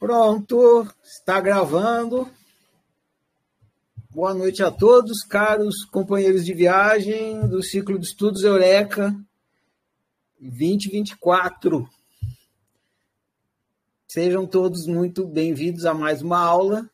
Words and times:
Pronto, 0.00 0.88
está 1.04 1.38
gravando. 1.42 2.26
Boa 4.08 4.32
noite 4.32 4.62
a 4.62 4.70
todos, 4.70 5.22
caros 5.22 5.84
companheiros 5.84 6.42
de 6.42 6.54
viagem 6.54 7.46
do 7.46 7.62
ciclo 7.62 7.98
de 7.98 8.06
estudos 8.06 8.42
Eureka 8.42 9.14
2024. 10.40 11.86
Sejam 14.08 14.46
todos 14.46 14.86
muito 14.86 15.26
bem-vindos 15.26 15.84
a 15.84 15.92
mais 15.92 16.22
uma 16.22 16.38
aula, 16.38 16.88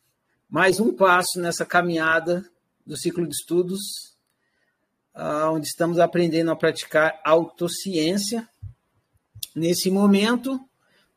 mais 0.49 0.81
um 0.81 0.93
passo 0.93 1.39
nessa 1.39 1.65
caminhada 1.65 2.45
do 2.85 2.97
ciclo 2.97 3.25
de 3.25 3.33
estudos, 3.33 4.17
ah, 5.13 5.49
onde 5.49 5.65
estamos 5.65 5.97
aprendendo 5.97 6.51
a 6.51 6.57
praticar 6.57 7.21
autociência. 7.23 8.45
Nesse 9.55 9.89
momento, 9.89 10.59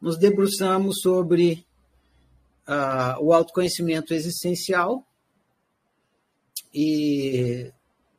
nos 0.01 0.17
debruçamos 0.17 1.01
sobre 1.01 1.67
uh, 2.71 3.21
o 3.21 3.33
autoconhecimento 3.33 4.15
existencial 4.15 5.05
e 6.73 7.73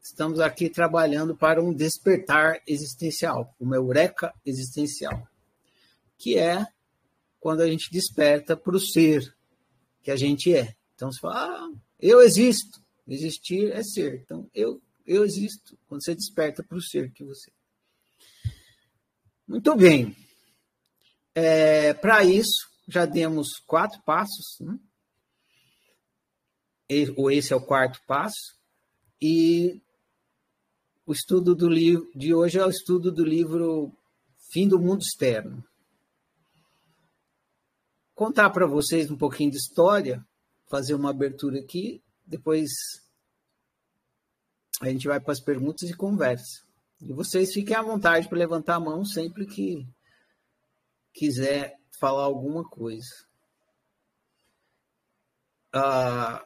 estamos 0.03 0.41
aqui 0.41 0.69
trabalhando 0.69 1.35
para 1.35 1.63
um 1.63 1.73
despertar 1.73 2.61
existencial, 2.67 3.55
uma 3.57 3.77
eureka 3.77 4.33
existencial, 4.45 5.25
que 6.17 6.37
é 6.37 6.67
quando 7.39 7.61
a 7.61 7.67
gente 7.67 7.89
desperta 7.89 8.57
para 8.57 8.75
o 8.75 8.79
ser 8.79 9.33
que 10.03 10.11
a 10.11 10.15
gente 10.15 10.53
é. 10.53 10.75
Então 10.95 11.11
você 11.11 11.19
fala, 11.19 11.35
ah, 11.35 11.71
eu 11.99 12.21
existo. 12.21 12.81
Existir 13.07 13.71
é 13.71 13.83
ser. 13.83 14.21
Então 14.23 14.49
eu, 14.53 14.81
eu 15.07 15.23
existo 15.25 15.77
quando 15.87 16.03
você 16.03 16.13
desperta 16.13 16.63
para 16.63 16.77
o 16.77 16.81
ser 16.81 17.11
que 17.11 17.23
você 17.23 17.49
é. 17.49 18.51
Muito 19.47 19.75
bem. 19.75 20.15
É, 21.33 21.93
para 21.93 22.23
isso, 22.23 22.70
já 22.91 23.05
demos 23.05 23.59
quatro 23.65 24.01
passos, 24.03 24.59
né? 24.59 24.77
ou 27.15 27.31
esse 27.31 27.53
é 27.53 27.55
o 27.55 27.65
quarto 27.65 28.01
passo, 28.05 28.59
e 29.21 29.81
o 31.05 31.13
estudo 31.13 31.55
do 31.55 31.69
livro 31.69 32.11
de 32.13 32.33
hoje 32.33 32.59
é 32.59 32.65
o 32.65 32.69
estudo 32.69 33.11
do 33.11 33.23
livro 33.23 33.95
Fim 34.51 34.67
do 34.67 34.77
Mundo 34.77 35.01
Externo. 35.01 35.63
Contar 38.13 38.49
para 38.49 38.67
vocês 38.67 39.09
um 39.09 39.17
pouquinho 39.17 39.51
de 39.51 39.57
história, 39.57 40.25
fazer 40.69 40.93
uma 40.93 41.11
abertura 41.11 41.59
aqui, 41.59 42.03
depois 42.25 42.69
a 44.81 44.89
gente 44.89 45.07
vai 45.07 45.19
para 45.19 45.31
as 45.31 45.39
perguntas 45.39 45.89
e 45.89 45.95
conversa. 45.95 46.61
E 46.99 47.13
vocês 47.13 47.53
fiquem 47.53 47.75
à 47.75 47.81
vontade 47.81 48.27
para 48.27 48.37
levantar 48.37 48.75
a 48.75 48.79
mão 48.79 49.05
sempre 49.05 49.45
que 49.45 49.87
quiser 51.13 51.80
falar 52.01 52.23
alguma 52.23 52.67
coisa. 52.67 53.07
Ah, 55.71 56.43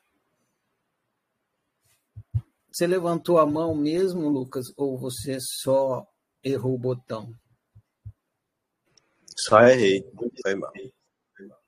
você 2.70 2.86
levantou 2.86 3.40
a 3.40 3.46
mão 3.46 3.74
mesmo, 3.74 4.28
Lucas, 4.28 4.66
ou 4.76 5.00
você 5.00 5.38
só 5.40 6.06
errou 6.44 6.76
o 6.76 6.78
botão? 6.78 7.34
Só 9.38 9.62
errei, 9.62 10.06
foi 10.42 10.56
mal. 10.56 10.74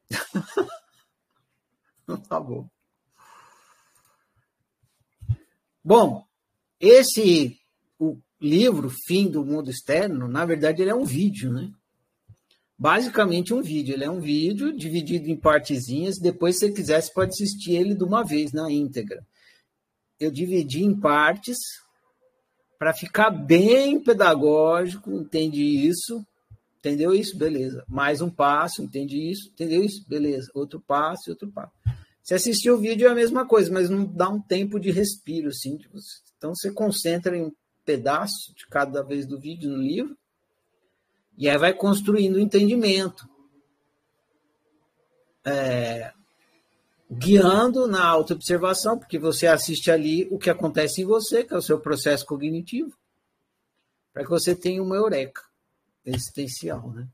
tá 2.27 2.39
bom. 2.39 2.69
Bom, 5.83 6.25
esse 6.79 7.59
o 7.97 8.19
livro 8.39 8.91
Fim 9.05 9.31
do 9.31 9.45
Mundo 9.45 9.71
Externo, 9.71 10.27
na 10.27 10.45
verdade, 10.45 10.81
ele 10.81 10.91
é 10.91 10.95
um 10.95 11.05
vídeo, 11.05 11.51
né? 11.51 11.73
Basicamente 12.77 13.53
um 13.53 13.61
vídeo. 13.61 13.95
Ele 13.95 14.03
é 14.03 14.09
um 14.09 14.19
vídeo 14.19 14.75
dividido 14.75 15.29
em 15.29 15.35
partezinhas. 15.35 16.19
Depois, 16.19 16.55
se 16.57 16.67
você 16.67 16.71
quiser, 16.71 17.01
você 17.01 17.11
pode 17.11 17.31
assistir 17.31 17.73
ele 17.73 17.95
de 17.95 18.03
uma 18.03 18.23
vez 18.23 18.51
na 18.51 18.71
íntegra. 18.71 19.25
Eu 20.19 20.31
dividi 20.31 20.83
em 20.83 20.97
partes 20.97 21.57
para 22.77 22.93
ficar 22.93 23.31
bem 23.31 24.01
pedagógico. 24.01 25.11
Entende 25.11 25.63
isso? 25.63 26.25
Entendeu 26.79 27.13
isso? 27.13 27.37
Beleza. 27.37 27.83
Mais 27.87 28.21
um 28.21 28.29
passo. 28.29 28.83
Entende 28.83 29.17
isso? 29.17 29.49
Entendeu 29.49 29.83
isso? 29.83 30.07
Beleza. 30.07 30.51
Outro 30.53 30.79
passo, 30.79 31.31
outro 31.31 31.51
passo. 31.51 31.73
Se 32.21 32.33
assistir 32.33 32.69
o 32.69 32.77
vídeo 32.77 33.07
é 33.07 33.11
a 33.11 33.15
mesma 33.15 33.45
coisa, 33.47 33.71
mas 33.71 33.89
não 33.89 34.05
dá 34.05 34.29
um 34.29 34.41
tempo 34.41 34.79
de 34.79 34.91
respiro, 34.91 35.47
assim. 35.47 35.79
Então 36.37 36.53
você 36.53 36.71
concentra 36.71 37.37
em 37.37 37.45
um 37.45 37.51
pedaço 37.85 38.53
de 38.53 38.67
cada 38.67 39.01
vez 39.01 39.25
do 39.25 39.39
vídeo 39.39 39.69
no 39.69 39.77
livro 39.77 40.17
e 41.37 41.47
aí 41.47 41.57
vai 41.57 41.73
construindo 41.73 42.35
o 42.35 42.39
entendimento. 42.39 43.29
É, 45.45 46.11
guiando 47.09 47.87
na 47.87 48.03
autoobservação, 48.03 48.97
porque 48.97 49.19
você 49.19 49.47
assiste 49.47 49.91
ali 49.91 50.27
o 50.31 50.39
que 50.39 50.49
acontece 50.49 51.01
em 51.01 51.05
você, 51.05 51.43
que 51.43 51.53
é 51.53 51.57
o 51.57 51.61
seu 51.61 51.79
processo 51.79 52.25
cognitivo, 52.25 52.97
para 54.11 54.23
que 54.23 54.29
você 54.29 54.55
tenha 54.55 54.81
uma 54.81 54.95
eureka 54.95 55.43
existencial. 56.03 56.91
Né? 56.91 57.07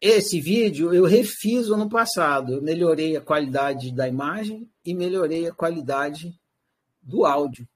Esse 0.00 0.40
vídeo 0.40 0.94
eu 0.94 1.04
refiz 1.04 1.68
ano 1.68 1.88
passado. 1.88 2.52
Eu 2.52 2.62
melhorei 2.62 3.16
a 3.16 3.20
qualidade 3.20 3.90
da 3.92 4.06
imagem 4.06 4.70
e 4.84 4.94
melhorei 4.94 5.48
a 5.48 5.54
qualidade 5.54 6.38
do 7.02 7.24
áudio 7.24 7.66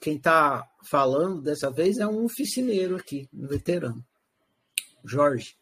quem 0.00 0.16
está 0.16 0.68
falando 0.84 1.42
dessa 1.42 1.70
vez 1.70 1.98
é 1.98 2.06
um 2.06 2.24
oficineiro 2.24 2.96
aqui, 2.96 3.28
um 3.32 3.46
veterano, 3.46 4.04
Jorge. 5.04 5.56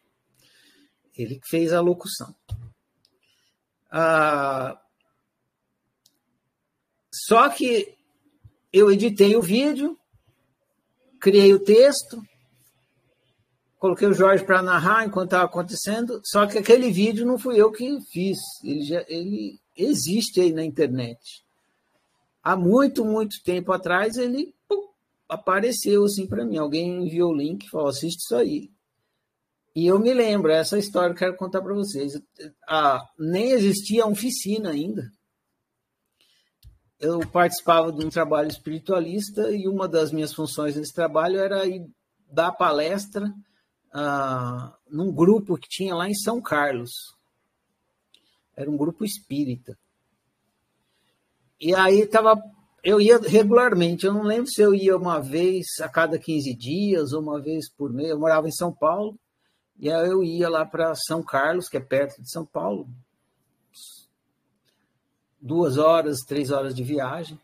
Ele 1.17 1.39
que 1.39 1.49
fez 1.49 1.73
a 1.73 1.81
locução. 1.81 2.35
Ah, 3.91 4.81
só 7.13 7.49
que 7.49 7.97
eu 8.73 8.91
editei 8.91 9.37
o 9.37 9.43
vídeo, 9.43 9.97
criei 11.21 11.55
o 11.55 11.63
texto, 11.63 12.21
coloquei 13.79 14.09
o 14.09 14.15
Jorge 14.15 14.45
para 14.45 14.63
narrar 14.63 15.07
enquanto 15.07 15.29
estava 15.29 15.45
acontecendo, 15.45 16.21
só 16.25 16.47
que 16.47 16.59
aquele 16.59 16.91
vídeo 16.91 17.25
não 17.25 17.39
fui 17.39 17.61
eu 17.61 17.71
que 17.71 18.01
fiz, 18.11 18.39
ele, 18.65 18.83
já, 18.83 19.05
ele 19.07 19.61
existe 19.77 20.41
aí 20.41 20.53
na 20.53 20.65
internet 20.65 21.44
há 22.45 22.55
muito, 22.55 23.05
muito 23.05 23.43
tempo 23.43 23.73
atrás, 23.73 24.19
ele 24.19 24.55
pum, 24.69 24.87
apareceu 25.27 26.05
assim 26.05 26.27
para 26.27 26.45
mim. 26.45 26.59
Alguém 26.59 27.07
enviou 27.07 27.33
o 27.33 27.37
link 27.37 27.65
e 27.65 27.71
falou: 27.71 27.89
assiste 27.89 28.21
isso 28.21 28.37
aí. 28.37 28.71
E 29.75 29.87
eu 29.87 29.99
me 29.99 30.13
lembro, 30.13 30.53
essa 30.53 30.79
história 30.79 31.13
eu 31.13 31.17
quero 31.17 31.37
contar 31.37 31.61
para 31.61 31.75
vocês. 31.75 32.13
Ah, 32.69 33.03
nem 33.19 33.51
existia 33.51 34.07
oficina 34.07 34.71
ainda. 34.71 35.11
Eu 37.01 37.27
participava 37.29 37.91
de 37.91 38.05
um 38.05 38.09
trabalho 38.09 38.49
espiritualista 38.49 39.51
e 39.51 39.67
uma 39.67 39.89
das 39.89 40.13
minhas 40.13 40.33
funções 40.33 40.77
nesse 40.77 40.95
trabalho 40.95 41.41
era 41.41 41.67
ir 41.67 41.85
dar 42.31 42.53
palestra 42.53 43.35
ah, 43.93 44.77
num 44.89 45.13
grupo 45.13 45.59
que 45.59 45.69
tinha 45.69 45.95
lá 45.95 46.09
em 46.09 46.15
São 46.15 46.41
Carlos. 46.41 46.93
Era 48.57 48.71
um 48.71 48.77
grupo 48.77 49.05
espírita. 49.05 49.77
E 51.65 51.75
aí 51.75 52.07
tava, 52.07 52.37
eu 52.83 53.01
ia 53.01 53.19
regularmente, 53.19 54.05
eu 54.05 54.13
não 54.13 54.23
lembro 54.23 54.51
se 54.51 54.61
eu 54.61 54.75
ia 54.75 54.95
uma 54.95 55.19
vez 55.19 55.65
a 55.81 55.89
cada 55.89 56.19
15 56.19 56.55
dias 56.55 57.15
ou 57.15 57.23
uma 57.23 57.41
vez 57.41 57.73
por 57.73 57.91
mês. 57.91 58.11
Eu 58.11 58.21
morava 58.21 58.47
em 58.47 58.53
São 58.53 58.71
Paulo, 58.71 59.19
e 59.79 59.91
aí 59.91 60.11
eu 60.11 60.23
ia 60.23 60.51
lá 60.51 60.67
para 60.67 60.95
São 60.95 61.23
Carlos, 61.23 61.67
que 61.67 61.79
é 61.79 61.81
perto 61.81 62.21
de 62.21 62.31
São 62.31 62.45
Paulo, 62.45 62.87
duas 65.41 65.79
horas, 65.79 66.19
três 66.21 66.51
horas 66.51 66.75
de 66.75 66.85
viagem, 66.85 67.41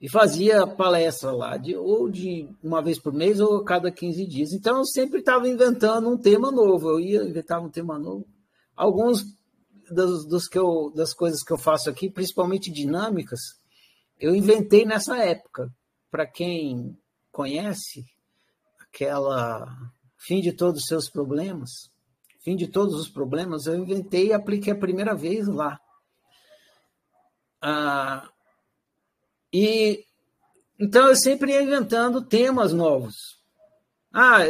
e 0.00 0.08
fazia 0.08 0.66
palestra 0.66 1.32
lá, 1.32 1.58
de, 1.58 1.76
ou 1.76 2.08
de 2.08 2.48
uma 2.64 2.80
vez 2.80 2.98
por 2.98 3.12
mês 3.12 3.38
ou 3.38 3.58
a 3.58 3.64
cada 3.66 3.92
15 3.92 4.26
dias. 4.26 4.54
Então 4.54 4.78
eu 4.78 4.86
sempre 4.86 5.18
estava 5.20 5.46
inventando 5.46 6.08
um 6.08 6.16
tema 6.16 6.50
novo, 6.50 6.88
eu 6.88 7.00
ia 7.00 7.22
inventar 7.22 7.60
um 7.62 7.68
tema 7.68 7.98
novo. 7.98 8.26
Alguns 8.74 9.26
das, 9.90 10.26
dos 10.26 10.48
que 10.48 10.58
eu, 10.58 10.92
das 10.94 11.12
coisas 11.12 11.42
que 11.42 11.52
eu 11.52 11.58
faço 11.58 11.90
aqui, 11.90 12.10
principalmente 12.10 12.70
dinâmicas, 12.70 13.40
eu 14.18 14.34
inventei 14.34 14.84
nessa 14.84 15.16
época. 15.18 15.68
Para 16.10 16.26
quem 16.26 16.98
conhece 17.30 18.04
aquela 18.80 19.66
fim 20.16 20.40
de 20.40 20.52
todos 20.52 20.82
os 20.82 20.86
seus 20.86 21.08
problemas, 21.08 21.90
fim 22.40 22.56
de 22.56 22.68
todos 22.68 22.94
os 22.94 23.08
problemas, 23.08 23.66
eu 23.66 23.76
inventei 23.76 24.28
e 24.28 24.32
apliquei 24.32 24.72
a 24.72 24.78
primeira 24.78 25.14
vez 25.14 25.46
lá. 25.46 25.78
Ah, 27.62 28.28
e 29.52 30.04
então 30.78 31.08
eu 31.08 31.16
sempre 31.16 31.52
ia 31.52 31.62
inventando 31.62 32.24
temas 32.24 32.72
novos. 32.72 33.38
Ah, 34.12 34.40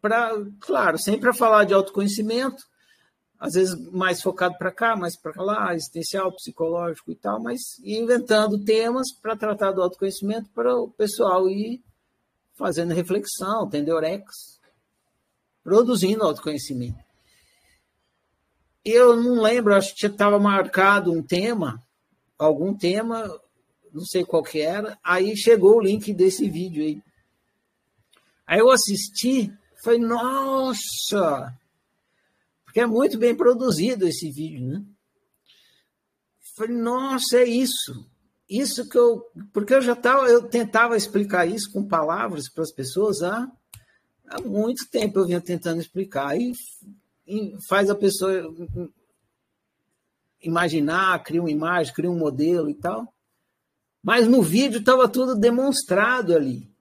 para 0.00 0.32
claro, 0.60 0.98
sempre 0.98 1.20
para 1.20 1.34
falar 1.34 1.64
de 1.64 1.74
autoconhecimento, 1.74 2.62
às 3.38 3.54
vezes 3.54 3.78
mais 3.92 4.20
focado 4.20 4.58
para 4.58 4.72
cá, 4.72 4.96
mais 4.96 5.16
para 5.16 5.40
lá, 5.42 5.74
existencial, 5.74 6.32
psicológico 6.32 7.12
e 7.12 7.14
tal, 7.14 7.40
mas 7.40 7.78
inventando 7.84 8.62
temas 8.64 9.12
para 9.12 9.36
tratar 9.36 9.72
do 9.72 9.82
autoconhecimento 9.82 10.50
para 10.50 10.74
o 10.74 10.88
pessoal 10.88 11.48
ir 11.48 11.80
fazendo 12.54 12.92
reflexão, 12.92 13.68
tendo 13.68 13.88
eurecas, 13.88 14.58
produzindo 15.62 16.24
autoconhecimento. 16.24 16.98
eu 18.84 19.16
não 19.16 19.40
lembro, 19.40 19.74
acho 19.74 19.94
que 19.94 20.06
estava 20.06 20.38
marcado 20.38 21.12
um 21.12 21.22
tema, 21.22 21.80
algum 22.36 22.74
tema, 22.74 23.40
não 23.92 24.04
sei 24.04 24.24
qual 24.24 24.42
que 24.42 24.60
era. 24.60 24.98
Aí 25.04 25.36
chegou 25.36 25.76
o 25.76 25.80
link 25.80 26.12
desse 26.12 26.48
vídeo 26.48 26.82
aí. 26.82 27.02
Aí 28.46 28.60
eu 28.60 28.70
assisti, 28.70 29.52
falei, 29.84 30.00
nossa! 30.00 31.54
Porque 32.78 32.84
é 32.84 32.86
muito 32.86 33.18
bem 33.18 33.34
produzido 33.34 34.06
esse 34.06 34.30
vídeo, 34.30 34.64
né? 34.64 34.84
Falei, 36.56 36.76
nossa, 36.76 37.38
é 37.38 37.44
isso. 37.44 38.08
Isso 38.48 38.88
que 38.88 38.96
eu. 38.96 39.20
Porque 39.52 39.74
eu 39.74 39.82
já 39.82 39.94
estava, 39.94 40.28
eu 40.28 40.48
tentava 40.48 40.96
explicar 40.96 41.44
isso 41.44 41.72
com 41.72 41.88
palavras 41.88 42.48
para 42.48 42.62
as 42.62 42.72
pessoas 42.72 43.20
há, 43.20 43.50
há 44.28 44.40
muito 44.42 44.88
tempo 44.90 45.18
eu 45.18 45.26
vinha 45.26 45.40
tentando 45.40 45.80
explicar. 45.80 46.40
E, 46.40 46.52
e 47.26 47.56
faz 47.68 47.90
a 47.90 47.96
pessoa 47.96 48.54
imaginar, 50.40 51.24
cria 51.24 51.40
uma 51.40 51.50
imagem, 51.50 51.92
cria 51.92 52.10
um 52.10 52.16
modelo 52.18 52.70
e 52.70 52.74
tal. 52.74 53.12
Mas 54.00 54.28
no 54.28 54.40
vídeo 54.40 54.78
estava 54.78 55.08
tudo 55.08 55.34
demonstrado 55.34 56.32
ali. 56.32 56.72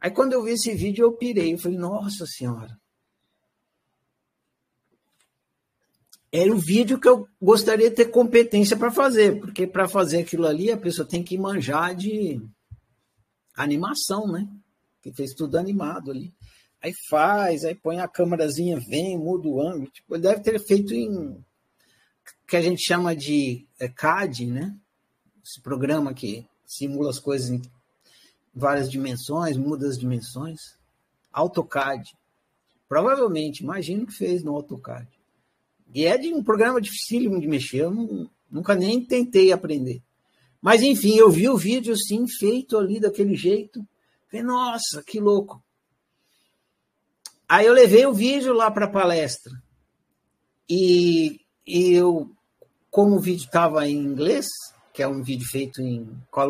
Aí 0.00 0.10
quando 0.10 0.32
eu 0.32 0.42
vi 0.42 0.54
esse 0.54 0.74
vídeo, 0.74 1.04
eu 1.04 1.12
pirei. 1.12 1.54
Eu 1.54 1.58
falei, 1.58 1.78
nossa 1.78 2.26
senhora. 2.26 2.76
Era 6.30 6.52
o 6.52 6.58
vídeo 6.58 7.00
que 7.00 7.08
eu 7.08 7.26
gostaria 7.40 7.88
de 7.88 7.96
ter 7.96 8.10
competência 8.10 8.76
para 8.76 8.90
fazer, 8.90 9.40
porque 9.40 9.66
para 9.66 9.88
fazer 9.88 10.18
aquilo 10.18 10.46
ali 10.46 10.70
a 10.70 10.76
pessoa 10.76 11.08
tem 11.08 11.22
que 11.22 11.38
manjar 11.38 11.94
de 11.94 12.40
animação, 13.56 14.30
né? 14.30 14.46
Que 15.02 15.12
fez 15.12 15.32
tudo 15.32 15.56
animado 15.56 16.10
ali. 16.10 16.34
Aí 16.82 16.92
faz, 17.08 17.64
aí 17.64 17.74
põe 17.74 17.98
a 17.98 18.06
câmerazinha, 18.06 18.78
vem, 18.78 19.18
muda 19.18 19.48
o 19.48 19.60
ângulo. 19.60 19.90
Tipo, 19.90 20.18
deve 20.18 20.40
ter 20.40 20.58
feito 20.60 20.94
em 20.94 21.42
que 22.46 22.56
a 22.56 22.60
gente 22.60 22.82
chama 22.82 23.16
de 23.16 23.66
é, 23.80 23.88
CAD, 23.88 24.46
né? 24.46 24.76
Esse 25.44 25.60
programa 25.60 26.14
que 26.14 26.46
simula 26.66 27.10
as 27.10 27.18
coisas 27.18 27.48
em 27.48 27.62
várias 28.54 28.90
dimensões, 28.90 29.56
muda 29.56 29.88
as 29.88 29.98
dimensões. 29.98 30.76
AutoCAD. 31.32 32.12
Provavelmente, 32.88 33.62
imagino 33.62 34.06
que 34.06 34.12
fez 34.12 34.42
no 34.42 34.54
AutoCAD. 34.54 35.17
E 35.94 36.04
é 36.04 36.16
de 36.18 36.32
um 36.32 36.42
programa 36.42 36.80
dificílimo 36.80 37.40
de 37.40 37.46
mexer, 37.46 37.82
eu 37.82 37.90
não, 37.90 38.30
nunca 38.50 38.74
nem 38.74 39.04
tentei 39.04 39.52
aprender. 39.52 40.02
Mas 40.60 40.82
enfim, 40.82 41.16
eu 41.16 41.30
vi 41.30 41.48
o 41.48 41.56
vídeo 41.56 41.94
assim, 41.94 42.26
feito 42.26 42.76
ali 42.76 43.00
daquele 43.00 43.36
jeito. 43.36 43.86
Falei, 44.30 44.44
nossa, 44.44 45.02
que 45.06 45.20
louco. 45.20 45.62
Aí 47.48 47.66
eu 47.66 47.72
levei 47.72 48.04
o 48.04 48.12
vídeo 48.12 48.52
lá 48.52 48.70
para 48.70 48.84
a 48.84 48.90
palestra. 48.90 49.52
E, 50.68 51.40
e 51.66 51.92
eu, 51.94 52.30
como 52.90 53.16
o 53.16 53.20
vídeo 53.20 53.44
estava 53.44 53.88
em 53.88 53.96
inglês, 53.96 54.46
que 54.92 55.02
é 55.02 55.08
um 55.08 55.22
vídeo 55.22 55.46
feito 55.46 55.80
em. 55.80 56.06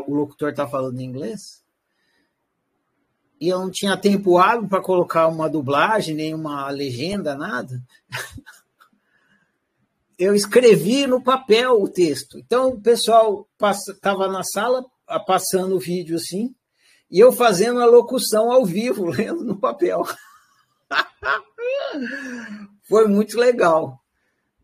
O 0.06 0.14
locutor 0.14 0.50
está 0.50 0.66
falando 0.66 0.98
em 0.98 1.04
inglês, 1.04 1.62
e 3.40 3.48
eu 3.48 3.60
não 3.60 3.70
tinha 3.70 3.96
tempo 3.96 4.38
hábil 4.38 4.68
para 4.68 4.82
colocar 4.82 5.28
uma 5.28 5.48
dublagem, 5.48 6.14
nem 6.14 6.34
uma 6.34 6.68
legenda, 6.70 7.36
nada. 7.36 7.80
eu 10.18 10.34
escrevi 10.34 11.06
no 11.06 11.22
papel 11.22 11.80
o 11.80 11.88
texto. 11.88 12.38
Então 12.38 12.70
o 12.70 12.80
pessoal 12.80 13.48
estava 13.88 14.26
na 14.28 14.42
sala 14.42 14.84
passando 15.26 15.76
o 15.76 15.80
vídeo 15.80 16.16
assim, 16.16 16.54
e 17.10 17.18
eu 17.20 17.32
fazendo 17.32 17.80
a 17.80 17.86
locução 17.86 18.50
ao 18.50 18.66
vivo, 18.66 19.06
lendo 19.10 19.44
no 19.44 19.56
papel. 19.58 20.04
Foi 22.88 23.06
muito 23.06 23.38
legal. 23.38 24.00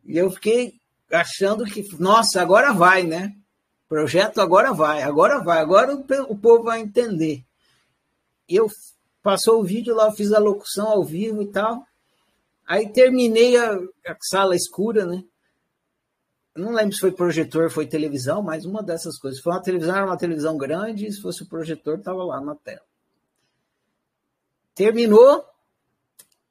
E 0.05 0.19
eu 0.19 0.31
fiquei 0.31 0.75
achando 1.11 1.65
que, 1.65 1.87
nossa, 1.99 2.43
agora 2.43 2.73
vai, 2.73 3.05
né? 3.05 3.35
Projeto 3.89 4.41
agora 4.41 4.73
vai, 4.73 5.03
agora 5.03 5.43
vai, 5.43 5.59
agora 5.59 5.95
o 5.95 6.37
povo 6.37 6.65
vai 6.65 6.81
entender. 6.81 7.45
Eu 8.49 8.69
passou 9.23 9.61
o 9.61 9.65
vídeo 9.65 9.95
lá, 9.95 10.11
fiz 10.13 10.33
a 10.33 10.39
locução 10.39 10.89
ao 10.89 11.05
vivo 11.05 11.43
e 11.43 11.47
tal. 11.51 11.87
Aí 12.67 12.91
terminei 12.91 13.57
a, 13.57 13.75
a 13.75 14.17
sala 14.21 14.57
escura, 14.57 15.07
né? 15.07 15.23
Não 16.55 16.73
lembro 16.73 16.93
se 16.93 17.01
foi 17.01 17.11
projetor, 17.11 17.71
foi 17.71 17.87
televisão, 17.87 18.43
mas 18.43 18.65
uma 18.65 18.83
dessas 18.83 19.19
coisas. 19.19 19.41
Foi 19.41 19.53
uma 19.53 19.63
televisão, 19.63 19.97
era 19.97 20.07
uma 20.07 20.17
televisão 20.17 20.57
grande, 20.57 21.07
e 21.07 21.13
se 21.13 21.21
fosse 21.21 21.43
o 21.43 21.49
projetor, 21.49 21.99
estava 21.99 22.23
lá 22.23 22.41
na 22.41 22.55
tela. 22.55 22.85
Terminou, 24.75 25.45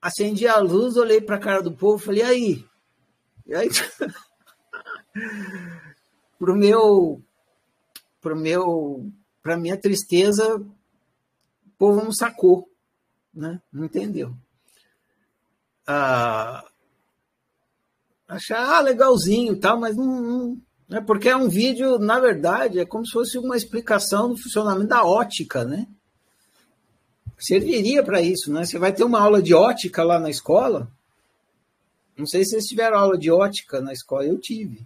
acendi 0.01 0.47
a 0.47 0.59
luz, 0.59 0.97
olhei 0.97 1.21
para 1.21 1.38
a 1.38 1.39
cara 1.39 1.61
do 1.61 1.75
povo, 1.75 2.03
falei, 2.03 2.21
aí? 2.21 2.65
E 3.45 3.55
aí? 3.55 3.69
pro 6.38 6.55
meu, 6.55 7.21
pro 8.19 8.35
meu, 8.35 9.09
para 9.41 9.57
minha 9.57 9.77
tristeza, 9.77 10.55
o 10.55 11.69
povo 11.77 12.03
não 12.03 12.11
sacou, 12.11 12.69
né? 13.33 13.61
Não 13.71 13.85
entendeu. 13.85 14.35
Ah, 15.88 16.65
achar 18.27 18.77
ah, 18.77 18.81
legalzinho 18.81 19.59
tal, 19.59 19.79
mas 19.79 19.95
não, 19.95 20.21
não 20.21 20.97
é 20.97 21.01
porque 21.01 21.29
é 21.29 21.35
um 21.35 21.49
vídeo, 21.49 21.97
na 21.97 22.19
verdade, 22.19 22.79
é 22.79 22.85
como 22.85 23.05
se 23.05 23.11
fosse 23.11 23.37
uma 23.37 23.57
explicação 23.57 24.29
do 24.29 24.37
funcionamento 24.37 24.89
da 24.89 25.03
ótica, 25.03 25.63
né? 25.63 25.87
Serviria 27.37 28.03
para 28.03 28.21
isso, 28.21 28.51
né? 28.51 28.63
Você 28.63 28.77
vai 28.77 28.93
ter 28.93 29.03
uma 29.03 29.19
aula 29.19 29.41
de 29.41 29.53
ótica 29.53 30.03
lá 30.03 30.19
na 30.19 30.29
escola. 30.29 30.87
Não 32.15 32.25
sei 32.25 32.43
se 32.43 32.51
vocês 32.51 32.65
tiveram 32.65 32.97
aula 32.97 33.17
de 33.17 33.31
ótica 33.31 33.81
na 33.81 33.91
escola, 33.91 34.25
eu 34.25 34.39
tive. 34.39 34.85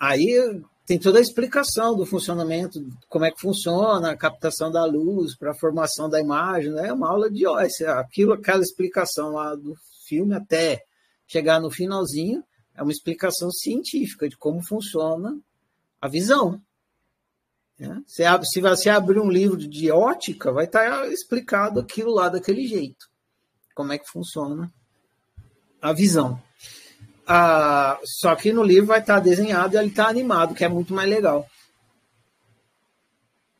Aí 0.00 0.62
tem 0.86 0.98
toda 0.98 1.18
a 1.18 1.22
explicação 1.22 1.96
do 1.96 2.06
funcionamento, 2.06 2.80
como 3.08 3.24
é 3.24 3.30
que 3.30 3.40
funciona 3.40 4.10
a 4.10 4.16
captação 4.16 4.70
da 4.70 4.84
luz 4.84 5.36
para 5.36 5.50
a 5.50 5.58
formação 5.58 6.08
da 6.08 6.20
imagem, 6.20 6.70
né? 6.70 6.88
É 6.88 6.92
uma 6.92 7.10
aula 7.10 7.30
de 7.30 7.46
ótica, 7.46 8.00
aquilo, 8.00 8.32
aquela 8.32 8.62
explicação 8.62 9.32
lá 9.32 9.54
do 9.54 9.74
filme 10.06 10.34
até 10.34 10.82
chegar 11.26 11.60
no 11.60 11.70
finalzinho, 11.70 12.44
é 12.74 12.82
uma 12.82 12.92
explicação 12.92 13.50
científica 13.50 14.28
de 14.28 14.36
como 14.36 14.62
funciona 14.62 15.38
a 16.00 16.08
visão. 16.08 16.60
Você 18.06 18.24
abre, 18.24 18.46
se 18.46 18.60
você 18.60 18.88
abrir 18.88 19.20
um 19.20 19.28
livro 19.28 19.56
de 19.56 19.90
ótica, 19.90 20.50
vai 20.52 20.64
estar 20.64 21.06
explicado 21.10 21.78
aquilo 21.78 22.14
lá 22.14 22.28
daquele 22.28 22.66
jeito. 22.66 23.06
Como 23.74 23.92
é 23.92 23.98
que 23.98 24.08
funciona 24.08 24.72
a 25.80 25.92
visão. 25.92 26.42
Ah, 27.26 27.98
só 28.04 28.34
que 28.34 28.52
no 28.52 28.62
livro 28.62 28.86
vai 28.86 29.00
estar 29.00 29.20
desenhado 29.20 29.74
e 29.74 29.78
ele 29.78 29.88
está 29.88 30.08
animado, 30.08 30.54
que 30.54 30.64
é 30.64 30.68
muito 30.68 30.94
mais 30.94 31.08
legal. 31.08 31.46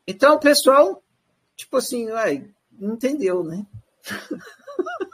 Então 0.07 0.35
o 0.35 0.41
pessoal, 0.41 1.03
tipo 1.57 1.77
assim, 1.77 2.11
ué, 2.11 2.49
não 2.73 2.95
entendeu, 2.95 3.43
né? 3.43 3.67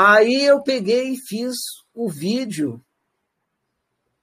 Aí 0.00 0.44
eu 0.44 0.62
peguei 0.62 1.14
e 1.14 1.16
fiz 1.16 1.56
o 1.92 2.08
vídeo, 2.08 2.80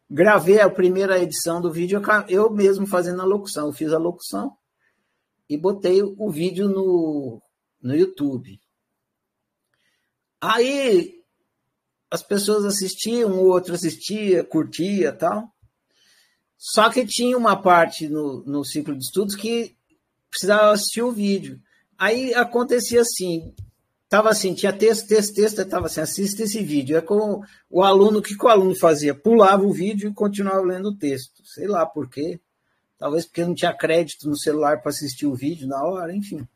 gravei 0.10 0.62
a 0.62 0.70
primeira 0.70 1.20
edição 1.20 1.60
do 1.60 1.70
vídeo, 1.70 2.02
eu 2.30 2.50
mesmo 2.50 2.88
fazendo 2.88 3.22
a 3.22 3.26
locução. 3.26 3.68
Eu 3.68 3.74
fiz 3.74 3.92
a 3.92 3.98
locução 3.98 4.56
e 5.50 5.58
botei 5.58 6.02
o 6.02 6.32
vídeo 6.32 6.70
no, 6.70 7.42
no 7.82 7.94
YouTube. 7.94 8.58
Aí 10.40 11.22
as 12.10 12.24
pessoas 12.24 12.64
assistiam, 12.64 13.34
o 13.34 13.50
outro 13.50 13.76
assistia, 13.76 14.46
curtia 14.46 15.12
tal. 15.12 15.54
Só 16.58 16.90
que 16.90 17.06
tinha 17.06 17.38
uma 17.38 17.62
parte 17.62 18.08
no, 18.08 18.46
no 18.46 18.64
ciclo 18.64 18.96
de 18.96 19.04
estudos 19.04 19.36
que 19.36 19.76
precisava 20.30 20.72
assistir 20.72 21.02
o 21.02 21.12
vídeo. 21.12 21.60
Aí 21.98 22.34
acontecia 22.34 23.02
assim, 23.02 23.54
Tava 24.08 24.30
assim, 24.30 24.54
tinha 24.54 24.72
texto, 24.72 25.08
texto, 25.08 25.34
texto, 25.34 25.62
estava 25.62 25.88
assim, 25.88 26.02
assista 26.02 26.44
esse 26.44 26.64
vídeo. 26.64 26.98
É 26.98 27.02
com 27.02 27.42
o 27.70 27.82
aluno, 27.82 28.20
o 28.20 28.22
que, 28.22 28.38
que 28.38 28.46
o 28.46 28.50
aluno 28.50 28.76
fazia? 28.76 29.16
Pulava 29.16 29.64
o 29.64 29.74
vídeo 29.74 30.10
e 30.10 30.14
continuava 30.14 30.62
lendo 30.62 30.90
o 30.90 30.98
texto. 30.98 31.44
Sei 31.44 31.68
lá 31.68 31.86
por 31.86 32.10
quê. 32.10 32.40
Talvez 32.98 33.26
porque 33.26 33.44
não 33.44 33.56
tinha 33.56 33.74
crédito 33.74 34.30
no 34.30 34.38
celular 34.38 34.82
para 34.82 34.90
assistir 34.90 35.26
o 35.26 35.36
vídeo 35.36 35.68
na 35.68 35.84
hora, 35.84 36.16
enfim. 36.16 36.48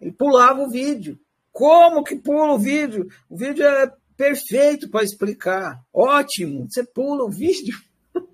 Ele 0.00 0.12
pulava 0.12 0.62
o 0.62 0.70
vídeo. 0.70 1.18
Como 1.52 2.04
que 2.04 2.16
pula 2.16 2.54
o 2.54 2.58
vídeo? 2.58 3.08
O 3.28 3.36
vídeo 3.36 3.66
é 3.66 3.92
perfeito 4.16 4.88
para 4.88 5.04
explicar. 5.04 5.84
Ótimo, 5.92 6.68
você 6.70 6.84
pula 6.84 7.24
o 7.24 7.30
vídeo. 7.30 7.76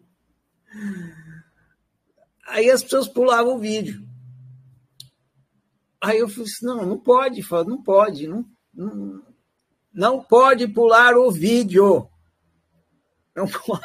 Aí 2.47 2.71
as 2.71 2.83
pessoas 2.83 3.09
pulavam 3.09 3.57
o 3.57 3.59
vídeo. 3.59 4.07
Aí 6.05 6.19
eu 6.19 6.29
falei 6.29 6.45
assim, 6.45 6.67
não, 6.67 6.85
não 6.85 6.99
pode, 6.99 7.41
não 7.67 7.83
pode, 7.83 8.29
não, 8.29 8.45
não, 8.75 9.23
não 9.91 10.23
pode 10.23 10.69
pular 10.69 11.17
o 11.17 11.31
vídeo. 11.31 12.07
Não 13.35 13.49
pode. 13.49 13.81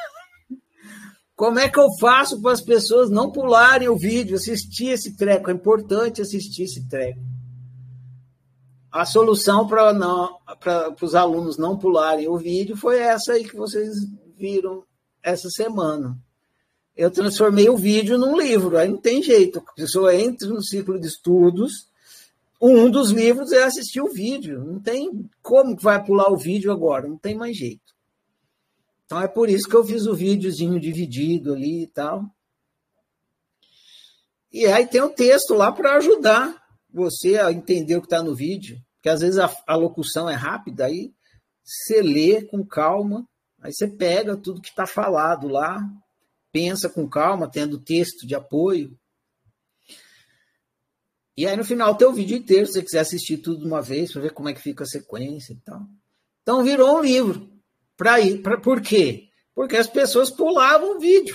Como 1.34 1.58
é 1.58 1.70
que 1.70 1.80
eu 1.80 1.88
faço 1.98 2.42
para 2.42 2.52
as 2.52 2.60
pessoas 2.60 3.10
não 3.10 3.32
pularem 3.32 3.88
o 3.88 3.96
vídeo, 3.96 4.36
assistir 4.36 4.90
esse 4.90 5.16
treco? 5.16 5.50
É 5.50 5.54
importante 5.54 6.22
assistir 6.22 6.64
esse 6.64 6.86
treco. 6.90 7.22
a 8.92 9.06
solução 9.06 9.66
para 9.66 10.94
os 11.02 11.16
alunos 11.16 11.58
não 11.58 11.78
pularem 11.78 12.28
o 12.28 12.38
vídeo 12.38 12.76
foi 12.76 13.00
essa 13.00 13.32
aí 13.32 13.48
que 13.48 13.56
vocês 13.56 13.96
viram 14.36 14.84
essa 15.24 15.50
semana. 15.50 16.18
Eu 16.98 17.10
transformei 17.10 17.70
o 17.70 17.78
vídeo 17.78 18.18
num 18.18 18.38
livro, 18.38 18.78
aí 18.78 18.90
não 18.90 18.98
tem 18.98 19.24
jeito. 19.24 19.60
A 19.60 19.74
pessoa 19.74 20.14
entra 20.14 20.50
no 20.50 20.62
ciclo 20.62 21.00
de 21.00 21.08
estudos, 21.08 21.88
um 22.62 22.89
dos 22.89 23.12
livros 23.12 23.51
é 23.51 23.63
assistir 23.63 24.01
o 24.01 24.12
vídeo. 24.12 24.63
Não 24.63 24.80
tem 24.80 25.30
como 25.42 25.78
que 25.78 25.84
vai 25.84 26.04
pular 26.04 26.32
o 26.32 26.38
vídeo 26.38 26.72
agora, 26.72 27.08
não 27.08 27.18
tem 27.18 27.36
mais 27.36 27.56
jeito. 27.56 27.96
Então 29.06 29.22
é 29.22 29.28
por 29.28 29.50
isso 29.50 29.68
que 29.68 29.75
eu 29.75 29.84
fiz 29.84 30.06
o 30.06 30.13
videozinho 30.13 30.80
dividido 30.80 31.54
ali 31.54 31.84
e 31.84 31.88
tal. 31.88 32.25
E 34.51 34.66
aí 34.66 34.86
tem 34.86 35.01
o 35.01 35.10
texto 35.10 35.54
lá 35.54 35.72
para 35.72 35.96
ajudar 35.98 36.56
você 36.92 37.38
a 37.38 37.51
entender 37.51 37.96
o 37.96 38.01
que 38.01 38.08
está 38.08 38.22
no 38.22 38.36
vídeo. 38.36 38.80
Porque 38.96 39.10
às 39.10 39.22
vezes 39.22 39.39
a, 39.39 39.50
a, 39.66 39.75
locução 39.75 40.30
é 40.30 40.34
rápida, 40.34 40.86
aí 40.86 41.13
você 41.63 42.01
lê 42.01 42.42
com 42.42 42.66
calma, 42.66 43.25
aí 43.62 43.72
você 43.72 43.88
pega 43.88 44.36
tudo 44.36 44.62
que 44.62 44.70
está 44.70 44.86
falado 44.86 45.48
lá, 45.48 45.80
pensa 46.51 46.89
com 46.89 47.08
calma, 47.08 47.50
tendo 47.50 47.80
texto 47.80 48.28
de 48.28 48.36
apoio. 48.36 48.99
E 51.39 51.48
aí 51.48 51.55
no 51.55 51.63
final 51.63 51.96
tem 51.96 52.05
o 52.05 52.12
vídeo 52.12 52.36
inteiro, 52.36 52.67
se 52.67 52.74
você 52.74 52.84
quiser 52.84 53.00
assistir 53.00 53.38
tudo 53.38 53.62
de 53.62 53.65
uma 53.65 53.81
vez, 53.81 54.12
para 54.12 54.24
ver 54.24 54.34
como 54.34 54.50
é 54.50 54.53
que 54.53 54.60
fica 54.60 54.84
a 54.84 54.86
sequência 54.86 55.53
e 55.53 55.55
tal. 55.62 55.88
Então 56.41 56.65
virou 56.65 56.98
um 56.98 57.01
livro. 57.01 57.50
Pra 57.96 58.19
ir, 58.19 58.41
pra, 58.41 58.60
por 58.60 58.81
quê? 58.81 59.29
Porque 59.55 59.77
as 59.77 59.88
pessoas 59.88 60.29
pulavam 60.29 60.98
o 60.98 61.00
vídeo. 61.00 61.34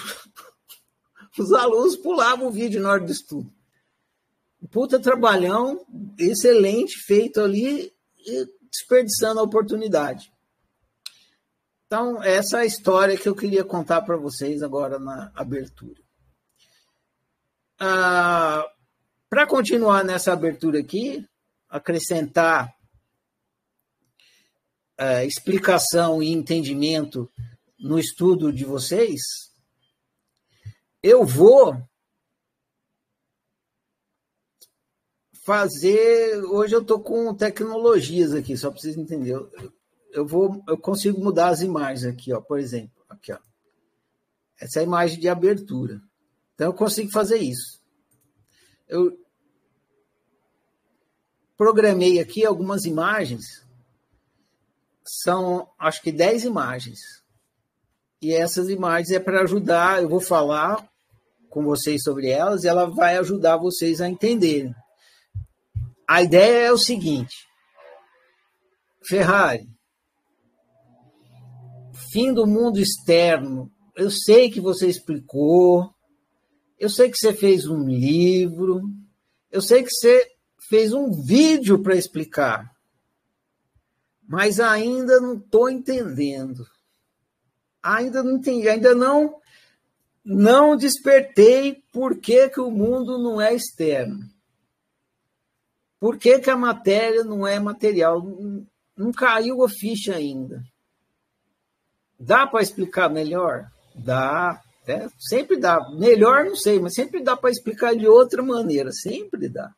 Os 1.41 1.55
alunos 1.55 1.97
pulavam 1.97 2.49
o 2.49 2.51
vídeo 2.51 2.83
na 2.83 2.91
hora 2.91 3.01
do 3.01 3.11
estudo. 3.11 3.51
Puta 4.71 5.01
trabalhão 5.01 5.87
excelente 6.19 6.99
feito 6.99 7.41
ali, 7.41 7.91
desperdiçando 8.71 9.41
a 9.41 9.45
oportunidade. 9.45 10.31
Então, 11.87 12.23
essa 12.23 12.59
é 12.59 12.61
a 12.61 12.67
história 12.67 13.17
que 13.17 13.27
eu 13.27 13.35
queria 13.35 13.65
contar 13.65 14.03
para 14.03 14.19
vocês 14.19 14.63
agora 14.63 14.99
na 14.99 15.33
abertura. 15.35 16.03
Ah, 17.81 18.67
para 19.35 19.49
continuar 19.49 20.05
nessa 20.05 20.33
abertura 20.33 20.79
aqui, 20.79 21.29
acrescentar 21.69 22.73
é, 24.97 25.27
explicação 25.27 26.23
e 26.23 26.31
entendimento 26.31 27.29
no 27.77 27.99
estudo 27.99 28.53
de 28.53 28.65
vocês, 28.65 29.21
eu 31.03 31.25
vou 31.25 31.77
fazer. 35.45 36.37
Hoje 36.45 36.77
eu 36.77 36.83
estou 36.83 37.01
com 37.01 37.35
tecnologias 37.35 38.33
aqui, 38.35 38.57
só 38.57 38.71
para 38.71 38.81
vocês 38.81 38.97
entenderem. 38.97 39.45
Eu, 40.13 40.25
vou, 40.25 40.63
eu 40.69 40.79
consigo 40.79 41.21
mudar 41.21 41.49
as 41.49 41.61
imagens 41.61 42.05
aqui, 42.05 42.33
ó, 42.33 42.41
por 42.41 42.61
exemplo. 42.61 43.05
Aqui, 43.09 43.33
ó. 43.33 43.39
Essa 44.61 44.79
é 44.79 44.83
a 44.83 44.87
imagem 44.87 45.19
de 45.19 45.29
abertura. 45.29 46.01
Então 46.55 46.69
eu 46.69 46.73
consigo 46.73 47.11
fazer 47.11 47.39
isso. 47.39 47.83
Eu 48.87 49.24
programei 51.57 52.19
aqui 52.21 52.45
algumas 52.45 52.85
imagens. 52.85 53.65
São, 55.05 55.69
acho 55.79 56.03
que 56.03 56.11
10 56.11 56.45
imagens. 56.45 56.99
E 58.21 58.33
essas 58.33 58.69
imagens 58.69 59.11
é 59.11 59.21
para 59.21 59.43
ajudar, 59.43 60.03
eu 60.03 60.09
vou 60.09 60.21
falar 60.21 60.89
com 61.51 61.63
vocês 61.63 62.03
sobre 62.03 62.29
elas 62.29 62.65
e 62.65 62.69
ela 62.69 62.87
vai 62.87 63.17
ajudar 63.19 63.59
vocês 63.59 64.01
a 64.01 64.09
entenderem. 64.09 64.75
A 66.09 66.23
ideia 66.23 66.67
é 66.67 66.73
o 66.73 66.79
seguinte: 66.79 67.47
Ferrari, 69.07 69.67
fim 72.13 72.33
do 72.33 72.47
mundo 72.47 72.81
externo. 72.81 73.71
Eu 73.97 74.11
sei 74.11 74.51
que 74.51 74.61
você 74.61 74.89
explicou, 74.89 75.89
eu 76.79 76.89
sei 76.89 77.11
que 77.11 77.17
você 77.17 77.33
fez 77.33 77.67
um 77.67 77.87
livro, 77.87 78.83
eu 79.53 79.63
sei 79.63 79.83
que 79.85 79.91
você 79.91 80.34
fez 80.69 80.93
um 80.93 81.11
vídeo 81.11 81.83
para 81.83 81.97
explicar, 81.97 82.75
mas 84.27 84.59
ainda 84.61 85.21
não 85.21 85.35
estou 85.37 85.69
entendendo. 85.69 86.67
Ainda 87.83 88.23
não 88.23 88.37
entendi, 88.37 88.69
ainda 88.69 88.95
não 88.95 89.41
não 90.25 90.75
despertei 90.75 91.83
por 91.93 92.19
que, 92.19 92.49
que 92.49 92.61
o 92.61 92.71
mundo 92.71 93.19
não 93.19 93.39
é 93.39 93.55
externo. 93.55 94.21
Por 96.01 96.17
que, 96.17 96.39
que 96.39 96.49
a 96.49 96.57
matéria 96.57 97.23
não 97.23 97.47
é 97.47 97.61
material? 97.61 98.23
Não 98.97 99.13
caiu 99.13 99.63
a 99.63 99.69
ficha 99.69 100.15
ainda. 100.15 100.65
Dá 102.19 102.47
para 102.47 102.63
explicar 102.63 103.11
melhor? 103.11 103.71
Dá. 103.95 104.63
É, 104.87 105.09
sempre 105.19 105.59
dá. 105.59 105.91
Melhor, 105.91 106.47
não 106.47 106.57
sei, 106.57 106.79
mas 106.79 106.95
sempre 106.95 107.23
dá 107.23 107.37
para 107.37 107.51
explicar 107.51 107.95
de 107.95 108.07
outra 108.07 108.43
maneira. 108.43 108.91
Sempre 108.93 109.49
dá. 109.49 109.75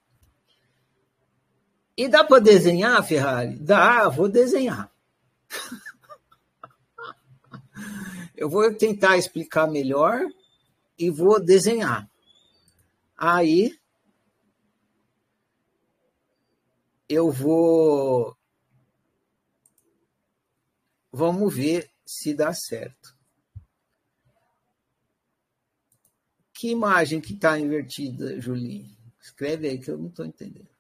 E 1.96 2.08
dá 2.08 2.22
para 2.22 2.42
desenhar, 2.42 3.02
Ferrari? 3.06 3.56
Dá, 3.58 4.08
vou 4.08 4.28
desenhar. 4.28 4.92
Eu 8.36 8.50
vou 8.50 8.70
tentar 8.74 9.16
explicar 9.16 9.66
melhor 9.66 10.20
e 10.98 11.10
vou 11.10 11.42
desenhar. 11.42 12.06
Aí 13.16 13.78
eu 17.08 17.30
vou. 17.30 18.36
Vamos 21.10 21.54
ver 21.54 21.90
se 22.04 22.34
dá 22.34 22.52
certo. 22.52 23.16
Que 26.52 26.70
imagem 26.70 27.20
que 27.20 27.32
está 27.32 27.58
invertida, 27.58 28.38
Julinho? 28.40 28.94
Escreve 29.20 29.68
aí 29.68 29.78
que 29.78 29.90
eu 29.90 29.98
não 29.98 30.08
estou 30.08 30.26
entendendo. 30.26 30.75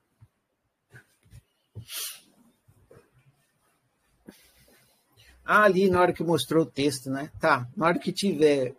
Ah, 5.44 5.62
ali 5.62 5.88
na 5.88 6.00
hora 6.00 6.12
que 6.12 6.24
mostrou 6.24 6.64
o 6.64 6.70
texto, 6.70 7.08
né? 7.08 7.30
Tá. 7.40 7.68
Na 7.76 7.86
hora 7.86 7.98
que 8.00 8.12
tiver 8.12 8.74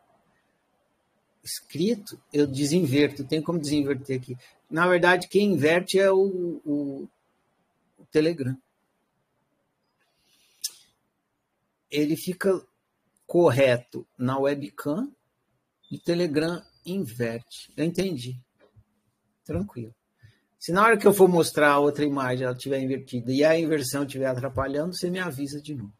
escrito, 1.42 2.20
eu 2.34 2.46
desinverto. 2.46 3.24
Tem 3.24 3.42
como 3.42 3.58
desinverter 3.58 4.20
aqui. 4.20 4.38
Na 4.70 4.86
verdade, 4.86 5.30
quem 5.30 5.54
inverte 5.54 5.98
é 5.98 6.12
o, 6.12 6.62
o, 6.66 7.08
Telegram. 8.12 8.58
Ele 11.90 12.18
fica 12.18 12.62
correto 13.26 14.06
na 14.18 14.38
webcam 14.38 15.10
e 15.90 15.98
Telegram 15.98 16.62
inverte. 16.86 17.72
Eu 17.78 17.86
entendi. 17.86 18.38
Tranquilo. 19.46 19.96
Se 20.67 20.74
na 20.74 20.83
hora 20.83 20.97
que 20.97 21.07
eu 21.07 21.13
for 21.13 21.29
mostrar 21.29 21.69
a 21.69 21.79
outra 21.79 22.03
imagem 22.03 22.43
ela 22.43 22.53
estiver 22.53 22.81
invertida 22.81 23.31
e 23.31 23.41
a 23.41 23.57
inversão 23.57 24.03
estiver 24.03 24.25
atrapalhando, 24.25 24.93
você 24.93 25.09
me 25.09 25.17
avisa 25.17 25.62
de 25.62 25.74
novo. 25.74 25.93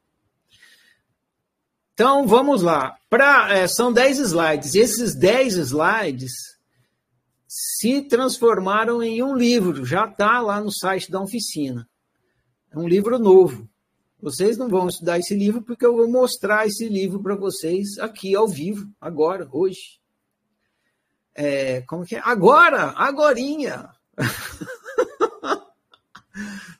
Então, 1.93 2.27
vamos 2.27 2.62
lá. 2.62 2.97
Pra, 3.09 3.47
é, 3.50 3.65
são 3.65 3.93
10 3.93 4.19
slides. 4.19 4.75
Esses 4.75 5.15
10 5.15 5.53
slides 5.53 6.33
se 7.47 8.01
transformaram 8.01 9.01
em 9.01 9.24
um 9.24 9.38
livro. 9.38 9.86
Já 9.86 10.03
está 10.03 10.41
lá 10.41 10.59
no 10.59 10.69
site 10.69 11.09
da 11.09 11.21
oficina. 11.21 11.88
É 12.69 12.77
um 12.77 12.89
livro 12.89 13.17
novo. 13.17 13.69
Vocês 14.19 14.57
não 14.57 14.67
vão 14.67 14.89
estudar 14.89 15.17
esse 15.17 15.33
livro 15.33 15.62
porque 15.62 15.86
eu 15.86 15.95
vou 15.95 16.09
mostrar 16.09 16.67
esse 16.67 16.89
livro 16.89 17.24
para 17.24 17.36
vocês 17.38 17.97
aqui 18.00 18.36
ao 18.36 18.50
vivo, 18.50 18.86
agora, 19.00 19.47
hoje. 19.50 19.97
É, 21.33 21.79
como 21.83 22.03
que 22.03 22.17
é? 22.17 22.21
Agora, 22.21 22.91
agorinha. 22.97 23.95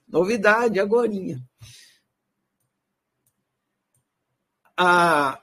Novidade, 0.08 0.80
agorinha. 0.80 1.42
A, 4.76 5.42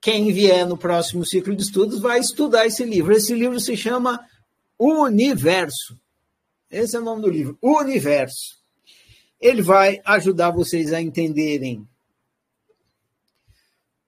quem 0.00 0.32
vier 0.32 0.66
no 0.66 0.76
próximo 0.76 1.24
ciclo 1.24 1.54
de 1.54 1.62
estudos 1.62 2.00
vai 2.00 2.18
estudar 2.20 2.66
esse 2.66 2.84
livro. 2.84 3.12
Esse 3.12 3.34
livro 3.34 3.58
se 3.58 3.76
chama 3.76 4.24
Universo. 4.78 5.98
Esse 6.70 6.96
é 6.96 7.00
o 7.00 7.04
nome 7.04 7.22
do 7.22 7.30
livro, 7.30 7.58
Universo. 7.62 8.56
Ele 9.40 9.62
vai 9.62 10.00
ajudar 10.04 10.50
vocês 10.50 10.92
a 10.92 11.00
entenderem 11.00 11.88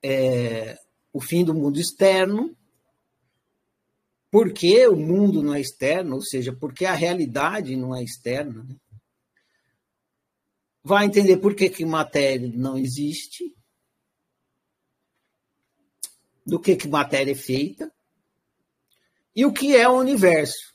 é, 0.02 0.78
o 1.12 1.20
fim 1.20 1.44
do 1.44 1.54
mundo 1.54 1.78
externo, 1.78 2.56
por 4.30 4.52
que 4.52 4.86
o 4.86 4.96
mundo 4.96 5.42
não 5.42 5.54
é 5.54 5.60
externo, 5.60 6.16
ou 6.16 6.22
seja, 6.22 6.52
por 6.52 6.72
que 6.72 6.84
a 6.84 6.94
realidade 6.94 7.76
não 7.76 7.96
é 7.96 8.02
externa. 8.02 8.62
Né? 8.62 8.76
Vai 10.82 11.06
entender 11.06 11.38
por 11.38 11.54
que, 11.54 11.70
que 11.70 11.84
matéria 11.84 12.50
não 12.54 12.76
existe, 12.76 13.54
do 16.44 16.58
que, 16.58 16.76
que 16.76 16.88
matéria 16.88 17.32
é 17.32 17.34
feita, 17.34 17.92
e 19.34 19.44
o 19.44 19.52
que 19.52 19.76
é 19.76 19.88
o 19.88 19.98
universo. 19.98 20.74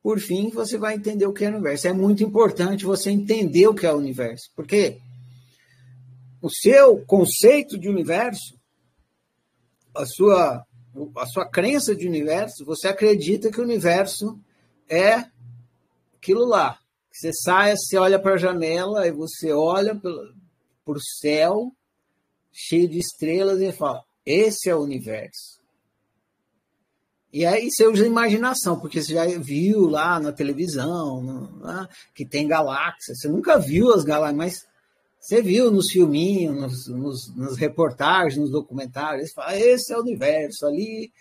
por 0.00 0.18
fim, 0.20 0.48
você 0.48 0.78
vai 0.78 0.94
entender 0.94 1.26
o 1.26 1.32
que 1.32 1.44
é 1.44 1.48
o 1.48 1.52
universo. 1.52 1.88
É 1.88 1.92
muito 1.92 2.22
importante 2.22 2.84
você 2.84 3.10
entender 3.10 3.66
o 3.66 3.74
que 3.74 3.84
é 3.84 3.92
o 3.92 3.98
universo, 3.98 4.50
porque 4.54 4.98
o 6.40 6.48
seu 6.48 7.04
conceito 7.04 7.76
de 7.78 7.88
universo, 7.88 8.58
a 9.94 10.06
sua, 10.06 10.64
a 11.16 11.26
sua 11.26 11.48
crença 11.48 11.94
de 11.94 12.06
universo, 12.06 12.64
você 12.64 12.88
acredita 12.88 13.50
que 13.50 13.60
o 13.60 13.64
universo 13.64 14.38
é 14.88 15.24
aquilo 16.16 16.44
lá. 16.44 16.78
Você 17.12 17.32
sai, 17.32 17.74
você 17.76 17.96
olha 17.96 18.18
para 18.18 18.34
a 18.34 18.38
janela 18.38 19.06
e 19.06 19.12
você 19.12 19.52
olha 19.52 19.94
para 19.94 20.92
o 20.92 21.00
céu 21.00 21.72
cheio 22.52 22.88
de 22.88 22.98
estrelas 22.98 23.60
e 23.60 23.72
fala: 23.72 24.04
esse 24.24 24.68
é 24.68 24.74
o 24.74 24.82
universo. 24.82 25.58
E 27.32 27.44
aí 27.44 27.70
você 27.70 27.86
usa 27.86 28.06
imaginação, 28.06 28.80
porque 28.80 29.02
você 29.02 29.12
já 29.12 29.26
viu 29.38 29.86
lá 29.86 30.18
na 30.18 30.32
televisão 30.32 31.52
né, 31.60 31.88
que 32.14 32.26
tem 32.26 32.48
galáxias. 32.48 33.18
Você 33.18 33.28
nunca 33.28 33.58
viu 33.58 33.92
as 33.92 34.02
galáxias, 34.02 34.36
mas 34.36 34.66
você 35.20 35.42
viu 35.42 35.70
nos 35.70 35.90
filminhos, 35.90 36.56
nos, 36.56 36.88
nos, 36.88 37.36
nas 37.36 37.56
reportagens, 37.56 38.38
nos 38.38 38.50
documentários. 38.50 39.32
Esse 39.52 39.92
é 39.92 39.96
o 39.96 40.00
universo 40.00 40.66
ali, 40.66 41.12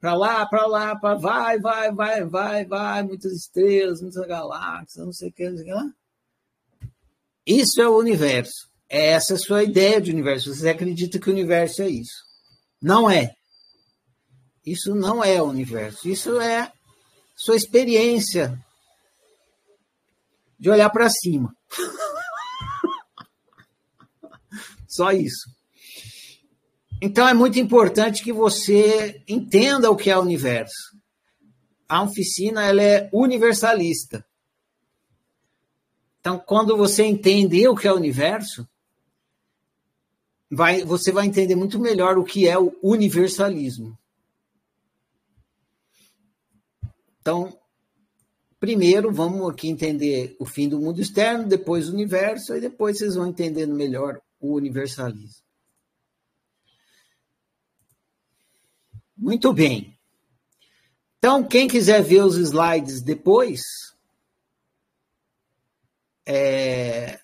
para 0.00 0.14
lá, 0.14 0.46
para 0.46 0.66
lá, 0.66 0.96
para 0.96 1.14
vai, 1.14 1.58
vai, 1.58 1.92
vai, 1.92 2.24
vai, 2.24 2.64
vai, 2.64 3.02
muitas 3.02 3.32
estrelas, 3.32 4.00
muitas 4.00 4.26
galáxias, 4.26 5.04
não 5.04 5.12
sei 5.12 5.30
o 5.30 5.32
que, 5.32 5.48
não 5.48 5.56
sei 5.56 5.64
o 5.64 5.68
que 5.68 5.74
lá. 5.74 5.90
Isso 7.46 7.80
é 7.80 7.88
o 7.88 7.96
universo. 7.96 8.68
Essa 8.88 9.32
é 9.32 9.36
a 9.36 9.38
sua 9.38 9.62
ideia 9.62 10.00
de 10.00 10.10
universo. 10.10 10.54
Você 10.54 10.68
acredita 10.68 11.18
que 11.18 11.28
o 11.28 11.32
universo 11.32 11.82
é 11.82 11.88
isso. 11.88 12.24
Não 12.80 13.10
é. 13.10 13.34
Isso 14.64 14.94
não 14.94 15.24
é 15.24 15.40
o 15.40 15.46
universo. 15.46 16.08
Isso 16.08 16.40
é 16.40 16.70
sua 17.34 17.56
experiência 17.56 18.58
de 20.58 20.70
olhar 20.70 20.90
para 20.90 21.08
cima. 21.08 21.54
Só 24.96 25.12
isso. 25.12 25.50
Então 27.02 27.28
é 27.28 27.34
muito 27.34 27.58
importante 27.58 28.24
que 28.24 28.32
você 28.32 29.22
entenda 29.28 29.90
o 29.90 29.96
que 29.96 30.10
é 30.10 30.16
o 30.16 30.22
universo. 30.22 30.96
A 31.86 32.02
oficina 32.02 32.64
ela 32.64 32.82
é 32.82 33.10
universalista. 33.12 34.24
Então, 36.18 36.38
quando 36.38 36.76
você 36.76 37.04
entender 37.04 37.68
o 37.68 37.76
que 37.76 37.86
é 37.86 37.92
o 37.92 37.96
universo, 37.96 38.66
vai, 40.50 40.82
você 40.82 41.12
vai 41.12 41.26
entender 41.26 41.54
muito 41.54 41.78
melhor 41.78 42.16
o 42.16 42.24
que 42.24 42.48
é 42.48 42.58
o 42.58 42.74
universalismo. 42.82 43.96
Então, 47.20 47.56
primeiro 48.58 49.12
vamos 49.12 49.48
aqui 49.48 49.68
entender 49.68 50.34
o 50.40 50.46
fim 50.46 50.68
do 50.68 50.80
mundo 50.80 51.00
externo, 51.00 51.46
depois 51.46 51.88
o 51.88 51.92
universo, 51.92 52.56
e 52.56 52.60
depois 52.60 52.96
vocês 52.98 53.14
vão 53.14 53.28
entendendo 53.28 53.74
melhor 53.74 54.20
o 54.40 54.54
universalismo. 54.54 55.44
Muito 59.16 59.52
bem. 59.52 59.96
Então, 61.18 61.42
quem 61.42 61.66
quiser 61.66 62.02
ver 62.02 62.22
os 62.22 62.36
slides 62.36 63.00
depois, 63.00 63.62
é, 66.26 67.18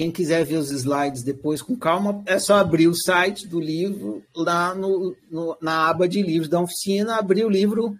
quem 0.00 0.10
quiser 0.10 0.46
ver 0.46 0.56
os 0.56 0.70
slides 0.70 1.22
depois 1.22 1.60
com 1.60 1.76
calma, 1.76 2.22
é 2.26 2.38
só 2.38 2.56
abrir 2.56 2.88
o 2.88 2.94
site 2.94 3.46
do 3.46 3.60
livro, 3.60 4.24
lá 4.34 4.74
no, 4.74 5.14
no, 5.30 5.58
na 5.60 5.90
aba 5.90 6.08
de 6.08 6.22
livros 6.22 6.48
da 6.48 6.58
oficina, 6.58 7.16
abrir 7.16 7.44
o 7.44 7.50
livro 7.50 7.94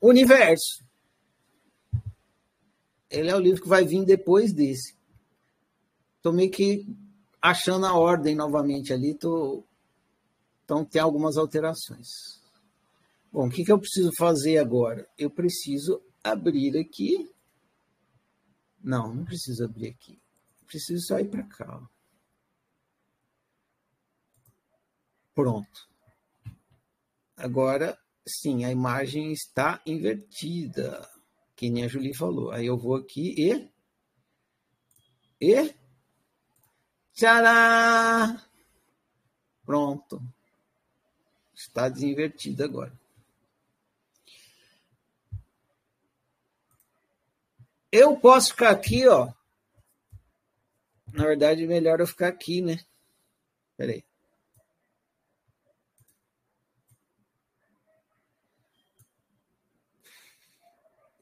Universo. 0.00 0.84
Ele 3.08 3.30
é 3.30 3.36
o 3.36 3.40
livro 3.40 3.62
que 3.62 3.68
vai 3.68 3.84
vir 3.84 4.04
depois 4.04 4.52
desse. 4.52 4.97
Estou 6.28 6.36
meio 6.36 6.50
que 6.50 6.86
achando 7.40 7.86
a 7.86 7.94
ordem 7.94 8.34
novamente 8.34 8.92
ali, 8.92 9.14
tô... 9.14 9.64
então 10.64 10.84
tem 10.84 11.00
algumas 11.00 11.36
alterações. 11.36 12.08
Bom, 13.32 13.46
o 13.46 13.50
que, 13.50 13.64
que 13.64 13.72
eu 13.72 13.78
preciso 13.78 14.10
fazer 14.16 14.58
agora? 14.58 15.08
Eu 15.18 15.30
preciso 15.30 16.02
abrir 16.22 16.76
aqui. 16.78 17.30
Não, 18.82 19.14
não 19.14 19.24
preciso 19.24 19.64
abrir 19.64 19.88
aqui 19.88 20.18
preciso 20.68 21.06
sair 21.06 21.28
para 21.28 21.42
cá. 21.44 21.90
Pronto. 25.34 25.88
Agora, 27.36 27.98
sim, 28.26 28.64
a 28.64 28.70
imagem 28.70 29.32
está 29.32 29.80
invertida, 29.86 31.08
que 31.56 31.70
nem 31.70 31.84
a 31.84 31.88
Julie 31.88 32.14
falou. 32.14 32.50
Aí 32.50 32.66
eu 32.66 32.76
vou 32.76 32.96
aqui 32.96 33.34
e. 33.38 33.70
E. 35.40 35.74
Tchará! 37.18 38.40
Pronto. 39.66 40.22
Está 41.52 41.88
desinvertida 41.88 42.64
agora. 42.64 42.92
Eu 47.90 48.16
posso 48.16 48.50
ficar 48.50 48.70
aqui, 48.70 49.08
ó, 49.08 49.32
na 51.12 51.24
verdade, 51.24 51.66
melhor 51.66 51.98
eu 51.98 52.06
ficar 52.06 52.28
aqui, 52.28 52.62
né? 52.62 52.78
Peraí. 53.76 54.04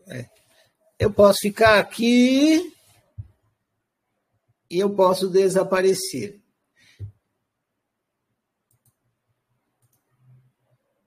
É. 0.08 0.28
Eu 0.98 1.10
posso 1.10 1.38
ficar 1.40 1.78
aqui 1.78 2.75
e 4.70 4.78
eu 4.78 4.94
posso 4.94 5.28
desaparecer. 5.28 6.40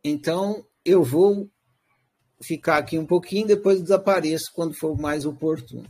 Então, 0.03 0.65
eu 0.85 1.03
vou 1.03 1.49
ficar 2.41 2.77
aqui 2.77 2.97
um 2.97 3.05
pouquinho, 3.05 3.47
depois 3.47 3.81
desapareço 3.81 4.51
quando 4.53 4.73
for 4.73 4.97
mais 4.97 5.25
oportuno. 5.25 5.89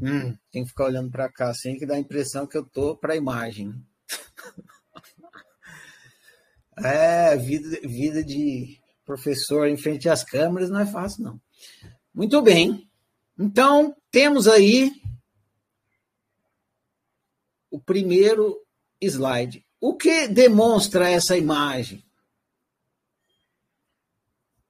Hum, 0.00 0.36
tem 0.50 0.64
que 0.64 0.68
ficar 0.68 0.86
olhando 0.86 1.10
para 1.10 1.30
cá, 1.30 1.50
assim 1.50 1.76
que 1.76 1.86
dá 1.86 1.94
a 1.94 2.00
impressão 2.00 2.46
que 2.46 2.58
eu 2.58 2.64
tô 2.64 2.96
para 2.96 3.14
a 3.14 3.16
imagem. 3.16 3.72
é, 6.84 7.36
vida, 7.36 7.80
vida 7.84 8.24
de 8.24 8.78
professor 9.04 9.68
em 9.68 9.76
frente 9.76 10.08
às 10.08 10.24
câmeras 10.24 10.70
não 10.70 10.80
é 10.80 10.86
fácil, 10.86 11.24
não. 11.24 11.40
Muito 12.14 12.40
bem. 12.42 12.88
Então, 13.38 13.96
temos 14.10 14.46
aí 14.46 14.90
primeiro 17.84 18.60
slide. 19.00 19.64
O 19.80 19.94
que 19.94 20.28
demonstra 20.28 21.10
essa 21.10 21.36
imagem? 21.36 22.04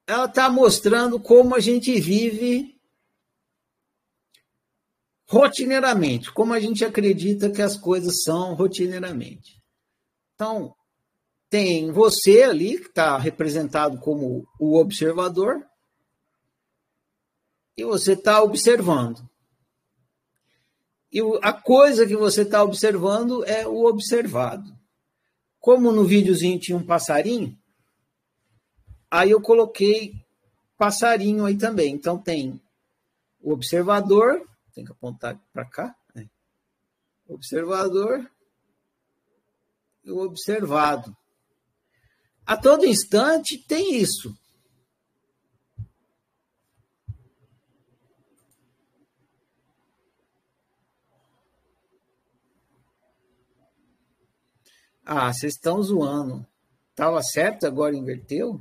Ela 0.07 0.25
está 0.25 0.51
mostrando 0.51 1.21
como 1.21 1.55
a 1.55 1.61
gente 1.61 1.99
vive 2.01 2.79
rotineiramente, 5.29 6.31
como 6.33 6.53
a 6.53 6.61
gente 6.61 6.85
acredita 6.85 7.51
que 7.51 7.63
as 7.63 7.77
coisas 7.77 8.23
são 8.23 8.55
rotineiramente. 8.55 9.63
Então, 10.35 10.75
tem 11.49 11.91
você 11.91 12.43
ali, 12.43 12.79
que 12.79 12.89
está 12.89 13.17
representado 13.17 13.99
como 13.99 14.47
o 14.59 14.77
observador, 14.79 15.67
e 17.77 17.85
você 17.85 18.13
está 18.13 18.43
observando. 18.43 19.27
E 21.13 21.21
a 21.43 21.53
coisa 21.53 22.07
que 22.07 22.17
você 22.17 22.41
está 22.41 22.63
observando 22.63 23.45
é 23.45 23.67
o 23.67 23.85
observado. 23.85 24.73
Como 25.61 25.93
no 25.93 26.05
videozinho 26.05 26.59
tinha 26.59 26.77
um 26.77 26.87
passarinho, 26.87 27.57
aí 29.11 29.31
eu 29.31 29.41
coloquei 29.41 30.15
passarinho 30.79 31.45
aí 31.45 31.57
também. 31.57 31.95
Então 31.95 32.17
tem 32.17 32.59
o 33.41 33.53
observador, 33.53 34.43
tem 34.75 34.85
que 34.85 34.93
apontar 34.93 35.39
para 35.53 35.67
cá. 35.67 35.95
Né? 36.15 36.29
Observador 37.29 38.29
e 40.03 40.11
o 40.11 40.19
observado. 40.19 41.15
A 42.47 42.57
todo 42.57 42.87
instante 42.87 43.59
tem 43.59 43.97
isso. 43.97 44.37
Ah, 55.05 55.33
vocês 55.33 55.55
estão 55.55 55.83
zoando. 55.83 56.47
Estava 56.91 57.23
certo, 57.23 57.67
agora 57.67 57.97
inverteu? 57.97 58.61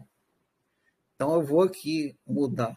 Então 1.15 1.35
eu 1.35 1.45
vou 1.45 1.61
aqui 1.63 2.17
mudar. 2.25 2.75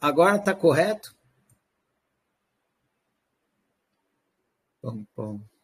Agora 0.00 0.36
está 0.36 0.54
correto? 0.54 1.12
Bom, 4.80 5.04
bom. 5.16 5.57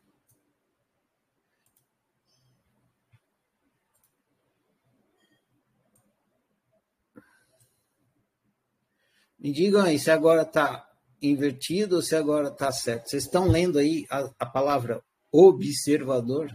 Me 9.45 9.53
digam 9.53 9.83
aí 9.83 9.99
se 9.99 10.11
agora 10.11 10.41
está 10.41 10.89
invertido 11.21 11.97
ou 11.97 12.03
se 12.03 12.17
agora 12.17 12.49
está 12.49 12.73
certo. 12.73 13.11
Vocês 13.11 13.25
estão 13.25 13.47
lendo 13.47 13.79
aí 13.79 14.07
a, 14.11 14.31
a 14.39 14.47
palavra 14.47 15.03
observador? 15.31 16.51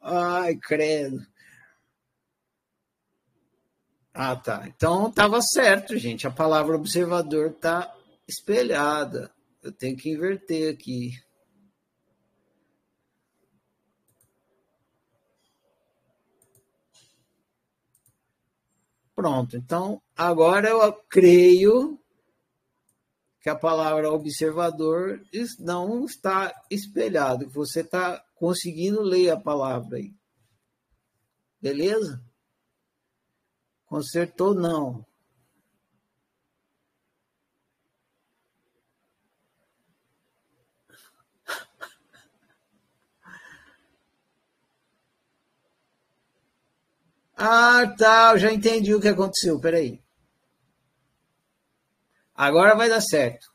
Ai, 0.00 0.56
credo. 0.56 1.33
Ah, 4.14 4.36
tá. 4.36 4.64
Então 4.68 5.08
estava 5.08 5.42
certo, 5.42 5.98
gente. 5.98 6.24
A 6.26 6.30
palavra 6.30 6.76
observador 6.76 7.50
está 7.50 7.92
espelhada. 8.28 9.30
Eu 9.60 9.72
tenho 9.72 9.96
que 9.96 10.10
inverter 10.10 10.72
aqui. 10.72 11.12
Pronto. 19.16 19.56
Então, 19.56 20.00
agora 20.16 20.68
eu 20.68 20.92
creio 21.08 21.98
que 23.40 23.50
a 23.50 23.56
palavra 23.56 24.10
observador 24.10 25.20
não 25.58 26.04
está 26.04 26.54
espelhado, 26.70 27.50
você 27.50 27.80
está 27.80 28.24
conseguindo 28.34 29.02
ler 29.02 29.30
a 29.30 29.36
palavra 29.40 29.98
aí. 29.98 30.14
Beleza? 31.60 32.24
Consertou, 33.94 34.52
não. 34.52 35.06
Ah, 47.36 47.94
tá, 47.96 48.36
já 48.36 48.52
entendi 48.52 48.92
o 48.94 49.00
que 49.00 49.06
aconteceu. 49.06 49.60
Peraí. 49.60 50.00
Agora 52.34 52.74
vai 52.74 52.88
dar 52.88 53.00
certo. 53.00 53.52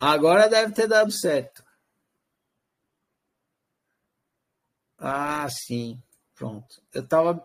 Agora 0.00 0.48
deve 0.48 0.72
ter 0.72 0.86
dado 0.86 1.10
certo. 1.10 1.61
Ah, 5.04 5.48
sim. 5.50 6.00
Pronto. 6.36 6.80
Eu 6.94 7.06
tava. 7.06 7.44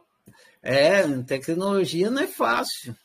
É, 0.62 1.02
tecnologia 1.24 2.12
não 2.12 2.22
é 2.22 2.28
fácil. 2.28 2.96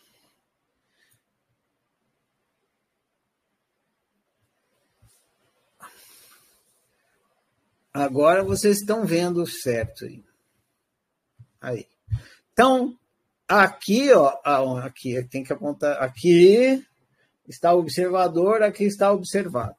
Agora 7.95 8.45
vocês 8.45 8.79
estão 8.79 9.07
vendo 9.07 9.47
certo 9.47 10.05
aí. 10.05 10.25
Aí. 11.61 11.89
Então, 12.53 12.99
aqui, 13.49 14.13
ó, 14.13 14.39
aqui 14.79 15.23
tem 15.31 15.43
que 15.43 15.53
apontar. 15.53 16.03
Aqui 16.03 16.87
está 17.49 17.73
o 17.73 17.79
observador, 17.79 18.63
aqui 18.63 18.85
está 18.85 19.13
o 19.13 19.17
observado. 19.17 19.77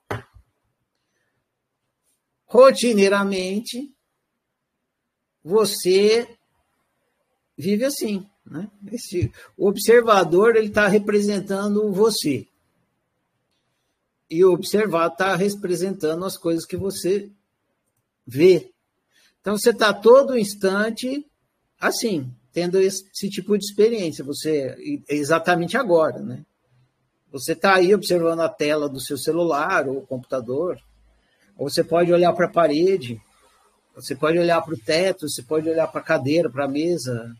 Rotineiramente, 2.45 3.93
você 5.43 6.27
vive 7.57 7.85
assim. 7.85 8.25
Né? 8.45 8.69
Esse, 8.91 9.31
o 9.57 9.67
observador 9.67 10.55
ele 10.55 10.67
está 10.67 10.87
representando 10.87 11.91
você. 11.91 12.47
E 14.29 14.43
o 14.43 14.53
observado 14.53 15.13
está 15.13 15.35
representando 15.35 16.25
as 16.25 16.37
coisas 16.37 16.65
que 16.65 16.77
você 16.77 17.29
vê. 18.25 18.71
Então 19.41 19.57
você 19.57 19.71
está 19.71 19.93
todo 19.93 20.37
instante 20.37 21.25
assim, 21.79 22.33
tendo 22.53 22.79
esse, 22.79 23.05
esse, 23.13 23.29
tipo 23.29 23.57
de 23.57 23.65
experiência. 23.65 24.23
Você 24.23 25.03
exatamente 25.09 25.77
agora, 25.77 26.19
né? 26.19 26.45
Você 27.29 27.53
está 27.53 27.75
aí 27.75 27.93
observando 27.93 28.39
a 28.39 28.49
tela 28.49 28.87
do 28.87 29.01
seu 29.01 29.17
celular 29.17 29.87
ou 29.87 30.05
computador, 30.05 30.77
ou 31.57 31.69
você 31.69 31.83
pode 31.83 32.13
olhar 32.13 32.31
para 32.33 32.45
a 32.45 32.51
parede 32.51 33.21
você 33.95 34.15
pode 34.15 34.39
olhar 34.39 34.61
para 34.61 34.73
o 34.73 34.79
teto, 34.79 35.29
você 35.29 35.43
pode 35.43 35.69
olhar 35.69 35.87
para 35.87 36.01
a 36.01 36.03
cadeira, 36.03 36.49
para 36.49 36.65
a 36.65 36.69
mesa, 36.69 37.35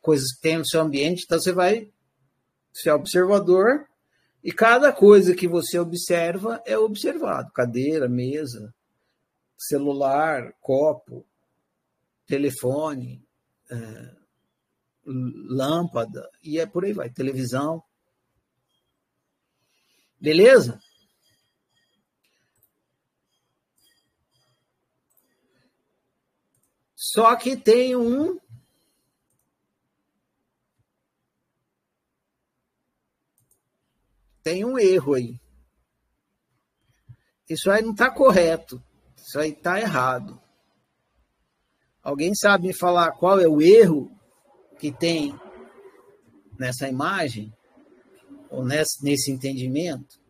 coisas 0.00 0.32
que 0.34 0.40
tem 0.40 0.58
no 0.58 0.66
seu 0.66 0.80
ambiente. 0.80 1.24
Então 1.24 1.38
você 1.38 1.52
vai 1.52 1.88
ser 2.72 2.90
observador 2.90 3.86
e 4.42 4.52
cada 4.52 4.92
coisa 4.92 5.34
que 5.34 5.46
você 5.46 5.78
observa 5.78 6.62
é 6.66 6.76
observado: 6.76 7.52
cadeira, 7.52 8.08
mesa, 8.08 8.74
celular, 9.56 10.52
copo, 10.60 11.24
telefone, 12.26 13.22
é, 13.70 14.14
lâmpada 15.04 16.28
e 16.42 16.58
é 16.58 16.66
por 16.66 16.84
aí 16.84 16.92
vai, 16.92 17.10
televisão. 17.10 17.82
Beleza? 20.20 20.78
Só 27.12 27.34
que 27.34 27.56
tem 27.56 27.96
um 27.96 28.38
tem 34.44 34.64
um 34.64 34.78
erro 34.78 35.14
aí. 35.14 35.40
Isso 37.48 37.68
aí 37.68 37.82
não 37.82 37.90
está 37.90 38.12
correto. 38.12 38.80
Isso 39.16 39.40
aí 39.40 39.50
está 39.50 39.80
errado. 39.80 40.40
Alguém 42.00 42.32
sabe 42.32 42.68
me 42.68 42.72
falar 42.72 43.10
qual 43.12 43.40
é 43.40 43.48
o 43.48 43.60
erro 43.60 44.16
que 44.78 44.92
tem 44.92 45.34
nessa 46.56 46.88
imagem? 46.88 47.52
Ou 48.48 48.64
nesse, 48.64 49.04
nesse 49.04 49.32
entendimento? 49.32 50.20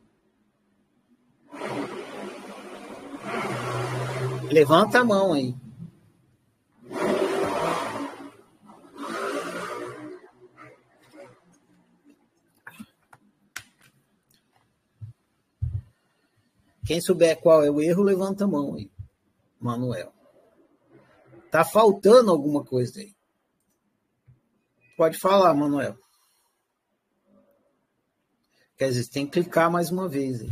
Levanta 4.51 5.01
a 5.01 5.05
mão 5.05 5.35
aí. 5.35 5.55
Quem 16.91 17.01
souber 17.01 17.41
qual 17.41 17.63
é 17.63 17.71
o 17.71 17.81
erro, 17.81 18.03
levanta 18.03 18.43
a 18.43 18.49
mão 18.49 18.75
aí, 18.75 18.91
Manuel. 19.61 20.13
Tá 21.49 21.65
faltando 21.65 22.33
alguma 22.33 22.65
coisa 22.65 22.99
aí. 22.99 23.15
Pode 24.97 25.17
falar, 25.17 25.55
Manuel. 25.55 25.97
Quer 28.77 28.89
dizer, 28.89 29.09
tem 29.09 29.25
que 29.25 29.41
clicar 29.41 29.71
mais 29.71 29.93
uma 29.93 30.09
vez 30.09 30.41
aí. 30.41 30.51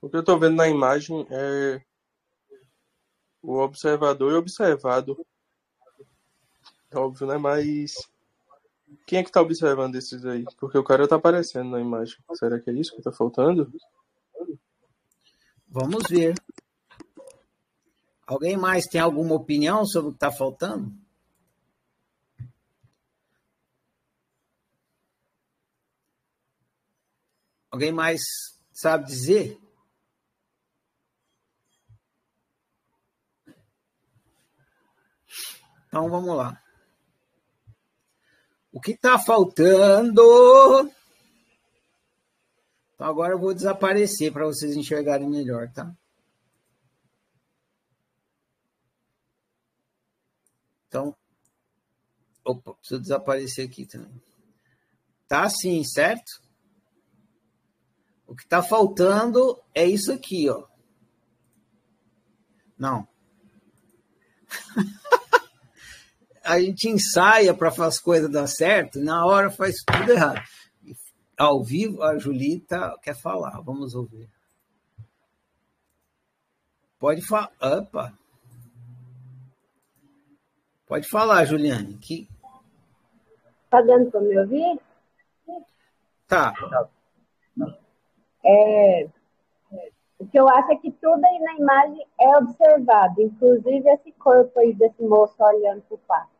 O 0.00 0.08
que 0.08 0.16
eu 0.16 0.20
estou 0.20 0.40
vendo 0.40 0.56
na 0.56 0.66
imagem 0.66 1.26
é 1.28 1.82
o 3.42 3.58
observador 3.58 4.32
e 4.32 4.36
observado. 4.36 5.22
É 6.90 6.96
óbvio, 6.96 7.26
né? 7.26 7.36
Mas 7.36 7.92
quem 9.06 9.18
é 9.18 9.22
que 9.22 9.28
está 9.28 9.42
observando 9.42 9.96
esses 9.96 10.24
aí? 10.24 10.46
Porque 10.58 10.78
o 10.78 10.84
cara 10.84 11.04
está 11.04 11.16
aparecendo 11.16 11.68
na 11.68 11.78
imagem. 11.78 12.16
Será 12.32 12.58
que 12.58 12.70
é 12.70 12.72
isso 12.72 12.92
que 12.92 13.00
está 13.00 13.12
faltando? 13.12 13.70
Vamos 15.78 16.04
ver. 16.08 16.34
Alguém 18.26 18.56
mais 18.56 18.86
tem 18.86 18.98
alguma 18.98 19.34
opinião 19.34 19.84
sobre 19.84 20.08
o 20.08 20.12
que 20.12 20.16
está 20.16 20.32
faltando? 20.32 20.90
Alguém 27.70 27.92
mais 27.92 28.22
sabe 28.72 29.04
dizer? 29.04 29.60
Então 35.88 36.08
vamos 36.08 36.34
lá. 36.34 36.58
O 38.72 38.80
que 38.80 38.92
está 38.92 39.18
faltando 39.18 40.90
então 42.96 43.06
agora 43.06 43.34
eu 43.34 43.38
vou 43.38 43.52
desaparecer 43.52 44.32
para 44.32 44.46
vocês 44.46 44.74
enxergarem 44.74 45.28
melhor, 45.28 45.70
tá? 45.70 45.94
Então, 50.88 51.14
opa, 52.42 52.72
preciso 52.72 53.02
desaparecer 53.02 53.68
aqui 53.68 53.84
também. 53.84 54.18
Tá 55.28 55.44
assim, 55.44 55.84
certo? 55.84 56.40
O 58.26 58.34
que 58.34 58.44
está 58.44 58.62
faltando 58.62 59.62
é 59.74 59.84
isso 59.84 60.10
aqui, 60.10 60.48
ó. 60.48 60.66
Não. 62.78 63.06
a 66.42 66.58
gente 66.58 66.88
ensaia 66.88 67.52
para 67.52 67.70
fazer 67.70 67.88
as 67.88 67.98
coisas 67.98 68.32
dar 68.32 68.46
certo, 68.46 69.00
na 69.00 69.26
hora 69.26 69.50
faz 69.50 69.76
tudo 69.84 70.12
errado. 70.12 70.42
Ao 71.38 71.62
vivo, 71.62 72.02
a 72.02 72.18
Julita 72.18 72.96
quer 73.02 73.14
falar, 73.14 73.60
vamos 73.60 73.94
ouvir. 73.94 74.28
Pode 76.98 77.20
falar. 77.20 77.52
Opa! 77.60 78.12
Pode 80.86 81.08
falar, 81.08 81.44
Juliane. 81.44 81.98
Que... 81.98 82.28
Tá 83.68 83.82
dando 83.82 84.10
para 84.10 84.20
me 84.20 84.38
ouvir? 84.38 84.80
Tá. 86.26 86.54
É, 88.44 89.08
o 90.18 90.26
que 90.26 90.38
eu 90.38 90.48
acho 90.48 90.72
é 90.72 90.76
que 90.76 90.90
tudo 90.92 91.24
aí 91.24 91.38
na 91.40 91.54
imagem 91.56 92.06
é 92.18 92.38
observado, 92.38 93.20
inclusive 93.20 93.88
esse 93.90 94.12
corpo 94.12 94.58
aí 94.58 94.72
desse 94.72 95.02
moço 95.02 95.34
olhando 95.40 95.82
para 95.82 95.94
o 95.94 95.98
pássaro. 95.98 96.36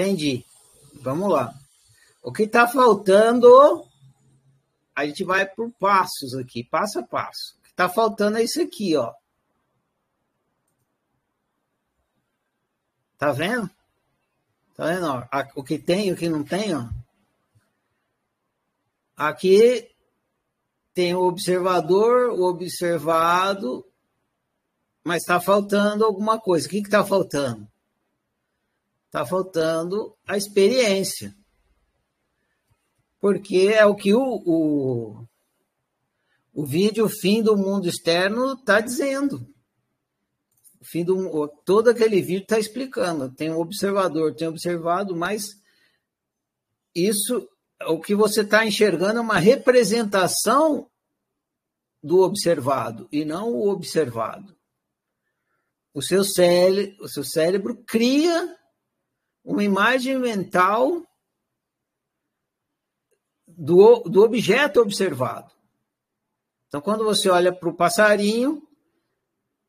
Entendi. 0.00 0.46
Vamos 1.02 1.30
lá. 1.30 1.54
O 2.22 2.32
que 2.32 2.44
está 2.44 2.66
faltando, 2.66 3.86
a 4.94 5.04
gente 5.06 5.24
vai 5.24 5.46
por 5.46 5.70
passos 5.72 6.34
aqui, 6.34 6.64
passo 6.64 7.00
a 7.00 7.02
passo. 7.02 7.56
O 7.58 7.62
que 7.62 7.68
está 7.68 7.86
faltando 7.86 8.38
é 8.38 8.42
isso 8.42 8.62
aqui, 8.62 8.96
ó. 8.96 9.12
Tá 13.18 13.30
vendo? 13.30 13.68
Tá 14.74 14.86
vendo? 14.86 15.06
Ó? 15.06 15.22
O 15.54 15.62
que 15.62 15.78
tem 15.78 16.08
e 16.08 16.12
o 16.12 16.16
que 16.16 16.30
não 16.30 16.42
tem, 16.42 16.74
ó. 16.74 16.88
Aqui 19.14 19.90
tem 20.94 21.14
o 21.14 21.20
observador, 21.20 22.30
o 22.30 22.44
observado, 22.44 23.84
mas 25.04 25.22
está 25.22 25.38
faltando 25.38 26.06
alguma 26.06 26.40
coisa. 26.40 26.66
O 26.66 26.70
que 26.70 26.78
está 26.78 27.04
faltando? 27.04 27.70
Está 29.10 29.26
faltando 29.26 30.16
a 30.24 30.36
experiência. 30.36 31.34
Porque 33.20 33.72
é 33.74 33.84
o 33.84 33.96
que 33.96 34.14
o, 34.14 34.22
o, 34.22 35.26
o 36.54 36.64
vídeo 36.64 37.08
Fim 37.08 37.42
do 37.42 37.56
Mundo 37.56 37.88
Externo 37.88 38.52
está 38.52 38.80
dizendo. 38.80 39.44
O 40.80 40.84
fim 40.84 41.04
do, 41.04 41.48
todo 41.64 41.90
aquele 41.90 42.22
vídeo 42.22 42.44
está 42.44 42.56
explicando. 42.56 43.34
Tem 43.34 43.50
um 43.50 43.58
observador, 43.58 44.32
tem 44.32 44.46
observado, 44.46 45.16
mas 45.16 45.60
isso, 46.94 47.48
o 47.88 48.00
que 48.00 48.14
você 48.14 48.42
está 48.42 48.64
enxergando 48.64 49.18
é 49.18 49.22
uma 49.22 49.38
representação 49.38 50.88
do 52.00 52.20
observado 52.20 53.08
e 53.10 53.24
não 53.24 53.52
o 53.52 53.70
observado. 53.70 54.56
O 55.92 56.00
seu, 56.00 56.22
cérebro, 56.22 57.04
o 57.04 57.08
seu 57.08 57.24
cérebro 57.24 57.82
cria 57.84 58.56
uma 59.44 59.64
imagem 59.64 60.18
mental 60.18 61.06
do, 63.46 64.00
do 64.04 64.22
objeto 64.22 64.80
observado. 64.80 65.50
Então, 66.68 66.80
quando 66.80 67.04
você 67.04 67.28
olha 67.28 67.52
para 67.52 67.68
o 67.68 67.74
passarinho, 67.74 68.66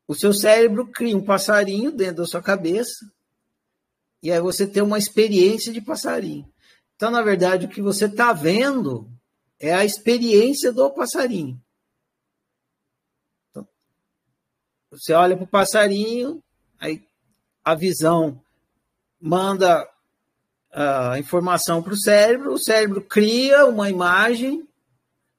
o 0.06 0.14
seu 0.14 0.32
cérebro 0.32 0.86
cria 0.90 1.16
um 1.16 1.24
passarinho 1.24 1.90
dentro 1.90 2.16
da 2.16 2.26
sua 2.26 2.42
cabeça, 2.42 3.10
e 4.22 4.30
aí 4.30 4.40
você 4.40 4.66
tem 4.66 4.82
uma 4.82 4.98
experiência 4.98 5.72
de 5.72 5.80
passarinho. 5.80 6.50
Então, 6.94 7.10
na 7.10 7.22
verdade, 7.22 7.66
o 7.66 7.68
que 7.68 7.82
você 7.82 8.06
está 8.06 8.32
vendo 8.32 9.10
é 9.58 9.72
a 9.72 9.84
experiência 9.84 10.72
do 10.72 10.90
passarinho. 10.90 11.60
Então, 13.50 13.66
você 14.90 15.12
olha 15.12 15.36
para 15.36 15.44
o 15.44 15.48
passarinho, 15.48 16.42
aí 16.78 17.04
a 17.64 17.74
visão 17.74 18.41
manda 19.22 19.88
a 20.72 21.16
informação 21.18 21.80
para 21.80 21.92
o 21.92 21.98
cérebro, 21.98 22.54
o 22.54 22.58
cérebro 22.58 23.00
cria 23.00 23.66
uma 23.66 23.88
imagem 23.88 24.66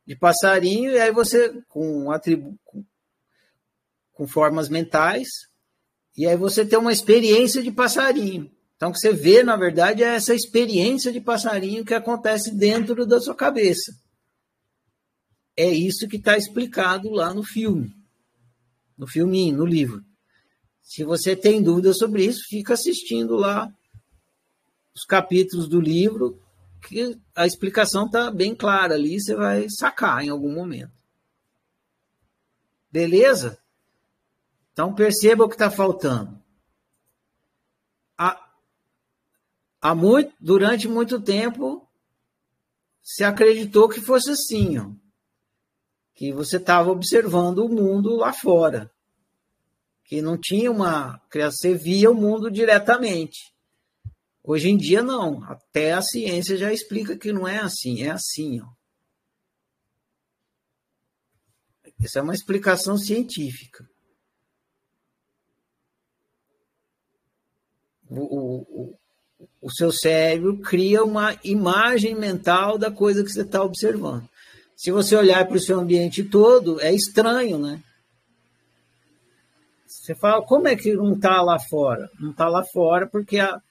de 0.08 0.16
passarinho, 0.16 0.92
e 0.92 1.00
aí 1.00 1.12
você, 1.12 1.62
com, 1.68 2.10
atribu 2.12 2.58
com, 2.64 2.86
com 4.14 4.28
formas 4.28 4.70
mentais, 4.70 5.28
e 6.16 6.26
aí 6.26 6.38
você 6.38 6.66
tem 6.66 6.80
uma 6.80 6.94
experiência 6.94 7.62
de 7.62 7.72
passarinho. 7.72 8.50
Então, 8.76 8.90
o 8.90 8.94
que 8.94 9.00
você 9.00 9.12
vê, 9.12 9.44
na 9.44 9.56
verdade, 9.56 10.04
é 10.04 10.16
essa 10.16 10.34
experiência 10.34 11.12
de 11.12 11.20
passarinho 11.20 11.86
que 11.86 11.94
acontece 11.94 12.54
dentro 12.56 13.06
da 13.06 13.20
sua 13.20 13.36
cabeça. 13.36 13.94
É 15.58 15.68
isso 15.68 16.08
que 16.08 16.18
está 16.18 16.38
explicado 16.38 17.10
lá 17.10 17.34
no 17.34 17.44
filme, 17.44 17.94
no 18.98 19.08
filminho, 19.08 19.58
no 19.58 19.66
livro. 19.66 20.04
Se 20.84 21.04
você 21.06 21.34
tem 21.36 21.64
dúvidas 21.64 21.98
sobre 21.98 22.26
isso, 22.26 22.44
fica 22.50 22.74
assistindo 22.74 23.36
lá 23.36 23.74
os 24.94 25.06
capítulos 25.06 25.68
do 25.68 25.80
livro, 25.80 26.40
que 26.88 27.18
a 27.34 27.48
explicação 27.48 28.06
está 28.06 28.30
bem 28.30 28.54
clara 28.54 28.94
ali, 28.94 29.20
você 29.20 29.34
vai 29.34 29.66
sacar 29.70 30.24
em 30.24 30.30
algum 30.30 30.54
momento. 30.54 30.92
Beleza? 32.92 33.58
Então 34.74 34.94
perceba 34.94 35.46
o 35.46 35.50
que 35.50 35.56
está 35.56 35.72
faltando. 35.72 36.38
Há, 38.18 38.52
há 39.82 39.96
muito, 39.96 40.34
durante 40.40 40.88
muito 40.88 41.20
tempo 41.20 41.88
se 43.02 43.24
acreditou 43.24 43.90
que 43.90 44.02
fosse 44.02 44.32
assim, 44.32 44.78
ó, 44.78 44.92
que 46.14 46.32
você 46.32 46.58
estava 46.58 46.92
observando 46.92 47.60
o 47.60 47.70
mundo 47.70 48.18
lá 48.18 48.32
fora 48.32 48.93
que 50.06 50.22
não 50.22 50.38
tinha 50.38 50.72
uma 50.72 51.20
criação, 51.30 51.72
você 51.72 51.76
via 51.76 52.12
o 52.12 52.16
mundo 52.16 52.52
diretamente. 52.52 53.54
Hoje 54.44 54.70
em 54.70 54.78
dia, 54.78 55.02
não. 55.02 55.44
Até 55.44 55.94
a 55.94 56.02
ciência 56.02 56.58
já 56.58 56.74
explica 56.74 57.18
que 57.18 57.32
não 57.32 57.48
é 57.48 57.60
assim, 57.60 58.04
é 58.04 58.12
assim. 58.12 58.60
Ó. 58.62 58.68
Isso 62.00 62.20
é 62.20 62.22
uma 62.22 62.34
explicação 62.34 62.98
científica. 62.98 63.88
O, 68.10 68.20
o, 68.22 69.00
o 69.62 69.72
seu 69.72 69.92
cérebro 69.92 70.60
cria 70.60 71.04
uma 71.04 71.40
imagem 71.44 72.14
mental 72.14 72.78
da 72.78 72.92
coisa 72.92 73.24
que 73.24 73.32
você 73.32 73.42
está 73.42 73.64
observando. 73.64 74.30
Se 74.76 74.92
você 74.92 75.16
olhar 75.16 75.48
para 75.48 75.56
o 75.56 75.60
seu 75.60 75.80
ambiente 75.80 76.22
todo, 76.22 76.82
é 76.82 76.94
estranho, 76.94 77.58
né? 77.58 77.82
Você 80.04 80.14
fala, 80.14 80.46
como 80.46 80.68
é 80.68 80.76
que 80.76 80.94
não 80.98 81.14
está 81.14 81.42
lá 81.42 81.58
fora? 81.58 82.12
Não 82.20 82.32
está 82.32 82.50
lá 82.50 82.62
fora 82.62 83.08
porque 83.08 83.40
a, 83.40 83.64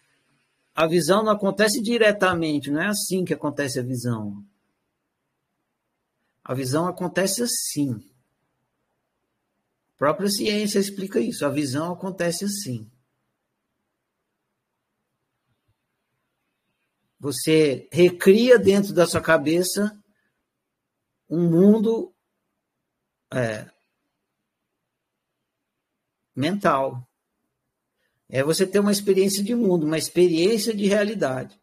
a 0.74 0.86
visão 0.86 1.22
não 1.22 1.30
acontece 1.30 1.78
diretamente, 1.82 2.70
não 2.70 2.80
é 2.80 2.86
assim 2.86 3.22
que 3.22 3.34
acontece 3.34 3.78
a 3.78 3.82
visão. 3.82 4.42
A 6.42 6.54
visão 6.54 6.88
acontece 6.88 7.42
assim. 7.42 7.92
A 9.94 9.98
própria 9.98 10.30
ciência 10.30 10.78
explica 10.78 11.20
isso. 11.20 11.44
A 11.44 11.50
visão 11.50 11.92
acontece 11.92 12.46
assim. 12.46 12.90
Você 17.20 17.90
recria 17.92 18.58
dentro 18.58 18.94
da 18.94 19.06
sua 19.06 19.20
cabeça 19.20 19.94
um 21.28 21.50
mundo 21.50 22.10
é, 23.30 23.70
mental. 26.34 27.06
É 28.28 28.42
você 28.42 28.66
ter 28.66 28.78
uma 28.78 28.92
experiência 28.92 29.42
de 29.42 29.54
mundo, 29.54 29.86
uma 29.86 29.98
experiência 29.98 30.74
de 30.74 30.86
realidade. 30.86 31.60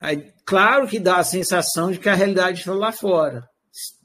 Aí, 0.00 0.32
claro 0.44 0.86
que 0.86 0.98
dá 0.98 1.18
a 1.18 1.24
sensação 1.24 1.90
de 1.90 1.98
que 1.98 2.08
a 2.08 2.14
realidade 2.14 2.60
está 2.60 2.74
lá 2.74 2.92
fora, 2.92 3.48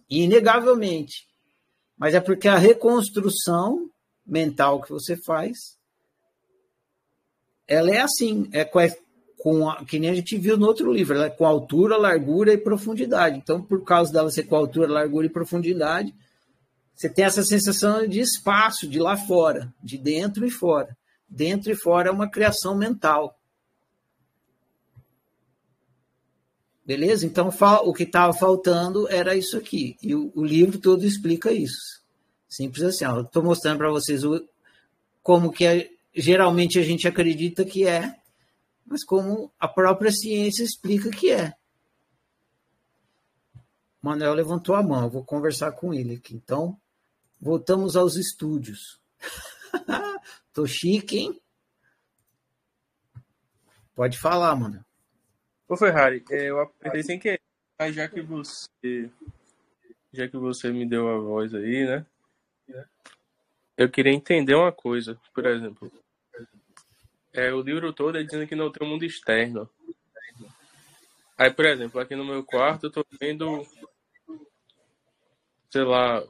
inegavelmente. 0.10 1.28
Mas 1.98 2.16
é 2.16 2.20
porque 2.20 2.48
a 2.48 2.58
reconstrução 2.58 3.90
mental 4.26 4.82
que 4.82 4.90
você 4.90 5.18
faz, 5.18 5.78
ela 7.68 7.92
é 7.92 8.02
assim, 8.02 8.50
é 8.52 8.64
com, 8.64 8.80
com 9.38 9.70
a, 9.70 9.84
que 9.84 10.00
nem 10.00 10.10
a 10.10 10.16
gente 10.16 10.38
viu 10.38 10.58
no 10.58 10.66
outro 10.66 10.92
livro, 10.92 11.16
ela 11.16 11.26
é 11.26 11.30
com 11.30 11.46
altura, 11.46 11.98
largura 11.98 12.54
e 12.54 12.58
profundidade. 12.58 13.38
Então, 13.38 13.62
por 13.62 13.84
causa 13.84 14.12
dela 14.12 14.30
ser 14.32 14.44
com 14.44 14.56
altura, 14.56 14.92
largura 14.92 15.26
e 15.26 15.30
profundidade, 15.30 16.14
você 17.02 17.10
tem 17.10 17.26
essa 17.26 17.42
sensação 17.42 18.08
de 18.08 18.20
espaço, 18.20 18.88
de 18.88 19.00
lá 19.00 19.18
fora, 19.18 19.74
de 19.82 19.98
dentro 19.98 20.46
e 20.46 20.52
fora. 20.52 20.96
Dentro 21.28 21.72
e 21.72 21.76
fora 21.76 22.10
é 22.10 22.12
uma 22.12 22.30
criação 22.30 22.78
mental. 22.78 23.40
Beleza? 26.86 27.26
Então, 27.26 27.50
o 27.84 27.92
que 27.92 28.04
estava 28.04 28.32
faltando 28.34 29.10
era 29.10 29.36
isso 29.36 29.58
aqui. 29.58 29.98
E 30.00 30.14
o, 30.14 30.32
o, 30.36 30.46
livro 30.46 30.78
todo 30.78 31.04
explica 31.04 31.52
isso. 31.52 32.04
Simples 32.48 32.84
assim. 32.84 33.06
Estou 33.22 33.42
mostrando 33.42 33.80
para 33.80 33.90
vocês 33.90 34.24
o, 34.24 34.48
como 35.24 35.52
que 35.52 35.66
é, 35.66 35.90
geralmente 36.14 36.78
a 36.78 36.84
gente 36.84 37.08
acredita 37.08 37.66
que 37.66 37.88
é, 37.88 38.16
mas 38.86 39.04
como 39.04 39.52
a 39.60 39.68
própria 39.68 40.12
ciência 40.12 40.64
explica 40.64 41.10
que 41.10 41.32
é. 41.32 41.56
Manuel 44.00 44.36
levantou 44.36 44.76
a 44.76 44.84
mão, 44.84 45.06
eu 45.06 45.10
vou 45.10 45.24
conversar 45.24 45.72
com 45.72 45.92
ele 45.92 46.16
aqui. 46.16 46.36
Então, 46.36 46.80
voltamos 47.42 47.96
aos 47.96 48.16
estúdios. 48.16 49.02
Tô 50.54 50.68
chique, 50.68 51.18
hein? 51.18 51.42
Pode 53.96 54.18
falar, 54.18 54.56
mano. 54.56 54.86
Ô 55.68 55.76
Ferrari, 55.76 56.24
é, 56.30 56.50
eu 56.50 56.60
apertei 56.60 57.04
sem 57.04 57.18
querer, 57.18 57.42
mas 57.80 57.96
já 57.96 58.08
que 58.08 58.22
você 58.22 59.10
já 60.14 60.28
que 60.28 60.38
você 60.38 60.70
me 60.70 60.86
deu 60.86 61.08
a 61.08 61.18
voz 61.18 61.54
aí, 61.54 61.86
né? 61.86 62.06
Eu 63.78 63.90
queria 63.90 64.12
entender 64.12 64.54
uma 64.54 64.72
coisa, 64.72 65.20
por 65.34 65.46
exemplo. 65.46 65.92
É, 67.34 67.54
o 67.54 67.62
livro 67.62 67.94
todo 67.94 68.18
é 68.18 68.24
dizendo 68.24 68.46
que 68.46 68.56
não 68.56 68.72
tem 68.72 68.86
um 68.86 68.92
mundo 68.92 69.06
externo. 69.06 69.70
Aí, 71.38 71.50
por 71.50 71.66
exemplo, 71.66 72.00
aqui 72.00 72.16
no 72.16 72.26
meu 72.26 72.44
quarto 72.44 72.88
eu 72.88 72.92
tô 72.92 73.06
vendo, 73.20 73.66
sei 75.70 75.84
lá, 75.84 76.22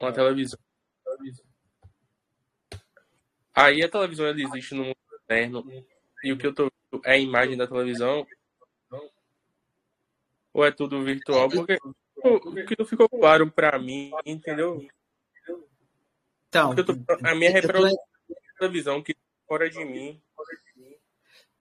uma 0.00 0.12
televisão. 0.12 0.58
Aí 3.54 3.82
a 3.82 3.88
televisão 3.88 4.26
ela 4.26 4.40
existe 4.40 4.74
no 4.74 4.84
mundo 4.84 4.96
externo 5.20 5.64
e 6.22 6.32
o 6.32 6.38
que 6.38 6.46
eu 6.46 6.54
tô 6.54 6.64
vendo 6.64 7.02
é 7.04 7.12
a 7.12 7.18
imagem 7.18 7.56
da 7.56 7.66
televisão 7.66 8.26
ou 10.56 10.64
é 10.64 10.72
tudo 10.72 11.04
virtual? 11.04 11.50
Porque 11.50 11.78
o 12.24 12.64
que 12.64 12.76
não 12.78 12.86
ficou 12.86 13.08
claro 13.10 13.50
para 13.50 13.78
mim, 13.78 14.10
entendeu? 14.24 14.82
Então, 16.48 16.74
tô, 16.74 16.92
a 17.22 17.34
minha 17.34 17.50
reprodução 17.50 17.94
da 18.58 18.68
visão 18.68 19.02
que 19.02 19.14
fora 19.46 19.68
de 19.68 19.84
mim. 19.84 20.18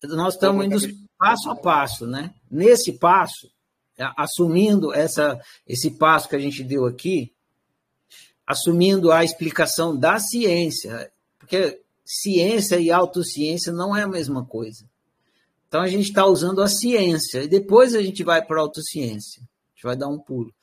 Nós 0.03 0.35
estamos 0.35 0.65
indo 0.65 0.77
passo 1.17 1.49
a 1.49 1.55
passo, 1.57 2.07
né? 2.07 2.33
Nesse 2.49 2.97
passo, 2.97 3.51
assumindo 4.15 4.93
essa, 4.93 5.41
esse 5.67 5.97
passo 5.97 6.29
que 6.29 6.35
a 6.37 6.39
gente 6.39 6.63
deu 6.63 6.85
aqui, 6.85 7.34
assumindo 8.45 9.11
a 9.11 9.23
explicação 9.23 9.97
da 9.97 10.19
ciência, 10.19 11.11
porque 11.39 11.81
ciência 12.03 12.79
e 12.79 12.91
autociência 12.91 13.73
não 13.73 13.95
é 13.95 14.03
a 14.03 14.07
mesma 14.07 14.45
coisa. 14.45 14.85
Então 15.67 15.81
a 15.81 15.87
gente 15.87 16.09
está 16.09 16.25
usando 16.25 16.61
a 16.61 16.67
ciência 16.67 17.43
e 17.43 17.47
depois 17.47 17.95
a 17.95 18.01
gente 18.01 18.23
vai 18.23 18.45
para 18.45 18.57
a 18.57 18.61
autociência. 18.61 19.41
A 19.41 19.75
gente 19.75 19.83
vai 19.83 19.95
dar 19.95 20.07
um 20.07 20.19
pulo. 20.19 20.53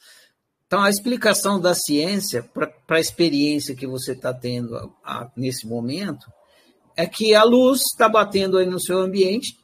Então, 0.73 0.81
a 0.81 0.89
explicação 0.89 1.61
da 1.61 1.75
ciência 1.75 2.43
para 2.43 2.73
a 2.89 2.99
experiência 2.99 3.77
que 3.77 3.87
você 3.87 4.13
está 4.13 4.33
tendo 4.33 4.75
a, 4.75 4.89
a, 5.05 5.31
nesse 5.37 5.67
momento 5.67 6.33
é 6.97 7.07
que 7.07 7.35
a 7.35 7.45
luz 7.45 7.83
está 7.83 8.09
batendo 8.09 8.57
aí 8.57 8.65
no 8.65 8.81
seu 8.81 8.99
ambiente, 8.99 9.59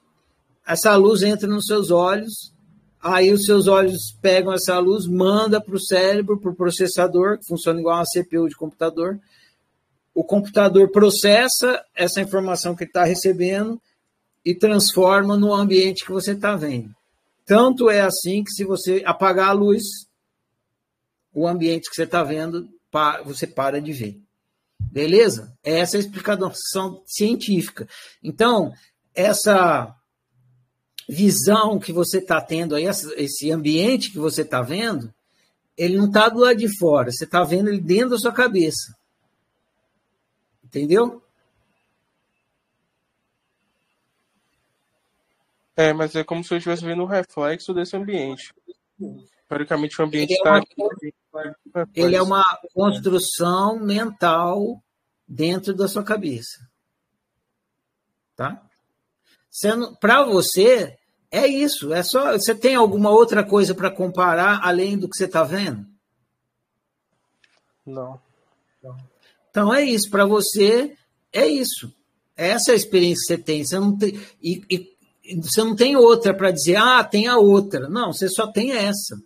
essa 0.67 0.95
luz 0.97 1.23
entra 1.23 1.49
nos 1.49 1.65
seus 1.65 1.91
olhos, 1.91 2.53
aí 3.01 3.33
os 3.33 3.45
seus 3.45 3.67
olhos 3.67 4.17
pegam 4.21 4.53
essa 4.53 4.79
luz, 4.79 5.07
manda 5.07 5.61
para 5.61 5.75
o 5.75 5.81
cérebro, 5.81 6.39
para 6.39 6.51
o 6.51 6.55
processador, 6.55 7.39
que 7.39 7.47
funciona 7.47 7.81
igual 7.81 7.99
uma 7.99 8.05
CPU 8.05 8.49
de 8.49 8.57
computador. 8.57 9.19
O 10.15 10.25
computador 10.25 10.91
processa 10.91 11.85
essa 11.95 12.21
informação 12.21 12.75
que 12.75 12.85
está 12.85 13.05
recebendo 13.05 13.81
e 14.45 14.55
transforma 14.55 15.37
no 15.37 15.55
ambiente 15.55 16.05
que 16.05 16.13
você 16.13 16.33
está 16.33 16.57
vendo. 16.57 16.95
Tanto 17.45 17.89
é 17.89 18.01
assim 18.01 18.43
que 18.43 18.51
se 18.51 18.65
você 18.65 19.03
apagar 19.07 19.51
a 19.51 19.53
luz, 19.53 19.85
o 21.33 21.47
ambiente 21.47 21.89
que 21.89 21.95
você 21.95 22.03
está 22.03 22.23
vendo, 22.23 22.69
você 23.25 23.47
para 23.47 23.81
de 23.81 23.93
ver. 23.93 24.21
Beleza? 24.81 25.53
Essa 25.63 25.97
é 25.97 25.99
a 25.99 26.01
explicação 26.01 27.03
científica. 27.07 27.89
Então, 28.23 28.73
essa 29.15 29.95
visão 31.09 31.79
que 31.79 31.93
você 31.93 32.19
está 32.19 32.41
tendo 32.41 32.75
aí, 32.75 32.85
esse 32.85 33.51
ambiente 33.51 34.13
que 34.13 34.19
você 34.19 34.43
está 34.43 34.61
vendo, 34.61 35.13
ele 35.77 35.97
não 35.97 36.07
está 36.07 36.29
do 36.29 36.41
lado 36.41 36.57
de 36.57 36.69
fora, 36.79 37.11
você 37.11 37.25
está 37.25 37.43
vendo 37.43 37.69
ele 37.69 37.81
dentro 37.81 38.11
da 38.11 38.19
sua 38.19 38.33
cabeça. 38.33 38.95
Entendeu? 40.63 41.23
É, 45.75 45.93
mas 45.93 46.15
é 46.15 46.25
como 46.25 46.45
se 46.45 46.53
eu 46.53 46.59
estivesse 46.59 46.85
vendo 46.85 47.05
um 47.05 47.07
reflexo 47.07 47.73
desse 47.73 47.97
ambiente. 47.97 48.53
Teoricamente, 49.49 49.99
o 50.01 50.05
ambiente 50.05 50.33
está. 50.33 50.61
Ele, 50.61 50.67
é 50.67 51.41
uma, 51.73 51.89
ele 51.95 52.17
é 52.17 52.23
uma 52.23 52.45
construção 52.75 53.79
mental 53.79 54.83
dentro 55.27 55.73
da 55.73 55.87
sua 55.89 56.03
cabeça. 56.03 56.69
Tá? 58.35 58.68
Para 60.01 60.25
você, 60.25 60.97
é 61.31 61.47
isso. 61.47 61.93
É 61.93 62.03
só. 62.03 62.33
Você 62.33 62.55
tem 62.55 62.75
alguma 62.75 63.11
outra 63.11 63.45
coisa 63.45 63.75
para 63.75 63.91
comparar 63.91 64.61
além 64.63 64.97
do 64.97 65.09
que 65.09 65.17
você 65.17 65.25
está 65.25 65.43
vendo? 65.43 65.87
Não. 67.85 68.21
Então 69.51 69.73
é 69.73 69.83
isso. 69.83 70.11
Para 70.11 70.25
você, 70.25 70.97
é 71.33 71.47
isso. 71.47 71.93
Essa 72.37 72.71
é 72.71 72.75
a 72.75 72.77
experiência 72.77 73.37
que 73.37 73.37
você 73.37 73.39
tem. 73.39 73.65
Você 73.65 73.79
não 73.79 73.97
tem 73.97 74.21
e, 74.43 74.63
e 74.71 74.99
você 75.43 75.63
não 75.63 75.77
tem 75.77 75.97
outra 75.97 76.33
para 76.33 76.51
dizer, 76.51 76.77
ah, 76.77 77.03
tem 77.05 77.27
a 77.27 77.37
outra. 77.37 77.89
Não, 77.89 78.13
você 78.13 78.29
só 78.29 78.47
tem 78.51 78.73
essa. 78.73 79.17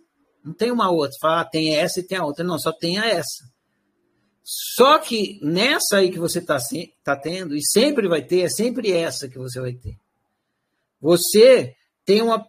Não 0.43 0.53
tem 0.53 0.71
uma 0.71 0.89
outra. 0.89 1.15
Fala, 1.21 1.41
ah, 1.41 1.45
tem 1.45 1.75
essa 1.75 1.99
e 1.99 2.03
tem 2.03 2.17
a 2.17 2.25
outra. 2.25 2.43
Não, 2.43 2.59
só 2.59 2.71
tem 2.71 2.99
a 2.99 3.05
essa. 3.05 3.45
Só 4.43 4.99
que 4.99 5.39
nessa 5.41 5.97
aí 5.97 6.11
que 6.11 6.19
você 6.19 6.39
está 6.39 6.57
tá 7.03 7.15
tendo, 7.15 7.55
e 7.55 7.65
sempre 7.65 8.09
vai 8.09 8.21
ter, 8.21 8.41
é 8.41 8.49
sempre 8.49 8.91
essa 8.91 9.29
que 9.29 9.37
você 9.37 9.61
vai 9.61 9.73
ter. 9.73 9.97
Você 11.03 11.75
tem 12.05 12.21
uma 12.21 12.47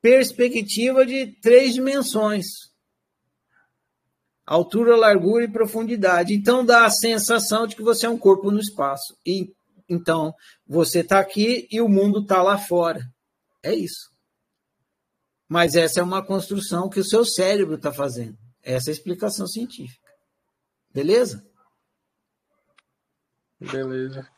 perspectiva 0.00 1.04
de 1.04 1.26
três 1.40 1.74
dimensões: 1.74 2.46
altura, 4.46 4.94
largura 4.94 5.44
e 5.44 5.52
profundidade. 5.52 6.32
Então 6.32 6.64
dá 6.64 6.86
a 6.86 6.90
sensação 6.90 7.66
de 7.66 7.74
que 7.74 7.82
você 7.82 8.06
é 8.06 8.08
um 8.08 8.16
corpo 8.16 8.52
no 8.52 8.60
espaço. 8.60 9.18
E 9.26 9.52
então 9.88 10.32
você 10.64 11.00
está 11.00 11.18
aqui 11.18 11.66
e 11.68 11.80
o 11.80 11.88
mundo 11.88 12.20
está 12.20 12.40
lá 12.40 12.56
fora. 12.56 13.00
É 13.60 13.74
isso. 13.74 14.08
Mas 15.48 15.74
essa 15.74 15.98
é 15.98 16.02
uma 16.02 16.24
construção 16.24 16.88
que 16.88 17.00
o 17.00 17.04
seu 17.04 17.24
cérebro 17.24 17.74
está 17.74 17.92
fazendo. 17.92 18.38
Essa 18.62 18.90
é 18.90 18.92
a 18.92 18.94
explicação 18.94 19.48
científica. 19.48 20.08
Beleza? 20.94 21.44
Beleza. 23.58 24.28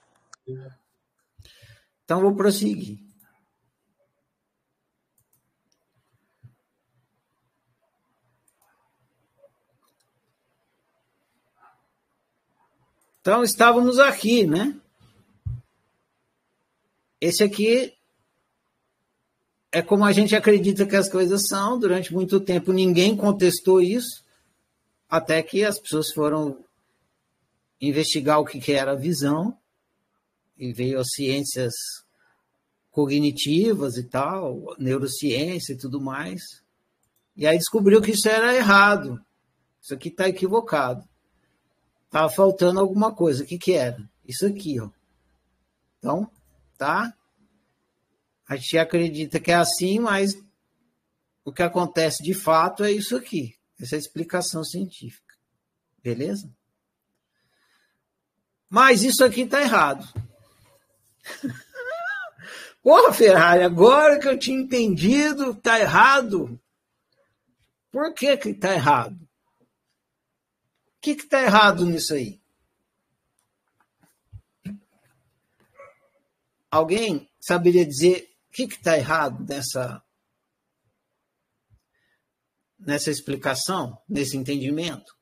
Então 2.04 2.22
vou 2.22 2.35
prosseguir. 2.35 3.08
Então 13.29 13.45
estávamos 13.45 13.99
aqui, 13.99 14.47
né? 14.47 14.75
Esse 17.21 17.45
aqui 17.45 17.93
é 19.71 19.83
como 19.83 20.03
a 20.07 20.12
gente 20.12 20.35
acredita 20.35 20.87
que 20.87 20.97
as 20.97 21.11
coisas 21.11 21.43
são. 21.47 21.79
Durante 21.79 22.11
muito 22.11 22.41
tempo 22.41 22.73
ninguém 22.73 23.14
contestou 23.14 23.83
isso, 23.83 24.25
até 25.11 25.43
que 25.43 25.62
as 25.62 25.79
pessoas 25.79 26.11
foram 26.11 26.64
investigar 27.79 28.41
o 28.41 28.47
que 28.47 28.73
era 28.73 28.93
a 28.93 28.99
visão 28.99 29.55
e 30.57 30.73
veio 30.73 30.99
as 30.99 31.09
ciências 31.11 31.75
cognitivas 32.91 33.99
e 33.99 34.05
tal, 34.05 34.75
neurociência 34.79 35.74
e 35.74 35.76
tudo 35.76 36.01
mais. 36.01 36.41
E 37.37 37.47
aí 37.47 37.59
descobriu 37.59 38.01
que 38.01 38.12
isso 38.12 38.26
era 38.26 38.57
errado. 38.57 39.22
Isso 39.83 39.93
aqui 39.93 40.09
está 40.09 40.31
equivocado. 40.31 41.07
Estava 42.09 42.30
faltando 42.30 42.80
alguma 42.80 43.14
coisa. 43.14 43.44
O 43.44 43.46
que, 43.46 43.59
que 43.59 43.74
era? 43.74 44.02
Isso 44.26 44.46
aqui, 44.46 44.80
ó. 44.80 44.88
Então, 45.98 46.30
tá? 46.76 47.14
A 48.48 48.56
gente 48.56 48.78
acredita 48.78 49.38
que 49.38 49.52
é 49.52 49.56
assim, 49.56 49.98
mas 49.98 50.34
o 51.44 51.52
que 51.52 51.62
acontece 51.62 52.22
de 52.22 52.32
fato 52.32 52.82
é 52.82 52.90
isso 52.90 53.14
aqui. 53.14 53.54
Essa 53.78 53.96
é 53.96 53.98
explicação 53.98 54.64
científica. 54.64 55.34
Beleza? 56.02 56.50
Mas 58.70 59.02
isso 59.02 59.22
aqui 59.22 59.42
está 59.42 59.61
errado. 59.61 60.06
Porra, 62.82 63.12
Ferrari, 63.12 63.62
agora 63.62 64.18
que 64.18 64.26
eu 64.26 64.38
tinha 64.38 64.59
entendido, 64.59 65.50
está 65.50 65.78
errado. 65.78 66.59
Por 67.90 68.14
que 68.14 68.34
que 68.38 68.50
está 68.50 68.72
errado? 68.72 69.28
Que 71.09 71.22
está 71.22 71.42
errado 71.42 71.86
nisso 71.86 72.12
aí? 72.12 72.38
Alguém 76.70 77.26
saberia 77.40 77.86
dizer 77.86 78.30
o 78.50 78.52
que 78.52 78.64
está 78.64 78.98
errado 78.98 79.42
nessa, 79.48 80.04
nessa 82.78 83.11
explicação, 83.11 83.98
nesse 84.06 84.36
entendimento? 84.36 85.16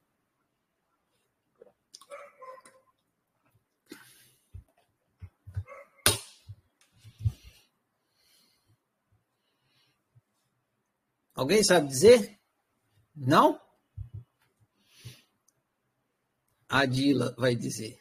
Alguém 11.33 11.63
sabe 11.63 11.87
dizer? 11.87 12.41
Não? 13.15 13.66
A 16.69 16.85
Dila 16.85 17.35
vai 17.39 17.55
dizer. 17.55 17.99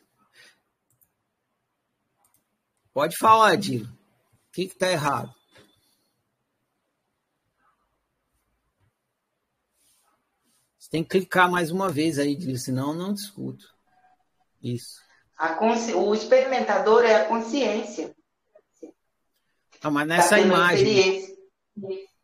Pode 2.93 3.15
falar, 3.17 3.55
Dila. 3.55 3.87
O 3.87 4.51
que 4.51 4.63
está 4.63 4.91
errado? 4.91 5.33
Você 10.79 10.89
tem 10.89 11.03
que 11.03 11.09
clicar 11.09 11.49
mais 11.49 11.71
uma 11.71 11.89
vez 11.89 12.17
aí, 12.19 12.35
Dila, 12.35 12.57
senão 12.57 12.89
eu 12.89 12.95
não 12.95 13.13
discuto. 13.13 13.65
Isso. 14.61 15.03
Consci... 15.59 15.93
O 15.93 16.13
experimentador 16.13 17.03
é 17.03 17.15
a 17.15 17.27
consciência. 17.27 18.15
Ah, 19.81 19.91
mas 19.91 20.07
nessa 20.07 20.29
tá 20.29 20.39
imagem 20.39 21.35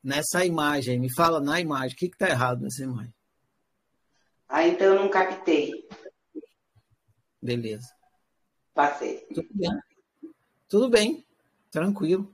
nessa 0.03 0.45
imagem. 0.45 0.99
Me 0.99 1.13
fala 1.13 1.39
na 1.39 1.59
imagem. 1.59 1.95
O 1.95 1.97
que 1.97 2.07
está 2.07 2.29
errado 2.29 2.61
nessa 2.61 2.83
imagem? 2.83 3.13
Ah, 4.47 4.67
então 4.67 4.87
eu 4.87 4.95
não 4.95 5.09
captei. 5.09 5.80
Beleza. 7.41 7.93
Passei. 8.73 9.25
Tudo 9.33 9.49
bem. 9.53 9.81
Tudo 10.69 10.89
bem. 10.89 11.25
Tranquilo. 11.71 12.33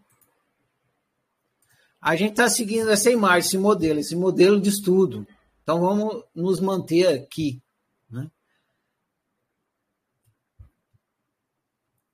A 1.99 2.15
gente 2.15 2.31
está 2.31 2.49
seguindo 2.49 2.89
essa 2.89 3.09
imagem, 3.09 3.47
esse 3.47 3.57
modelo, 3.57 3.99
esse 3.99 4.15
modelo 4.15 4.59
de 4.61 4.69
estudo. 4.69 5.27
Então 5.63 5.79
vamos 5.79 6.23
nos 6.33 6.59
manter 6.59 7.07
aqui. 7.07 7.61
Né? 8.09 8.29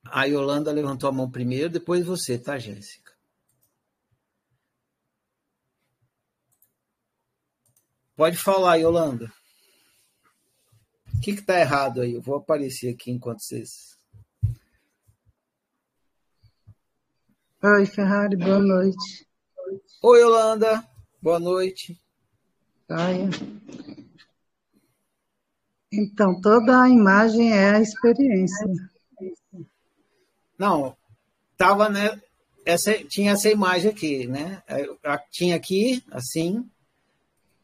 A 0.06 0.26
Yolanda 0.26 0.72
levantou 0.72 1.10
a 1.10 1.14
mão 1.14 1.30
primeiro, 1.30 1.70
depois 1.70 2.06
você, 2.06 2.38
tá, 2.38 2.58
Jéssica? 2.58 3.14
Pode 8.16 8.38
falar, 8.38 8.76
Yolanda. 8.78 9.32
O 11.24 11.26
que 11.26 11.32
está 11.32 11.58
errado 11.58 12.02
aí? 12.02 12.16
Eu 12.16 12.22
vou 12.22 12.36
aparecer 12.36 12.94
aqui 12.94 13.10
enquanto 13.10 13.40
vocês. 13.40 13.98
Oi, 17.64 17.86
Ferrari, 17.86 18.36
boa 18.36 18.60
noite. 18.60 19.26
Oi, 20.04 20.20
Yolanda, 20.20 20.86
boa 21.22 21.40
noite. 21.40 21.98
Oi. 22.90 23.30
Então, 25.94 26.42
toda 26.42 26.84
a 26.84 26.90
imagem 26.90 27.54
é 27.54 27.70
a 27.70 27.80
experiência. 27.80 28.68
Não, 30.60 30.94
tava, 31.56 31.88
né? 31.88 32.22
Essa, 32.66 33.02
tinha 33.06 33.32
essa 33.32 33.50
imagem 33.50 33.92
aqui, 33.92 34.28
né? 34.28 34.62
Tinha 35.32 35.56
aqui, 35.56 36.04
assim, 36.12 36.70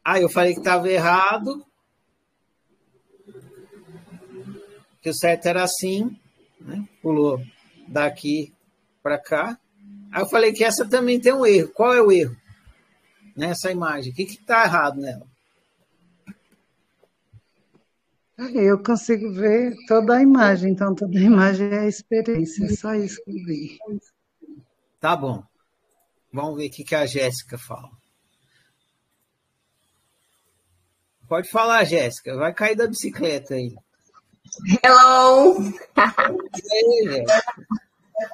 Aí 0.02 0.22
eu 0.22 0.30
falei 0.30 0.54
que 0.54 0.60
estava 0.60 0.90
errado, 0.90 1.64
que 5.00 5.10
o 5.10 5.14
certo 5.14 5.46
era 5.46 5.62
assim, 5.62 6.16
né? 6.60 6.86
pulou 7.02 7.42
daqui 7.88 8.52
para 9.02 9.18
cá. 9.18 9.58
Aí 10.12 10.22
eu 10.22 10.28
falei 10.28 10.52
que 10.52 10.64
essa 10.64 10.88
também 10.88 11.20
tem 11.20 11.32
um 11.32 11.46
erro. 11.46 11.68
Qual 11.68 11.94
é 11.94 12.02
o 12.02 12.12
erro 12.12 12.36
nessa 13.36 13.70
imagem? 13.70 14.12
O 14.12 14.14
que 14.14 14.22
está 14.22 14.64
errado 14.64 15.00
nela? 15.00 15.26
Eu 18.54 18.82
consigo 18.82 19.30
ver 19.32 19.74
toda 19.86 20.16
a 20.16 20.22
imagem, 20.22 20.72
então 20.72 20.94
toda 20.94 21.18
a 21.18 21.22
imagem 21.22 21.68
é 21.68 21.80
a 21.80 21.86
experiência, 21.86 22.64
é 22.64 22.68
só 22.70 22.94
isso 22.94 23.22
que 23.22 23.30
eu 23.30 23.44
vi. 23.44 23.78
Tá 24.98 25.14
bom. 25.14 25.42
Vamos 26.32 26.56
ver 26.56 26.68
o 26.68 26.70
que 26.70 26.94
a 26.94 27.04
Jéssica 27.04 27.58
fala. 27.58 27.90
Pode 31.28 31.48
falar, 31.50 31.84
Jéssica. 31.84 32.34
Vai 32.34 32.54
cair 32.54 32.74
da 32.74 32.86
bicicleta 32.86 33.54
aí. 33.54 33.76
Hello! 34.82 35.56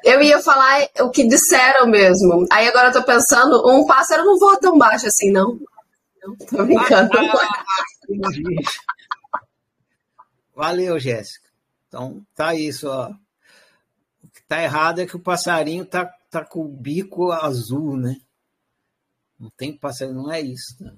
Eu 0.05 0.23
ia 0.23 0.41
falar 0.43 0.89
o 1.01 1.11
que 1.11 1.27
disseram 1.29 1.87
mesmo. 1.87 2.47
Aí 2.51 2.67
agora 2.67 2.89
eu 2.89 2.93
tô 2.93 3.05
pensando, 3.05 3.63
um 3.69 3.87
pássaro 3.87 4.25
não 4.25 4.39
voa 4.39 4.59
tão 4.59 4.77
baixo 4.77 5.07
assim, 5.07 5.31
não. 5.31 5.59
Tô 6.51 6.65
brincando. 6.65 7.11
Valeu, 10.55 10.99
Jéssica. 10.99 11.49
Então, 11.87 12.25
tá 12.35 12.55
isso, 12.55 12.89
ó. 12.89 13.11
O 14.25 14.29
que 14.29 14.43
tá 14.49 14.63
errado 14.63 15.01
é 15.01 15.07
que 15.07 15.17
o 15.17 15.23
passarinho 15.23 15.85
tá, 15.85 16.07
tá 16.31 16.45
com 16.45 16.61
o 16.61 16.69
bico 16.69 17.31
azul, 17.31 17.97
né? 17.97 18.17
Não 19.39 19.51
tem 19.51 19.77
passarinho, 19.77 20.17
não 20.17 20.33
é 20.33 20.41
isso. 20.41 20.77
Né? 20.81 20.93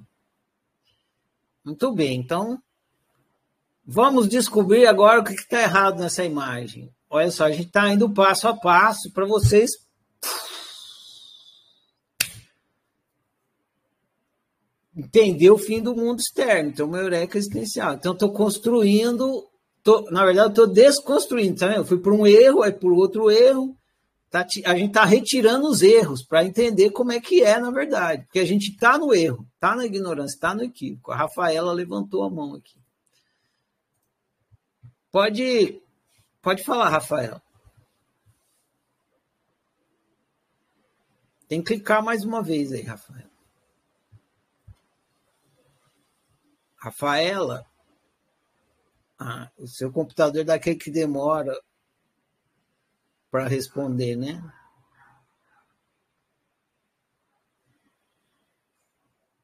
Muito 1.65 1.93
bem, 1.93 2.19
então 2.19 2.63
vamos 3.91 4.29
descobrir 4.29 4.87
agora 4.87 5.21
o 5.21 5.25
que 5.25 5.33
está 5.33 5.63
errado 5.63 5.99
nessa 5.99 6.23
imagem. 6.23 6.93
Olha 7.09 7.31
só, 7.31 7.47
a 7.47 7.51
gente 7.51 7.69
está 7.69 7.91
indo 7.91 8.13
passo 8.13 8.47
a 8.47 8.55
passo 8.55 9.11
para 9.15 9.25
vocês 9.25 9.71
entender 14.95 15.51
o 15.51 15.57
fim 15.57 15.81
do 15.81 15.97
mundo 15.97 16.21
externo, 16.21 16.69
então 16.69 16.87
meu 16.87 17.01
eureka 17.01 17.39
existencial. 17.39 17.95
Então 17.95 18.13
estou 18.13 18.31
construindo, 18.31 19.49
tô, 19.83 20.03
na 20.11 20.23
verdade 20.27 20.51
estou 20.51 20.67
desconstruindo, 20.67 21.59
tá 21.59 21.69
vendo? 21.69 21.79
Eu 21.79 21.87
fui 21.87 21.99
por 21.99 22.13
um 22.13 22.27
erro, 22.27 22.63
aí 22.63 22.73
por 22.73 22.93
outro 22.93 23.31
erro, 23.31 23.75
Tá, 24.31 24.47
a 24.67 24.77
gente 24.77 24.89
está 24.89 25.07
retirando 25.07 25.67
os 25.67 25.81
erros 25.81 26.23
para 26.23 26.45
entender 26.45 26.91
como 26.91 27.13
é 27.13 27.19
que 27.19 27.43
é, 27.43 27.59
na 27.59 27.71
verdade. 27.71 28.25
Porque 28.25 28.41
a 28.41 28.45
gente 28.45 28.73
está 28.73 28.99
no 28.99 29.15
erro, 29.15 29.47
está 29.55 29.75
na 29.75 29.87
ignorância, 29.87 30.35
está 30.35 30.55
no 30.55 30.63
equívoco. 30.63 31.11
A 31.11 31.17
Rafaela 31.17 31.73
levantou 31.73 32.23
a 32.23 32.29
mão 32.29 32.55
aqui. 32.55 32.78
Pode, 35.11 35.83
pode 36.43 36.63
falar, 36.63 36.91
Rafaela. 36.91 37.43
Tem 41.49 41.63
que 41.63 41.75
clicar 41.75 42.03
mais 42.03 42.25
uma 42.25 42.43
vez 42.43 42.73
aí, 42.73 42.83
Rafaela. 42.83 43.31
Rafaela, 46.77 47.67
ah, 49.19 49.51
o 49.57 49.67
seu 49.67 49.91
computador 49.91 50.43
é 50.43 50.45
daquele 50.45 50.77
que 50.77 50.91
demora 50.91 51.59
para 53.31 53.49
responder, 53.49 54.15
né? 54.15 54.41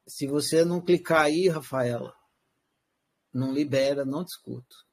Se 0.07 0.27
você 0.27 0.63
não 0.63 0.79
clicar 0.79 1.23
aí, 1.23 1.49
Rafaela, 1.49 2.15
não 3.33 3.51
libera, 3.51 4.05
não 4.05 4.23
discuto. 4.23 4.84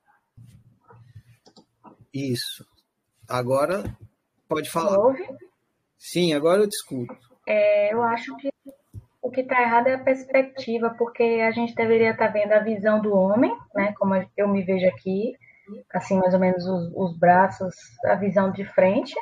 Isso. 2.12 2.66
Agora 3.28 3.84
pode 4.48 4.70
falar. 4.70 4.98
Ouve? 4.98 5.26
Sim, 5.98 6.34
agora 6.34 6.62
eu 6.62 6.68
discuto. 6.68 7.16
É, 7.46 7.92
eu 7.92 8.02
acho 8.02 8.36
que 8.36 8.50
o 9.22 9.30
que 9.30 9.40
está 9.40 9.62
errado 9.62 9.86
é 9.86 9.94
a 9.94 10.02
perspectiva, 10.02 10.90
porque 10.98 11.22
a 11.22 11.52
gente 11.52 11.74
deveria 11.74 12.10
estar 12.10 12.26
tá 12.26 12.32
vendo 12.32 12.52
a 12.52 12.58
visão 12.58 13.00
do 13.00 13.14
homem, 13.14 13.56
né? 13.74 13.94
Como 13.98 14.14
eu 14.36 14.48
me 14.48 14.62
vejo 14.62 14.86
aqui, 14.88 15.34
assim, 15.94 16.18
mais 16.18 16.34
ou 16.34 16.40
menos 16.40 16.66
os, 16.66 16.92
os 16.94 17.16
braços, 17.16 17.72
a 18.04 18.16
visão 18.16 18.50
de 18.50 18.64
frente, 18.64 19.14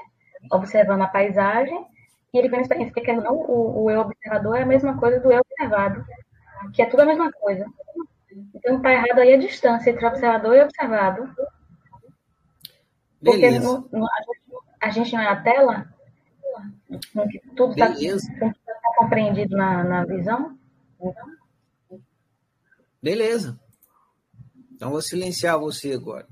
observando 0.51 1.03
a 1.03 1.09
paisagem, 1.09 1.87
e 2.33 2.39
ele 2.39 2.49
vem 2.49 2.61
experiência, 2.61 2.95
porque 2.95 3.13
não, 3.13 3.35
o, 3.35 3.85
o 3.85 3.91
eu 3.91 4.01
observador 4.01 4.57
é 4.57 4.63
a 4.63 4.67
mesma 4.67 4.97
coisa 4.99 5.21
do 5.21 5.31
eu 5.31 5.41
observado, 5.41 6.05
que 6.73 6.81
é 6.81 6.87
tudo 6.87 7.01
a 7.01 7.07
mesma 7.07 7.31
coisa. 7.33 7.67
Então 8.55 8.77
está 8.77 8.93
errado 8.93 9.19
aí 9.19 9.35
a 9.35 9.39
distância 9.39 9.91
entre 9.91 10.07
observador 10.07 10.57
e 10.57 10.63
observado. 10.63 11.29
Porque 13.23 13.45
a, 13.45 13.51
gente, 13.51 13.67
a, 14.81 14.91
gente, 14.91 15.13
não 15.13 15.21
é 15.21 15.29
a 15.29 15.43
tela, 15.43 15.95
tudo 17.57 17.73
está 17.73 17.89
tá 17.89 18.55
compreendido 18.99 19.57
na, 19.57 19.85
na 19.85 20.05
visão. 20.05 20.59
Beleza. 23.03 23.59
Então, 24.75 24.91
vou 24.91 25.03
silenciar 25.03 25.59
você 25.59 25.93
agora. 25.93 26.27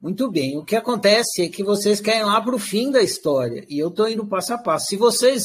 Muito 0.00 0.30
bem. 0.30 0.56
O 0.58 0.64
que 0.64 0.76
acontece 0.76 1.42
é 1.42 1.48
que 1.48 1.64
vocês 1.64 2.00
querem 2.00 2.24
lá 2.24 2.40
para 2.40 2.54
o 2.54 2.58
fim 2.58 2.90
da 2.90 3.02
história. 3.02 3.64
E 3.68 3.78
eu 3.78 3.88
estou 3.88 4.08
indo 4.08 4.26
passo 4.26 4.54
a 4.54 4.58
passo. 4.58 4.86
Se 4.86 4.96
vocês 4.96 5.44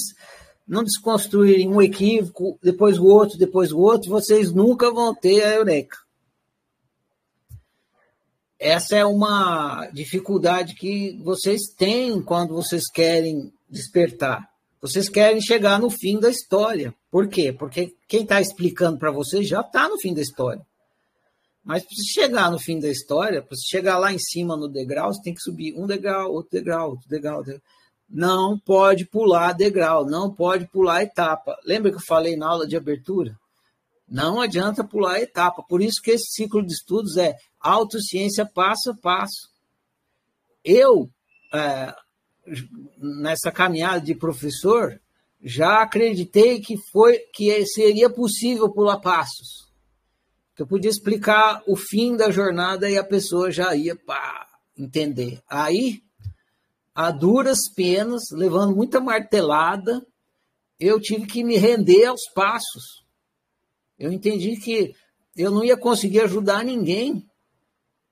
não 0.67 0.83
desconstruírem 0.83 1.69
um 1.69 1.81
equívoco, 1.81 2.59
depois 2.61 2.99
o 2.99 3.05
outro, 3.05 3.37
depois 3.37 3.71
o 3.71 3.79
outro, 3.79 4.09
vocês 4.09 4.53
nunca 4.53 4.91
vão 4.91 5.15
ter 5.15 5.43
a 5.43 5.55
eureka. 5.55 5.97
Essa 8.61 8.95
é 8.95 9.03
uma 9.03 9.87
dificuldade 9.87 10.75
que 10.75 11.19
vocês 11.23 11.61
têm 11.75 12.21
quando 12.21 12.53
vocês 12.53 12.83
querem 12.91 13.51
despertar. 13.67 14.47
Vocês 14.79 15.09
querem 15.09 15.41
chegar 15.41 15.79
no 15.79 15.89
fim 15.89 16.19
da 16.19 16.29
história. 16.29 16.93
Por 17.09 17.27
quê? 17.27 17.51
Porque 17.51 17.95
quem 18.07 18.21
está 18.21 18.39
explicando 18.39 18.99
para 18.99 19.09
você 19.09 19.43
já 19.43 19.61
está 19.61 19.89
no 19.89 19.97
fim 19.97 20.13
da 20.13 20.21
história. 20.21 20.61
Mas 21.63 21.83
para 21.83 21.95
chegar 22.13 22.51
no 22.51 22.59
fim 22.59 22.79
da 22.79 22.87
história, 22.87 23.41
para 23.41 23.57
chegar 23.67 23.97
lá 23.97 24.13
em 24.13 24.19
cima 24.19 24.55
no 24.55 24.67
degrau, 24.67 25.11
você 25.11 25.23
tem 25.23 25.33
que 25.33 25.41
subir 25.41 25.73
um 25.75 25.87
degrau, 25.87 26.31
outro 26.31 26.51
degrau, 26.51 26.91
outro 26.91 27.09
degrau. 27.09 27.37
Outro 27.37 27.53
degrau. 27.53 27.67
Não 28.07 28.59
pode 28.59 29.05
pular 29.07 29.53
degrau, 29.53 30.05
não 30.05 30.31
pode 30.31 30.67
pular 30.67 31.01
etapa. 31.01 31.57
Lembra 31.65 31.89
que 31.89 31.97
eu 31.97 32.05
falei 32.05 32.35
na 32.35 32.47
aula 32.47 32.67
de 32.67 32.77
abertura? 32.77 33.39
Não 34.11 34.41
adianta 34.41 34.83
pular 34.83 35.21
etapa. 35.21 35.63
Por 35.63 35.81
isso 35.81 36.01
que 36.03 36.11
esse 36.11 36.31
ciclo 36.33 36.61
de 36.65 36.73
estudos 36.73 37.15
é 37.15 37.35
autociência 37.59 38.45
passo 38.45 38.91
a 38.91 38.97
passo. 38.97 39.49
Eu, 40.63 41.09
é, 41.53 41.95
nessa 42.97 43.51
caminhada 43.51 44.01
de 44.01 44.13
professor, 44.13 45.01
já 45.41 45.81
acreditei 45.81 46.59
que 46.59 46.75
foi 46.91 47.19
que 47.33 47.65
seria 47.65 48.09
possível 48.09 48.69
pular 48.69 48.99
passos 48.99 49.71
que 50.55 50.63
eu 50.63 50.67
podia 50.67 50.91
explicar 50.91 51.63
o 51.65 51.75
fim 51.75 52.15
da 52.15 52.29
jornada 52.29 52.89
e 52.89 52.97
a 52.97 53.03
pessoa 53.03 53.51
já 53.51 53.73
ia 53.75 53.95
para 53.95 54.47
entender. 54.77 55.41
Aí, 55.49 56.03
a 56.93 57.09
duras 57.09 57.59
penas, 57.75 58.23
levando 58.31 58.75
muita 58.75 58.99
martelada, 58.99 60.05
eu 60.79 60.99
tive 60.99 61.25
que 61.25 61.43
me 61.43 61.57
render 61.57 62.05
aos 62.05 62.21
passos. 62.35 63.00
Eu 64.01 64.11
entendi 64.11 64.55
que 64.57 64.95
eu 65.37 65.51
não 65.51 65.63
ia 65.63 65.77
conseguir 65.77 66.21
ajudar 66.21 66.65
ninguém 66.65 67.23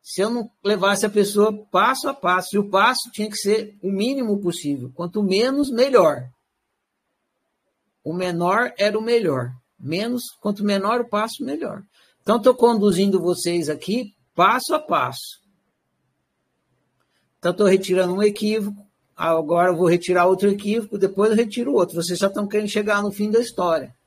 se 0.04 0.22
eu 0.22 0.30
não 0.30 0.52
levasse 0.64 1.04
a 1.04 1.10
pessoa 1.10 1.52
passo 1.72 2.08
a 2.08 2.14
passo. 2.14 2.56
E 2.56 2.60
o 2.60 2.70
passo 2.70 3.10
tinha 3.12 3.28
que 3.28 3.36
ser 3.36 3.76
o 3.82 3.92
mínimo 3.92 4.40
possível. 4.40 4.92
Quanto 4.94 5.24
menos, 5.24 5.72
melhor. 5.72 6.30
O 8.04 8.14
menor 8.14 8.72
era 8.78 8.98
o 8.98 9.02
melhor. 9.02 9.52
Menos, 9.80 10.26
quanto 10.40 10.64
menor 10.64 11.02
o 11.02 11.10
passo, 11.10 11.44
melhor. 11.44 11.82
Então, 12.22 12.38
estou 12.38 12.54
conduzindo 12.54 13.20
vocês 13.20 13.68
aqui 13.68 14.14
passo 14.36 14.76
a 14.76 14.80
passo. 14.80 15.40
Então, 17.40 17.52
estou 17.52 17.66
retirando 17.66 18.14
um 18.14 18.22
equívoco, 18.22 18.86
agora 19.16 19.74
vou 19.74 19.88
retirar 19.88 20.28
outro 20.28 20.50
equívoco, 20.50 21.00
depois 21.00 21.32
eu 21.32 21.36
retiro 21.36 21.74
outro. 21.74 21.96
Vocês 21.96 22.20
já 22.20 22.28
estão 22.28 22.48
querendo 22.48 22.70
chegar 22.70 23.02
no 23.02 23.12
fim 23.12 23.32
da 23.32 23.40
história. 23.40 23.98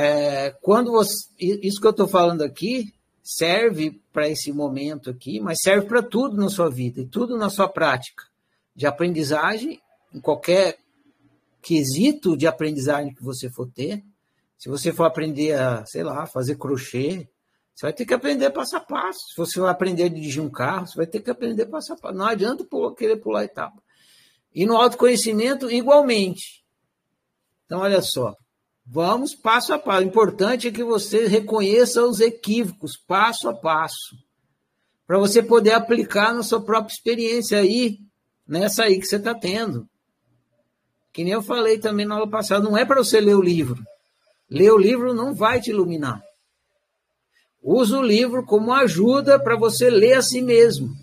É, 0.00 0.52
quando 0.62 0.92
você, 0.92 1.26
isso 1.40 1.80
que 1.80 1.86
eu 1.88 1.90
estou 1.90 2.06
falando 2.06 2.42
aqui 2.42 2.94
serve 3.20 4.00
para 4.12 4.28
esse 4.28 4.52
momento 4.52 5.10
aqui, 5.10 5.40
mas 5.40 5.58
serve 5.60 5.88
para 5.88 6.00
tudo 6.04 6.36
na 6.36 6.48
sua 6.48 6.70
vida 6.70 7.00
e 7.00 7.06
tudo 7.06 7.36
na 7.36 7.50
sua 7.50 7.68
prática 7.68 8.22
de 8.76 8.86
aprendizagem, 8.86 9.80
em 10.14 10.20
qualquer 10.20 10.78
quesito 11.60 12.36
de 12.36 12.46
aprendizagem 12.46 13.12
que 13.12 13.24
você 13.24 13.50
for 13.50 13.68
ter. 13.68 14.04
Se 14.56 14.68
você 14.68 14.92
for 14.92 15.02
aprender 15.02 15.54
a, 15.54 15.84
sei 15.84 16.04
lá, 16.04 16.26
fazer 16.26 16.54
crochê, 16.54 17.28
você 17.74 17.86
vai 17.86 17.92
ter 17.92 18.06
que 18.06 18.14
aprender 18.14 18.50
passo 18.50 18.76
a 18.76 18.80
passo. 18.80 19.18
Se 19.30 19.36
você 19.36 19.58
vai 19.58 19.70
aprender 19.70 20.04
a 20.04 20.08
dirigir 20.08 20.40
um 20.40 20.48
carro, 20.48 20.86
você 20.86 20.96
vai 20.96 21.08
ter 21.08 21.18
que 21.20 21.30
aprender 21.30 21.66
passo 21.66 21.92
a 21.92 21.96
passo. 21.96 22.14
Não 22.14 22.26
adianta 22.26 22.64
querer 22.96 23.16
pular 23.16 23.42
etapa. 23.42 23.82
E 24.54 24.64
no 24.64 24.76
autoconhecimento, 24.76 25.68
igualmente. 25.68 26.64
Então, 27.66 27.80
olha 27.80 28.00
só. 28.00 28.36
Vamos 28.90 29.34
passo 29.34 29.74
a 29.74 29.78
passo. 29.78 30.00
O 30.00 30.08
importante 30.08 30.68
é 30.68 30.72
que 30.72 30.82
você 30.82 31.26
reconheça 31.26 32.02
os 32.02 32.20
equívocos, 32.20 32.96
passo 32.96 33.48
a 33.48 33.54
passo. 33.54 34.16
Para 35.06 35.18
você 35.18 35.42
poder 35.42 35.72
aplicar 35.72 36.32
na 36.32 36.42
sua 36.42 36.60
própria 36.60 36.94
experiência 36.94 37.58
aí, 37.58 37.98
nessa 38.46 38.84
aí 38.84 38.98
que 38.98 39.06
você 39.06 39.16
está 39.16 39.34
tendo. 39.34 39.86
Que 41.12 41.22
nem 41.22 41.34
eu 41.34 41.42
falei 41.42 41.78
também 41.78 42.06
na 42.06 42.14
aula 42.14 42.30
passada, 42.30 42.64
não 42.64 42.78
é 42.78 42.84
para 42.84 43.04
você 43.04 43.20
ler 43.20 43.34
o 43.34 43.42
livro. 43.42 43.82
Ler 44.50 44.72
o 44.72 44.78
livro 44.78 45.12
não 45.12 45.34
vai 45.34 45.60
te 45.60 45.68
iluminar. 45.68 46.22
Usa 47.62 47.98
o 47.98 48.02
livro 48.02 48.44
como 48.46 48.72
ajuda 48.72 49.38
para 49.38 49.56
você 49.56 49.90
ler 49.90 50.14
a 50.14 50.22
si 50.22 50.40
mesmo, 50.40 50.94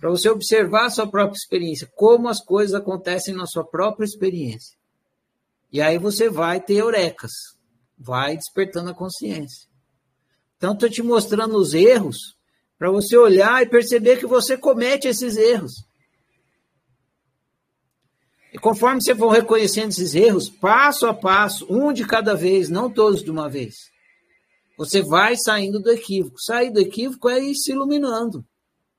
para 0.00 0.08
você 0.08 0.30
observar 0.30 0.86
a 0.86 0.90
sua 0.90 1.06
própria 1.06 1.36
experiência, 1.36 1.90
como 1.94 2.28
as 2.28 2.42
coisas 2.42 2.74
acontecem 2.74 3.34
na 3.34 3.44
sua 3.44 3.64
própria 3.64 4.06
experiência. 4.06 4.74
E 5.74 5.82
aí 5.82 5.98
você 5.98 6.30
vai 6.30 6.60
ter 6.60 6.74
eurecas, 6.74 7.32
vai 7.98 8.36
despertando 8.36 8.90
a 8.90 8.94
consciência. 8.94 9.68
Então, 10.56 10.72
estou 10.72 10.88
te 10.88 11.02
mostrando 11.02 11.56
os 11.56 11.74
erros 11.74 12.16
para 12.78 12.92
você 12.92 13.16
olhar 13.16 13.60
e 13.60 13.68
perceber 13.68 14.18
que 14.18 14.26
você 14.26 14.56
comete 14.56 15.08
esses 15.08 15.36
erros. 15.36 15.72
E 18.52 18.58
conforme 18.58 19.02
você 19.02 19.16
for 19.16 19.30
reconhecendo 19.30 19.88
esses 19.88 20.14
erros, 20.14 20.48
passo 20.48 21.06
a 21.06 21.12
passo, 21.12 21.66
um 21.68 21.92
de 21.92 22.06
cada 22.06 22.36
vez, 22.36 22.68
não 22.68 22.88
todos 22.88 23.20
de 23.20 23.32
uma 23.32 23.50
vez, 23.50 23.74
você 24.78 25.02
vai 25.02 25.34
saindo 25.36 25.80
do 25.80 25.90
equívoco. 25.90 26.40
Sair 26.40 26.70
do 26.70 26.78
equívoco 26.78 27.28
é 27.28 27.40
ir 27.40 27.56
se 27.56 27.72
iluminando, 27.72 28.46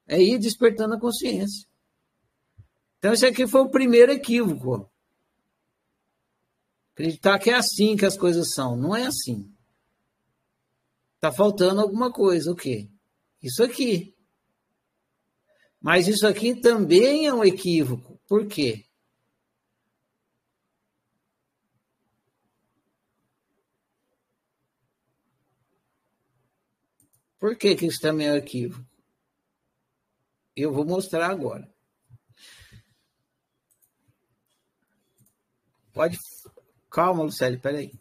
é 0.05 0.21
ir 0.21 0.37
despertando 0.37 0.95
a 0.95 0.99
consciência. 0.99 1.65
Então, 2.97 3.13
esse 3.13 3.25
aqui 3.25 3.47
foi 3.47 3.61
o 3.61 3.71
primeiro 3.71 4.11
equívoco. 4.11 4.91
Acreditar 6.95 7.37
que 7.39 7.49
é 7.49 7.55
assim 7.55 7.97
que 7.97 8.05
as 8.05 8.15
coisas 8.15 8.53
são. 8.53 8.77
Não 8.77 8.95
é 8.95 9.05
assim. 9.05 9.53
Está 11.15 11.29
faltando 11.29 11.81
alguma 11.81 12.09
coisa. 12.09 12.49
O 12.49 12.55
quê? 12.55 12.89
Isso 13.43 13.61
aqui. 13.61 14.15
Mas 15.81 16.07
isso 16.07 16.25
aqui 16.25 16.55
também 16.55 17.27
é 17.27 17.33
um 17.33 17.43
equívoco. 17.43 18.17
Por 18.25 18.47
quê? 18.47 18.85
Por 27.37 27.57
que, 27.57 27.75
que 27.75 27.87
isso 27.87 27.99
também 27.99 28.27
é 28.27 28.31
arquivo? 28.31 28.87
Eu 30.55 30.73
vou 30.73 30.85
mostrar 30.85 31.29
agora. 31.29 31.69
Pode. 35.91 36.17
Calma, 36.95 37.23
Lucélio, 37.23 37.59
peraí. 37.59 37.91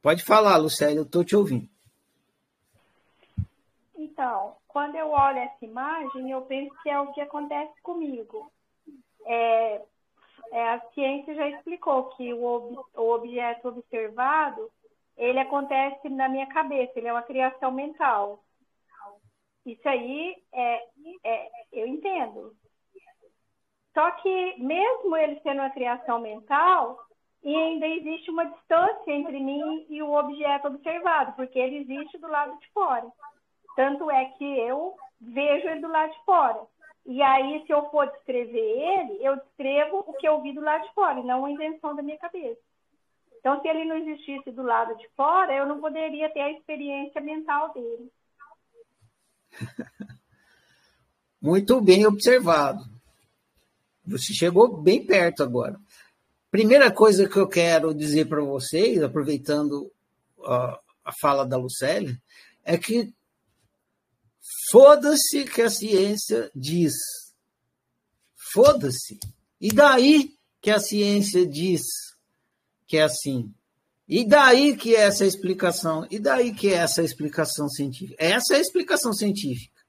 Pode 0.00 0.24
falar, 0.24 0.56
Lucélio, 0.58 0.98
eu 0.98 1.02
estou 1.02 1.24
te 1.24 1.34
ouvindo. 1.34 1.68
Então, 3.96 4.54
quando 4.68 4.94
eu 4.94 5.10
olho 5.10 5.38
essa 5.38 5.64
imagem, 5.64 6.30
eu 6.30 6.42
penso 6.42 6.72
que 6.84 6.88
é 6.88 7.00
o 7.00 7.12
que 7.12 7.20
acontece 7.20 7.74
comigo. 7.82 8.48
É, 9.26 9.82
é, 10.52 10.68
a 10.68 10.80
ciência 10.94 11.34
já 11.34 11.48
explicou 11.48 12.10
que 12.10 12.32
o, 12.32 12.44
ob, 12.44 12.78
o 12.94 13.10
objeto 13.10 13.66
observado 13.66 14.70
ele 15.18 15.40
acontece 15.40 16.08
na 16.08 16.28
minha 16.28 16.46
cabeça, 16.46 16.92
ele 16.94 17.08
é 17.08 17.12
uma 17.12 17.22
criação 17.22 17.72
mental. 17.72 18.40
Isso 19.66 19.86
aí 19.88 20.36
é, 20.52 20.86
é, 21.24 21.50
eu 21.72 21.88
entendo. 21.88 22.54
Só 24.00 24.10
que 24.12 24.54
mesmo 24.56 25.14
ele 25.14 25.38
sendo 25.42 25.60
uma 25.60 25.68
criação 25.68 26.20
mental, 26.20 26.98
ainda 27.44 27.86
existe 27.86 28.30
uma 28.30 28.46
distância 28.46 29.12
entre 29.12 29.38
mim 29.38 29.84
e 29.90 30.02
o 30.02 30.14
objeto 30.14 30.68
observado, 30.68 31.34
porque 31.34 31.58
ele 31.58 31.80
existe 31.80 32.16
do 32.16 32.26
lado 32.26 32.58
de 32.60 32.66
fora. 32.72 33.06
Tanto 33.76 34.10
é 34.10 34.24
que 34.38 34.58
eu 34.60 34.96
vejo 35.20 35.68
ele 35.68 35.82
do 35.82 35.88
lado 35.88 36.12
de 36.12 36.24
fora. 36.24 36.62
E 37.04 37.20
aí, 37.20 37.62
se 37.66 37.72
eu 37.74 37.90
for 37.90 38.10
descrever 38.10 38.58
ele, 38.58 39.18
eu 39.20 39.36
descrevo 39.36 40.02
o 40.06 40.14
que 40.14 40.26
eu 40.26 40.40
vi 40.40 40.54
do 40.54 40.62
lado 40.62 40.82
de 40.82 40.94
fora, 40.94 41.20
e 41.20 41.24
não 41.24 41.44
a 41.44 41.50
invenção 41.50 41.94
da 41.94 42.02
minha 42.02 42.16
cabeça. 42.16 42.60
Então, 43.38 43.60
se 43.60 43.68
ele 43.68 43.84
não 43.84 43.96
existisse 43.96 44.50
do 44.50 44.62
lado 44.62 44.96
de 44.96 45.06
fora, 45.10 45.52
eu 45.52 45.66
não 45.66 45.78
poderia 45.78 46.30
ter 46.30 46.40
a 46.40 46.52
experiência 46.52 47.20
mental 47.20 47.74
dele. 47.74 48.10
Muito 51.42 51.78
bem 51.82 52.06
observado. 52.06 52.99
Você 54.10 54.32
chegou 54.34 54.76
bem 54.76 55.04
perto 55.04 55.42
agora. 55.42 55.78
Primeira 56.50 56.90
coisa 56.90 57.28
que 57.28 57.36
eu 57.36 57.48
quero 57.48 57.94
dizer 57.94 58.26
para 58.28 58.42
vocês, 58.42 59.02
aproveitando 59.02 59.90
a, 60.44 60.80
a 61.04 61.12
fala 61.20 61.44
da 61.46 61.56
Lucélia, 61.56 62.20
é 62.64 62.76
que 62.76 63.12
foda-se 64.70 65.44
que 65.44 65.62
a 65.62 65.70
ciência 65.70 66.50
diz. 66.54 66.94
Foda-se. 68.52 69.18
E 69.60 69.72
daí 69.72 70.34
que 70.60 70.70
a 70.70 70.80
ciência 70.80 71.46
diz 71.46 71.82
que 72.86 72.96
é 72.96 73.02
assim. 73.02 73.54
E 74.08 74.26
daí 74.26 74.76
que 74.76 74.96
é 74.96 75.02
essa 75.02 75.24
explicação? 75.24 76.04
E 76.10 76.18
daí 76.18 76.52
que 76.52 76.68
é 76.68 76.78
essa 76.78 77.00
explicação 77.00 77.68
científica? 77.68 78.16
Essa 78.18 78.54
é 78.54 78.56
a 78.56 78.60
explicação 78.60 79.12
científica. 79.12 79.80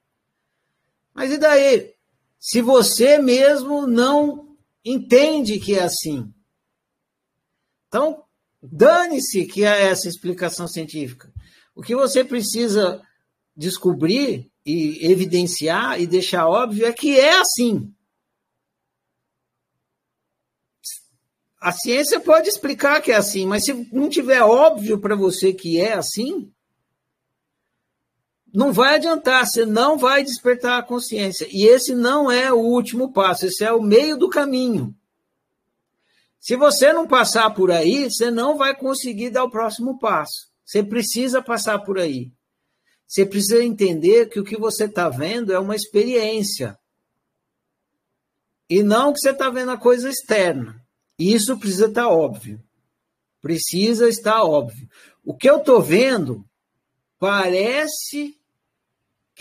Mas 1.12 1.32
e 1.32 1.40
daí? 1.40 1.96
Se 2.42 2.60
você 2.60 3.20
mesmo 3.20 3.86
não 3.86 4.58
entende 4.84 5.60
que 5.60 5.76
é 5.76 5.84
assim. 5.84 6.34
Então, 7.88 8.24
dane-se 8.60 9.46
que 9.46 9.64
é 9.64 9.84
essa 9.84 10.10
explicação 10.10 10.68
científica. 10.68 11.32
O 11.76 11.84
que 11.84 11.96
você 11.96 12.24
precisa 12.24 13.00
descobrir 13.56 14.52
e 14.66 15.06
evidenciar 15.12 16.02
e 16.02 16.08
deixar 16.08 16.48
óbvio 16.48 16.88
é 16.88 16.92
que 16.92 17.20
é 17.20 17.38
assim. 17.38 17.94
A 21.60 21.72
ciência 21.72 22.20
pode 22.20 22.50
explicar 22.50 23.02
que 23.02 23.12
é 23.12 23.16
assim, 23.16 23.46
mas 23.46 23.66
se 23.66 23.88
não 23.94 24.10
tiver 24.10 24.42
óbvio 24.42 25.00
para 25.00 25.16
você 25.16 25.54
que 25.54 25.80
é 25.80 25.94
assim, 25.94 26.52
não 28.54 28.74
vai 28.74 28.96
adiantar, 28.96 29.48
você 29.48 29.66
não 29.66 29.98
vai 29.98 30.24
despertar 30.24 30.80
a 30.80 30.84
consciência. 30.84 31.48
E 31.50 31.66
esse 31.66 31.96
não 31.96 32.30
é 32.30 32.52
o 32.52 32.58
último 32.58 33.12
passo, 33.12 33.46
esse 33.46 33.64
é 33.64 33.72
o 33.72 33.82
meio 33.82 34.18
do 34.18 34.30
caminho. 34.30 34.96
Se 36.40 36.56
você 36.56 36.92
não 36.92 37.08
passar 37.08 37.52
por 37.54 37.72
aí, 37.72 38.10
você 38.10 38.32
não 38.32 38.58
vai 38.58 38.76
conseguir 38.76 39.30
dar 39.30 39.44
o 39.44 39.52
próximo 39.52 40.00
passo. 40.00 40.50
Você 40.66 40.84
precisa 40.84 41.42
passar 41.42 41.80
por 41.80 42.00
aí. 42.00 42.32
Você 43.08 43.26
precisa 43.26 43.64
entender 43.64 44.28
que 44.28 44.40
o 44.40 44.44
que 44.44 44.58
você 44.58 44.86
está 44.86 45.08
vendo 45.08 45.54
é 45.54 45.60
uma 45.60 45.76
experiência. 45.76 46.78
E 48.70 48.82
não 48.82 49.14
que 49.14 49.20
você 49.20 49.32
está 49.32 49.50
vendo 49.50 49.72
a 49.72 49.78
coisa 49.78 50.10
externa. 50.10 50.82
Isso 51.20 51.58
precisa 51.60 51.88
estar 51.88 52.04
tá 52.04 52.10
óbvio. 52.10 52.64
Precisa 53.42 54.10
estar 54.10 54.44
óbvio. 54.44 54.90
O 55.24 55.36
que 55.36 55.50
eu 55.50 55.58
estou 55.58 55.82
vendo 55.82 56.44
parece 57.20 58.41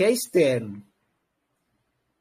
que 0.00 0.04
é 0.04 0.10
externo. 0.10 0.82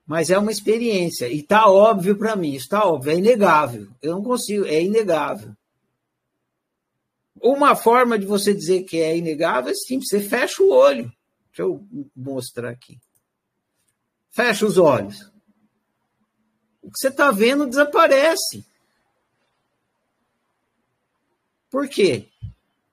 Mas 0.06 0.30
é 0.30 0.38
uma 0.38 0.52
experiência. 0.52 1.30
E 1.30 1.40
está 1.40 1.70
óbvio 1.70 2.18
para 2.18 2.36
mim. 2.36 2.54
Está 2.54 2.86
óbvio. 2.86 3.14
É 3.14 3.16
inegável. 3.16 3.88
Eu 4.02 4.16
não 4.16 4.22
consigo. 4.22 4.66
É 4.66 4.84
inegável. 4.84 5.56
Uma 7.42 7.78
forma 7.78 8.20
de 8.20 8.26
você 8.26 8.54
dizer 8.54 8.84
que 8.84 9.00
é 9.00 9.16
inegável 9.16 9.72
é 9.72 9.76
simples. 9.76 10.10
Você 10.10 10.20
fecha 10.20 10.62
o 10.62 10.72
olho. 10.72 11.10
Deixa 11.46 11.62
eu 11.62 11.82
mostrar 12.14 12.72
aqui. 12.72 13.00
Fecha 14.30 14.66
os 14.66 14.78
olhos. 14.78 15.32
O 16.82 16.92
que 16.92 17.00
você 17.00 17.08
está 17.08 17.32
vendo 17.32 17.66
desaparece. 17.66 18.66
Por 21.70 21.88
quê? 21.88 22.28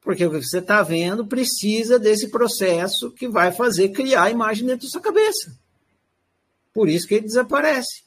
Porque 0.06 0.24
o 0.24 0.30
que 0.30 0.40
você 0.40 0.58
está 0.58 0.84
vendo 0.84 1.26
precisa 1.26 1.98
desse 1.98 2.30
processo 2.30 3.10
que 3.10 3.26
vai 3.26 3.50
fazer 3.50 3.88
criar 3.88 4.22
a 4.22 4.30
imagem 4.30 4.64
dentro 4.64 4.86
da 4.86 4.90
sua 4.92 5.00
cabeça. 5.00 5.58
Por 6.72 6.88
isso 6.88 7.08
que 7.08 7.14
ele 7.14 7.26
desaparece. 7.26 8.04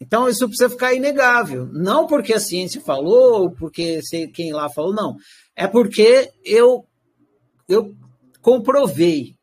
Então, 0.00 0.28
isso 0.28 0.48
precisa 0.48 0.68
ficar 0.68 0.92
inegável. 0.92 1.66
Não 1.66 2.08
porque 2.08 2.34
a 2.34 2.40
ciência 2.40 2.80
falou, 2.80 3.52
porque 3.52 4.00
quem 4.34 4.52
lá 4.52 4.68
falou, 4.68 4.92
não. 4.92 5.16
É 5.54 5.68
porque 5.68 6.32
eu 6.44 6.84
eu 7.68 7.94
comprovei, 8.40 9.36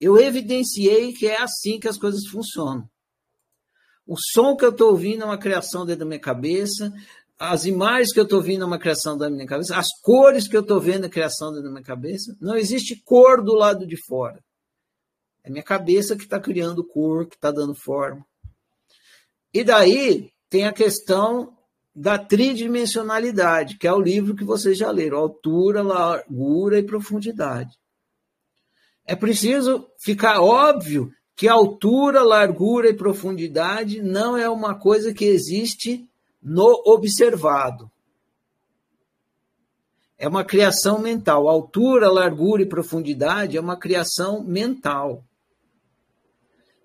eu 0.00 0.18
evidenciei 0.18 1.12
que 1.12 1.26
é 1.26 1.42
assim 1.42 1.78
que 1.78 1.88
as 1.88 1.98
coisas 1.98 2.26
funcionam. 2.26 2.88
O 4.06 4.16
som 4.18 4.56
que 4.56 4.64
eu 4.64 4.70
estou 4.70 4.92
ouvindo 4.92 5.24
é 5.24 5.26
uma 5.26 5.38
criação 5.38 5.84
dentro 5.84 6.00
da 6.00 6.06
minha 6.06 6.18
cabeça, 6.18 6.90
as 7.50 7.64
imagens 7.64 8.12
que 8.12 8.18
eu 8.18 8.24
estou 8.24 8.42
vendo 8.42 8.62
é 8.62 8.66
uma 8.66 8.78
criação 8.78 9.16
da 9.16 9.28
minha 9.28 9.46
cabeça, 9.46 9.76
as 9.76 9.88
cores 10.02 10.48
que 10.48 10.56
eu 10.56 10.60
estou 10.60 10.80
vendo 10.80 11.06
é 11.06 11.08
criação 11.08 11.52
da 11.52 11.60
minha 11.68 11.82
cabeça. 11.82 12.36
Não 12.40 12.56
existe 12.56 13.00
cor 13.04 13.42
do 13.42 13.54
lado 13.54 13.86
de 13.86 13.96
fora. 13.96 14.42
É 15.42 15.50
minha 15.50 15.62
cabeça 15.62 16.16
que 16.16 16.24
está 16.24 16.40
criando 16.40 16.86
cor, 16.86 17.26
que 17.26 17.36
está 17.36 17.50
dando 17.50 17.74
forma. 17.74 18.24
E 19.52 19.62
daí 19.62 20.30
tem 20.48 20.66
a 20.66 20.72
questão 20.72 21.56
da 21.94 22.18
tridimensionalidade, 22.18 23.78
que 23.78 23.86
é 23.86 23.92
o 23.92 24.00
livro 24.00 24.34
que 24.34 24.44
vocês 24.44 24.76
já 24.76 24.90
leram, 24.90 25.18
altura, 25.18 25.82
largura 25.82 26.78
e 26.78 26.82
profundidade. 26.82 27.70
É 29.06 29.14
preciso 29.14 29.86
ficar 30.00 30.40
óbvio 30.40 31.12
que 31.36 31.46
altura, 31.46 32.22
largura 32.22 32.88
e 32.88 32.96
profundidade 32.96 34.00
não 34.00 34.36
é 34.36 34.48
uma 34.48 34.78
coisa 34.78 35.12
que 35.12 35.24
existe 35.24 36.08
no 36.44 36.82
observado. 36.84 37.90
É 40.18 40.28
uma 40.28 40.44
criação 40.44 40.98
mental. 40.98 41.48
Altura, 41.48 42.10
largura 42.10 42.62
e 42.62 42.68
profundidade 42.68 43.56
é 43.56 43.60
uma 43.60 43.78
criação 43.78 44.44
mental. 44.44 45.24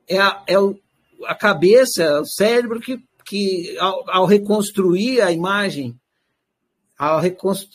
É 0.07 0.17
a, 0.17 0.43
é 0.47 0.55
a 1.25 1.35
cabeça, 1.35 2.21
o 2.21 2.25
cérebro 2.25 2.79
que 2.79 3.07
que 3.29 3.77
ao, 3.77 4.09
ao 4.09 4.25
reconstruir 4.25 5.21
a 5.21 5.31
imagem, 5.31 5.95
ao, 6.97 7.21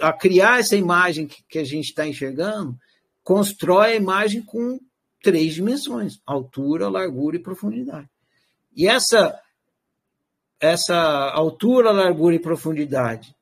a 0.00 0.12
criar 0.12 0.58
essa 0.58 0.74
imagem 0.74 1.28
que, 1.28 1.44
que 1.48 1.58
a 1.60 1.64
gente 1.64 1.90
está 1.90 2.08
enxergando, 2.08 2.76
constrói 3.22 3.92
a 3.92 3.96
imagem 3.96 4.42
com 4.42 4.80
três 5.22 5.54
dimensões: 5.54 6.20
altura, 6.26 6.88
largura 6.88 7.36
e 7.36 7.42
profundidade. 7.42 8.10
E 8.74 8.88
essa 8.88 9.40
essa 10.60 10.96
altura, 11.30 11.90
largura 11.90 12.34
e 12.34 12.40
profundidade, 12.40 13.34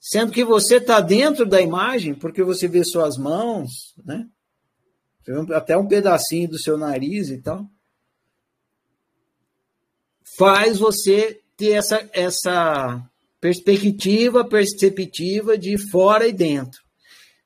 sendo 0.00 0.32
que 0.32 0.44
você 0.44 0.76
está 0.76 1.00
dentro 1.00 1.44
da 1.44 1.60
imagem, 1.60 2.14
porque 2.14 2.42
você 2.42 2.68
vê 2.68 2.84
suas 2.84 3.16
mãos, 3.16 3.94
né? 4.04 4.26
até 5.54 5.76
um 5.76 5.86
pedacinho 5.86 6.48
do 6.48 6.58
seu 6.58 6.78
nariz 6.78 7.28
e 7.28 7.38
tal, 7.38 7.66
faz 10.38 10.78
você 10.78 11.40
ter 11.56 11.72
essa, 11.72 12.08
essa 12.12 13.02
perspectiva 13.40 14.44
perceptiva 14.44 15.58
de 15.58 15.76
fora 15.90 16.26
e 16.26 16.32
dentro. 16.32 16.80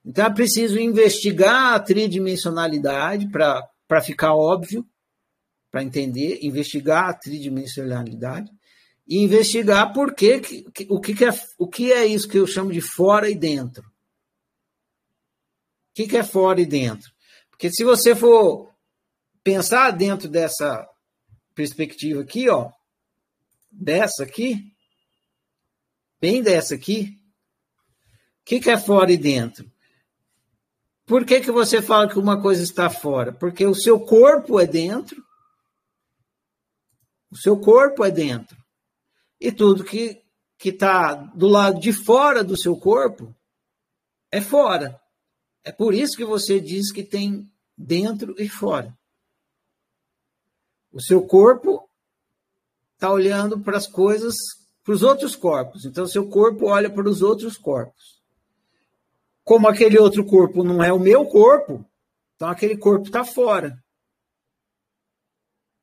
Então, 0.05 0.27
é 0.27 0.31
preciso 0.31 0.79
investigar 0.79 1.75
a 1.75 1.81
tridimensionalidade 1.81 3.29
para 3.31 4.01
ficar 4.03 4.35
óbvio, 4.35 4.85
para 5.71 5.83
entender, 5.83 6.41
investigar 6.43 7.09
a 7.09 7.15
tridimensionalidade 7.15 8.51
e 9.07 9.19
investigar 9.19 9.93
por 9.93 10.15
que, 10.15 10.41
que, 10.41 10.87
o, 10.89 11.01
que, 11.01 11.15
que, 11.15 11.25
é, 11.25 11.31
o 11.59 11.69
que 11.69 11.93
é 11.93 12.07
isso 12.07 12.29
que 12.29 12.39
eu 12.39 12.47
chamo 12.47 12.73
de 12.73 12.81
fora 12.81 13.29
e 13.29 13.35
dentro. 13.35 13.83
O 13.83 15.95
que, 15.95 16.07
que 16.07 16.17
é 16.17 16.23
fora 16.23 16.61
e 16.61 16.67
dentro? 16.67 17.11
Porque 17.51 17.71
se 17.71 17.85
você 17.85 18.15
for 18.15 18.73
pensar 19.43 19.91
dentro 19.91 20.29
dessa 20.29 20.89
perspectiva 21.55 22.23
aqui, 22.23 22.49
ó, 22.49 22.71
dessa 23.71 24.23
aqui, 24.23 24.73
bem 26.21 26.43
dessa 26.43 26.75
aqui, 26.75 27.19
o 28.41 28.45
que, 28.45 28.61
que 28.61 28.71
é 28.71 28.79
fora 28.79 29.13
e 29.13 29.17
dentro? 29.17 29.71
Por 31.05 31.27
que, 31.27 31.41
que 31.41 31.51
você 31.51 31.83
fala 31.83 32.09
que 32.09 32.19
uma 32.19 32.41
coisa 32.41 32.63
está 32.63 32.89
fora? 32.89 33.33
Porque 33.33 33.67
o 33.67 33.75
seu 33.75 34.01
corpo 34.01 34.59
é 34.59 34.67
dentro, 34.67 35.23
o 37.31 37.37
seu 37.37 37.59
corpo 37.59 38.05
é 38.05 38.11
dentro. 38.11 38.62
E 39.43 39.51
tudo 39.51 39.83
que 39.83 40.23
está 40.65 41.15
do 41.15 41.49
lado 41.49 41.81
de 41.81 41.93
fora 41.93 42.45
do 42.45 42.57
seu 42.57 42.77
corpo 42.77 43.35
é 44.31 44.41
fora. 44.41 45.01
É 45.65 45.73
por 45.73 45.93
isso 45.93 46.17
que 46.17 46.25
você 46.25 46.61
diz 46.61 46.93
que 46.93 47.03
tem 47.03 47.51
dentro 47.77 48.41
e 48.41 48.49
fora. 48.49 48.97
O 50.93 51.03
seu 51.03 51.27
corpo 51.27 51.91
está 52.95 53.11
olhando 53.11 53.59
para 53.59 53.77
as 53.77 53.89
coisas, 53.89 54.37
para 54.85 54.95
os 54.95 55.03
outros 55.03 55.35
corpos. 55.35 55.85
Então, 55.85 56.07
seu 56.07 56.29
corpo 56.29 56.67
olha 56.67 56.89
para 56.89 57.09
os 57.09 57.21
outros 57.21 57.59
corpos. 57.59 58.23
Como 59.43 59.67
aquele 59.67 59.99
outro 59.99 60.25
corpo 60.25 60.63
não 60.63 60.81
é 60.81 60.93
o 60.93 61.01
meu 61.01 61.27
corpo, 61.27 61.85
então 62.37 62.49
aquele 62.49 62.77
corpo 62.77 63.07
está 63.07 63.25
fora. 63.25 63.77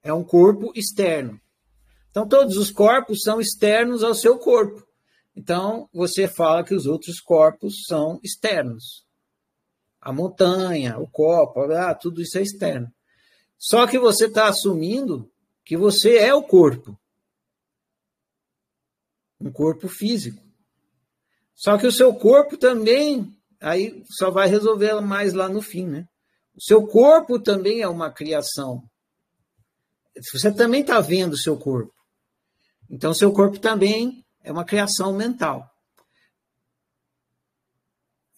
É 0.01 0.14
um 0.14 0.24
corpo 0.24 0.72
externo. 0.74 1.41
Então, 2.10 2.28
todos 2.28 2.57
os 2.57 2.72
corpos 2.72 3.22
são 3.22 3.39
externos 3.39 4.03
ao 4.03 4.16
seu 4.16 4.38
corpo. 4.38 4.86
Então, 5.36 5.88
você 5.93 6.28
fala 6.28 6.64
que 6.64 6.74
os 6.74 6.86
outros 6.86 7.20
corpos 7.20 7.84
são 7.88 8.20
externos. 8.24 9.05
A 10.01 10.12
montanha, 10.12 10.97
o 10.97 11.07
copo, 11.07 11.62
ah, 11.72 11.93
tudo 11.93 12.22
isso 12.22 12.38
é 12.38 12.41
externo. 12.41 12.91
Só 13.57 13.86
que 13.86 13.99
você 13.99 14.26
está 14.26 14.47
assumindo 14.47 15.30
que 15.64 15.78
você 15.78 16.18
é 16.18 16.34
o 16.34 16.41
corpo 16.41 16.97
um 19.39 19.51
corpo 19.51 19.88
físico. 19.88 20.41
Só 21.55 21.78
que 21.78 21.88
o 21.88 21.91
seu 21.91 22.14
corpo 22.14 22.57
também, 22.57 23.34
aí 23.60 24.03
só 24.18 24.30
vai 24.30 24.47
resolver 24.47 24.99
mais 25.01 25.34
lá 25.34 25.47
no 25.47 25.62
fim, 25.62 25.86
né? 25.86 26.07
O 26.55 26.62
seu 26.62 26.86
corpo 26.86 27.39
também 27.39 27.82
é 27.82 27.88
uma 27.88 28.12
criação. 28.12 28.84
Você 30.34 30.51
também 30.51 30.82
está 30.82 30.99
vendo 30.99 31.34
o 31.34 31.38
seu 31.38 31.57
corpo. 31.57 31.93
Então, 32.90 33.14
seu 33.14 33.32
corpo 33.32 33.60
também 33.60 34.26
é 34.44 34.52
uma 34.52 34.66
criação 34.66 35.14
mental. 35.14 35.70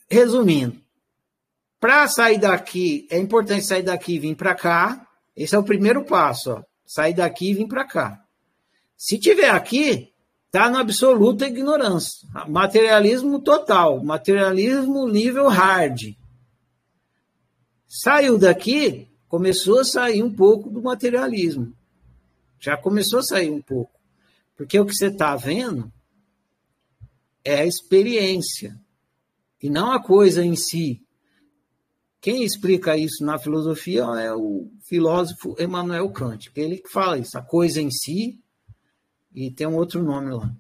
Resumindo, 0.10 0.82
para 1.80 2.08
sair 2.08 2.38
daqui, 2.38 3.08
é 3.10 3.18
importante 3.18 3.66
sair 3.66 3.82
daqui 3.82 4.16
e 4.16 4.20
vir 4.20 4.36
para 4.36 4.54
cá. 4.54 5.08
Esse 5.36 5.56
é 5.56 5.58
o 5.58 5.64
primeiro 5.64 6.04
passo, 6.04 6.52
ó. 6.52 6.64
Sair 6.86 7.14
daqui 7.14 7.52
e 7.52 7.54
vir 7.54 7.68
para 7.68 7.86
cá. 7.86 8.22
Se 8.98 9.18
tiver 9.18 9.50
aqui, 9.50 10.14
está 10.46 10.70
na 10.70 10.82
absoluta 10.82 11.48
ignorância. 11.48 12.28
Materialismo 12.50 13.42
total, 13.42 14.04
materialismo 14.04 15.08
nível 15.08 15.48
hard. 15.48 16.16
Saiu 17.88 18.38
daqui, 18.38 19.10
começou 19.28 19.80
a 19.80 19.86
sair 19.86 20.22
um 20.22 20.32
pouco 20.32 20.70
do 20.70 20.82
materialismo. 20.82 21.74
Já 22.60 22.76
começou 22.76 23.20
a 23.20 23.24
sair 23.24 23.50
um 23.50 23.62
pouco. 23.62 24.01
Porque 24.56 24.80
o 24.80 24.86
que 24.86 24.94
você 24.94 25.08
está 25.08 25.36
vendo 25.36 25.92
é 27.44 27.62
a 27.62 27.66
experiência 27.66 28.80
e 29.62 29.70
não 29.70 29.92
a 29.92 30.02
coisa 30.02 30.44
em 30.44 30.56
si. 30.56 31.02
Quem 32.20 32.44
explica 32.44 32.96
isso 32.96 33.26
na 33.26 33.40
filosofia 33.40 34.04
é 34.20 34.34
o 34.34 34.72
filósofo 34.88 35.56
Emmanuel 35.60 36.10
Kant, 36.12 36.52
que 36.52 36.60
ele 36.60 36.78
que 36.78 36.90
fala 36.90 37.18
isso, 37.18 37.38
a 37.38 37.42
coisa 37.42 37.82
em 37.82 37.90
si, 37.90 38.40
e 39.34 39.50
tem 39.50 39.66
um 39.66 39.76
outro 39.76 40.04
nome 40.04 40.32
lá. 40.32 40.54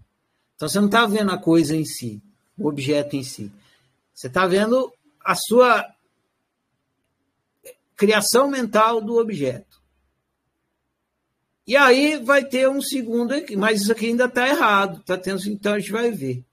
Então 0.56 0.68
você 0.68 0.80
não 0.80 0.88
está 0.88 1.06
vendo 1.06 1.32
a 1.32 1.38
coisa 1.38 1.76
em 1.76 1.86
si, 1.86 2.22
o 2.58 2.68
objeto 2.68 3.16
em 3.16 3.24
si. 3.24 3.52
Você 4.14 4.28
está 4.28 4.48
vendo 4.48 4.92
a 5.24 5.36
sua 5.36 5.88
criação 7.96 8.50
mental 8.50 9.00
do 9.00 9.18
objeto. 9.18 9.70
E 11.72 11.78
aí 11.78 12.17
vai 12.17 12.43
ter 12.43 12.67
um 12.67 12.82
segundo 12.82 13.34
aqui, 13.34 13.55
mas 13.55 13.84
isso 13.84 13.93
aqui 13.93 14.07
ainda 14.07 14.26
está 14.26 14.45
errado, 14.45 15.01
tá 15.05 15.17
tendo, 15.17 15.41
então 15.47 15.74
a 15.74 15.80
gente 15.80 15.93
vai 15.93 16.11
ver. 16.11 16.43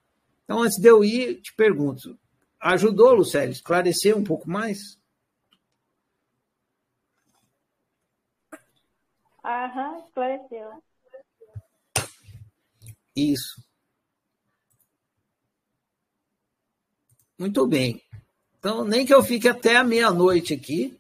Então, 0.44 0.62
antes 0.62 0.78
de 0.78 0.86
eu 0.86 1.02
ir, 1.02 1.40
te 1.40 1.52
pergunto, 1.56 2.16
ajudou, 2.60 3.14
Lucélio, 3.14 3.50
esclarecer 3.50 4.16
um 4.16 4.22
pouco 4.22 4.48
mais? 4.48 4.96
Aham, 9.44 9.98
esclareceu. 10.06 10.82
Isso. 13.16 13.60
Muito 17.36 17.66
bem. 17.66 18.00
Então, 18.60 18.84
nem 18.84 19.04
que 19.04 19.12
eu 19.12 19.24
fique 19.24 19.48
até 19.48 19.74
a 19.74 19.82
meia-noite 19.82 20.54
aqui. 20.54 20.96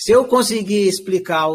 Se 0.00 0.12
eu 0.12 0.28
conseguir 0.28 0.86
explicar 0.86 1.48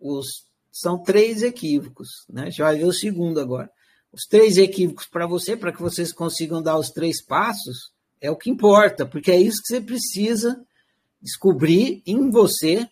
os. 0.00 0.48
São 0.72 1.00
três 1.00 1.42
equívocos, 1.42 2.24
né? 2.30 2.50
Já 2.50 2.64
vai 2.64 2.78
ver 2.78 2.86
o 2.86 2.92
segundo 2.92 3.38
agora. 3.38 3.70
Os 4.10 4.24
três 4.24 4.56
equívocos 4.56 5.06
para 5.06 5.26
você, 5.26 5.54
para 5.54 5.70
que 5.70 5.82
vocês 5.82 6.12
consigam 6.12 6.62
dar 6.62 6.78
os 6.78 6.90
três 6.90 7.22
passos, 7.22 7.92
é 8.20 8.30
o 8.30 8.36
que 8.36 8.50
importa, 8.50 9.06
porque 9.06 9.30
é 9.30 9.38
isso 9.38 9.60
que 9.60 9.68
você 9.68 9.80
precisa 9.82 10.66
descobrir 11.20 12.02
em 12.06 12.30
você 12.30 12.88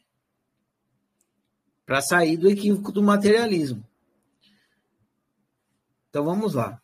para 1.86 2.02
sair 2.02 2.36
do 2.36 2.48
equívoco 2.48 2.92
do 2.92 3.02
materialismo. 3.02 3.82
Então 6.10 6.22
vamos 6.22 6.52
lá. 6.52 6.80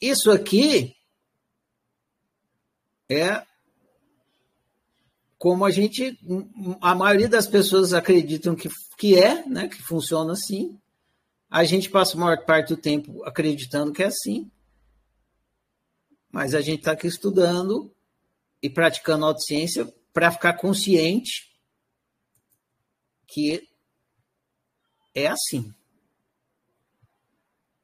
Isso 0.00 0.30
aqui 0.30 0.94
é 3.08 3.44
como 5.46 5.64
a 5.64 5.70
gente, 5.70 6.18
a 6.80 6.92
maioria 6.92 7.28
das 7.28 7.46
pessoas 7.46 7.92
acreditam 7.92 8.56
que, 8.56 8.68
que 8.98 9.16
é, 9.16 9.46
né, 9.46 9.68
que 9.68 9.80
funciona 9.80 10.32
assim. 10.32 10.76
A 11.48 11.62
gente 11.62 11.88
passa 11.88 12.16
a 12.16 12.20
maior 12.20 12.44
parte 12.44 12.70
do 12.70 12.76
tempo 12.76 13.22
acreditando 13.22 13.92
que 13.92 14.02
é 14.02 14.06
assim. 14.06 14.50
Mas 16.32 16.52
a 16.52 16.60
gente 16.60 16.80
está 16.80 16.90
aqui 16.90 17.06
estudando 17.06 17.94
e 18.60 18.68
praticando 18.68 19.24
autociência 19.24 19.86
para 20.12 20.32
ficar 20.32 20.54
consciente 20.54 21.48
que 23.28 23.68
é 25.14 25.28
assim. 25.28 25.72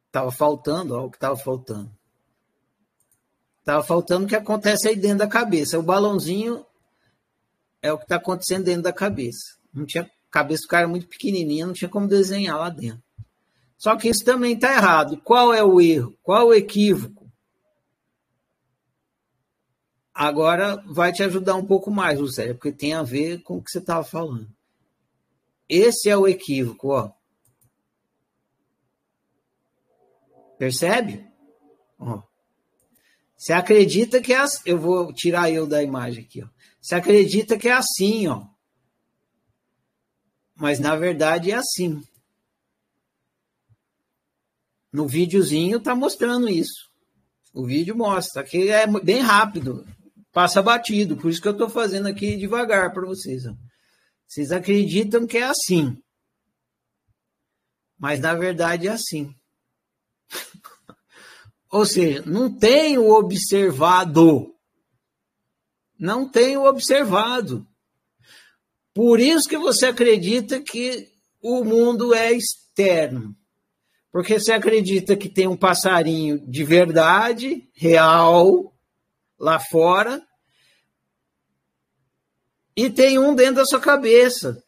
Estava 0.08 0.32
faltando, 0.32 0.96
ó, 0.96 1.06
o 1.06 1.10
que 1.12 1.16
estava 1.16 1.36
faltando. 1.36 1.96
Estava 3.60 3.84
faltando 3.84 4.24
o 4.24 4.28
que 4.28 4.34
acontece 4.34 4.88
aí 4.88 4.96
dentro 4.96 5.18
da 5.18 5.28
cabeça. 5.28 5.78
O 5.78 5.82
balãozinho 5.84 6.66
é 7.82 7.92
o 7.92 7.98
que 7.98 8.04
está 8.04 8.16
acontecendo 8.16 8.64
dentro 8.64 8.82
da 8.82 8.92
cabeça. 8.92 9.56
Não 9.74 9.84
tinha 9.84 10.08
cabeça 10.30 10.62
do 10.62 10.68
cara 10.68 10.88
muito 10.88 11.08
pequenininha, 11.08 11.66
não 11.66 11.74
tinha 11.74 11.88
como 11.88 12.06
desenhar 12.06 12.56
lá 12.56 12.70
dentro. 12.70 13.02
Só 13.76 13.96
que 13.96 14.08
isso 14.08 14.24
também 14.24 14.54
está 14.54 14.72
errado. 14.72 15.20
Qual 15.24 15.52
é 15.52 15.62
o 15.64 15.80
erro? 15.80 16.16
Qual 16.22 16.48
o 16.48 16.54
equívoco? 16.54 17.28
Agora 20.14 20.76
vai 20.86 21.12
te 21.12 21.22
ajudar 21.22 21.56
um 21.56 21.66
pouco 21.66 21.90
mais, 21.90 22.20
Lucélia, 22.20 22.54
porque 22.54 22.70
tem 22.70 22.94
a 22.94 23.02
ver 23.02 23.42
com 23.42 23.56
o 23.56 23.62
que 23.62 23.70
você 23.70 23.78
estava 23.78 24.04
falando. 24.04 24.48
Esse 25.68 26.08
é 26.08 26.16
o 26.16 26.28
equívoco, 26.28 26.90
ó. 26.90 27.10
Percebe? 30.58 31.26
Ó. 31.98 32.22
Você 33.36 33.52
acredita 33.52 34.20
que 34.20 34.32
é 34.32 34.38
assim. 34.38 34.62
Eu 34.64 34.78
vou 34.78 35.12
tirar 35.12 35.50
eu 35.50 35.66
da 35.66 35.82
imagem 35.82 36.22
aqui, 36.22 36.44
ó. 36.44 36.46
Você 36.82 36.96
acredita 36.96 37.56
que 37.56 37.68
é 37.68 37.72
assim, 37.72 38.26
ó. 38.26 38.44
Mas 40.56 40.80
na 40.80 40.96
verdade 40.96 41.52
é 41.52 41.54
assim. 41.54 42.02
No 44.92 45.06
videozinho 45.06 45.80
tá 45.80 45.94
mostrando 45.94 46.48
isso. 46.48 46.90
O 47.54 47.64
vídeo 47.64 47.96
mostra. 47.96 48.42
Aqui 48.42 48.68
é 48.68 48.84
bem 49.00 49.20
rápido. 49.20 49.86
Passa 50.32 50.60
batido. 50.60 51.16
Por 51.16 51.30
isso 51.30 51.40
que 51.40 51.46
eu 51.46 51.52
estou 51.52 51.70
fazendo 51.70 52.08
aqui 52.08 52.36
devagar 52.36 52.92
para 52.92 53.06
vocês. 53.06 53.46
Ó. 53.46 53.54
Vocês 54.26 54.50
acreditam 54.50 55.26
que 55.26 55.38
é 55.38 55.44
assim. 55.44 55.96
Mas 57.96 58.18
na 58.18 58.34
verdade 58.34 58.88
é 58.88 58.90
assim. 58.90 59.32
Ou 61.70 61.86
seja, 61.86 62.22
não 62.26 62.52
tem 62.52 62.98
o 62.98 63.10
observado. 63.10 64.51
Não 66.02 66.28
tem 66.28 66.56
o 66.56 66.64
observado. 66.64 67.64
Por 68.92 69.20
isso 69.20 69.48
que 69.48 69.56
você 69.56 69.86
acredita 69.86 70.60
que 70.60 71.08
o 71.40 71.62
mundo 71.62 72.12
é 72.12 72.32
externo. 72.32 73.36
Porque 74.10 74.40
você 74.40 74.52
acredita 74.52 75.16
que 75.16 75.28
tem 75.28 75.46
um 75.46 75.56
passarinho 75.56 76.44
de 76.44 76.64
verdade, 76.64 77.70
real, 77.72 78.76
lá 79.38 79.60
fora, 79.60 80.20
e 82.76 82.90
tem 82.90 83.16
um 83.16 83.32
dentro 83.32 83.54
da 83.54 83.64
sua 83.64 83.80
cabeça. 83.80 84.60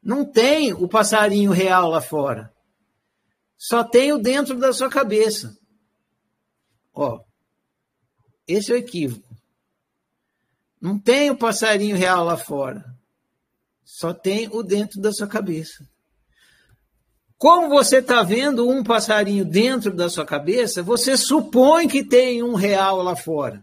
Não 0.00 0.24
tem 0.24 0.72
o 0.72 0.86
passarinho 0.86 1.50
real 1.50 1.90
lá 1.90 2.00
fora. 2.00 2.54
Só 3.56 3.82
tem 3.82 4.12
o 4.12 4.18
dentro 4.18 4.56
da 4.56 4.72
sua 4.72 4.88
cabeça. 4.88 5.58
Ó, 6.94 7.25
esse 8.46 8.70
é 8.70 8.74
o 8.74 8.78
equívoco. 8.78 9.36
Não 10.80 10.98
tem 10.98 11.30
o 11.30 11.36
passarinho 11.36 11.96
real 11.96 12.24
lá 12.24 12.36
fora. 12.36 12.84
Só 13.84 14.12
tem 14.12 14.48
o 14.48 14.62
dentro 14.62 15.00
da 15.00 15.12
sua 15.12 15.26
cabeça. 15.26 15.88
Como 17.38 17.68
você 17.68 17.98
está 17.98 18.22
vendo 18.22 18.68
um 18.68 18.82
passarinho 18.82 19.44
dentro 19.44 19.94
da 19.94 20.08
sua 20.08 20.24
cabeça, 20.24 20.82
você 20.82 21.16
supõe 21.16 21.86
que 21.86 22.02
tem 22.02 22.42
um 22.42 22.54
real 22.54 23.02
lá 23.02 23.14
fora. 23.14 23.62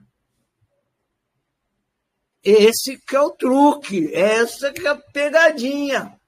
Esse 2.44 2.98
que 2.98 3.16
é 3.16 3.22
o 3.22 3.32
truque, 3.32 4.14
essa 4.14 4.72
que 4.72 4.86
é 4.86 4.90
a 4.90 4.96
pegadinha. 4.96 6.20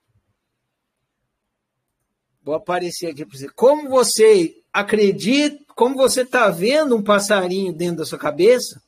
Vou 2.42 2.56
aparecer 2.56 3.08
aqui 3.08 3.26
para 3.26 3.38
você. 3.38 3.50
Como 3.50 3.90
você 3.90 4.64
acredita, 4.72 5.65
como 5.76 5.96
você 5.96 6.22
está 6.22 6.50
vendo 6.50 6.96
um 6.96 7.04
passarinho 7.04 7.74
dentro 7.74 7.98
da 7.98 8.06
sua 8.06 8.18
cabeça, 8.18 8.82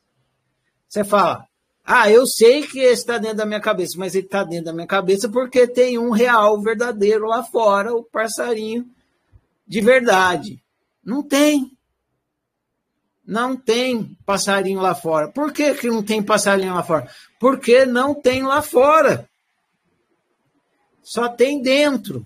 você 0.87 1.03
fala, 1.03 1.45
ah, 1.83 2.09
eu 2.09 2.25
sei 2.25 2.65
que 2.65 2.79
esse 2.79 3.01
está 3.01 3.17
dentro 3.17 3.37
da 3.37 3.45
minha 3.45 3.59
cabeça, 3.59 3.95
mas 3.97 4.15
ele 4.15 4.25
está 4.25 4.43
dentro 4.43 4.65
da 4.65 4.73
minha 4.73 4.87
cabeça 4.87 5.29
porque 5.29 5.67
tem 5.67 5.97
um 5.97 6.11
real 6.11 6.61
verdadeiro 6.61 7.27
lá 7.27 7.43
fora, 7.43 7.93
o 7.93 8.03
passarinho 8.03 8.85
de 9.67 9.81
verdade. 9.81 10.63
Não 11.03 11.21
tem. 11.21 11.71
Não 13.25 13.57
tem 13.57 14.17
passarinho 14.25 14.79
lá 14.79 14.95
fora. 14.95 15.27
Por 15.29 15.51
que, 15.51 15.73
que 15.75 15.89
não 15.89 16.01
tem 16.01 16.23
passarinho 16.23 16.73
lá 16.73 16.83
fora? 16.83 17.09
Porque 17.37 17.85
não 17.85 18.15
tem 18.15 18.43
lá 18.43 18.61
fora. 18.61 19.29
Só 21.03 21.27
tem 21.27 21.61
dentro. 21.61 22.25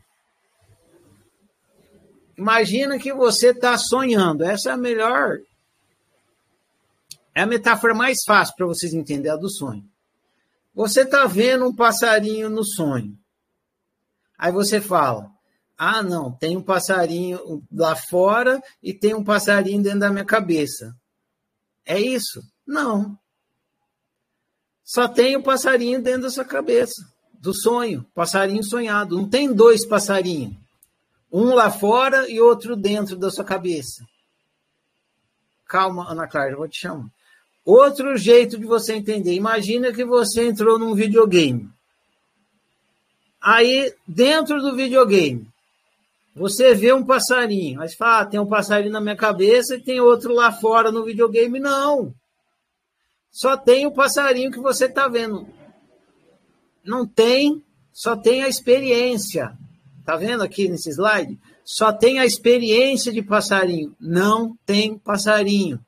Imagina 2.41 2.97
que 2.97 3.13
você 3.13 3.49
está 3.49 3.77
sonhando. 3.77 4.43
Essa 4.43 4.71
é 4.71 4.73
a 4.73 4.77
melhor. 4.77 5.37
É 7.35 7.43
a 7.43 7.45
metáfora 7.45 7.93
mais 7.93 8.17
fácil 8.25 8.55
para 8.55 8.65
vocês 8.65 8.95
entenderem 8.95 9.37
a 9.37 9.39
do 9.39 9.47
sonho. 9.47 9.85
Você 10.73 11.01
está 11.01 11.27
vendo 11.27 11.67
um 11.67 11.75
passarinho 11.75 12.49
no 12.49 12.65
sonho. 12.65 13.15
Aí 14.39 14.51
você 14.51 14.81
fala: 14.81 15.29
ah, 15.77 16.01
não, 16.01 16.31
tem 16.31 16.57
um 16.57 16.63
passarinho 16.63 17.63
lá 17.71 17.95
fora 17.95 18.59
e 18.81 18.91
tem 18.91 19.13
um 19.13 19.23
passarinho 19.23 19.83
dentro 19.83 19.99
da 19.99 20.09
minha 20.09 20.25
cabeça. 20.25 20.95
É 21.85 21.99
isso? 21.99 22.41
Não. 22.65 23.15
Só 24.83 25.07
tem 25.07 25.35
o 25.35 25.43
passarinho 25.43 26.01
dentro 26.01 26.23
da 26.23 26.31
sua 26.31 26.43
cabeça, 26.43 27.07
do 27.33 27.53
sonho, 27.53 28.03
passarinho 28.15 28.63
sonhado. 28.63 29.15
Não 29.15 29.29
tem 29.29 29.53
dois 29.53 29.85
passarinhos. 29.85 30.60
Um 31.31 31.53
lá 31.53 31.71
fora 31.71 32.29
e 32.29 32.41
outro 32.41 32.75
dentro 32.75 33.15
da 33.15 33.31
sua 33.31 33.45
cabeça. 33.45 34.05
Calma, 35.65 36.11
Ana 36.11 36.27
Clara, 36.27 36.51
eu 36.51 36.57
vou 36.57 36.67
te 36.67 36.79
chamar. 36.79 37.07
Outro 37.63 38.17
jeito 38.17 38.57
de 38.57 38.65
você 38.65 38.95
entender. 38.95 39.33
Imagina 39.33 39.93
que 39.93 40.03
você 40.03 40.47
entrou 40.47 40.77
num 40.77 40.93
videogame. 40.93 41.69
Aí, 43.41 43.93
dentro 44.05 44.61
do 44.61 44.75
videogame, 44.75 45.47
você 46.35 46.73
vê 46.73 46.91
um 46.91 47.05
passarinho. 47.05 47.77
Mas 47.77 47.95
fala, 47.95 48.19
ah, 48.19 48.25
tem 48.25 48.39
um 48.39 48.45
passarinho 48.45 48.91
na 48.91 48.99
minha 48.99 49.15
cabeça 49.15 49.75
e 49.75 49.81
tem 49.81 49.99
outro 49.99 50.33
lá 50.33 50.51
fora 50.51 50.91
no 50.91 51.05
videogame. 51.05 51.59
Não. 51.59 52.13
Só 53.31 53.55
tem 53.55 53.87
o 53.87 53.91
passarinho 53.91 54.51
que 54.51 54.59
você 54.59 54.85
está 54.85 55.07
vendo. 55.07 55.47
Não 56.83 57.07
tem, 57.07 57.63
só 57.93 58.17
tem 58.17 58.43
a 58.43 58.49
experiência. 58.49 59.57
Tá 60.03 60.15
vendo 60.15 60.43
aqui 60.43 60.67
nesse 60.67 60.89
slide? 60.89 61.39
Só 61.63 61.91
tem 61.91 62.19
a 62.19 62.25
experiência 62.25 63.11
de 63.11 63.21
passarinho. 63.21 63.95
Não 63.99 64.57
tem 64.65 64.97
passarinho. 64.97 65.79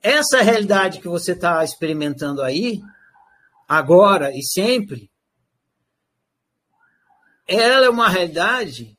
Essa 0.00 0.42
realidade 0.42 1.00
que 1.00 1.08
você 1.08 1.32
está 1.32 1.64
experimentando 1.64 2.42
aí, 2.42 2.80
agora 3.66 4.30
e 4.36 4.42
sempre, 4.42 5.10
ela 7.46 7.86
é 7.86 7.90
uma 7.90 8.08
realidade 8.08 8.96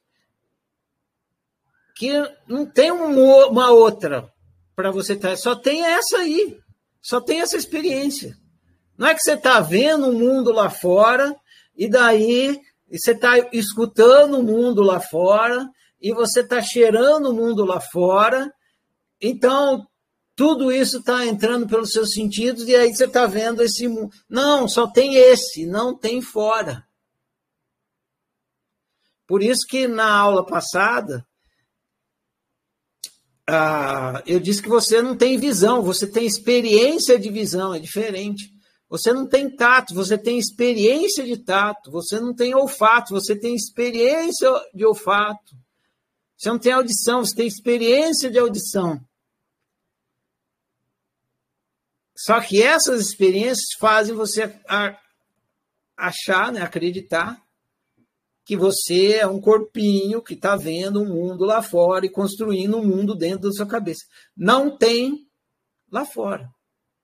que 1.95 2.11
não 2.47 2.65
tem 2.65 2.91
uma 2.91 3.71
outra 3.71 4.29
para 4.75 4.91
você 4.91 5.13
estar. 5.13 5.29
Tá, 5.29 5.37
só 5.37 5.55
tem 5.55 5.85
essa 5.85 6.17
aí. 6.17 6.59
Só 7.01 7.21
tem 7.21 7.41
essa 7.41 7.55
experiência. 7.55 8.35
Não 8.97 9.07
é 9.07 9.13
que 9.13 9.21
você 9.21 9.33
está 9.33 9.59
vendo 9.59 10.07
o 10.07 10.09
um 10.09 10.19
mundo 10.19 10.51
lá 10.51 10.69
fora 10.69 11.35
e 11.75 11.89
daí 11.89 12.59
você 12.89 13.11
está 13.11 13.37
escutando 13.51 14.39
o 14.39 14.43
mundo 14.43 14.81
lá 14.81 14.99
fora 14.99 15.69
e 16.01 16.13
você 16.13 16.41
está 16.41 16.61
cheirando 16.61 17.29
o 17.29 17.33
mundo 17.33 17.65
lá 17.65 17.79
fora. 17.79 18.51
Então, 19.19 19.85
tudo 20.35 20.71
isso 20.71 20.99
está 20.99 21.25
entrando 21.25 21.67
pelos 21.67 21.91
seus 21.91 22.11
sentidos 22.11 22.67
e 22.67 22.75
aí 22.75 22.93
você 22.93 23.05
está 23.05 23.25
vendo 23.25 23.63
esse 23.63 23.87
mundo. 23.87 24.13
Não, 24.29 24.67
só 24.67 24.87
tem 24.87 25.15
esse, 25.15 25.65
não 25.65 25.97
tem 25.97 26.21
fora. 26.21 26.85
Por 29.27 29.41
isso 29.41 29.65
que 29.67 29.87
na 29.87 30.11
aula 30.11 30.45
passada 30.45 31.25
ah, 33.47 34.23
eu 34.25 34.39
disse 34.39 34.61
que 34.61 34.69
você 34.69 35.01
não 35.01 35.15
tem 35.15 35.37
visão, 35.37 35.81
você 35.81 36.07
tem 36.07 36.25
experiência 36.25 37.17
de 37.17 37.29
visão, 37.29 37.73
é 37.73 37.79
diferente. 37.79 38.54
Você 38.95 39.11
não 39.11 39.27
tem 39.27 39.53
tato, 39.53 39.93
você 39.93 40.17
tem 40.17 40.39
experiência 40.39 41.25
de 41.25 41.35
tato. 41.35 41.91
Você 41.91 42.17
não 42.17 42.33
tem 42.33 42.55
olfato, 42.55 43.13
você 43.13 43.37
tem 43.37 43.53
experiência 43.53 44.49
de 44.73 44.85
olfato. 44.85 45.53
Você 46.37 46.47
não 46.47 46.57
tem 46.57 46.71
audição, 46.71 47.19
você 47.19 47.35
tem 47.35 47.45
experiência 47.45 48.31
de 48.31 48.39
audição. 48.39 49.05
Só 52.15 52.39
que 52.39 52.63
essas 52.63 53.01
experiências 53.01 53.65
fazem 53.77 54.15
você 54.15 54.57
achar, 55.97 56.53
né, 56.53 56.61
acreditar 56.61 57.37
que 58.45 58.55
você 58.55 59.15
é 59.15 59.27
um 59.27 59.41
corpinho 59.41 60.21
que 60.21 60.35
está 60.35 60.55
vendo 60.55 61.01
o 61.01 61.05
mundo 61.05 61.43
lá 61.43 61.61
fora 61.61 62.05
e 62.05 62.09
construindo 62.09 62.77
um 62.77 62.85
mundo 62.85 63.13
dentro 63.13 63.49
da 63.49 63.51
sua 63.51 63.67
cabeça. 63.67 64.05
Não 64.37 64.77
tem 64.77 65.27
lá 65.91 66.05
fora. 66.05 66.49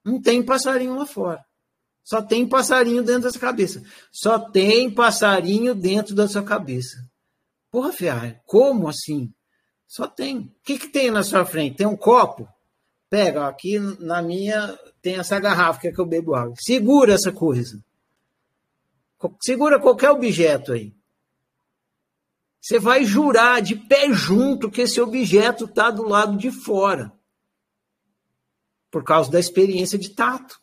Não 0.05 0.21
tem 0.21 0.41
passarinho 0.41 0.95
lá 0.95 1.05
fora. 1.05 1.43
Só 2.03 2.21
tem 2.21 2.47
passarinho 2.47 3.03
dentro 3.03 3.23
da 3.23 3.31
sua 3.31 3.41
cabeça. 3.41 3.83
Só 4.11 4.39
tem 4.39 4.89
passarinho 4.89 5.75
dentro 5.75 6.15
da 6.15 6.27
sua 6.27 6.43
cabeça. 6.43 6.97
Porra, 7.69 7.91
Ferrari, 7.93 8.39
como 8.45 8.87
assim? 8.87 9.33
Só 9.87 10.07
tem. 10.07 10.39
O 10.39 10.51
que, 10.63 10.77
que 10.79 10.87
tem 10.87 11.11
na 11.11 11.23
sua 11.23 11.45
frente? 11.45 11.77
Tem 11.77 11.87
um 11.87 11.97
copo? 11.97 12.47
Pega, 13.09 13.47
aqui 13.47 13.77
na 13.99 14.21
minha 14.21 14.77
tem 15.01 15.17
essa 15.17 15.39
garrafa 15.39 15.81
que 15.81 15.87
é 15.89 15.91
que 15.91 15.99
eu 15.99 16.05
bebo 16.05 16.33
água. 16.33 16.55
Segura 16.57 17.13
essa 17.13 17.31
coisa. 17.31 17.83
Segura 19.41 19.79
qualquer 19.79 20.11
objeto 20.11 20.71
aí. 20.71 20.95
Você 22.61 22.79
vai 22.79 23.03
jurar 23.03 23.61
de 23.61 23.75
pé 23.75 24.13
junto 24.13 24.69
que 24.69 24.81
esse 24.81 25.01
objeto 25.01 25.65
está 25.65 25.89
do 25.89 26.03
lado 26.03 26.37
de 26.37 26.51
fora. 26.51 27.11
Por 28.91 29.03
causa 29.03 29.31
da 29.31 29.39
experiência 29.39 29.97
de 29.97 30.09
tato. 30.09 30.60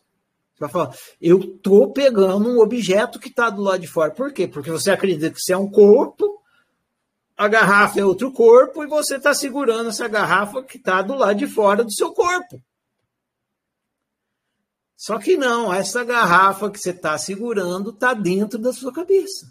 Vai 0.59 0.69
falar, 0.69 0.93
eu 1.21 1.39
estou 1.39 1.93
pegando 1.93 2.49
um 2.49 2.59
objeto 2.59 3.17
que 3.17 3.29
está 3.29 3.49
do 3.49 3.61
lado 3.61 3.79
de 3.79 3.87
fora. 3.87 4.11
Por 4.11 4.33
quê? 4.33 4.45
Porque 4.45 4.69
você 4.69 4.91
acredita 4.91 5.31
que 5.31 5.39
você 5.39 5.53
é 5.53 5.57
um 5.57 5.71
corpo, 5.71 6.43
a 7.37 7.47
garrafa 7.47 8.01
é 8.01 8.03
outro 8.03 8.29
corpo, 8.33 8.83
e 8.83 8.87
você 8.87 9.15
está 9.15 9.33
segurando 9.33 9.89
essa 9.89 10.07
garrafa 10.09 10.61
que 10.61 10.75
está 10.75 11.01
do 11.01 11.15
lado 11.15 11.39
de 11.39 11.47
fora 11.47 11.83
do 11.83 11.93
seu 11.93 12.11
corpo. 12.11 12.61
Só 14.97 15.17
que 15.17 15.37
não, 15.37 15.73
essa 15.73 16.03
garrafa 16.03 16.69
que 16.69 16.77
você 16.77 16.89
está 16.89 17.17
segurando 17.17 17.91
está 17.91 18.13
dentro 18.13 18.59
da 18.59 18.73
sua 18.73 18.91
cabeça. 18.91 19.49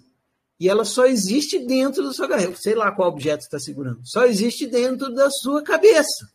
E 0.61 0.69
ela 0.69 0.85
só 0.85 1.07
existe 1.07 1.59
dentro 1.59 2.03
da 2.03 2.13
sua 2.13 2.27
garrafa. 2.27 2.57
Sei 2.57 2.75
lá 2.75 2.93
qual 2.93 3.09
objeto 3.09 3.41
está 3.41 3.59
segurando. 3.59 4.01
Só 4.05 4.27
existe 4.27 4.67
dentro 4.67 5.15
da 5.15 5.31
sua 5.31 5.63
cabeça. 5.63 6.31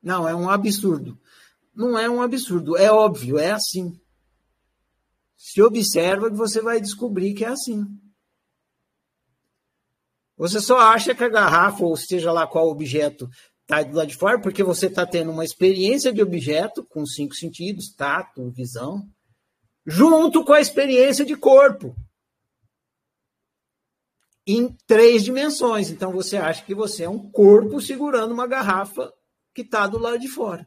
Não, 0.00 0.28
é 0.28 0.34
um 0.36 0.48
absurdo 0.48 1.18
não 1.76 1.98
é 1.98 2.08
um 2.08 2.22
absurdo, 2.22 2.76
é 2.76 2.90
óbvio, 2.90 3.38
é 3.38 3.50
assim. 3.52 4.00
Se 5.36 5.60
observa 5.60 6.30
que 6.30 6.36
você 6.36 6.62
vai 6.62 6.80
descobrir 6.80 7.34
que 7.34 7.44
é 7.44 7.48
assim. 7.48 7.84
Você 10.38 10.60
só 10.60 10.78
acha 10.78 11.14
que 11.14 11.22
a 11.22 11.28
garrafa, 11.28 11.84
ou 11.84 11.96
seja 11.96 12.32
lá 12.32 12.46
qual 12.46 12.68
objeto, 12.68 13.28
está 13.62 13.82
do 13.82 13.94
lado 13.94 14.08
de 14.08 14.16
fora, 14.16 14.40
porque 14.40 14.62
você 14.62 14.86
está 14.86 15.06
tendo 15.06 15.30
uma 15.30 15.44
experiência 15.44 16.12
de 16.12 16.22
objeto 16.22 16.84
com 16.86 17.04
cinco 17.04 17.34
sentidos, 17.34 17.94
tato, 17.94 18.50
visão, 18.50 19.06
junto 19.86 20.44
com 20.44 20.54
a 20.54 20.60
experiência 20.60 21.24
de 21.24 21.36
corpo. 21.36 21.94
Em 24.46 24.74
três 24.86 25.24
dimensões. 25.24 25.90
Então 25.90 26.12
você 26.12 26.36
acha 26.36 26.64
que 26.64 26.74
você 26.74 27.04
é 27.04 27.08
um 27.08 27.30
corpo 27.30 27.80
segurando 27.80 28.32
uma 28.32 28.46
garrafa 28.46 29.12
que 29.54 29.62
está 29.62 29.86
do 29.86 29.98
lado 29.98 30.18
de 30.18 30.28
fora. 30.28 30.66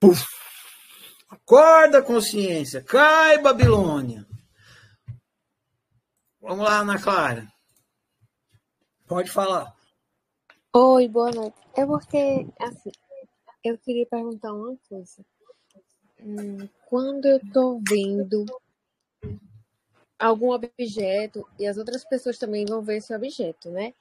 Puf! 0.00 0.24
Acorda, 1.28 2.02
consciência. 2.02 2.82
Cai, 2.82 3.36
Babilônia. 3.36 4.26
Vamos 6.40 6.64
lá, 6.64 6.78
Ana 6.78 6.98
Clara. 6.98 7.46
Pode 9.06 9.30
falar. 9.30 9.76
Oi, 10.74 11.06
boa 11.06 11.30
noite. 11.30 11.56
É 11.76 11.84
porque, 11.84 12.46
assim, 12.58 12.90
eu 13.62 13.76
queria 13.76 14.06
perguntar 14.06 14.54
uma 14.54 14.74
coisa. 14.88 15.22
Hum, 16.18 16.66
quando 16.86 17.26
eu 17.26 17.36
estou 17.36 17.82
vendo 17.86 18.46
algum 20.18 20.50
objeto 20.50 21.46
e 21.58 21.66
as 21.66 21.76
outras 21.76 22.04
pessoas 22.04 22.38
também 22.38 22.64
vão 22.64 22.80
ver 22.80 22.96
esse 22.96 23.14
objeto, 23.14 23.70
né? 23.70 23.92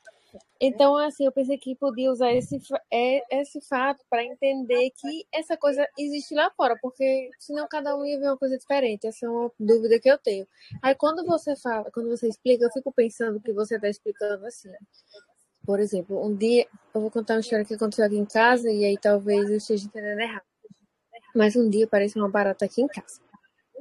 Então, 0.59 0.97
assim, 0.97 1.25
eu 1.25 1.31
pensei 1.31 1.57
que 1.57 1.75
podia 1.75 2.11
usar 2.11 2.31
esse, 2.33 2.59
é, 2.91 3.41
esse 3.41 3.61
fato 3.61 4.03
para 4.09 4.23
entender 4.23 4.91
que 4.91 5.25
essa 5.31 5.55
coisa 5.55 5.87
existe 5.97 6.35
lá 6.35 6.51
fora, 6.51 6.77
porque 6.81 7.29
senão 7.39 7.67
cada 7.67 7.95
um 7.95 8.05
ia 8.05 8.19
ver 8.19 8.27
uma 8.27 8.37
coisa 8.37 8.57
diferente. 8.57 9.07
Essa 9.07 9.25
é 9.25 9.29
uma 9.29 9.51
dúvida 9.59 9.99
que 9.99 10.09
eu 10.09 10.17
tenho. 10.17 10.47
Aí, 10.81 10.93
quando 10.95 11.25
você 11.25 11.55
fala, 11.55 11.89
quando 11.91 12.09
você 12.09 12.27
explica, 12.27 12.65
eu 12.65 12.71
fico 12.71 12.91
pensando 12.91 13.39
que 13.39 13.53
você 13.53 13.75
está 13.75 13.89
explicando 13.89 14.45
assim. 14.45 14.69
Por 15.65 15.79
exemplo, 15.79 16.25
um 16.25 16.35
dia, 16.35 16.67
eu 16.93 17.01
vou 17.01 17.11
contar 17.11 17.35
uma 17.35 17.41
história 17.41 17.65
que 17.65 17.73
aconteceu 17.73 18.05
aqui 18.05 18.17
em 18.17 18.25
casa, 18.25 18.69
e 18.69 18.85
aí 18.85 18.97
talvez 18.97 19.49
eu 19.49 19.57
esteja 19.57 19.85
entendendo 19.85 20.19
errado. 20.19 20.45
Mas 21.35 21.55
um 21.55 21.69
dia 21.69 21.85
apareceu 21.85 22.21
uma 22.21 22.29
barata 22.29 22.65
aqui 22.65 22.81
em 22.81 22.87
casa. 22.87 23.21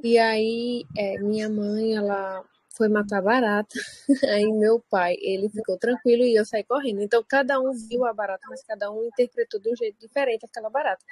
E 0.03 0.17
aí, 0.17 0.85
é, 0.97 1.17
minha 1.17 1.49
mãe, 1.49 1.95
ela 1.95 2.45
foi 2.79 2.87
matar 2.87 3.21
barata. 3.21 3.75
Aí 4.33 4.49
meu 4.53 4.79
pai, 4.89 5.17
ele 5.19 5.49
ficou 5.49 5.77
tranquilo 5.77 6.23
e 6.23 6.33
eu 6.33 6.45
saí 6.45 6.63
correndo. 6.63 7.01
Então 7.01 7.21
cada 7.27 7.59
um 7.59 7.73
viu 7.73 8.05
a 8.05 8.13
barata, 8.13 8.47
mas 8.49 8.63
cada 8.63 8.89
um 8.89 9.05
interpretou 9.05 9.59
de 9.59 9.69
um 9.69 9.75
jeito 9.75 9.99
diferente 9.99 10.45
aquela 10.45 10.69
barata. 10.69 11.03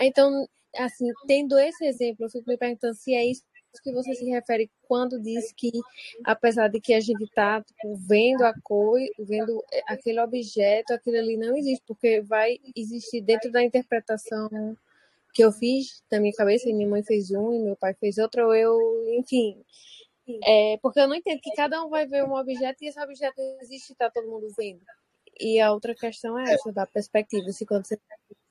Então, 0.00 0.48
assim, 0.76 1.08
tendo 1.26 1.58
esse 1.58 1.84
exemplo, 1.84 2.24
eu 2.24 2.30
fico 2.30 2.48
me 2.48 2.56
perguntando 2.56 2.94
se 2.94 3.14
é 3.14 3.26
isso 3.26 3.42
que 3.82 3.92
você 3.92 4.14
se 4.14 4.24
refere 4.24 4.70
quando 4.82 5.20
diz 5.20 5.52
que, 5.52 5.70
apesar 6.24 6.68
de 6.68 6.80
que 6.80 6.94
a 6.94 7.00
gente 7.00 7.22
está 7.22 7.62
tipo, 7.62 7.94
vendo 7.96 8.42
a 8.44 8.52
cor, 8.62 8.98
vendo 9.18 9.62
aquele 9.86 10.20
objeto, 10.20 10.92
aquilo 10.92 11.18
ali 11.18 11.36
não 11.36 11.56
existe, 11.56 11.84
porque 11.86 12.20
vai 12.22 12.58
existir 12.74 13.20
dentro 13.20 13.52
da 13.52 13.62
interpretação 13.62 14.76
que 15.34 15.44
eu 15.44 15.52
fiz 15.52 16.02
da 16.10 16.18
minha 16.18 16.32
cabeça, 16.32 16.68
e 16.68 16.72
minha 16.72 16.88
mãe 16.88 17.02
fez 17.02 17.30
um, 17.30 17.52
e 17.52 17.58
meu 17.60 17.76
pai 17.76 17.94
fez 17.94 18.18
outro, 18.18 18.46
ou 18.46 18.54
eu, 18.54 18.78
enfim, 19.18 19.62
é, 20.44 20.78
porque 20.82 21.00
eu 21.00 21.08
não 21.08 21.14
entendo 21.14 21.40
que 21.40 21.54
cada 21.54 21.84
um 21.84 21.88
vai 21.88 22.06
ver 22.06 22.24
um 22.24 22.34
objeto 22.34 22.82
e 22.82 22.88
esse 22.88 23.00
objeto 23.00 23.40
existe 23.60 23.90
e 23.90 23.92
está 23.92 24.10
todo 24.10 24.28
mundo 24.28 24.48
vendo. 24.56 24.80
E 25.40 25.60
a 25.60 25.72
outra 25.72 25.94
questão 25.94 26.38
é 26.38 26.52
essa, 26.52 26.72
da 26.72 26.86
perspectiva. 26.86 27.50
Se 27.52 27.64
quando 27.64 27.86
você... 27.86 27.98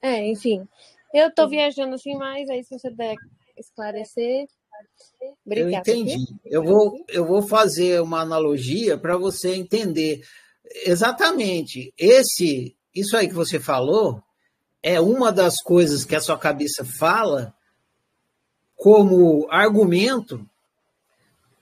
É, 0.02 0.26
enfim. 0.28 0.68
Eu 1.14 1.28
estou 1.28 1.50
viajando 1.50 1.96
assim, 1.96 2.16
mas 2.16 2.50
aí 2.50 2.64
se 2.64 2.78
você 2.78 2.90
puder 2.90 3.16
esclarecer. 3.58 4.48
Obrigada. 5.46 5.90
Eu 5.90 5.96
entendi. 5.96 6.26
Eu 6.46 6.64
vou, 6.64 7.06
eu 7.10 7.26
vou 7.26 7.42
fazer 7.42 8.02
uma 8.02 8.22
analogia 8.22 8.98
para 8.98 9.18
você 9.18 9.56
entender 9.56 10.22
exatamente. 10.86 11.94
Esse, 11.98 12.78
isso 12.94 13.18
aí 13.18 13.28
que 13.28 13.34
você 13.34 13.60
falou 13.60 14.22
é 14.84 15.00
uma 15.02 15.32
das 15.32 15.56
coisas 15.64 16.06
que 16.06 16.16
a 16.16 16.22
sua 16.22 16.38
cabeça 16.38 16.86
fala 16.86 17.54
como 18.76 19.48
argumento 19.50 20.48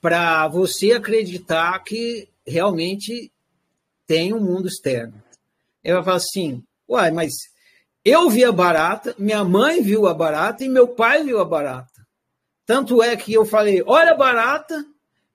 para 0.06 0.48
você 0.48 0.92
acreditar 0.92 1.80
que 1.80 2.30
realmente 2.46 3.32
tem 4.06 4.36
um 4.36 4.40
mundo 4.40 4.68
externo. 4.68 5.16
Ela 5.84 6.04
fala 6.04 6.18
assim: 6.18 6.64
uai, 6.88 7.10
mas 7.10 7.34
eu 8.06 8.30
vi 8.30 8.46
a 8.46 8.52
barata, 8.52 9.16
minha 9.18 9.44
mãe 9.44 9.82
viu 9.82 10.06
a 10.06 10.14
barata 10.14 10.64
e 10.64 10.70
meu 10.70 10.90
pai 10.90 11.24
viu 11.24 11.40
a 11.40 11.44
barata. 11.44 12.06
Tanto 12.68 13.02
é 13.02 13.16
que 13.16 13.34
eu 13.34 13.46
falei: 13.46 13.82
olha 13.88 14.12
a 14.12 14.16
barata, 14.16 14.86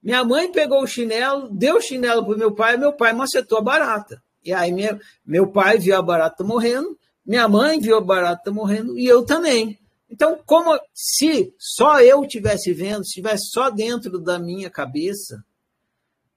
minha 0.00 0.22
mãe 0.22 0.52
pegou 0.52 0.84
o 0.84 0.86
chinelo, 0.86 1.48
deu 1.50 1.78
o 1.78 1.82
chinelo 1.82 2.24
para 2.24 2.38
meu 2.38 2.54
pai, 2.54 2.76
meu 2.76 2.92
pai 2.92 3.12
macetou 3.12 3.58
a 3.58 3.62
barata. 3.62 4.22
E 4.44 4.52
aí 4.52 4.70
minha, 4.70 5.00
meu 5.26 5.48
pai 5.48 5.78
viu 5.78 5.96
a 5.96 6.02
barata 6.02 6.44
morrendo, 6.44 6.96
minha 7.26 7.48
mãe 7.48 7.80
viu 7.80 7.96
a 7.96 8.00
barata 8.00 8.52
morrendo 8.52 8.96
e 8.96 9.04
eu 9.04 9.26
também. 9.26 9.79
Então, 10.10 10.40
como 10.44 10.78
se 10.92 11.54
só 11.56 12.00
eu 12.00 12.26
tivesse 12.26 12.72
vendo, 12.72 13.04
se 13.04 13.10
estivesse 13.10 13.50
só 13.50 13.70
dentro 13.70 14.18
da 14.18 14.38
minha 14.38 14.68
cabeça, 14.68 15.44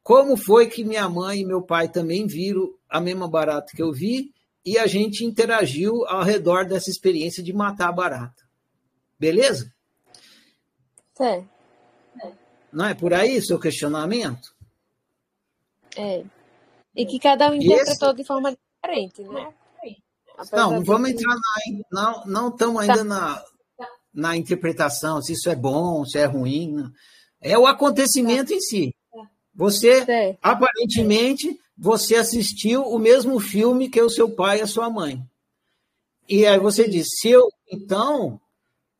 como 0.04 0.38
foi 0.38 0.68
que 0.68 0.84
minha 0.84 1.10
mãe 1.10 1.40
e 1.40 1.46
meu 1.46 1.62
pai 1.62 1.90
também 1.90 2.28
viram 2.28 2.72
a 2.88 3.02
mesma 3.02 3.28
barata 3.28 3.74
que 3.76 3.82
eu 3.82 3.92
vi 3.92 4.32
e 4.64 4.78
a 4.78 4.86
gente 4.86 5.26
interagiu 5.26 6.06
ao 6.06 6.24
redor 6.24 6.66
dessa 6.66 6.90
experiência 6.90 7.42
de 7.42 7.52
matar 7.52 7.90
a 7.90 7.94
barata. 7.94 8.44
Beleza? 9.20 9.74
É. 11.20 11.44
Não 12.72 12.86
é 12.86 12.94
por 12.94 13.14
aí 13.14 13.42
seu 13.42 13.60
questionamento? 13.60 14.54
É. 15.98 16.24
E 16.96 17.06
que 17.06 17.20
cada 17.20 17.50
um 17.50 17.56
interpretou 17.56 18.10
esse... 18.10 18.18
de 18.18 18.24
forma 18.24 18.56
diferente, 18.82 19.24
né? 19.24 19.54
Não, 20.52 20.72
não 20.72 20.84
vamos 20.84 21.10
entrar 21.12 21.36
na. 21.92 22.24
Não 22.26 22.50
estamos 22.50 22.82
ainda 22.82 22.98
tá. 22.98 23.04
na, 23.04 23.44
na 24.14 24.38
interpretação, 24.38 25.22
se 25.22 25.34
isso 25.34 25.50
é 25.50 25.56
bom, 25.56 26.06
se 26.06 26.18
é 26.18 26.26
ruim. 26.26 26.74
Não. 26.74 26.92
É 27.42 27.58
o 27.58 27.66
acontecimento 27.66 28.54
em 28.54 28.60
si. 28.60 28.96
Você, 29.56 30.04
é. 30.08 30.38
aparentemente, 30.42 31.60
você 31.78 32.16
assistiu 32.16 32.84
o 32.84 32.98
mesmo 32.98 33.40
filme 33.40 33.90
que 33.90 34.02
o 34.02 34.10
seu 34.10 34.30
pai 34.30 34.60
e 34.60 34.62
a 34.62 34.68
sua 34.68 34.90
mãe. 34.90 35.22
E 36.28 36.46
aí 36.46 36.58
você 36.60 36.88
diz, 36.88 37.08
se 37.20 37.30
eu, 37.30 37.48
então, 37.72 38.40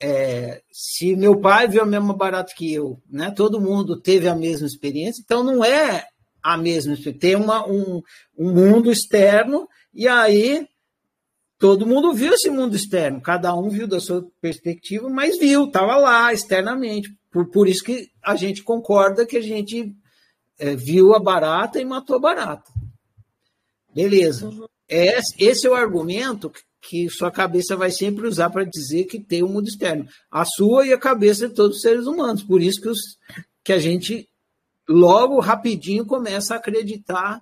é, 0.02 0.62
se 0.72 1.16
meu 1.16 1.40
pai 1.40 1.68
viu 1.68 1.82
a 1.82 1.86
mesma 1.86 2.14
barata 2.14 2.54
que 2.56 2.72
eu, 2.74 3.00
né? 3.10 3.32
Todo 3.32 3.62
mundo 3.62 4.00
teve 4.00 4.28
a 4.28 4.36
mesma 4.36 4.68
experiência, 4.68 5.22
então 5.24 5.44
não 5.44 5.64
é 5.64 6.06
a 6.42 6.58
mesma 6.58 6.94
experiência. 6.94 7.22
Tem 7.22 7.36
uma, 7.36 7.66
um, 7.66 8.02
um 8.38 8.54
mundo 8.54 8.92
externo, 8.92 9.68
e 9.94 10.08
aí 10.08 10.68
todo 11.64 11.88
mundo 11.88 12.14
viu 12.14 12.34
esse 12.34 12.50
mundo 12.50 12.76
externo, 12.76 13.22
cada 13.22 13.56
um 13.56 13.70
viu 13.70 13.88
da 13.88 13.98
sua 13.98 14.30
perspectiva, 14.42 15.08
mas 15.08 15.40
viu, 15.40 15.64
estava 15.64 15.96
lá 15.96 16.34
externamente. 16.34 17.16
Por, 17.32 17.50
por 17.52 17.70
isso 17.70 17.82
que 17.82 18.12
a 18.22 18.36
gente 18.36 18.62
concorda 18.62 19.26
que 19.26 19.38
a 19.38 19.42
gente 19.42 19.96
é, 20.60 20.76
viu 20.76 21.16
a 21.16 21.20
barata 21.22 21.80
e 21.80 21.86
matou 21.86 22.18
a 22.18 22.20
barata. 22.20 22.70
Beleza. 23.96 24.50
Uhum. 24.50 24.66
Esse 24.90 25.66
é 25.66 25.70
o 25.70 25.74
argumento 25.74 26.52
que 26.82 27.10
sua 27.10 27.32
cabeça 27.32 27.78
vai 27.78 27.92
sempre 27.92 28.28
usar 28.28 28.50
para 28.50 28.66
dizer 28.66 29.06
que 29.06 29.18
tem 29.18 29.42
o 29.42 29.46
um 29.46 29.54
mundo 29.54 29.70
externo. 29.70 30.06
A 30.30 30.44
sua 30.44 30.86
e 30.86 30.92
a 30.92 30.98
cabeça 30.98 31.48
de 31.48 31.56
todos 31.56 31.78
os 31.78 31.82
seres 31.82 32.08
humanos. 32.08 32.44
Por 32.44 32.62
isso 32.62 32.82
que, 32.82 32.90
os, 32.90 33.00
que 33.64 33.72
a 33.72 33.80
gente 33.80 34.28
logo, 34.86 35.40
rapidinho, 35.40 36.06
começa 36.06 36.56
a 36.56 36.58
acreditar 36.58 37.42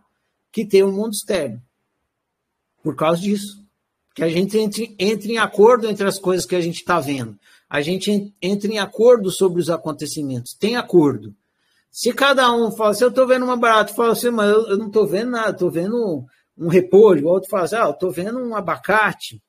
que 0.51 0.63
tem 0.63 0.84
um 0.84 0.91
mundo 0.91 1.13
externo. 1.13 1.59
Por 2.84 2.95
causa 2.95 3.19
disso 3.19 3.61
que 4.14 4.24
a 4.24 4.30
gente 4.30 4.57
entre, 4.57 4.95
entre 4.99 5.34
em 5.34 5.38
acordo 5.38 5.88
entre 5.88 6.07
as 6.07 6.20
coisas 6.20 6.45
que 6.45 6.55
a 6.55 6.62
gente 6.62 6.78
está 6.78 6.99
vendo. 6.99 7.38
A 7.70 7.82
gente 7.82 8.34
entre 8.41 8.74
em 8.74 8.80
acordo 8.80 9.32
sobre 9.32 9.62
os 9.62 9.70
acontecimentos. 9.70 10.53
Tem 10.53 10.76
acordo. 10.76 11.34
Se 11.89 12.14
cada 12.14 12.51
um 12.53 12.72
fala 12.72 12.91
assim, 12.91 13.03
eu 13.03 13.09
estou 13.09 13.28
vendo 13.28 13.43
uma 13.43 13.57
barata, 13.57 13.93
fala 13.93 14.14
assim, 14.14 14.30
mas 14.30 14.49
eu, 14.49 14.68
eu 14.70 14.78
não 14.78 14.88
estou 14.88 15.07
vendo 15.07 15.32
nada, 15.32 15.51
estou 15.51 15.72
vendo 15.72 15.95
um, 15.95 16.26
um 16.66 16.68
repolho. 16.68 17.26
O 17.28 17.30
outro 17.30 17.49
fala 17.49 17.64
assim, 17.64 17.76
ah, 17.76 17.86
eu 17.86 17.91
estou 17.91 18.12
vendo 18.12 18.39
um 18.39 18.55
abacate. 18.55 19.41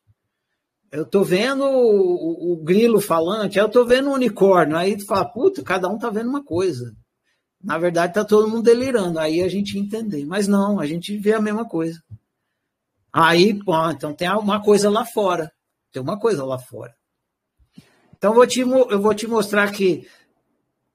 Eu 0.90 1.04
estou 1.04 1.24
vendo 1.24 1.64
o, 1.64 2.50
o, 2.50 2.52
o, 2.52 2.56
grilo 2.62 3.00
falante, 3.00 3.58
eu 3.58 3.66
estou 3.66 3.86
vendo 3.86 4.10
um 4.10 4.14
unicórnio. 4.14 4.76
Aí 4.76 4.96
tu 4.96 5.06
fala, 5.06 5.24
puta, 5.24 5.62
cada 5.62 5.88
um 5.88 5.94
está 5.94 6.10
vendo 6.10 6.28
uma 6.28 6.44
coisa. 6.44 6.92
Na 7.62 7.78
verdade, 7.78 8.10
está 8.10 8.24
todo 8.24 8.48
mundo 8.48 8.64
delirando. 8.64 9.18
Aí 9.18 9.40
a 9.40 9.48
gente 9.48 9.78
entender. 9.78 10.26
Mas 10.26 10.46
não, 10.46 10.78
a 10.78 10.86
gente 10.86 11.16
vê 11.16 11.32
a 11.32 11.40
mesma 11.40 11.66
coisa. 11.66 11.98
Aí, 13.12 13.52
pô, 13.62 13.90
então 13.90 14.14
tem 14.14 14.28
uma 14.30 14.62
coisa 14.62 14.88
lá 14.88 15.04
fora. 15.04 15.52
Tem 15.92 16.00
uma 16.00 16.18
coisa 16.18 16.44
lá 16.44 16.58
fora. 16.58 16.94
Então 18.16 18.30
eu 18.30 18.34
vou 18.34 18.46
te, 18.46 18.60
eu 18.60 19.02
vou 19.02 19.14
te 19.14 19.26
mostrar 19.26 19.70
que, 19.70 20.08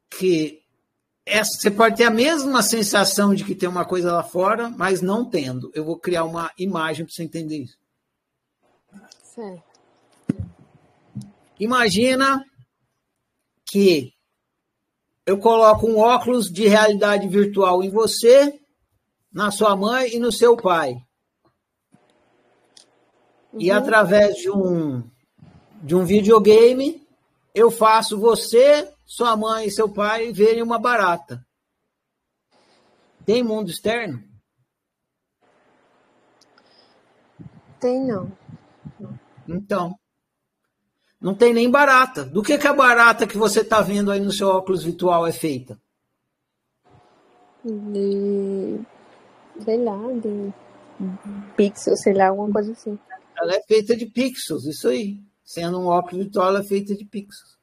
que 0.10 0.62
essa, 1.26 1.60
você 1.60 1.70
pode 1.70 1.98
ter 1.98 2.06
a 2.06 2.10
mesma 2.10 2.64
sensação 2.64 3.36
de 3.36 3.44
que 3.44 3.54
tem 3.54 3.68
uma 3.68 3.86
coisa 3.86 4.14
lá 4.14 4.24
fora, 4.24 4.70
mas 4.70 5.02
não 5.02 5.30
tendo. 5.30 5.70
Eu 5.76 5.84
vou 5.84 6.00
criar 6.00 6.24
uma 6.24 6.52
imagem 6.58 7.06
para 7.06 7.14
você 7.14 7.24
entender 7.24 7.58
isso. 7.58 7.78
Certo. 9.22 9.64
Imagina 11.60 12.44
que 13.66 14.14
eu 15.26 15.38
coloco 15.38 15.86
um 15.86 15.98
óculos 15.98 16.50
de 16.50 16.68
realidade 16.68 17.28
virtual 17.28 17.84
em 17.84 17.90
você, 17.90 18.58
na 19.32 19.52
sua 19.52 19.76
mãe 19.76 20.16
e 20.16 20.20
no 20.20 20.32
seu 20.32 20.56
pai. 20.56 20.96
Uhum. 23.54 23.62
E 23.62 23.72
através 23.72 24.36
de 24.36 24.50
um, 24.50 25.04
de 25.82 25.96
um 25.96 26.06
videogame, 26.06 27.08
eu 27.54 27.72
faço 27.72 28.20
você, 28.20 28.88
sua 29.06 29.36
mãe 29.36 29.68
e 29.68 29.72
seu 29.72 29.90
pai 29.90 30.32
verem 30.32 30.62
uma 30.62 30.78
barata. 30.78 31.46
Tem 33.26 33.44
mundo 33.44 33.70
externo? 33.70 34.24
Tem 37.80 38.04
não. 38.06 38.32
Então. 39.48 39.98
Não 41.20 41.34
tem 41.34 41.54
nem 41.54 41.70
barata. 41.70 42.24
Do 42.24 42.44
que, 42.44 42.58
que 42.58 42.68
a 42.68 42.74
barata 42.74 43.26
que 43.26 43.38
você 43.38 43.62
está 43.62 43.82
vendo 43.82 44.12
aí 44.12 44.20
no 44.20 44.32
seu 44.32 44.50
óculos 44.50 44.84
virtual 44.84 45.26
é 45.26 45.32
feita? 45.32 45.80
De. 47.64 48.80
sei 49.64 49.84
lá, 49.84 49.98
de 50.14 50.54
pixels, 51.56 52.02
sei 52.02 52.14
lá, 52.14 52.28
alguma 52.28 52.52
coisa 52.52 52.72
assim. 52.72 52.98
Ela 53.38 53.56
é 53.56 53.62
feita 53.68 53.96
de 53.96 54.06
pixels, 54.06 54.66
isso 54.66 54.88
aí. 54.88 55.20
Sendo 55.44 55.80
um 55.80 55.86
óculos 55.86 56.26
virtual, 56.26 56.50
ela 56.50 56.60
é 56.60 56.64
feita 56.64 56.96
de 56.96 57.06
pixels. 57.06 57.58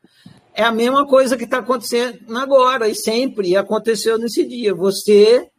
É 0.54 0.62
a 0.62 0.72
mesma 0.72 1.06
coisa 1.06 1.36
que 1.36 1.44
está 1.44 1.58
acontecendo 1.58 2.36
agora 2.36 2.88
e 2.88 2.94
sempre 2.94 3.48
e 3.48 3.56
aconteceu 3.56 4.16
nesse 4.16 4.46
dia. 4.46 4.72
Você 4.74 5.50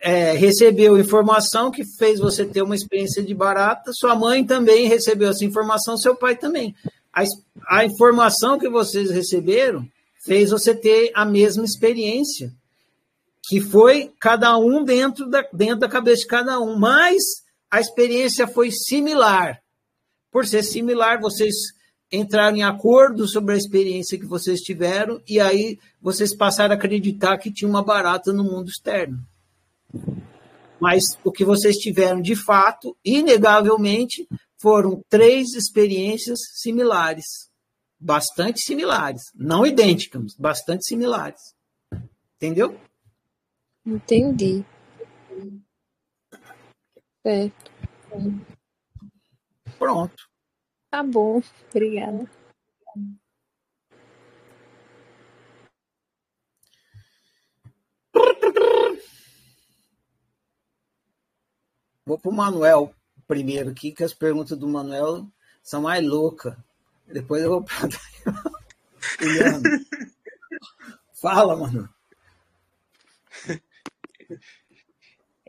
é, 0.00 0.32
recebeu 0.32 0.98
informação 0.98 1.70
que 1.70 1.84
fez 1.84 2.20
você 2.20 2.44
ter 2.44 2.62
uma 2.62 2.76
experiência 2.76 3.22
de 3.22 3.34
barata, 3.34 3.92
sua 3.92 4.14
mãe 4.14 4.44
também 4.44 4.86
recebeu 4.86 5.28
essa 5.28 5.44
informação, 5.44 5.96
seu 5.96 6.14
pai 6.14 6.36
também. 6.36 6.74
A, 7.12 7.24
a 7.68 7.84
informação 7.84 8.58
que 8.58 8.68
vocês 8.68 9.10
receberam 9.10 9.86
fez 10.24 10.50
você 10.50 10.74
ter 10.74 11.10
a 11.14 11.24
mesma 11.24 11.64
experiência, 11.64 12.52
que 13.48 13.60
foi 13.60 14.12
cada 14.20 14.56
um 14.56 14.84
dentro 14.84 15.28
da, 15.28 15.44
dentro 15.52 15.80
da 15.80 15.88
cabeça 15.88 16.22
de 16.22 16.28
cada 16.28 16.60
um, 16.60 16.78
mas 16.78 17.22
a 17.70 17.80
experiência 17.80 18.46
foi 18.46 18.70
similar. 18.70 19.60
Por 20.30 20.46
ser 20.46 20.62
similar, 20.62 21.20
vocês 21.20 21.54
entraram 22.10 22.56
em 22.56 22.62
acordo 22.62 23.28
sobre 23.28 23.54
a 23.54 23.56
experiência 23.56 24.18
que 24.18 24.26
vocês 24.26 24.60
tiveram 24.60 25.20
e 25.28 25.38
aí 25.38 25.78
vocês 26.00 26.34
passaram 26.34 26.74
a 26.74 26.76
acreditar 26.76 27.36
que 27.38 27.52
tinha 27.52 27.68
uma 27.68 27.84
barata 27.84 28.32
no 28.32 28.44
mundo 28.44 28.68
externo. 28.68 29.18
Mas 30.80 31.04
o 31.24 31.32
que 31.32 31.44
vocês 31.44 31.76
tiveram 31.76 32.20
de 32.20 32.36
fato, 32.36 32.96
inegavelmente, 33.04 34.26
foram 34.56 35.02
três 35.08 35.54
experiências 35.54 36.38
similares. 36.54 37.48
Bastante 38.00 38.60
similares. 38.60 39.22
Não 39.34 39.66
idênticas, 39.66 40.34
bastante 40.38 40.86
similares. 40.86 41.40
Entendeu? 42.36 42.78
Entendi. 43.84 44.64
Certo. 47.28 47.70
Pronto. 49.78 50.30
Tá 50.90 51.02
bom. 51.02 51.42
Obrigada. 51.70 52.26
Vou 62.06 62.18
pro 62.18 62.32
Manuel 62.32 62.94
primeiro 63.26 63.72
aqui, 63.72 63.92
que 63.92 64.02
as 64.02 64.14
perguntas 64.14 64.56
do 64.56 64.66
Manuel 64.66 65.30
são 65.62 65.82
mais 65.82 66.02
loucas. 66.02 66.56
Depois 67.06 67.42
eu 67.42 67.50
vou 67.50 67.62
para 67.62 67.76
Fala, 71.12 71.54
Manuel. 71.54 71.90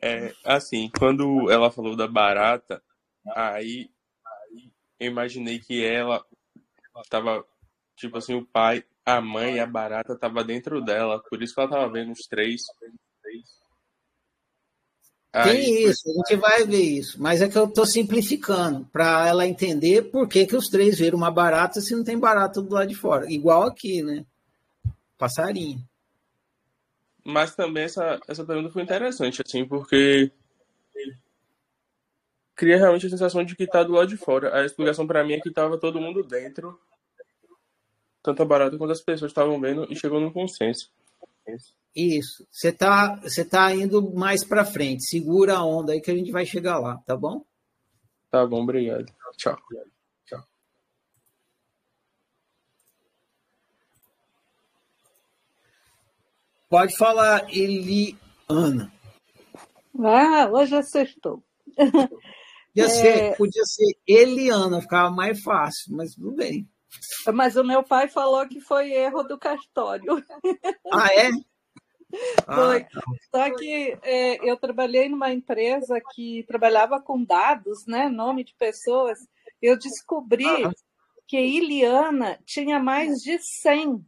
É, 0.02 0.34
assim, 0.46 0.90
quando 0.98 1.50
ela 1.52 1.72
falou 1.72 1.96
da 1.96 2.08
barata, 2.08 2.82
aí 3.36 3.90
eu 5.00 5.08
imaginei 5.08 5.60
que 5.60 5.84
ela 5.84 6.26
tava, 7.10 7.46
tipo 7.96 8.18
assim, 8.18 8.34
o 8.34 8.46
pai, 8.46 8.84
a 9.06 9.22
mãe 9.22 9.56
e 9.56 9.60
a 9.60 9.68
barata 9.68 10.18
tava 10.18 10.44
dentro 10.44 10.82
dela, 10.82 11.22
por 11.30 11.42
isso 11.42 11.54
que 11.54 11.60
ela 11.60 11.70
tava 11.70 11.92
vendo 11.92 12.12
os 12.12 12.28
três. 12.28 12.62
Tem 15.32 15.44
Aí, 15.44 15.84
isso, 15.84 16.10
a 16.10 16.14
gente 16.14 16.42
vai 16.42 16.66
ver 16.66 16.82
isso, 16.82 17.22
mas 17.22 17.40
é 17.40 17.48
que 17.48 17.58
eu 17.58 17.66
estou 17.66 17.86
simplificando 17.86 18.86
para 18.92 19.28
ela 19.28 19.46
entender 19.46 20.10
por 20.10 20.28
que, 20.28 20.48
que 20.48 20.56
os 20.56 20.70
três 20.70 20.98
viram 20.98 21.20
uma 21.20 21.30
barata 21.30 21.82
se 21.82 21.96
não 21.96 22.04
tem 22.04 22.18
barata 22.18 22.60
do 22.62 22.74
lado 22.74 22.88
de 22.88 22.96
fora. 22.96 23.32
Igual 23.32 23.64
aqui, 23.64 24.02
né? 24.02 24.26
Passarinho. 25.20 25.84
Mas 27.24 27.56
também 27.56 27.84
essa, 27.84 28.20
essa 28.28 28.46
pergunta 28.46 28.72
foi 28.72 28.82
interessante, 28.82 29.42
assim, 29.46 29.66
porque 29.66 30.32
cria 32.56 32.78
realmente 32.78 33.06
a 33.06 33.10
sensação 33.10 33.44
de 33.44 33.56
que 33.56 33.66
tá 33.66 33.84
do 33.84 33.94
lado 33.94 34.08
de 34.08 34.18
fora. 34.18 34.54
A 34.56 34.66
explicação 34.66 35.08
pra 35.08 35.24
mim 35.24 35.34
é 35.34 35.40
que 35.40 35.52
tava 35.52 35.78
todo 35.78 36.02
mundo 36.02 36.24
dentro, 36.24 36.80
tanto 38.22 38.42
a 38.42 38.46
barata 38.46 38.78
quanto 38.78 38.92
as 38.92 39.02
pessoas 39.02 39.32
estavam 39.32 39.60
vendo 39.62 39.88
e 39.90 39.96
chegou 39.96 40.20
num 40.20 40.32
consenso. 40.32 40.92
Isso. 41.96 42.46
Você 42.52 42.72
tá, 42.72 43.16
você 43.16 43.44
tá 43.44 43.74
indo 43.74 44.14
mais 44.14 44.46
para 44.46 44.66
frente. 44.66 45.08
Segura 45.08 45.56
a 45.56 45.66
onda 45.66 45.94
aí 45.94 46.02
que 46.02 46.12
a 46.12 46.16
gente 46.16 46.32
vai 46.32 46.46
chegar 46.46 46.80
lá, 46.80 46.98
tá 47.06 47.16
bom? 47.16 47.44
Tá 48.30 48.46
bom, 48.46 48.64
obrigado. 48.64 49.06
Tchau. 49.38 49.58
Pode 56.70 56.96
falar, 56.96 57.48
Eliana. 57.50 58.92
Ah, 60.02 60.48
hoje 60.52 60.76
acertou. 60.76 61.44
Podia, 61.76 62.86
É. 62.86 62.88
ser, 62.90 63.38
podia 63.38 63.64
ser 63.66 63.98
Eliana, 64.08 64.80
ficava 64.80 65.10
mais 65.10 65.42
fácil, 65.42 65.96
mas 65.96 66.14
tudo 66.14 66.32
bem. 66.34 66.70
Mas 67.34 67.56
o 67.56 67.64
meu 67.64 67.84
pai 67.84 68.08
falou 68.08 68.48
que 68.48 68.62
foi 68.62 68.92
erro 68.92 69.24
do 69.24 69.38
cartório. 69.38 70.24
Ah, 70.92 71.08
é? 71.16 71.30
Ah, 72.48 72.56
Foi. 72.56 72.86
Só 73.30 73.56
que 73.56 73.98
é, 74.02 74.50
eu 74.50 74.58
trabalhei 74.58 75.08
numa 75.10 75.32
empresa 75.32 76.02
que 76.14 76.44
trabalhava 76.48 77.00
com 77.00 77.24
dados, 77.24 77.86
né, 77.86 78.10
nome 78.10 78.44
de 78.44 78.56
pessoas. 78.56 79.20
Eu 79.62 79.78
descobri 79.78 80.46
que 81.28 81.40
Iliana 81.40 82.40
tinha 82.46 82.80
mais 82.80 83.20
de 83.22 83.38
100 83.38 84.04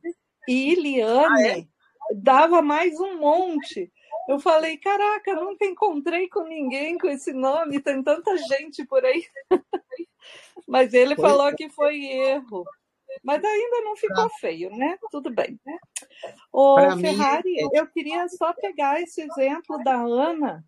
e 0.47 0.73
Iliane 0.73 1.69
dava 2.15 2.61
mais 2.61 2.99
um 2.99 3.17
monte. 3.17 3.91
Eu 4.27 4.39
falei, 4.39 4.77
caraca, 4.77 5.33
nunca 5.35 5.65
encontrei 5.65 6.29
com 6.29 6.43
ninguém 6.43 6.97
com 6.97 7.07
esse 7.07 7.33
nome, 7.33 7.81
tem 7.81 8.01
tanta 8.03 8.37
gente 8.37 8.85
por 8.85 9.03
aí. 9.03 9.25
Mas 10.67 10.93
ele 10.93 11.15
Foi. 11.15 11.29
falou 11.29 11.55
que 11.55 11.69
foi 11.69 12.03
erro. 12.05 12.63
Mas 13.23 13.43
ainda 13.43 13.81
não 13.81 13.95
ficou 13.95 14.29
feio, 14.39 14.69
né? 14.69 14.97
Tudo 15.11 15.29
bem. 15.29 15.59
Pra 16.51 16.95
mim, 16.95 17.01
Ferrari, 17.01 17.59
é- 17.59 17.79
eu 17.79 17.87
queria 17.87 18.27
só 18.29 18.53
pegar 18.53 19.01
esse 19.01 19.21
exemplo 19.21 19.83
da 19.83 19.95
Ana 19.95 20.63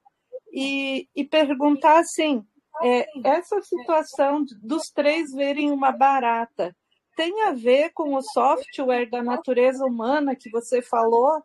e, 0.51 1.07
e 1.15 1.23
perguntar 1.23 1.99
assim: 1.99 2.45
é, 2.81 3.07
essa 3.23 3.61
situação 3.61 4.43
dos 4.61 4.89
três 4.89 5.31
verem 5.31 5.71
uma 5.71 5.91
barata 5.91 6.75
tem 7.15 7.43
a 7.43 7.51
ver 7.51 7.91
com 7.93 8.15
o 8.15 8.21
software 8.21 9.09
da 9.09 9.23
natureza 9.23 9.85
humana 9.85 10.35
que 10.35 10.49
você 10.49 10.81
falou? 10.81 11.41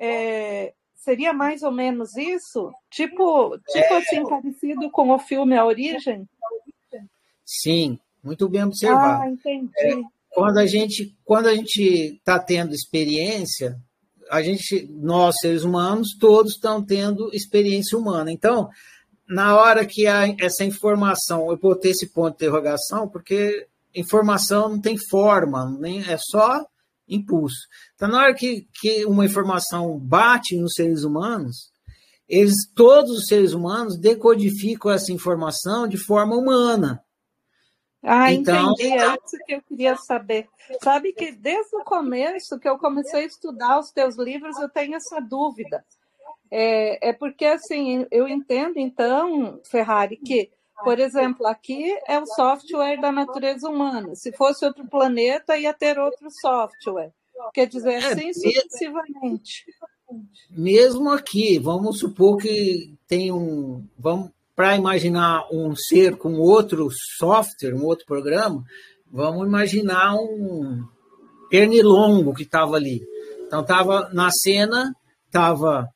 É, 0.00 0.72
seria 0.94 1.32
mais 1.32 1.62
ou 1.62 1.70
menos 1.70 2.16
isso? 2.16 2.72
Tipo, 2.90 3.58
tipo 3.68 3.94
É. 3.94 3.98
assim, 3.98 4.22
parecido 4.28 4.90
com 4.90 5.10
o 5.10 5.18
filme 5.18 5.56
A 5.56 5.64
Origem? 5.64 6.28
Sim, 7.44 7.98
muito 8.22 8.48
bem 8.48 8.64
observado. 8.64 9.22
Ah, 9.22 9.28
entendi. 9.28 9.70
quando 10.30 10.58
a 10.58 10.66
gente 10.66 11.14
quando 11.24 11.46
a 11.46 11.54
gente 11.54 12.16
está 12.16 12.38
tendo 12.38 12.74
experiência 12.74 13.76
a 14.30 14.42
gente 14.42 14.88
nós 14.90 15.36
seres 15.40 15.62
humanos 15.62 16.16
todos 16.18 16.54
estão 16.54 16.82
tendo 16.84 17.30
experiência 17.32 17.96
humana 17.96 18.32
então 18.32 18.68
na 19.28 19.56
hora 19.56 19.86
que 19.86 20.06
essa 20.40 20.64
informação 20.64 21.50
eu 21.50 21.56
botei 21.56 21.92
esse 21.92 22.12
ponto 22.12 22.30
de 22.30 22.44
interrogação 22.44 23.08
porque 23.08 23.68
informação 23.94 24.68
não 24.68 24.80
tem 24.80 24.96
forma 25.10 25.70
nem 25.78 26.00
é 26.00 26.16
só 26.18 26.64
impulso 27.08 27.56
então 27.94 28.08
na 28.08 28.18
hora 28.18 28.34
que, 28.34 28.66
que 28.80 29.04
uma 29.04 29.24
informação 29.24 29.98
bate 29.98 30.56
nos 30.56 30.72
seres 30.74 31.04
humanos 31.04 31.70
eles 32.28 32.54
todos 32.74 33.10
os 33.10 33.26
seres 33.26 33.52
humanos 33.52 33.98
decodificam 33.98 34.90
essa 34.90 35.12
informação 35.12 35.86
de 35.86 35.96
forma 35.98 36.34
humana 36.36 37.02
Ah, 38.02 38.30
Então- 38.32 38.72
entendi. 38.72 38.92
É 38.98 39.06
isso 39.14 39.38
que 39.46 39.54
eu 39.54 39.62
queria 39.62 39.96
saber. 39.96 40.46
Sabe 40.82 41.12
que 41.14 41.32
desde 41.32 41.74
o 41.76 41.84
começo 41.84 42.58
que 42.58 42.68
eu 42.68 42.76
comecei 42.78 43.22
a 43.22 43.26
estudar 43.26 43.78
os 43.78 43.90
teus 43.92 44.18
livros, 44.18 44.58
eu 44.58 44.68
tenho 44.68 44.94
essa 44.94 45.20
dúvida. 45.20 45.82
É, 46.50 47.08
é 47.08 47.12
porque, 47.14 47.46
assim, 47.46 48.06
eu 48.10 48.28
entendo, 48.28 48.78
então, 48.78 49.58
Ferrari, 49.70 50.18
que, 50.18 50.50
por 50.82 50.98
exemplo, 50.98 51.46
aqui 51.46 51.96
é 52.06 52.18
o 52.18 52.26
software 52.26 53.00
da 53.00 53.12
natureza 53.12 53.68
humana. 53.68 54.14
Se 54.14 54.32
fosse 54.32 54.64
outro 54.64 54.86
planeta, 54.88 55.56
ia 55.56 55.72
ter 55.72 55.98
outro 55.98 56.28
software. 56.30 57.12
Quer 57.52 57.66
dizer, 57.66 58.02
É, 58.02 58.12
assim 58.12 58.32
sucessivamente. 58.32 59.64
mesmo 60.50 61.10
aqui, 61.10 61.58
vamos 61.58 61.98
supor 61.98 62.38
que 62.38 62.94
tem 63.06 63.32
um, 63.32 63.86
vamos 63.98 64.30
para 64.54 64.76
imaginar 64.76 65.46
um 65.52 65.74
ser 65.74 66.16
com 66.16 66.34
outro 66.34 66.88
software, 67.18 67.74
um 67.74 67.84
outro 67.84 68.06
programa, 68.06 68.62
vamos 69.10 69.46
imaginar 69.46 70.14
um 70.14 70.84
pernilongo 71.50 72.34
que 72.34 72.44
estava 72.44 72.76
ali. 72.76 73.02
Então 73.46 73.62
estava 73.62 74.08
na 74.12 74.30
cena, 74.30 74.94
estava 75.26 75.88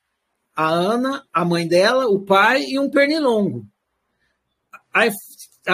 a 0.54 0.68
Ana, 0.68 1.22
a 1.32 1.44
mãe 1.44 1.68
dela, 1.68 2.06
o 2.06 2.24
pai 2.24 2.64
e 2.64 2.78
um 2.78 2.90
pernilongo. 2.90 3.64
A, 4.92 5.08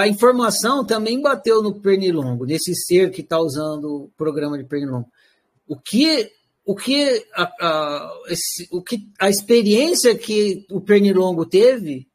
a 0.00 0.08
informação 0.08 0.84
também 0.84 1.20
bateu 1.20 1.62
no 1.62 1.80
pernilongo, 1.80 2.44
nesse 2.44 2.74
ser 2.74 3.10
que 3.10 3.20
está 3.20 3.38
usando 3.38 4.04
o 4.04 4.10
programa 4.16 4.58
de 4.58 4.64
pernilongo. 4.64 5.08
O 5.66 5.76
que 5.78 6.30
o 6.66 6.74
que 6.74 7.26
a, 7.34 7.42
a, 7.60 8.20
esse- 8.28 8.66
o 8.72 8.82
que 8.82 9.06
a 9.20 9.28
experiência 9.28 10.16
que 10.16 10.66
o 10.70 10.80
pernilongo 10.80 11.44
teve 11.44 12.08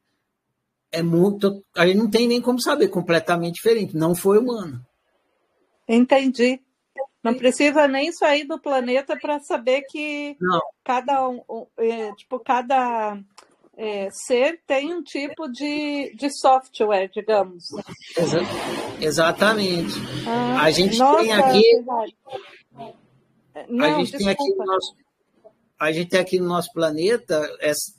é 0.90 1.02
muito 1.02 1.64
a 1.76 1.86
gente 1.86 1.96
não 1.98 2.10
tem 2.10 2.26
nem 2.26 2.40
como 2.42 2.60
saber 2.60 2.88
completamente 2.88 3.54
diferente 3.54 3.96
não 3.96 4.12
foi 4.12 4.38
humano 4.38 4.84
Entendi. 5.88 6.60
Não 7.22 7.34
precisa 7.34 7.86
nem 7.88 8.12
sair 8.12 8.44
do 8.44 8.58
planeta 8.60 9.16
para 9.20 9.40
saber 9.40 9.82
que 9.90 10.36
não 10.40 10.60
cada 10.84 11.28
um, 11.28 11.42
um, 11.48 11.66
é, 11.78 12.12
tipo, 12.14 12.38
cada 12.40 13.18
é, 13.82 14.08
ser 14.10 14.60
tem 14.66 14.94
um 14.94 15.02
tipo 15.02 15.48
de, 15.50 16.14
de 16.14 16.28
software, 16.38 17.08
digamos. 17.08 17.64
exa- 18.16 18.40
exatamente 19.00 19.94
Ah, 20.26 20.62
a 20.64 20.70
gente 20.70 20.98
nossa, 20.98 21.18
tem 21.22 21.32
aqui 21.32 21.62
Ferrari. 21.84 22.16
a 23.54 23.64
Não, 23.68 24.04
gente 24.04 24.18
tem 24.18 24.28
aqui 24.28 24.48
no 24.54 24.64
nosso 24.66 24.94
a 25.78 25.92
gente 25.92 26.08
tem 26.10 26.20
aqui 26.20 26.38
no 26.38 26.46
nosso 26.46 26.70
planeta 26.74 27.40
essa- 27.60 27.92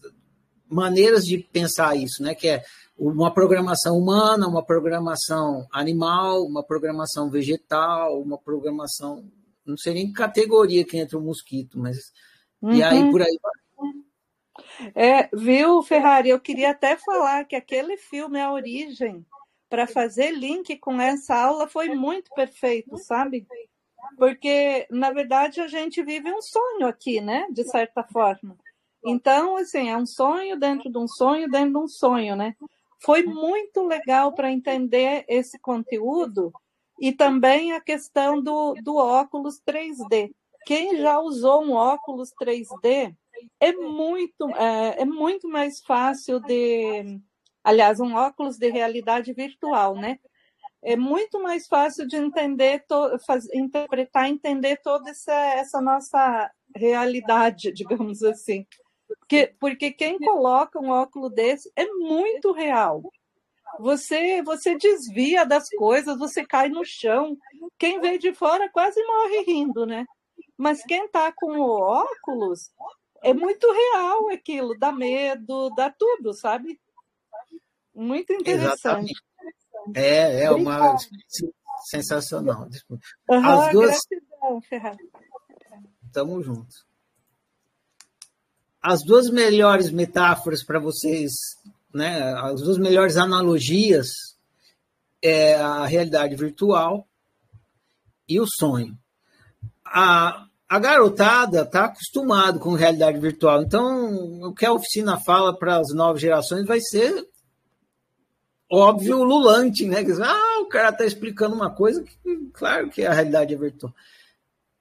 maneiras 0.70 1.26
de 1.26 1.40
pensar 1.40 1.96
isso, 1.98 2.22
né? 2.22 2.36
Que 2.36 2.48
é 2.48 2.64
uma 2.98 3.34
programação 3.34 3.98
humana, 3.98 4.48
uma 4.48 4.64
programação 4.64 5.66
animal, 5.74 6.44
uma 6.44 6.64
programação 6.64 7.30
vegetal, 7.32 8.22
uma 8.22 8.38
programação 8.38 9.24
não 9.66 9.78
sei 9.78 9.94
nem 9.96 10.08
que 10.08 10.14
categoria 10.14 10.84
que 10.86 10.98
entra 10.98 11.18
o 11.18 11.22
mosquito, 11.22 11.80
mas 11.80 11.98
e 12.72 12.84
aí 12.84 13.00
Uhum. 13.00 13.12
por 13.12 13.22
aí 13.22 13.40
vai. 13.42 13.61
É, 14.96 15.30
viu, 15.34 15.82
Ferrari? 15.84 16.30
Eu 16.30 16.40
queria 16.40 16.72
até 16.72 16.96
falar 16.98 17.46
que 17.46 17.56
aquele 17.56 17.98
filme 17.98 18.40
A 18.40 18.52
Origem, 18.52 19.26
para 19.70 19.88
fazer 19.88 20.32
link 20.32 20.78
com 20.78 21.00
essa 21.00 21.36
aula, 21.36 21.68
foi 21.68 21.90
muito 21.96 22.30
perfeito, 22.36 22.98
sabe? 22.98 23.48
Porque, 24.18 24.88
na 24.90 25.12
verdade, 25.12 25.62
a 25.62 25.68
gente 25.68 26.04
vive 26.04 26.32
um 26.32 26.42
sonho 26.42 26.88
aqui, 26.88 27.22
né? 27.22 27.48
De 27.52 27.64
certa 27.64 28.04
forma. 28.04 28.58
Então, 29.06 29.58
assim, 29.58 29.90
é 29.90 29.98
um 29.98 30.06
sonho 30.06 30.60
dentro 30.60 30.92
de 30.92 30.98
um 30.98 31.08
sonho 31.08 31.50
dentro 31.50 31.72
de 31.72 31.78
um 31.78 31.88
sonho, 31.88 32.36
né? 32.36 32.56
Foi 33.04 33.24
muito 33.24 33.84
legal 33.84 34.34
para 34.34 34.52
entender 34.52 35.26
esse 35.28 35.58
conteúdo 35.60 36.52
e 37.00 37.12
também 37.12 37.74
a 37.74 37.82
questão 37.82 38.42
do, 38.42 38.76
do 38.84 38.96
óculos 38.96 39.60
3D. 39.68 40.32
Quem 40.66 40.98
já 40.98 41.20
usou 41.20 41.64
um 41.64 41.72
óculos 41.74 42.32
3D 42.40 43.16
é 43.60 43.72
muito, 43.74 44.50
é, 44.56 45.02
é 45.02 45.06
muito 45.06 45.48
mais 45.48 45.80
fácil 45.82 46.40
de. 46.42 47.20
Aliás, 47.64 48.00
um 48.00 48.16
óculos 48.16 48.58
de 48.58 48.70
realidade 48.70 49.34
virtual, 49.34 49.96
né? 49.96 50.20
É 50.84 50.96
muito 50.96 51.40
mais 51.42 51.68
fácil 51.68 52.08
de 52.08 52.18
entender, 52.18 52.84
to, 52.88 53.20
faz, 53.26 53.48
interpretar, 53.54 54.28
entender 54.28 54.78
toda 54.78 55.12
essa, 55.12 55.34
essa 55.34 55.80
nossa 55.80 56.52
realidade, 56.76 57.72
digamos 57.74 58.24
assim. 58.24 58.66
Porque, 59.08 59.54
porque 59.60 59.92
quem 59.92 60.18
coloca 60.18 60.80
um 60.80 60.90
óculos 60.90 61.34
desse 61.34 61.72
é 61.76 61.86
muito 61.86 62.52
real. 62.52 63.04
Você, 63.80 64.42
você 64.42 64.76
desvia 64.76 65.46
das 65.46 65.70
coisas, 65.70 66.18
você 66.18 66.46
cai 66.46 66.70
no 66.70 66.84
chão. 66.84 67.38
Quem 67.78 68.00
vê 68.00 68.18
de 68.18 68.34
fora 68.34 68.70
quase 68.70 69.02
morre 69.06 69.44
rindo, 69.44 69.86
né? 69.86 70.06
Mas 70.58 70.84
quem 70.84 71.08
tá 71.10 71.32
com 71.32 71.60
o 71.60 71.82
óculos 71.82 72.72
é 73.22 73.34
muito 73.34 73.72
real 73.72 74.30
aquilo, 74.30 74.78
dá 74.78 74.92
medo, 74.92 75.70
dá 75.76 75.90
tudo, 75.90 76.34
sabe? 76.34 76.80
Muito 77.94 78.34
interessante. 78.34 78.74
Exatamente. 78.74 79.22
É, 79.96 80.44
é 80.44 80.52
uma 80.52 80.96
sensacional. 81.86 82.68
Uhum, 83.30 83.46
As 83.46 83.72
duas. 83.72 84.00
Gratidão, 84.10 84.62
Ferraz. 84.62 84.98
Tamo 86.12 86.42
juntos. 86.42 86.86
As 88.82 89.04
duas 89.04 89.30
melhores 89.30 89.92
metáforas 89.92 90.64
para 90.64 90.80
vocês, 90.80 91.32
né? 91.94 92.34
As 92.34 92.62
duas 92.62 92.78
melhores 92.78 93.16
analogias 93.18 94.10
é 95.22 95.56
a 95.56 95.86
realidade 95.86 96.36
virtual 96.36 97.08
e 98.28 98.40
o 98.40 98.46
sonho. 98.48 98.98
A, 99.86 100.48
a 100.72 100.80
garotada 100.80 101.64
está 101.64 101.84
acostumado 101.84 102.58
com 102.58 102.76
realidade 102.76 103.20
virtual, 103.20 103.62
então 103.62 104.16
o 104.42 104.54
que 104.54 104.66
a 104.66 104.72
oficina 104.72 105.20
fala 105.20 105.54
para 105.54 105.76
as 105.76 105.94
novas 105.94 106.22
gerações 106.22 106.66
vai 106.66 106.80
ser 106.80 107.28
óbvio 108.72 109.22
lulante, 109.22 109.86
né? 109.86 109.98
Ah, 110.24 110.62
o 110.62 110.68
cara 110.68 110.88
está 110.88 111.04
explicando 111.04 111.54
uma 111.54 111.76
coisa 111.76 112.02
que, 112.02 112.16
claro 112.54 112.90
que 112.90 113.04
a 113.04 113.12
realidade 113.12 113.54
é 113.54 113.58
virtual. 113.58 113.94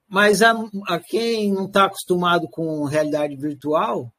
Mas 0.07 0.41
a, 0.41 0.53
a 0.87 0.97
quem 0.97 1.51
não 1.51 1.65
está 1.65 1.83
acostumado 1.83 2.47
com 2.47 2.85
realidade 2.85 3.35
virtual, 3.35 4.13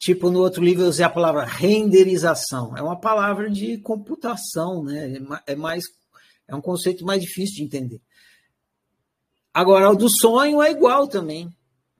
tipo 0.00 0.32
no 0.32 0.40
outro 0.40 0.64
livro 0.64 0.82
eu 0.82 0.88
usei 0.88 1.04
a 1.04 1.10
palavra 1.10 1.44
renderização. 1.44 2.76
É 2.76 2.82
uma 2.82 2.98
palavra 2.98 3.48
de 3.48 3.78
computação, 3.78 4.82
né? 4.82 5.14
É 5.46 5.54
mais 5.54 5.84
é 6.48 6.56
um 6.56 6.60
conceito 6.60 7.04
mais 7.04 7.22
difícil 7.22 7.54
de 7.54 7.62
entender. 7.62 8.00
Agora, 9.56 9.90
o 9.90 9.96
do 9.96 10.06
sonho 10.10 10.60
é 10.60 10.70
igual 10.70 11.08
também. 11.08 11.50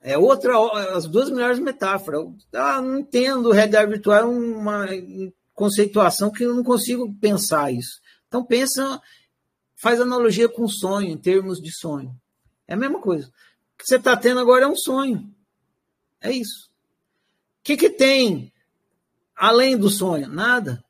É 0.02 0.18
outra, 0.18 0.52
as 0.94 1.06
duas 1.06 1.30
melhores 1.30 1.58
metáforas. 1.58 2.26
Ah, 2.52 2.82
não 2.82 2.98
entendo, 2.98 3.50
realidade 3.50 3.90
virtual 3.90 4.18
é 4.18 4.24
uma 4.26 4.86
conceituação 5.54 6.30
que 6.30 6.44
eu 6.44 6.54
não 6.54 6.62
consigo 6.62 7.10
pensar 7.18 7.72
isso. 7.72 7.98
Então 8.28 8.44
pensa, 8.44 9.00
faz 9.74 9.98
analogia 9.98 10.50
com 10.50 10.68
sonho, 10.68 11.08
em 11.08 11.16
termos 11.16 11.58
de 11.58 11.72
sonho. 11.74 12.14
É 12.68 12.74
a 12.74 12.76
mesma 12.76 13.00
coisa. 13.00 13.26
O 13.26 13.78
que 13.78 13.86
você 13.86 13.96
está 13.96 14.14
tendo 14.14 14.38
agora 14.38 14.66
é 14.66 14.68
um 14.68 14.76
sonho. 14.76 15.34
É 16.20 16.30
isso. 16.30 16.68
O 17.60 17.64
que, 17.64 17.78
que 17.78 17.88
tem 17.88 18.52
além 19.34 19.78
do 19.78 19.88
sonho? 19.88 20.28
Nada. 20.28 20.84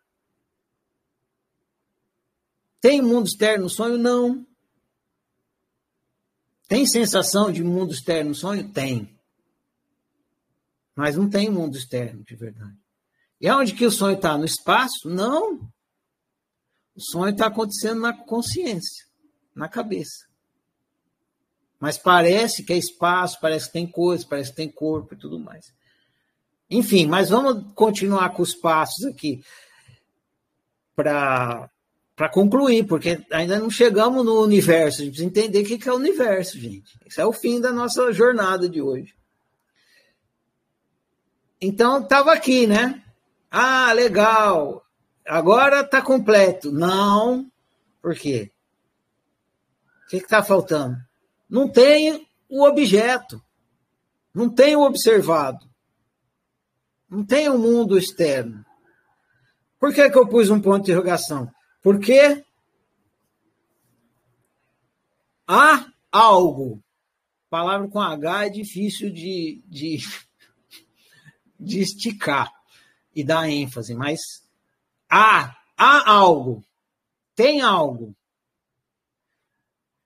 Tem 2.80 3.00
mundo 3.00 3.28
externo 3.28 3.64
no 3.64 3.70
sonho? 3.70 3.96
Não. 3.96 4.44
Tem 6.68 6.86
sensação 6.86 7.52
de 7.52 7.62
mundo 7.62 7.92
externo 7.92 8.30
no 8.30 8.34
sonho? 8.34 8.68
Tem. 8.72 9.16
Mas 10.94 11.16
não 11.16 11.28
tem 11.28 11.50
mundo 11.50 11.76
externo 11.76 12.24
de 12.24 12.34
verdade. 12.34 12.76
E 13.40 13.48
aonde 13.48 13.74
que 13.74 13.86
o 13.86 13.90
sonho 13.90 14.16
está? 14.16 14.36
No 14.36 14.44
espaço? 14.44 15.08
Não. 15.08 15.60
O 16.94 17.00
sonho 17.00 17.32
está 17.32 17.46
acontecendo 17.46 18.00
na 18.00 18.12
consciência, 18.12 19.04
na 19.54 19.68
cabeça. 19.68 20.26
Mas 21.78 21.98
parece 21.98 22.64
que 22.64 22.72
é 22.72 22.78
espaço, 22.78 23.38
parece 23.40 23.66
que 23.66 23.74
tem 23.74 23.86
coisa, 23.86 24.26
parece 24.26 24.50
que 24.50 24.56
tem 24.56 24.70
corpo 24.70 25.14
e 25.14 25.18
tudo 25.18 25.38
mais. 25.38 25.66
Enfim, 26.70 27.06
mas 27.06 27.28
vamos 27.28 27.72
continuar 27.74 28.30
com 28.30 28.42
os 28.42 28.54
passos 28.54 29.04
aqui 29.04 29.44
para 30.96 31.70
para 32.16 32.30
concluir, 32.30 32.86
porque 32.86 33.22
ainda 33.30 33.58
não 33.58 33.68
chegamos 33.68 34.24
no 34.24 34.42
universo. 34.42 35.02
A 35.02 35.04
gente 35.04 35.12
precisa 35.12 35.28
entender 35.28 35.60
o 35.60 35.78
que 35.78 35.86
é 35.86 35.92
o 35.92 35.96
universo, 35.96 36.58
gente. 36.58 36.98
Isso 37.04 37.20
é 37.20 37.26
o 37.26 37.32
fim 37.32 37.60
da 37.60 37.70
nossa 37.70 38.10
jornada 38.10 38.66
de 38.70 38.80
hoje. 38.80 39.14
Então, 41.60 42.02
estava 42.02 42.32
aqui, 42.32 42.66
né? 42.66 43.04
Ah, 43.50 43.92
legal. 43.92 44.82
Agora 45.26 45.80
está 45.80 46.00
completo. 46.00 46.72
Não. 46.72 47.50
Por 48.00 48.14
quê? 48.14 48.50
O 50.06 50.08
que 50.08 50.16
está 50.16 50.42
faltando? 50.42 50.96
Não 51.48 51.68
tem 51.68 52.26
o 52.48 52.64
objeto. 52.64 53.42
Não 54.34 54.48
tem 54.48 54.74
o 54.74 54.82
observado. 54.82 55.66
Não 57.10 57.24
tem 57.24 57.48
o 57.50 57.58
mundo 57.58 57.98
externo. 57.98 58.64
Por 59.78 59.92
que, 59.92 60.08
que 60.08 60.18
eu 60.18 60.26
pus 60.26 60.48
um 60.48 60.60
ponto 60.60 60.84
de 60.84 60.92
interrogação? 60.92 61.54
Porque 61.86 62.44
há 65.46 65.86
algo. 66.10 66.82
Palavra 67.48 67.86
com 67.86 68.00
H 68.00 68.46
é 68.46 68.48
difícil 68.48 69.08
de, 69.08 69.62
de, 69.68 69.98
de 71.60 71.78
esticar 71.78 72.52
e 73.14 73.22
dar 73.22 73.48
ênfase, 73.48 73.94
mas 73.94 74.18
há, 75.08 75.56
há 75.76 76.10
algo, 76.10 76.64
tem 77.36 77.60
algo, 77.60 78.16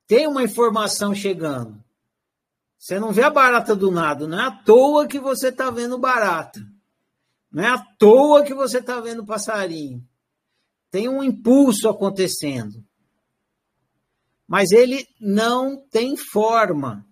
tem 0.06 0.26
uma 0.26 0.42
informação 0.42 1.14
chegando. 1.14 1.82
Você 2.78 3.00
não 3.00 3.10
vê 3.10 3.22
a 3.22 3.30
barata 3.30 3.74
do 3.74 3.90
nada, 3.90 4.28
não 4.28 4.38
é 4.38 4.44
à 4.48 4.50
toa 4.50 5.08
que 5.08 5.18
você 5.18 5.48
está 5.48 5.70
vendo 5.70 5.98
barata. 5.98 6.60
Não 7.50 7.64
é 7.64 7.68
à 7.68 7.78
toa 7.78 8.44
que 8.44 8.52
você 8.52 8.80
está 8.80 9.00
vendo 9.00 9.24
passarinho. 9.24 10.06
Tem 10.90 11.08
um 11.08 11.22
impulso 11.22 11.88
acontecendo. 11.88 12.84
Mas 14.46 14.72
ele 14.72 15.06
não 15.20 15.76
tem 15.76 16.16
forma. 16.16 17.06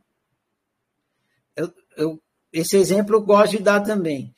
Eu, 1.54 1.72
eu, 1.96 2.22
esse 2.52 2.76
exemplo 2.76 3.14
eu 3.14 3.22
gosto 3.22 3.56
de 3.56 3.62
dar 3.62 3.80
também. 3.80 4.34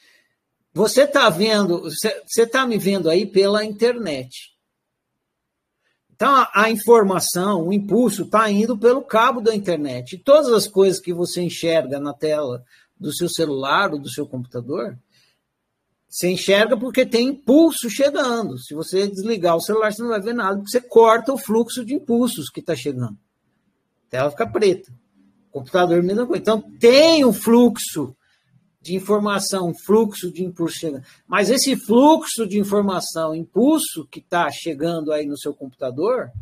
Você 0.72 1.02
está 1.02 1.28
vendo, 1.30 1.82
você 1.82 2.42
está 2.42 2.66
me 2.66 2.78
vendo 2.78 3.08
aí 3.08 3.26
pela 3.26 3.64
internet. 3.64 4.50
Então, 6.20 6.34
a, 6.34 6.50
a 6.52 6.70
informação, 6.70 7.66
o 7.66 7.72
impulso 7.72 8.24
está 8.24 8.50
indo 8.50 8.76
pelo 8.76 9.02
cabo 9.02 9.40
da 9.40 9.54
internet. 9.54 10.18
Todas 10.18 10.52
as 10.52 10.68
coisas 10.68 11.00
que 11.00 11.14
você 11.14 11.40
enxerga 11.40 11.98
na 11.98 12.12
tela 12.12 12.62
do 12.98 13.10
seu 13.10 13.28
celular 13.28 13.92
ou 13.92 13.98
do 13.98 14.10
seu 14.10 14.26
computador, 14.26 14.98
você 16.10 16.28
enxerga 16.28 16.76
porque 16.76 17.06
tem 17.06 17.28
impulso 17.28 17.88
chegando. 17.88 18.58
Se 18.58 18.74
você 18.74 19.06
desligar 19.06 19.54
o 19.54 19.60
celular, 19.60 19.92
você 19.92 20.02
não 20.02 20.08
vai 20.08 20.20
ver 20.20 20.34
nada, 20.34 20.56
porque 20.56 20.70
você 20.72 20.80
corta 20.80 21.32
o 21.32 21.38
fluxo 21.38 21.84
de 21.84 21.94
impulsos 21.94 22.50
que 22.50 22.58
está 22.58 22.74
chegando. 22.74 23.16
A 24.08 24.10
tela 24.10 24.30
fica 24.30 24.44
preta. 24.44 24.92
O 25.48 25.52
computador, 25.52 26.02
mesma 26.02 26.26
coisa. 26.26 26.42
Então, 26.42 26.60
tem 26.80 27.24
o 27.24 27.32
fluxo 27.32 28.16
de 28.82 28.96
informação, 28.96 29.72
fluxo 29.72 30.32
de 30.32 30.42
impulso 30.42 30.78
chegando. 30.80 31.04
Mas 31.28 31.48
esse 31.48 31.76
fluxo 31.76 32.44
de 32.44 32.58
informação, 32.58 33.32
impulso 33.32 34.04
que 34.10 34.18
está 34.18 34.50
chegando 34.50 35.12
aí 35.12 35.24
no 35.26 35.38
seu 35.38 35.54
computador, 35.54 36.32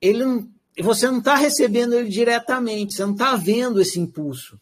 ele 0.00 0.24
não, 0.24 0.48
você 0.78 1.08
não 1.08 1.18
está 1.18 1.34
recebendo 1.34 1.94
ele 1.94 2.08
diretamente, 2.08 2.94
você 2.94 3.04
não 3.04 3.14
está 3.14 3.34
vendo 3.34 3.80
esse 3.80 3.98
impulso. 3.98 4.60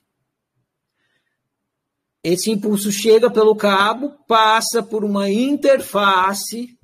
Esse 2.25 2.51
impulso 2.51 2.91
chega 2.91 3.31
pelo 3.31 3.55
cabo, 3.55 4.11
passa 4.27 4.83
por 4.83 5.05
uma 5.05 5.31
interface. 5.31 6.77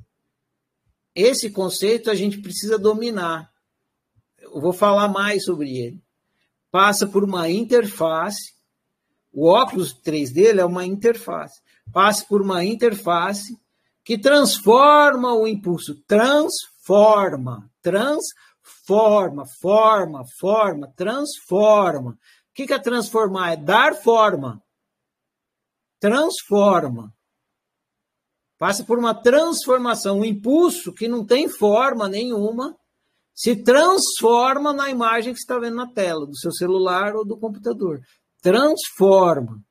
Esse 1.15 1.51
conceito 1.51 2.11
a 2.11 2.15
gente 2.15 2.39
precisa 2.39 2.79
dominar. 2.79 3.51
Eu 4.39 4.61
vou 4.61 4.73
falar 4.73 5.09
mais 5.09 5.45
sobre 5.45 5.77
ele. 5.77 6.01
Passa 6.71 7.07
por 7.07 7.25
uma 7.25 7.49
interface 7.51 8.61
o 9.33 9.47
óculos 9.47 9.93
3 9.93 10.33
dele 10.33 10.61
é 10.61 10.65
uma 10.65 10.85
interface. 10.85 11.61
Passa 11.93 12.25
por 12.27 12.43
uma 12.43 12.65
interface 12.65 13.57
que 14.05 14.19
transforma 14.19 15.35
o 15.35 15.47
impulso. 15.47 15.95
Transforma. 16.07 17.71
Transforma. 17.81 19.47
Forma, 19.47 20.25
forma, 20.39 20.93
transforma. 20.97 22.11
O 22.11 22.17
que 22.53 22.73
é 22.73 22.79
transformar? 22.79 23.53
É 23.53 23.57
dar 23.57 23.95
forma. 23.95 24.62
Transforma. 26.01 27.12
Passa 28.59 28.85
por 28.85 28.98
uma 28.98 29.14
transformação. 29.14 30.20
O 30.20 30.24
impulso 30.24 30.93
que 30.93 31.06
não 31.06 31.24
tem 31.24 31.48
forma 31.48 32.09
nenhuma 32.09 32.77
se 33.35 33.56
transforma 33.56 34.72
na 34.72 34.90
imagem 34.90 35.32
que 35.32 35.39
você 35.39 35.44
está 35.44 35.59
vendo 35.59 35.77
na 35.77 35.86
tela, 35.86 36.27
do 36.27 36.36
seu 36.36 36.52
celular 36.52 37.14
ou 37.14 37.24
do 37.24 37.39
computador 37.39 38.01
transforma. 38.40 39.62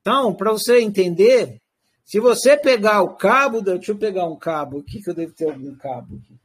Então, 0.00 0.34
para 0.34 0.52
você 0.52 0.80
entender, 0.80 1.60
se 2.04 2.20
você 2.20 2.56
pegar 2.56 3.02
o 3.02 3.16
cabo, 3.16 3.60
deixa 3.60 3.92
eu 3.92 3.98
pegar 3.98 4.26
um 4.26 4.38
cabo 4.38 4.78
aqui, 4.78 5.02
que 5.02 5.10
eu 5.10 5.14
devo 5.14 5.34
ter 5.34 5.50
algum 5.50 5.76
cabo 5.76 6.16
aqui. 6.16 6.38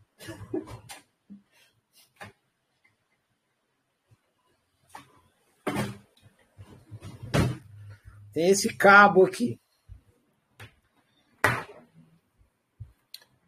Tem 8.33 8.49
esse 8.49 8.75
cabo 8.75 9.25
aqui. 9.25 9.59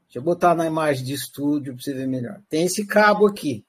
Deixa 0.04 0.20
eu 0.20 0.22
botar 0.22 0.54
na 0.54 0.68
imagem 0.68 1.04
de 1.04 1.14
estúdio 1.14 1.74
para 1.74 1.82
você 1.82 1.94
ver 1.94 2.08
melhor. 2.08 2.42
Tem 2.50 2.66
esse 2.66 2.86
cabo 2.86 3.26
aqui. 3.26 3.66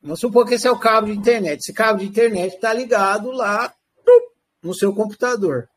Vamos 0.00 0.20
supor 0.20 0.46
que 0.46 0.54
esse 0.54 0.68
é 0.68 0.70
o 0.70 0.78
cabo 0.78 1.08
de 1.08 1.14
internet. 1.14 1.60
Esse 1.60 1.72
cabo 1.72 1.98
de 1.98 2.06
internet 2.06 2.54
está 2.54 2.72
ligado 2.72 3.30
lá 3.32 3.74
no 4.62 4.74
seu 4.74 4.94
computador. 4.94 5.68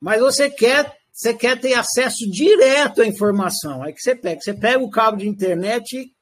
Mas 0.00 0.20
você 0.20 0.50
quer, 0.50 0.96
você 1.12 1.34
quer 1.34 1.58
ter 1.58 1.74
acesso 1.74 2.30
direto 2.30 3.02
à 3.02 3.06
informação. 3.06 3.82
Aí 3.82 3.92
que 3.92 4.00
você 4.00 4.14
pega, 4.14 4.40
você 4.40 4.54
pega 4.54 4.78
o 4.78 4.90
cabo 4.90 5.16
de 5.16 5.26
internet 5.26 5.96
e, 5.96 6.14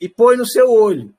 e 0.00 0.08
põe 0.08 0.36
no 0.36 0.46
seu 0.46 0.70
olho. 0.70 1.14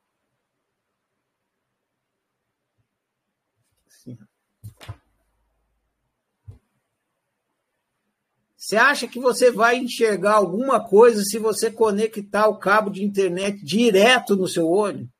Você 8.63 8.77
acha 8.77 9.09
que 9.09 9.19
você 9.19 9.51
vai 9.51 9.75
enxergar 9.75 10.35
alguma 10.35 10.81
coisa 10.81 11.21
se 11.21 11.37
você 11.37 11.69
conectar 11.69 12.47
o 12.47 12.57
cabo 12.57 12.89
de 12.89 13.03
internet 13.03 13.61
direto 13.61 14.37
no 14.37 14.47
seu 14.47 14.69
olho? 14.69 15.11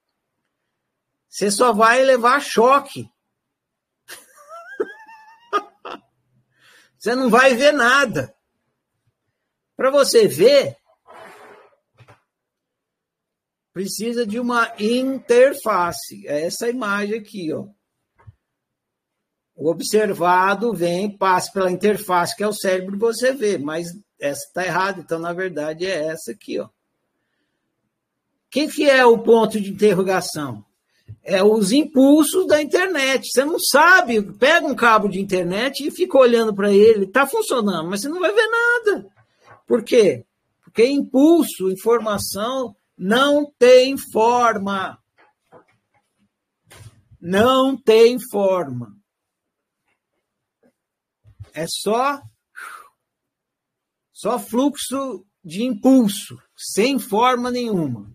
Você 1.28 1.52
só 1.52 1.74
vai 1.74 2.02
levar 2.06 2.40
choque. 2.40 3.12
você 6.98 7.14
não 7.16 7.30
vai 7.30 7.54
ver 7.54 7.74
nada. 7.74 8.34
Para 9.76 9.92
você 9.92 10.26
ver, 10.26 10.78
precisa 13.74 14.26
de 14.26 14.40
uma 14.40 14.74
interface. 14.80 16.26
É 16.30 16.46
essa 16.46 16.70
imagem 16.70 17.20
aqui, 17.20 17.52
ó. 17.52 17.68
O 19.56 19.70
observado 19.70 20.74
vem, 20.74 21.16
passa 21.16 21.52
pela 21.52 21.72
interface, 21.72 22.36
que 22.36 22.44
é 22.44 22.48
o 22.48 22.54
cérebro, 22.54 22.98
você 22.98 23.34
vê, 23.34 23.58
mas 23.58 23.88
essa 24.20 24.46
está 24.48 24.66
errada, 24.66 25.00
então, 25.00 25.20
na 25.20 25.32
verdade, 25.32 25.86
é 25.86 26.08
essa 26.08 26.32
aqui. 26.32 26.60
O 26.60 26.70
que, 28.50 28.68
que 28.68 28.90
é 28.90 29.06
o 29.06 29.20
ponto 29.20 29.60
de 29.60 29.72
interrogação? 29.72 30.66
É 31.24 31.44
os 31.44 31.72
impulsos 31.72 32.48
da 32.48 32.62
internet. 32.62 33.28
Você 33.28 33.46
não 33.46 33.60
sabe, 33.60 34.22
pega 34.34 34.66
um 34.66 34.76
cabo 34.76 35.08
de 35.08 35.20
internet 35.20 35.86
e 35.86 35.92
fica 35.92 36.18
olhando 36.18 36.54
para 36.54 36.72
ele, 36.72 37.06
está 37.06 37.28
funcionando, 37.28 37.90
mas 37.90 38.02
você 38.02 38.10
não 38.10 38.20
vai 38.20 38.34
ver 38.34 38.48
nada. 38.48 39.08
Por 39.68 39.84
quê? 39.84 40.26
Porque 40.64 40.86
impulso, 40.86 41.70
informação, 41.70 42.76
não 42.98 43.52
tem 43.60 43.98
forma. 43.98 44.98
Não 47.22 47.78
tem 47.78 48.18
forma. 48.20 49.03
É 51.54 51.66
só 51.68 52.22
só 54.12 54.40
fluxo 54.40 55.26
de 55.44 55.64
impulso, 55.64 56.42
sem 56.56 56.98
forma 56.98 57.52
nenhuma. 57.52 58.10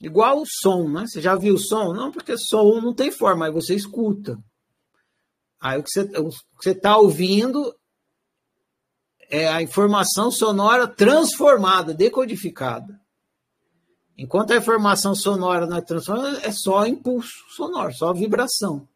Igual 0.00 0.42
o 0.42 0.46
som, 0.46 0.88
né? 0.88 1.06
Você 1.06 1.20
já 1.20 1.34
viu 1.34 1.54
o 1.54 1.58
som? 1.58 1.92
Não, 1.92 2.12
porque 2.12 2.36
som 2.38 2.80
não 2.80 2.94
tem 2.94 3.10
forma, 3.10 3.46
aí 3.46 3.52
você 3.52 3.74
escuta. 3.74 4.38
Aí 5.60 5.78
o 5.78 5.82
que 5.82 5.90
você 5.90 6.70
está 6.70 6.96
ouvindo 6.96 7.74
é 9.30 9.48
a 9.48 9.62
informação 9.62 10.30
sonora 10.30 10.86
transformada, 10.86 11.92
decodificada. 11.92 13.00
Enquanto 14.16 14.52
a 14.52 14.56
informação 14.56 15.14
sonora 15.14 15.66
não 15.66 15.78
é 15.78 15.80
transformada, 15.80 16.38
é 16.46 16.52
só 16.52 16.86
impulso 16.86 17.32
sonoro, 17.56 17.92
só 17.94 18.12
vibração. 18.12 18.88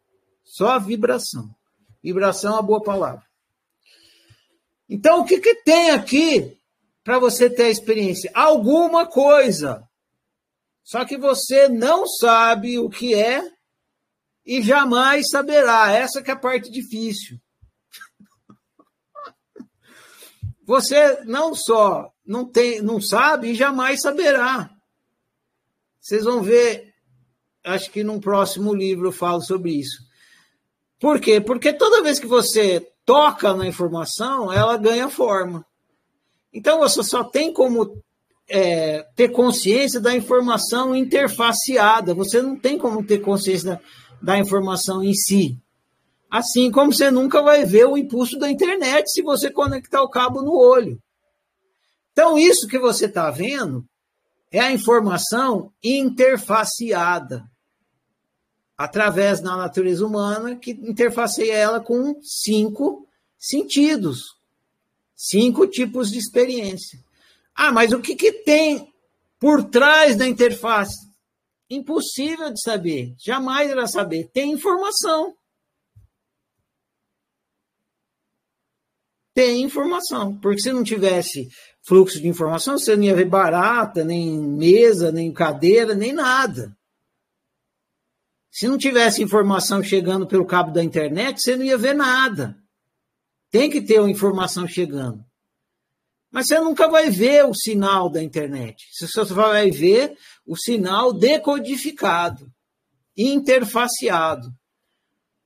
Só 0.49 0.69
a 0.69 0.79
vibração. 0.79 1.55
Vibração 2.03 2.53
é 2.53 2.55
uma 2.55 2.63
boa 2.63 2.81
palavra. 2.81 3.23
Então, 4.89 5.21
o 5.21 5.25
que, 5.25 5.39
que 5.39 5.61
tem 5.61 5.91
aqui 5.91 6.57
para 7.03 7.19
você 7.19 7.47
ter 7.47 7.65
a 7.65 7.69
experiência? 7.69 8.31
Alguma 8.33 9.05
coisa. 9.05 9.87
Só 10.83 11.05
que 11.05 11.17
você 11.17 11.69
não 11.69 12.07
sabe 12.07 12.79
o 12.79 12.89
que 12.89 13.13
é 13.13 13.43
e 14.43 14.59
jamais 14.63 15.29
saberá. 15.29 15.91
Essa 15.91 16.23
que 16.23 16.31
é 16.31 16.33
a 16.33 16.39
parte 16.39 16.71
difícil. 16.71 17.39
Você 20.65 21.23
não 21.25 21.53
só 21.53 22.11
não 22.25 22.45
tem, 22.45 22.79
não 22.81 22.99
sabe 23.01 23.49
e 23.49 23.55
jamais 23.55 24.01
saberá. 24.01 24.69
Vocês 25.99 26.23
vão 26.23 26.43
ver, 26.43 26.93
acho 27.63 27.91
que 27.91 28.03
num 28.03 28.19
próximo 28.19 28.73
livro 28.73 29.07
eu 29.07 29.11
falo 29.11 29.41
sobre 29.41 29.71
isso. 29.71 30.08
Por 30.99 31.19
quê? 31.19 31.39
Porque 31.39 31.71
toda 31.71 32.03
vez 32.03 32.19
que 32.19 32.27
você 32.27 32.85
toca 33.05 33.53
na 33.53 33.65
informação, 33.65 34.51
ela 34.51 34.77
ganha 34.77 35.09
forma. 35.09 35.65
Então 36.53 36.79
você 36.79 37.01
só 37.03 37.23
tem 37.23 37.53
como 37.53 38.03
é, 38.49 39.05
ter 39.15 39.29
consciência 39.29 39.99
da 40.01 40.15
informação 40.15 40.95
interfaceada. 40.95 42.13
Você 42.13 42.41
não 42.41 42.55
tem 42.55 42.77
como 42.77 43.05
ter 43.05 43.19
consciência 43.19 43.71
da, 44.21 44.33
da 44.33 44.39
informação 44.39 45.01
em 45.01 45.13
si. 45.13 45.57
Assim 46.29 46.69
como 46.69 46.93
você 46.93 47.09
nunca 47.09 47.41
vai 47.41 47.65
ver 47.65 47.85
o 47.85 47.97
impulso 47.97 48.37
da 48.37 48.51
internet 48.51 49.09
se 49.09 49.21
você 49.21 49.49
conectar 49.49 50.01
o 50.01 50.09
cabo 50.09 50.41
no 50.41 50.55
olho. 50.55 51.01
Então, 52.11 52.37
isso 52.37 52.67
que 52.67 52.77
você 52.77 53.05
está 53.05 53.31
vendo 53.31 53.85
é 54.51 54.59
a 54.59 54.71
informação 54.71 55.71
interfaceada 55.83 57.48
através 58.79 59.41
da 59.41 59.57
natureza 59.57 60.05
humana 60.05 60.55
que 60.55 60.71
interfaceia 60.71 61.53
ela 61.53 61.81
com 61.81 62.17
cinco 62.23 63.05
sentidos, 63.37 64.37
cinco 65.13 65.67
tipos 65.67 66.09
de 66.09 66.17
experiência. 66.17 66.97
Ah, 67.53 67.73
mas 67.73 67.91
o 67.91 67.99
que, 67.99 68.15
que 68.15 68.31
tem 68.31 68.89
por 69.37 69.65
trás 69.65 70.15
da 70.15 70.25
interface? 70.25 70.95
Impossível 71.69 72.53
de 72.53 72.61
saber, 72.61 73.13
jamais 73.19 73.69
irá 73.69 73.85
saber. 73.85 74.29
Tem 74.31 74.53
informação. 74.53 75.35
Tem 79.33 79.61
informação, 79.61 80.37
porque 80.37 80.61
se 80.61 80.71
não 80.71 80.85
tivesse 80.85 81.49
fluxo 81.85 82.21
de 82.21 82.29
informação, 82.29 82.77
você 82.77 82.95
não 82.95 83.03
ia 83.03 83.15
ver 83.15 83.25
barata, 83.25 84.05
nem 84.05 84.39
mesa, 84.39 85.11
nem 85.11 85.33
cadeira, 85.33 85.93
nem 85.93 86.13
nada. 86.13 86.78
Se 88.59 88.67
não 88.67 88.77
tivesse 88.77 89.23
informação 89.23 89.81
chegando 89.81 90.27
pelo 90.27 90.45
cabo 90.45 90.69
da 90.69 90.83
internet, 90.83 91.41
você 91.41 91.55
não 91.55 91.63
ia 91.63 91.77
ver 91.77 91.95
nada. 91.95 92.57
Tem 93.49 93.69
que 93.69 93.79
ter 93.79 94.01
uma 94.01 94.11
informação 94.11 94.67
chegando. 94.67 95.23
Mas 96.29 96.47
você 96.47 96.59
nunca 96.59 96.89
vai 96.89 97.09
ver 97.09 97.45
o 97.45 97.53
sinal 97.55 98.09
da 98.09 98.21
internet. 98.21 98.85
Você 98.91 99.07
só 99.07 99.23
vai 99.23 99.71
ver 99.71 100.13
o 100.45 100.57
sinal 100.57 101.13
decodificado, 101.13 102.51
interfaceado. 103.15 104.53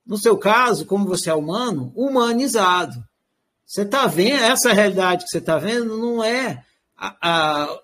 No 0.04 0.18
seu 0.18 0.36
caso, 0.36 0.84
como 0.84 1.06
você 1.06 1.30
é 1.30 1.34
humano, 1.34 1.92
humanizado. 1.94 3.00
Você 3.64 3.82
está 3.82 4.08
vendo, 4.08 4.42
essa 4.42 4.72
realidade 4.72 5.22
que 5.22 5.30
você 5.30 5.38
está 5.38 5.56
vendo 5.56 5.96
não 5.96 6.24
é 6.24 6.64
a, 6.96 7.16
a, 7.22 7.80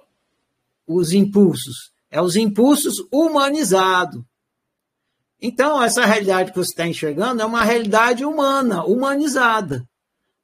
os 0.89 1.13
impulsos, 1.13 1.93
é 2.11 2.21
os 2.21 2.35
impulsos 2.35 2.97
humanizados. 3.13 4.25
Então, 5.41 5.83
essa 5.83 6.05
realidade 6.05 6.53
que 6.53 6.59
você 6.59 6.71
está 6.71 6.87
enxergando 6.87 7.41
é 7.41 7.45
uma 7.45 7.65
realidade 7.65 8.25
humana, 8.25 8.85
humanizada. 8.85 9.85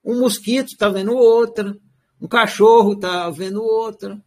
Um 0.05 0.21
mosquito 0.21 0.69
está 0.69 0.89
vendo 0.89 1.15
outra, 1.15 1.77
um 2.21 2.27
cachorro 2.27 2.95
está 2.95 3.29
vendo 3.29 3.63
outra. 3.63 4.19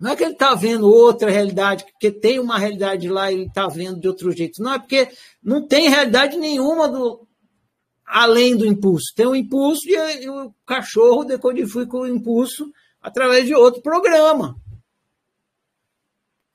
Não 0.00 0.12
é 0.12 0.16
que 0.16 0.22
ele 0.22 0.32
está 0.32 0.54
vendo 0.54 0.88
outra 0.88 1.28
realidade, 1.28 1.84
porque 1.84 2.10
tem 2.10 2.38
uma 2.38 2.56
realidade 2.56 3.08
lá 3.08 3.30
e 3.30 3.34
ele 3.34 3.46
está 3.46 3.66
vendo 3.66 4.00
de 4.00 4.08
outro 4.08 4.30
jeito. 4.30 4.62
Não, 4.62 4.74
é 4.74 4.78
porque 4.78 5.08
não 5.42 5.66
tem 5.66 5.88
realidade 5.88 6.36
nenhuma 6.36 6.88
do, 6.88 7.26
além 8.06 8.56
do 8.56 8.64
impulso. 8.64 9.12
Tem 9.14 9.26
um 9.26 9.34
impulso 9.34 9.82
e 9.88 10.28
o 10.28 10.54
cachorro 10.64 11.24
decodifica 11.24 11.96
o 11.96 12.06
impulso 12.06 12.70
através 13.02 13.46
de 13.46 13.54
outro 13.54 13.82
programa. 13.82 14.56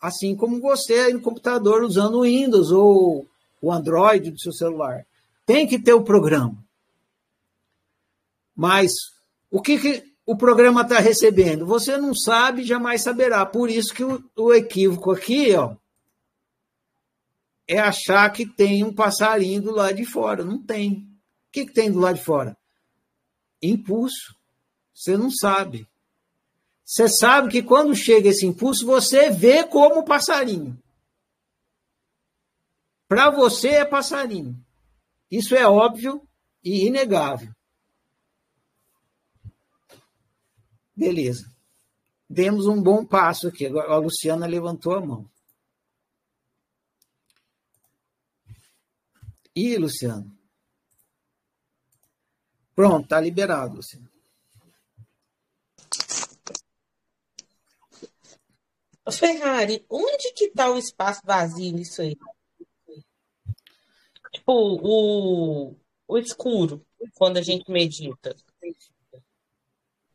Assim 0.03 0.35
como 0.35 0.59
você 0.59 0.95
aí 0.95 1.13
no 1.13 1.21
computador 1.21 1.81
usando 1.81 2.15
o 2.15 2.23
Windows 2.23 2.71
ou 2.71 3.25
o 3.61 3.71
Android 3.71 4.31
do 4.31 4.37
seu 4.37 4.51
celular. 4.51 5.07
Tem 5.45 5.65
que 5.65 5.79
ter 5.79 5.93
o 5.93 6.03
programa. 6.03 6.61
Mas 8.53 8.91
o 9.49 9.61
que, 9.61 9.79
que 9.79 10.13
o 10.25 10.35
programa 10.35 10.81
está 10.81 10.99
recebendo? 10.99 11.65
Você 11.65 11.95
não 11.95 12.13
sabe, 12.13 12.65
jamais 12.65 13.01
saberá. 13.01 13.45
Por 13.45 13.69
isso 13.69 13.93
que 13.93 14.03
o, 14.03 14.21
o 14.35 14.53
equívoco 14.53 15.09
aqui 15.09 15.55
ó, 15.55 15.73
é 17.65 17.79
achar 17.79 18.29
que 18.33 18.45
tem 18.45 18.83
um 18.83 18.93
passarinho 18.93 19.61
do 19.61 19.71
lado 19.71 19.95
de 19.95 20.05
fora. 20.05 20.43
Não 20.43 20.61
tem. 20.61 20.95
O 21.47 21.51
que, 21.53 21.65
que 21.65 21.71
tem 21.71 21.89
do 21.89 22.01
lado 22.01 22.17
de 22.17 22.25
fora? 22.25 22.57
Impulso. 23.61 24.35
Você 24.93 25.15
não 25.15 25.31
sabe. 25.31 25.87
Você 26.85 27.07
sabe 27.07 27.49
que 27.49 27.63
quando 27.63 27.95
chega 27.95 28.29
esse 28.29 28.45
impulso, 28.45 28.85
você 28.85 29.29
vê 29.29 29.63
como 29.65 30.03
passarinho. 30.03 30.77
Para 33.07 33.29
você 33.29 33.69
é 33.69 33.85
passarinho. 33.85 34.55
Isso 35.31 35.55
é 35.55 35.67
óbvio 35.67 36.27
e 36.63 36.85
inegável. 36.87 37.53
Beleza. 40.95 41.51
Demos 42.29 42.67
um 42.67 42.81
bom 42.81 43.05
passo 43.05 43.47
aqui. 43.47 43.65
A 43.65 43.97
Luciana 43.97 44.45
levantou 44.45 44.93
a 44.93 45.01
mão. 45.01 45.29
Ih, 49.55 49.77
Luciano. 49.77 50.35
Pronto, 52.75 53.07
tá 53.07 53.19
liberado, 53.19 53.75
Luciano. 53.75 54.12
Ferrari, 59.11 59.85
onde 59.89 60.31
que 60.33 60.45
está 60.45 60.71
o 60.71 60.77
espaço 60.77 61.21
vazio 61.25 61.73
nisso 61.73 62.01
aí? 62.01 62.17
Tipo, 64.31 64.53
o, 64.81 65.75
o 66.07 66.17
escuro, 66.17 66.85
quando 67.15 67.37
a 67.37 67.41
gente 67.41 67.69
medita. 67.69 68.35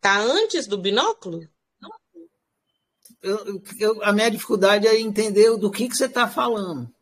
Tá 0.00 0.18
antes 0.18 0.66
do 0.66 0.78
binóculo? 0.78 1.46
Eu, 3.20 3.62
eu, 3.78 4.04
a 4.04 4.12
minha 4.12 4.30
dificuldade 4.30 4.86
é 4.86 4.98
entender 4.98 5.56
do 5.56 5.70
que, 5.70 5.88
que 5.88 5.96
você 5.96 6.06
está 6.06 6.28
falando. 6.28 6.92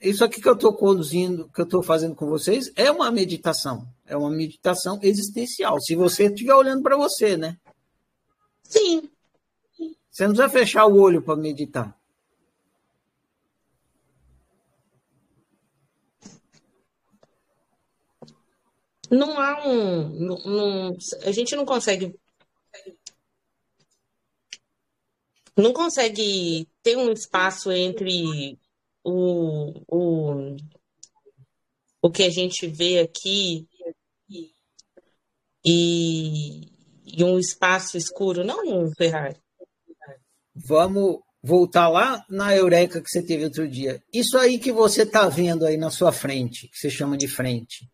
Isso 0.00 0.24
aqui 0.24 0.40
que 0.40 0.48
eu 0.48 0.54
estou 0.54 0.74
conduzindo, 0.74 1.48
que 1.50 1.60
eu 1.60 1.64
estou 1.64 1.82
fazendo 1.82 2.14
com 2.14 2.26
vocês, 2.26 2.70
é 2.76 2.90
uma 2.90 3.10
meditação. 3.10 3.86
É 4.04 4.16
uma 4.16 4.30
meditação 4.30 4.98
existencial. 5.02 5.80
Se 5.80 5.94
você 5.94 6.26
estiver 6.26 6.54
olhando 6.54 6.82
para 6.82 6.96
você, 6.96 7.36
né? 7.36 7.58
Sim. 8.62 9.10
Você 10.14 10.28
não 10.28 10.32
precisa 10.32 10.48
fechar 10.48 10.86
o 10.86 11.00
olho 11.00 11.20
para 11.20 11.34
meditar. 11.34 12.00
Não 19.10 19.40
há 19.40 19.66
um. 19.66 20.08
Não, 20.20 20.96
a 21.24 21.32
gente 21.32 21.56
não 21.56 21.66
consegue. 21.66 22.16
Não 25.56 25.72
consegue 25.72 26.68
ter 26.80 26.96
um 26.96 27.10
espaço 27.10 27.72
entre 27.72 28.56
o, 29.02 29.72
o, 29.88 30.56
o 32.00 32.10
que 32.10 32.22
a 32.22 32.30
gente 32.30 32.68
vê 32.68 33.00
aqui 33.00 33.66
e, 35.64 36.68
e 37.04 37.24
um 37.24 37.36
espaço 37.36 37.96
escuro, 37.96 38.44
não, 38.44 38.92
Ferrari. 38.92 39.43
Vamos 40.54 41.20
voltar 41.42 41.88
lá 41.88 42.24
na 42.28 42.56
eureka 42.56 43.00
que 43.02 43.10
você 43.10 43.22
teve 43.22 43.44
outro 43.44 43.68
dia. 43.68 44.02
Isso 44.12 44.38
aí 44.38 44.58
que 44.58 44.72
você 44.72 45.02
está 45.02 45.28
vendo 45.28 45.66
aí 45.66 45.76
na 45.76 45.90
sua 45.90 46.12
frente, 46.12 46.68
que 46.68 46.78
você 46.78 46.88
chama 46.88 47.16
de 47.16 47.28
frente, 47.28 47.90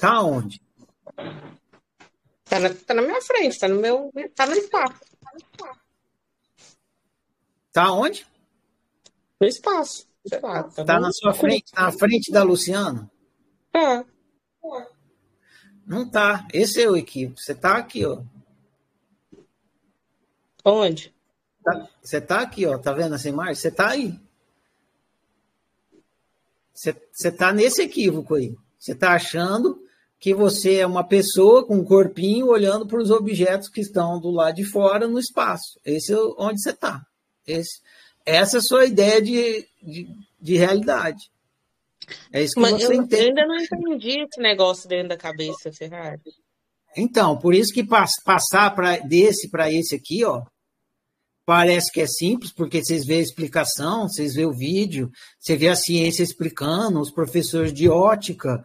tá 0.00 0.22
onde? 0.22 0.60
Tá 2.44 2.58
na, 2.58 2.72
tá 2.72 2.94
na 2.94 3.02
minha 3.02 3.20
frente, 3.20 3.58
tá 3.58 3.68
no 3.68 3.80
meu, 3.80 4.10
tá 4.34 4.46
no 4.46 4.54
espaço. 4.54 4.94
Tá 7.72 7.92
onde? 7.92 8.26
No 9.40 9.46
espaço. 9.46 10.08
Lá, 10.42 10.62
tá, 10.64 10.84
tá 10.84 11.00
na 11.00 11.12
sua 11.12 11.34
frente, 11.34 11.72
na 11.74 11.92
frente 11.92 12.32
da 12.32 12.42
Luciana? 12.42 13.10
É. 13.74 14.04
Não 15.86 16.08
tá. 16.08 16.46
Esse 16.52 16.82
é 16.82 16.90
o 16.90 16.96
equipe. 16.96 17.40
Você 17.40 17.54
tá 17.54 17.76
aqui, 17.76 18.04
ó. 18.04 18.22
Onde? 20.68 21.14
Tá, 21.62 21.88
você 22.02 22.20
tá 22.20 22.40
aqui, 22.40 22.66
ó. 22.66 22.78
Tá 22.78 22.92
vendo 22.92 23.14
essa 23.14 23.28
imagem? 23.28 23.54
Você 23.54 23.70
tá 23.70 23.88
aí. 23.88 24.18
Você, 26.72 27.32
tá 27.32 27.52
nesse 27.52 27.82
equívoco 27.82 28.34
aí. 28.34 28.54
Você 28.78 28.94
tá 28.94 29.12
achando 29.12 29.82
que 30.20 30.32
você 30.32 30.76
é 30.76 30.86
uma 30.86 31.04
pessoa 31.04 31.66
com 31.66 31.76
um 31.76 31.84
corpinho 31.84 32.46
olhando 32.46 32.86
para 32.86 33.00
os 33.00 33.10
objetos 33.10 33.68
que 33.68 33.80
estão 33.80 34.20
do 34.20 34.30
lado 34.30 34.56
de 34.56 34.64
fora 34.64 35.08
no 35.08 35.18
espaço. 35.18 35.78
Esse 35.84 36.12
é 36.12 36.16
onde 36.38 36.60
você 36.60 36.70
está. 36.70 37.02
essa 38.24 38.56
é 38.56 38.58
a 38.58 38.62
sua 38.62 38.84
ideia 38.84 39.20
de, 39.20 39.66
de, 39.82 40.08
de 40.40 40.56
realidade. 40.56 41.30
É 42.32 42.42
isso 42.42 42.54
que 42.54 42.60
Mas 42.60 42.72
você 42.72 42.86
eu 42.86 42.92
entende. 42.92 43.28
ainda 43.28 43.46
não 43.46 43.56
entendi 43.56 44.20
esse 44.20 44.40
negócio 44.40 44.88
dentro 44.88 45.08
da 45.08 45.16
cabeça, 45.16 45.72
Ferrari. 45.72 46.20
Então, 46.96 47.36
por 47.36 47.54
isso 47.54 47.72
que 47.72 47.84
passar 47.84 48.74
pra, 48.74 48.98
desse 48.98 49.48
para 49.50 49.70
esse 49.72 49.94
aqui, 49.94 50.24
ó, 50.24 50.42
parece 51.48 51.90
que 51.90 52.02
é 52.02 52.06
simples, 52.06 52.52
porque 52.52 52.84
vocês 52.84 53.06
vê 53.06 53.14
a 53.14 53.22
explicação, 53.22 54.06
vocês 54.06 54.34
vê 54.34 54.44
o 54.44 54.52
vídeo, 54.52 55.10
você 55.40 55.56
vê 55.56 55.68
a 55.68 55.74
ciência 55.74 56.22
explicando, 56.22 57.00
os 57.00 57.10
professores 57.10 57.72
de 57.72 57.88
ótica, 57.88 58.62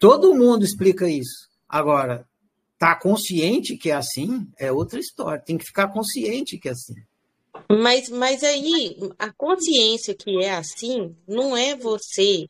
todo 0.00 0.34
mundo 0.34 0.64
explica 0.64 1.06
isso. 1.06 1.50
Agora, 1.68 2.26
tá 2.78 2.98
consciente 2.98 3.76
que 3.76 3.90
é 3.90 3.94
assim 3.94 4.48
é 4.58 4.72
outra 4.72 4.98
história. 4.98 5.38
Tem 5.44 5.58
que 5.58 5.66
ficar 5.66 5.88
consciente 5.88 6.56
que 6.56 6.66
é 6.66 6.72
assim. 6.72 6.94
Mas, 7.68 8.08
mas 8.08 8.42
aí, 8.42 8.96
a 9.18 9.30
consciência 9.30 10.14
que 10.14 10.42
é 10.42 10.54
assim, 10.54 11.14
não 11.28 11.54
é 11.54 11.76
você 11.76 12.46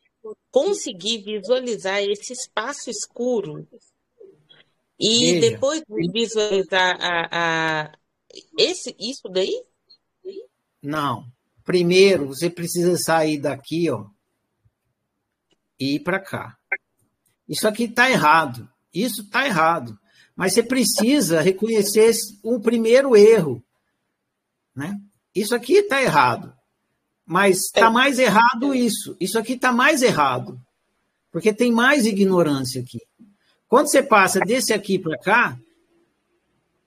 conseguir 0.49 1.17
visualizar 1.17 2.01
esse 2.01 2.31
espaço 2.31 2.89
escuro 2.89 3.67
e 4.97 5.33
Veja. 5.33 5.51
depois 5.51 5.83
visualizar 6.13 6.97
a, 6.97 7.27
a, 7.29 7.91
esse, 8.57 8.95
isso 8.99 9.27
daí? 9.29 9.63
Não. 10.81 11.25
Primeiro, 11.63 12.27
você 12.27 12.49
precisa 12.49 12.97
sair 12.97 13.39
daqui, 13.39 13.89
ó, 13.89 14.05
e 15.79 15.95
ir 15.95 15.99
para 15.99 16.19
cá. 16.19 16.57
Isso 17.47 17.67
aqui 17.67 17.83
está 17.83 18.09
errado. 18.09 18.69
Isso 18.93 19.21
está 19.21 19.45
errado. 19.45 19.97
Mas 20.35 20.53
você 20.53 20.63
precisa 20.63 21.41
reconhecer 21.41 22.11
o 22.43 22.59
primeiro 22.59 23.15
erro. 23.15 23.63
Né? 24.75 24.99
Isso 25.33 25.55
aqui 25.55 25.77
está 25.77 26.01
errado. 26.01 26.53
Mas 27.25 27.65
está 27.65 27.89
mais 27.89 28.19
errado 28.19 28.73
isso. 28.73 29.15
Isso 29.19 29.39
aqui 29.39 29.53
está 29.53 29.71
mais 29.71 30.01
errado. 30.01 30.59
Porque 31.31 31.53
tem 31.53 31.71
mais 31.71 32.05
ignorância 32.05 32.81
aqui. 32.81 33.01
Quando 33.67 33.89
você 33.89 34.03
passa 34.03 34.39
desse 34.39 34.73
aqui 34.73 34.99
para 34.99 35.17
cá, 35.17 35.59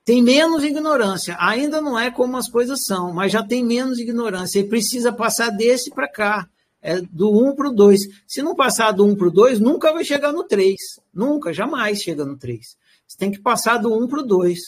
tem 0.08 0.22
menos 0.22 0.64
ignorância. 0.64 1.36
Ainda 1.38 1.82
não 1.82 1.98
é 1.98 2.10
como 2.10 2.38
as 2.38 2.48
coisas 2.48 2.80
são, 2.82 3.12
mas 3.12 3.30
já 3.30 3.42
tem 3.42 3.62
menos 3.62 3.98
ignorância. 3.98 4.58
E 4.58 4.66
precisa 4.66 5.12
passar 5.12 5.50
desse 5.50 5.90
para 5.90 6.08
cá. 6.08 6.48
É 6.80 6.98
do 6.98 7.30
1 7.30 7.54
para 7.54 7.68
o 7.68 7.74
2. 7.74 8.00
Se 8.26 8.40
não 8.40 8.56
passar 8.56 8.92
do 8.92 9.04
1 9.04 9.16
para 9.16 9.28
o 9.28 9.30
2, 9.30 9.60
nunca 9.60 9.92
vai 9.92 10.02
chegar 10.04 10.32
no 10.32 10.44
3. 10.44 10.74
Nunca, 11.12 11.52
jamais 11.52 12.00
chega 12.00 12.24
no 12.24 12.38
3. 12.38 12.74
Você 13.06 13.18
tem 13.18 13.30
que 13.30 13.38
passar 13.38 13.76
do 13.76 13.92
1 14.02 14.08
para 14.08 14.20
o 14.20 14.26
2. 14.26 14.58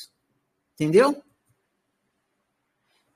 Entendeu? 0.74 1.16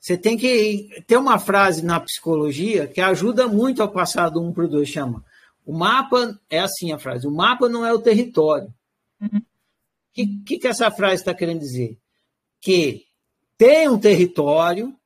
Você 0.00 0.16
tem 0.16 0.38
que 0.38 1.04
ter 1.06 1.18
uma 1.18 1.38
frase 1.38 1.84
na 1.84 2.00
psicologia 2.00 2.86
que 2.86 3.02
ajuda 3.02 3.46
muito 3.46 3.82
a 3.82 3.88
passar 3.88 4.30
do 4.30 4.40
1 4.40 4.50
para 4.54 4.64
o 4.64 4.68
2. 4.68 4.88
Chama. 4.88 5.22
O 5.66 5.74
mapa 5.74 6.40
é 6.48 6.60
assim 6.60 6.90
a 6.90 6.98
frase. 6.98 7.26
O 7.26 7.30
mapa 7.30 7.68
não 7.68 7.84
é 7.84 7.92
o 7.92 8.00
território. 8.00 8.72
O 9.20 9.24
uhum. 9.26 9.42
que, 10.10 10.26
que, 10.46 10.58
que 10.60 10.66
essa 10.66 10.90
frase 10.90 11.16
está 11.16 11.34
querendo 11.34 11.60
dizer? 11.60 11.98
Que 12.64 13.04
tem 13.58 13.88
um 13.88 13.98
território 13.98 14.96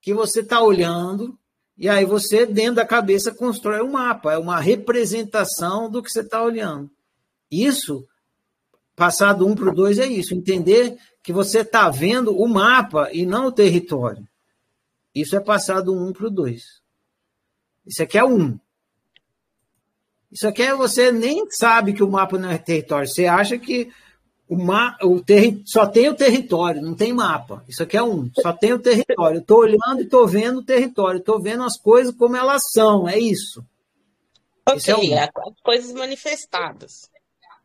que 0.00 0.14
você 0.14 0.40
está 0.40 0.60
olhando 0.60 1.36
e 1.76 1.88
aí 1.88 2.04
você, 2.04 2.46
dentro 2.46 2.76
da 2.76 2.86
cabeça, 2.86 3.34
constrói 3.34 3.82
um 3.82 3.90
mapa, 3.90 4.32
é 4.32 4.38
uma 4.38 4.60
representação 4.60 5.90
do 5.90 6.02
que 6.02 6.10
você 6.10 6.20
está 6.20 6.42
olhando. 6.42 6.88
Isso, 7.50 8.06
passar 8.94 9.32
do 9.32 9.46
1 9.46 9.50
um 9.50 9.54
para 9.56 9.70
o 9.70 9.74
2 9.74 9.98
é 9.98 10.06
isso, 10.06 10.34
entender 10.34 10.96
que 11.22 11.32
você 11.32 11.60
está 11.60 11.90
vendo 11.90 12.36
o 12.36 12.46
mapa 12.48 13.10
e 13.12 13.26
não 13.26 13.46
o 13.46 13.52
território. 13.52 14.26
Isso 15.14 15.34
é 15.34 15.40
passar 15.40 15.80
do 15.80 15.92
1 15.92 16.08
um 16.08 16.12
para 16.12 16.26
o 16.26 16.30
2. 16.30 16.62
Isso 17.86 18.02
aqui 18.02 18.18
é 18.18 18.24
1. 18.24 18.36
Um. 18.36 18.60
Isso 20.30 20.46
aqui 20.48 20.62
é 20.62 20.74
você 20.74 21.12
nem 21.12 21.48
sabe 21.50 21.92
que 21.92 22.02
o 22.02 22.10
mapa 22.10 22.38
não 22.38 22.50
é 22.50 22.58
território. 22.58 23.08
Você 23.08 23.26
acha 23.26 23.58
que 23.58 23.92
o, 24.48 24.56
ma 24.56 24.96
o 25.02 25.22
terri 25.22 25.62
só 25.64 25.86
tem 25.86 26.08
o 26.08 26.14
território, 26.14 26.82
não 26.82 26.94
tem 26.94 27.12
mapa. 27.12 27.64
Isso 27.68 27.82
aqui 27.82 27.96
é 27.96 28.02
um, 28.02 28.30
só 28.40 28.52
tem 28.52 28.72
o 28.72 28.78
território. 28.78 29.40
Estou 29.40 29.60
olhando 29.60 30.00
e 30.00 30.04
estou 30.04 30.26
vendo 30.26 30.58
o 30.58 30.64
território, 30.64 31.18
estou 31.18 31.40
vendo 31.40 31.62
as 31.62 31.78
coisas 31.78 32.14
como 32.14 32.36
elas 32.36 32.62
são, 32.72 33.08
é 33.08 33.18
isso. 33.18 33.64
Ok, 34.66 34.78
isso 34.78 34.90
é 34.90 34.96
um. 34.96 35.18
as 35.18 35.60
coisas 35.62 35.92
manifestadas. 35.92 37.10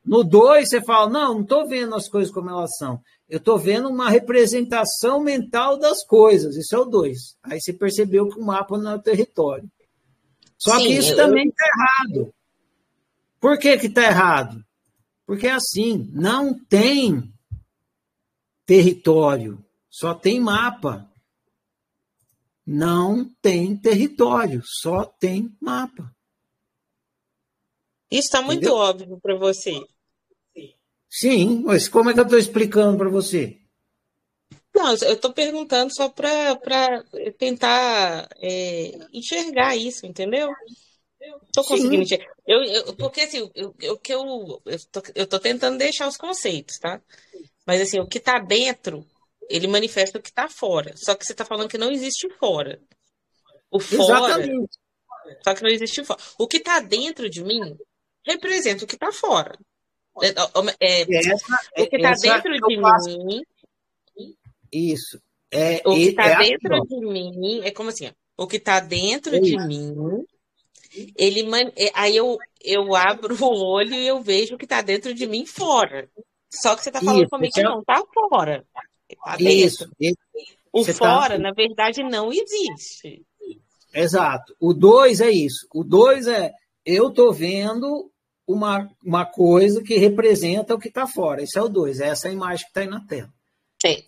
No 0.05 0.23
2, 0.23 0.67
você 0.67 0.81
fala, 0.81 1.09
não, 1.09 1.33
não 1.35 1.41
estou 1.41 1.67
vendo 1.67 1.95
as 1.95 2.07
coisas 2.07 2.33
como 2.33 2.49
elas 2.49 2.75
são. 2.77 3.01
Eu 3.29 3.37
estou 3.37 3.59
vendo 3.59 3.89
uma 3.89 4.09
representação 4.09 5.21
mental 5.21 5.77
das 5.77 6.03
coisas. 6.03 6.55
Isso 6.55 6.75
é 6.75 6.79
o 6.79 6.85
2. 6.85 7.37
Aí 7.43 7.61
você 7.61 7.73
percebeu 7.73 8.27
que 8.27 8.39
o 8.39 8.43
mapa 8.43 8.77
não 8.77 8.91
é 8.91 8.95
o 8.95 9.01
território. 9.01 9.69
Só 10.57 10.77
Sim, 10.77 10.87
que 10.87 10.93
isso 10.93 11.11
eu... 11.11 11.17
também 11.17 11.47
está 11.47 11.65
errado. 11.67 12.33
Por 13.39 13.57
que 13.59 13.69
está 13.69 14.03
errado? 14.03 14.65
Porque 15.29 15.45
é 15.45 15.51
assim, 15.51 16.09
não 16.11 16.57
tem 16.57 17.31
território, 18.65 19.63
só 19.87 20.15
tem 20.15 20.39
mapa. 20.39 21.07
Não 22.65 23.29
tem 23.39 23.77
território, 23.77 24.63
só 24.65 25.05
tem 25.05 25.55
mapa. 25.61 26.11
Isso 28.09 28.25
está 28.29 28.41
muito 28.41 28.61
Entendeu? 28.61 28.75
óbvio 28.75 29.19
para 29.21 29.37
você. 29.37 29.79
Sim, 31.07 31.61
mas 31.63 31.87
como 31.87 32.09
é 32.09 32.13
que 32.15 32.19
eu 32.21 32.23
estou 32.23 32.39
explicando 32.39 32.97
para 32.97 33.09
você? 33.09 33.61
Não, 34.73 34.89
eu 34.89 35.13
estou 35.13 35.31
perguntando 35.31 35.93
só 35.93 36.09
para 36.09 37.05
tentar 37.37 38.27
é, 38.37 38.97
enxergar 39.13 39.75
isso, 39.75 40.07
entendeu? 40.07 40.49
Estou 41.21 41.63
conseguindo 41.65 42.07
Sim. 42.07 42.17
Eu, 42.47 42.63
eu- 42.63 42.95
porque 42.95 43.21
assim, 43.21 43.49
eu, 43.53 43.75
eu, 43.81 43.97
que 43.97 44.13
eu, 44.13 44.61
eu, 44.65 44.79
tô, 44.91 45.01
eu 45.15 45.27
tô 45.27 45.39
tentando 45.39 45.77
deixar 45.77 46.07
os 46.07 46.17
conceitos, 46.17 46.79
tá? 46.79 47.01
Mas 47.65 47.81
assim, 47.81 47.99
o 47.99 48.07
que 48.07 48.17
está 48.17 48.39
dentro, 48.39 49.05
ele 49.49 49.67
manifesta 49.67 50.17
o 50.17 50.21
que 50.21 50.29
está 50.29 50.47
fora. 50.47 50.95
Só 50.95 51.15
que 51.15 51.25
você 51.25 51.33
está 51.33 51.45
falando 51.45 51.69
que 51.69 51.77
não 51.77 51.91
existe 51.91 52.29
fora. 52.37 52.79
O 53.71 53.79
fora, 53.79 54.13
Exatamente. 54.15 54.77
só 55.43 55.53
que 55.53 55.63
não 55.63 55.69
existe 55.69 56.03
fora. 56.03 56.19
O 56.37 56.47
que 56.47 56.57
está 56.57 56.79
dentro 56.79 57.29
de 57.29 57.43
mim 57.43 57.77
representa 58.25 58.83
o 58.83 58.87
que 58.87 58.95
está 58.95 59.11
fora. 59.11 59.57
É, 60.21 60.29
é, 60.79 61.01
Essa, 61.01 61.57
o 61.77 61.87
que 61.87 61.95
está 61.95 62.11
essa 62.11 62.21
dentro 62.21 62.55
eu 62.55 62.67
de 62.67 62.77
mim 62.77 63.43
isso. 64.71 65.21
É, 65.51 65.81
O 65.85 65.95
que 65.95 66.09
está 66.09 66.25
é 66.27 66.37
dentro 66.37 66.81
de 66.85 66.99
mim 67.01 67.61
é 67.63 67.71
como 67.71 67.89
assim, 67.89 68.07
ó, 68.07 68.43
o 68.43 68.47
que 68.47 68.57
está 68.57 68.79
dentro 68.79 69.35
É 69.35 69.39
de 69.39 69.57
mim, 69.57 69.95
ele 71.15 71.41
é, 71.75 71.91
aí 71.93 72.15
eu, 72.15 72.37
eu 72.63 72.95
abro 72.95 73.35
o 73.43 73.63
olho 73.65 73.93
e 73.93 74.07
eu 74.07 74.21
vejo 74.21 74.55
o 74.55 74.57
que 74.57 74.65
está 74.65 74.81
dentro 74.81 75.13
de 75.13 75.25
mim 75.27 75.45
fora. 75.45 76.09
Só 76.51 76.75
que 76.75 76.81
você 76.83 76.89
está 76.89 76.99
falando 77.01 77.21
Isso, 77.21 77.29
comigo 77.29 77.47
esse 77.49 77.61
que 77.61 77.67
é- 77.67 77.69
não 77.69 77.79
está 77.81 78.03
fora, 78.13 78.65
está 79.09 79.35
Isso. 79.39 79.89
esse- 79.99 80.17
O 80.71 80.83
você 80.83 80.93
tá- 80.93 80.99
fora, 80.99 81.37
na 81.37 81.51
verdade, 81.51 82.01
não 82.03 82.31
existe. 82.31 83.23
Exato. 83.93 84.55
O 84.59 84.73
2 84.73 85.19
é 85.21 85.29
isso. 85.31 85.67
O 85.73 85.83
2 85.83 86.27
é 86.27 86.53
eu 86.85 87.09
estou 87.09 87.31
vendo 87.33 88.11
uma, 88.47 88.89
uma 89.03 89.25
coisa 89.25 89.81
que 89.83 89.95
representa 89.97 90.73
o 90.75 90.79
que 90.79 90.87
está 90.87 91.05
fora. 91.07 91.41
Esse 91.43 91.57
é 91.57 91.61
o 91.61 91.67
2, 91.69 91.99
é 91.99 92.07
essa 92.09 92.29
imagem 92.31 92.65
que 92.65 92.69
está 92.71 92.81
aí 92.81 92.87
na 92.87 93.05
tela. 93.05 93.29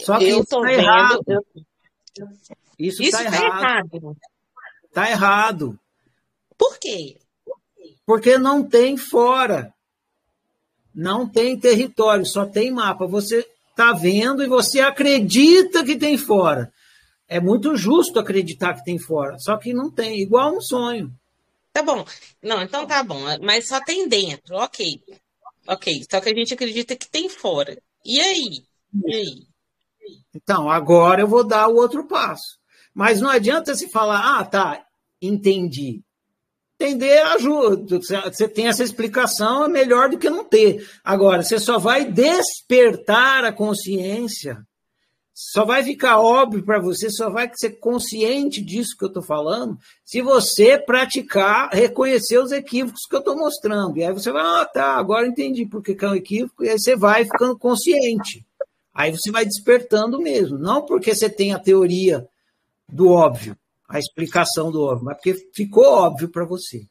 Só 0.01 0.17
que 0.17 0.25
eu 0.25 0.29
isso 0.29 0.39
estou 0.41 0.65
está 0.65 0.75
vendo. 0.77 0.81
errado. 0.87 1.23
eu- 1.27 1.45
Isso 2.77 3.01
Isso 3.01 3.03
está 3.03 3.23
está 3.23 3.35
errado. 3.45 3.89
errado. 3.95 4.17
Está 4.85 5.09
errado. 5.11 5.79
Por 6.61 6.77
quê? 6.77 7.17
Porque 8.05 8.37
não 8.37 8.63
tem 8.63 8.95
fora. 8.95 9.73
Não 10.93 11.27
tem 11.27 11.59
território, 11.59 12.23
só 12.23 12.45
tem 12.45 12.69
mapa. 12.69 13.07
Você 13.07 13.43
está 13.71 13.93
vendo 13.93 14.43
e 14.43 14.47
você 14.47 14.79
acredita 14.79 15.83
que 15.83 15.97
tem 15.97 16.19
fora. 16.19 16.71
É 17.27 17.39
muito 17.39 17.75
justo 17.75 18.19
acreditar 18.19 18.75
que 18.75 18.83
tem 18.83 18.99
fora, 18.99 19.39
só 19.39 19.57
que 19.57 19.73
não 19.73 19.89
tem, 19.89 20.21
igual 20.21 20.55
um 20.55 20.61
sonho. 20.61 21.11
Tá 21.73 21.81
bom. 21.81 22.05
Não, 22.43 22.61
então 22.61 22.85
tá 22.85 23.01
bom. 23.01 23.21
Mas 23.41 23.67
só 23.67 23.83
tem 23.83 24.07
dentro, 24.07 24.55
ok. 24.57 25.01
Ok. 25.67 26.05
Só 26.11 26.21
que 26.21 26.29
a 26.29 26.35
gente 26.35 26.53
acredita 26.53 26.95
que 26.95 27.09
tem 27.09 27.27
fora. 27.27 27.75
E 28.05 28.19
aí? 28.19 28.63
E 29.03 29.15
aí? 29.15 29.47
Então, 30.35 30.69
agora 30.69 31.21
eu 31.21 31.27
vou 31.27 31.43
dar 31.43 31.69
o 31.69 31.75
outro 31.77 32.07
passo. 32.07 32.59
Mas 32.93 33.19
não 33.19 33.29
adianta 33.29 33.73
se 33.73 33.89
falar, 33.89 34.37
ah, 34.39 34.45
tá, 34.45 34.85
entendi. 35.19 36.03
Entender 36.81 37.19
ajuda. 37.19 37.99
Você 37.99 38.47
tem 38.47 38.67
essa 38.67 38.83
explicação, 38.83 39.65
é 39.65 39.67
melhor 39.67 40.09
do 40.09 40.17
que 40.17 40.31
não 40.31 40.43
ter. 40.43 40.83
Agora, 41.03 41.43
você 41.43 41.59
só 41.59 41.77
vai 41.77 42.05
despertar 42.05 43.45
a 43.45 43.53
consciência, 43.53 44.65
só 45.31 45.63
vai 45.63 45.83
ficar 45.83 46.19
óbvio 46.19 46.65
para 46.65 46.79
você, 46.79 47.11
só 47.11 47.29
vai 47.29 47.51
ser 47.53 47.79
consciente 47.79 48.63
disso 48.63 48.97
que 48.97 49.05
eu 49.05 49.09
estou 49.09 49.21
falando, 49.21 49.77
se 50.03 50.23
você 50.23 50.75
praticar, 50.75 51.69
reconhecer 51.71 52.39
os 52.39 52.51
equívocos 52.51 53.05
que 53.07 53.15
eu 53.15 53.19
estou 53.19 53.37
mostrando. 53.37 53.97
E 53.97 54.03
aí 54.03 54.11
você 54.11 54.31
vai, 54.31 54.41
ah, 54.41 54.65
tá, 54.65 54.95
agora 54.95 55.27
entendi 55.27 55.67
por 55.67 55.83
que 55.83 55.95
é 56.03 56.07
um 56.07 56.15
equívoco, 56.15 56.65
e 56.65 56.69
aí 56.69 56.79
você 56.79 56.95
vai 56.95 57.25
ficando 57.25 57.55
consciente. 57.59 58.43
Aí 58.91 59.11
você 59.11 59.29
vai 59.29 59.45
despertando 59.45 60.19
mesmo. 60.19 60.57
Não 60.57 60.83
porque 60.83 61.13
você 61.13 61.29
tem 61.29 61.53
a 61.53 61.59
teoria 61.59 62.27
do 62.89 63.09
óbvio, 63.09 63.55
a 63.91 63.99
explicação 63.99 64.71
do 64.71 64.81
óbvio, 64.81 65.05
mas 65.05 65.15
porque 65.15 65.33
ficou 65.53 65.85
óbvio 65.85 66.29
para 66.29 66.45
você. 66.45 66.85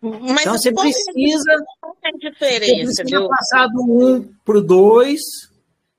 Mas 0.00 0.42
então 0.42 0.58
você 0.58 0.72
precisa, 0.72 1.52
é 1.52 2.08
a 2.08 2.12
você 2.12 2.18
diferença, 2.18 3.02
precisa 3.02 3.20
viu? 3.20 3.28
passar 3.28 3.66
do 3.68 3.82
1 3.82 4.34
para 4.44 4.58
o 4.58 4.60
2 4.60 5.20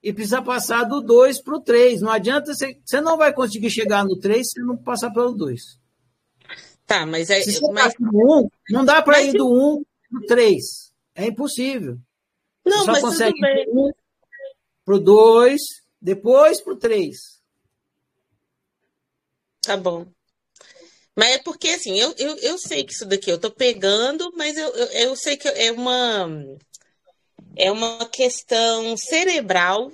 e 0.03 0.13
precisa 0.13 0.41
passar 0.41 0.83
do 0.83 1.01
2 1.01 1.41
para 1.41 1.55
o 1.55 1.59
3. 1.59 2.01
Não 2.01 2.11
adianta, 2.11 2.53
você, 2.53 2.77
você 2.85 3.01
não 3.01 3.17
vai 3.17 3.33
conseguir 3.33 3.69
chegar 3.71 4.05
no 4.05 4.17
3 4.19 4.47
se 4.47 4.61
não 4.61 4.77
passar 4.77 5.11
pelo 5.11 5.33
2. 5.33 5.61
Tá, 6.85 7.05
mas 7.05 7.29
é. 7.29 7.41
Se 7.41 7.59
Mas, 7.73 7.93
tá 7.93 7.99
1, 8.01 8.49
não 8.69 8.85
dá 8.85 9.01
para 9.01 9.21
ir 9.21 9.33
do 9.33 9.51
1 9.51 9.83
para 10.09 10.19
o 10.19 10.25
3. 10.25 10.63
É 11.15 11.25
impossível. 11.25 11.97
não, 12.63 12.85
você 12.85 12.93
só 12.93 13.01
consegue 13.01 13.39
do 13.65 13.87
1 13.87 13.91
para 14.85 14.95
o 14.95 14.99
2, 14.99 15.61
depois 15.99 16.61
para 16.61 16.73
o 16.73 16.77
3. 16.77 17.17
Tá 19.63 19.75
bom. 19.75 20.05
Mas 21.17 21.31
é 21.31 21.37
porque, 21.39 21.69
assim, 21.69 21.97
eu, 21.97 22.13
eu, 22.17 22.37
eu 22.37 22.57
sei 22.59 22.83
que 22.83 22.93
isso 22.93 23.05
daqui 23.05 23.31
eu 23.31 23.39
tô 23.39 23.49
pegando, 23.49 24.31
mas 24.37 24.55
eu, 24.55 24.67
eu, 24.69 24.85
eu 25.09 25.15
sei 25.15 25.35
que 25.35 25.47
é 25.47 25.71
uma, 25.71 26.27
é 27.55 27.71
uma 27.71 28.07
questão 28.07 28.95
cerebral, 28.95 29.91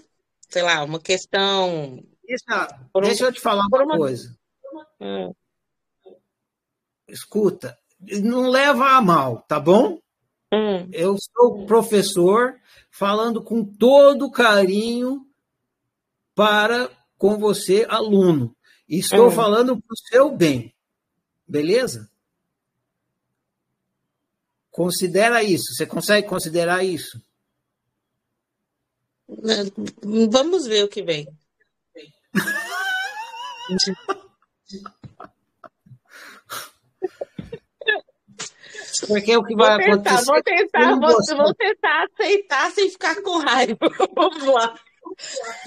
sei 0.50 0.62
lá, 0.64 0.84
uma 0.84 1.00
questão. 1.00 2.04
Deixa, 2.28 2.68
um- 2.94 3.02
deixa 3.02 3.26
eu 3.26 3.32
te 3.32 3.40
falar 3.40 3.66
uma 3.68 3.84
uma- 3.84 3.98
coisa. 3.98 4.36
Hum, 5.00 5.32
Escuta, 7.08 7.78
não 8.22 8.50
leva 8.50 8.98
a 8.98 9.02
mal, 9.02 9.44
tá 9.48 9.60
bom? 9.60 10.00
hum, 10.54 10.90
Eu 10.92 11.16
sou 11.18 11.66
professor 11.66 12.60
falando 12.92 13.42
com 13.42 13.64
todo 13.64 14.30
carinho 14.32 15.26
para 16.36 16.90
com 17.18 17.38
você, 17.38 17.86
aluno. 17.90 18.54
Estou 18.90 19.28
Hum. 19.28 19.32
falando 19.32 19.78
para 19.82 19.94
o 19.94 19.98
seu 20.10 20.36
bem. 20.36 20.73
Beleza? 21.48 22.10
Considera 24.72 25.44
isso. 25.44 25.74
Você 25.74 25.86
consegue 25.86 26.28
considerar 26.28 26.84
isso? 26.84 27.22
Vamos 30.30 30.66
ver 30.66 30.84
o 30.84 30.88
que 30.88 31.04
vem. 31.04 31.28
Porque 39.08 39.36
o 39.38 39.44
que 39.44 39.56
Vou 39.56 39.66
vai 39.66 39.78
tentar, 39.78 39.94
acontecer. 39.94 40.26
vou 40.26 40.36
se 40.38 40.44
tentar, 40.44 41.00
vou, 41.00 41.38
vou 41.38 41.54
tentar 41.56 42.06
aceitar 42.06 42.72
sem 42.72 42.90
ficar 42.90 43.22
com 43.22 43.40
raiva. 43.40 43.78
Vamos 44.16 44.44
lá. 44.44 44.80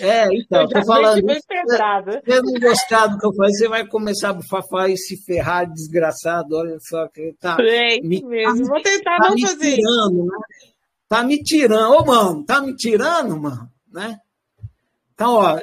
É, 0.00 0.26
então, 0.34 0.62
Eu 0.62 0.68
tô 0.68 0.84
falando. 0.84 1.24
bem 1.24 1.40
pesado. 1.46 2.10
Você 2.24 2.42
não 2.42 2.60
gostar 2.60 3.06
do 3.06 3.18
que 3.18 3.26
eu 3.26 3.34
faço, 3.34 3.52
você 3.54 3.68
vai 3.68 3.86
começar 3.86 4.30
a 4.30 4.32
bufafar 4.34 4.90
e 4.90 4.96
se 4.96 5.16
ferrar, 5.24 5.70
desgraçado. 5.72 6.56
Olha 6.56 6.78
só 6.80 7.06
que 7.08 7.34
tá. 7.40 7.56
É 7.60 8.00
me- 8.00 8.22
mesmo. 8.24 8.66
Vou 8.66 8.82
tentar 8.82 9.18
tá 9.18 9.28
não 9.28 9.34
me 9.34 9.42
fazer 9.42 9.66
isso. 9.68 9.76
tirando, 9.76 10.24
né? 10.26 10.38
Tá 11.08 11.22
me 11.22 11.42
tirando. 11.42 11.92
Ô, 11.94 12.04
mano, 12.04 12.44
tá 12.44 12.60
me 12.60 12.74
tirando, 12.74 13.40
mano, 13.40 13.70
né? 13.92 14.18
Então, 15.14 15.34
ó, 15.34 15.60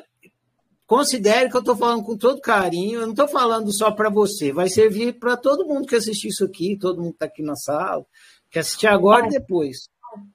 considere 0.87 1.49
que 1.49 1.57
eu 1.57 1.63
tô 1.63 1.75
falando 1.75 2.03
com 2.03 2.17
todo 2.17 2.41
carinho. 2.41 3.01
Eu 3.01 3.07
não 3.07 3.13
tô 3.15 3.27
falando 3.27 3.71
só 3.73 3.91
para 3.91 4.09
você. 4.09 4.51
Vai 4.51 4.69
servir 4.69 5.13
para 5.19 5.35
todo 5.37 5.65
mundo 5.65 5.87
que 5.87 5.95
assistir 5.95 6.29
isso 6.29 6.45
aqui, 6.45 6.77
todo 6.79 7.01
mundo 7.01 7.13
que 7.13 7.19
tá 7.19 7.25
aqui 7.25 7.43
na 7.43 7.55
sala, 7.55 8.05
que 8.49 8.59
assistir 8.59 8.87
agora 8.87 9.25
e 9.27 9.29
depois. 9.29 9.89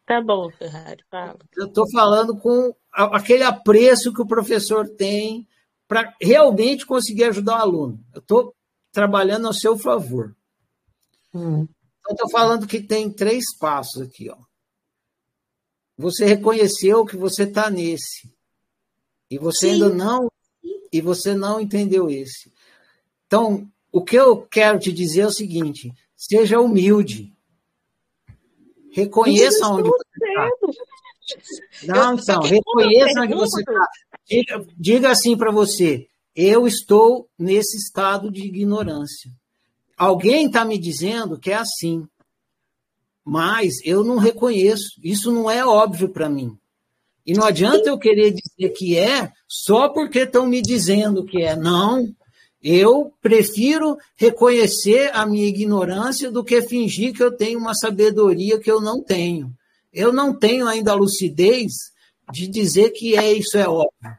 Tá 0.04 0.20
bom, 0.20 0.50
Ferrari, 0.50 1.04
fala. 1.08 1.36
Eu 1.56 1.66
estou 1.66 1.88
falando 1.92 2.36
com 2.36 2.74
aquele 3.04 3.44
apreço 3.44 4.12
que 4.12 4.20
o 4.20 4.26
professor 4.26 4.88
tem 4.88 5.46
para 5.86 6.14
realmente 6.20 6.84
conseguir 6.84 7.24
ajudar 7.24 7.58
o 7.58 7.62
aluno. 7.62 8.04
Eu 8.12 8.20
estou 8.20 8.54
trabalhando 8.92 9.46
ao 9.46 9.52
seu 9.52 9.78
favor. 9.78 10.36
Hum. 11.32 11.66
Eu 12.06 12.12
estou 12.12 12.28
falando 12.30 12.66
que 12.66 12.80
tem 12.80 13.10
três 13.10 13.56
passos 13.56 14.02
aqui. 14.02 14.28
Ó. 14.28 14.36
Você 15.96 16.24
reconheceu 16.24 17.04
que 17.04 17.16
você 17.16 17.44
está 17.44 17.70
nesse. 17.70 18.32
E 19.30 19.38
você 19.38 19.68
Sim. 19.68 19.72
ainda 19.74 19.88
não. 19.90 20.30
E 20.92 21.00
você 21.00 21.34
não 21.34 21.60
entendeu 21.60 22.08
esse. 22.10 22.52
Então, 23.26 23.70
o 23.92 24.02
que 24.02 24.16
eu 24.16 24.42
quero 24.42 24.78
te 24.78 24.90
dizer 24.90 25.20
é 25.20 25.26
o 25.26 25.32
seguinte: 25.32 25.92
seja 26.16 26.60
humilde. 26.60 27.32
Reconheça 28.90 29.68
onde 29.68 29.88
você 29.88 30.08
está. 30.16 30.48
Não, 31.84 32.14
então, 32.14 32.40
reconheça 32.42 33.20
onde 33.20 33.34
você 33.34 33.60
está. 33.60 33.86
Diga, 34.26 34.66
diga 34.76 35.10
assim 35.10 35.36
para 35.36 35.50
você: 35.50 36.06
eu 36.34 36.66
estou 36.66 37.28
nesse 37.38 37.76
estado 37.76 38.30
de 38.30 38.42
ignorância. 38.42 39.30
Alguém 39.96 40.46
está 40.46 40.64
me 40.64 40.78
dizendo 40.78 41.38
que 41.38 41.50
é 41.50 41.56
assim, 41.56 42.06
mas 43.24 43.84
eu 43.84 44.05
não 44.05 44.16
reconheço. 44.16 45.00
Isso 45.02 45.32
não 45.32 45.50
é 45.50 45.66
óbvio 45.66 46.09
para 46.09 46.28
mim. 46.28 46.56
E 47.26 47.34
não 47.34 47.44
adianta 47.44 47.88
eu 47.88 47.98
querer 47.98 48.32
dizer 48.32 48.72
que 48.72 48.96
é 48.96 49.30
só 49.46 49.88
porque 49.88 50.20
estão 50.20 50.46
me 50.46 50.62
dizendo 50.62 51.24
que 51.24 51.42
é. 51.42 51.55
Não. 51.56 52.06
Eu 52.62 53.12
prefiro 53.20 53.98
reconhecer 54.16 55.10
a 55.12 55.26
minha 55.26 55.46
ignorância 55.46 56.30
do 56.30 56.42
que 56.42 56.62
fingir 56.62 57.12
que 57.12 57.22
eu 57.22 57.36
tenho 57.36 57.59
uma 57.59 57.74
sabedoria 57.74 58.59
que 58.59 58.70
eu 58.70 58.80
não 58.80 59.02
tenho. 59.02 59.52
Eu 59.93 60.12
não 60.12 60.36
tenho 60.36 60.66
ainda 60.66 60.93
a 60.93 60.97
lucidez 60.97 61.73
de 62.32 62.47
dizer 62.47 62.90
que 62.90 63.16
é 63.16 63.32
isso 63.32 63.56
é 63.56 63.69
óbvio. 63.69 64.19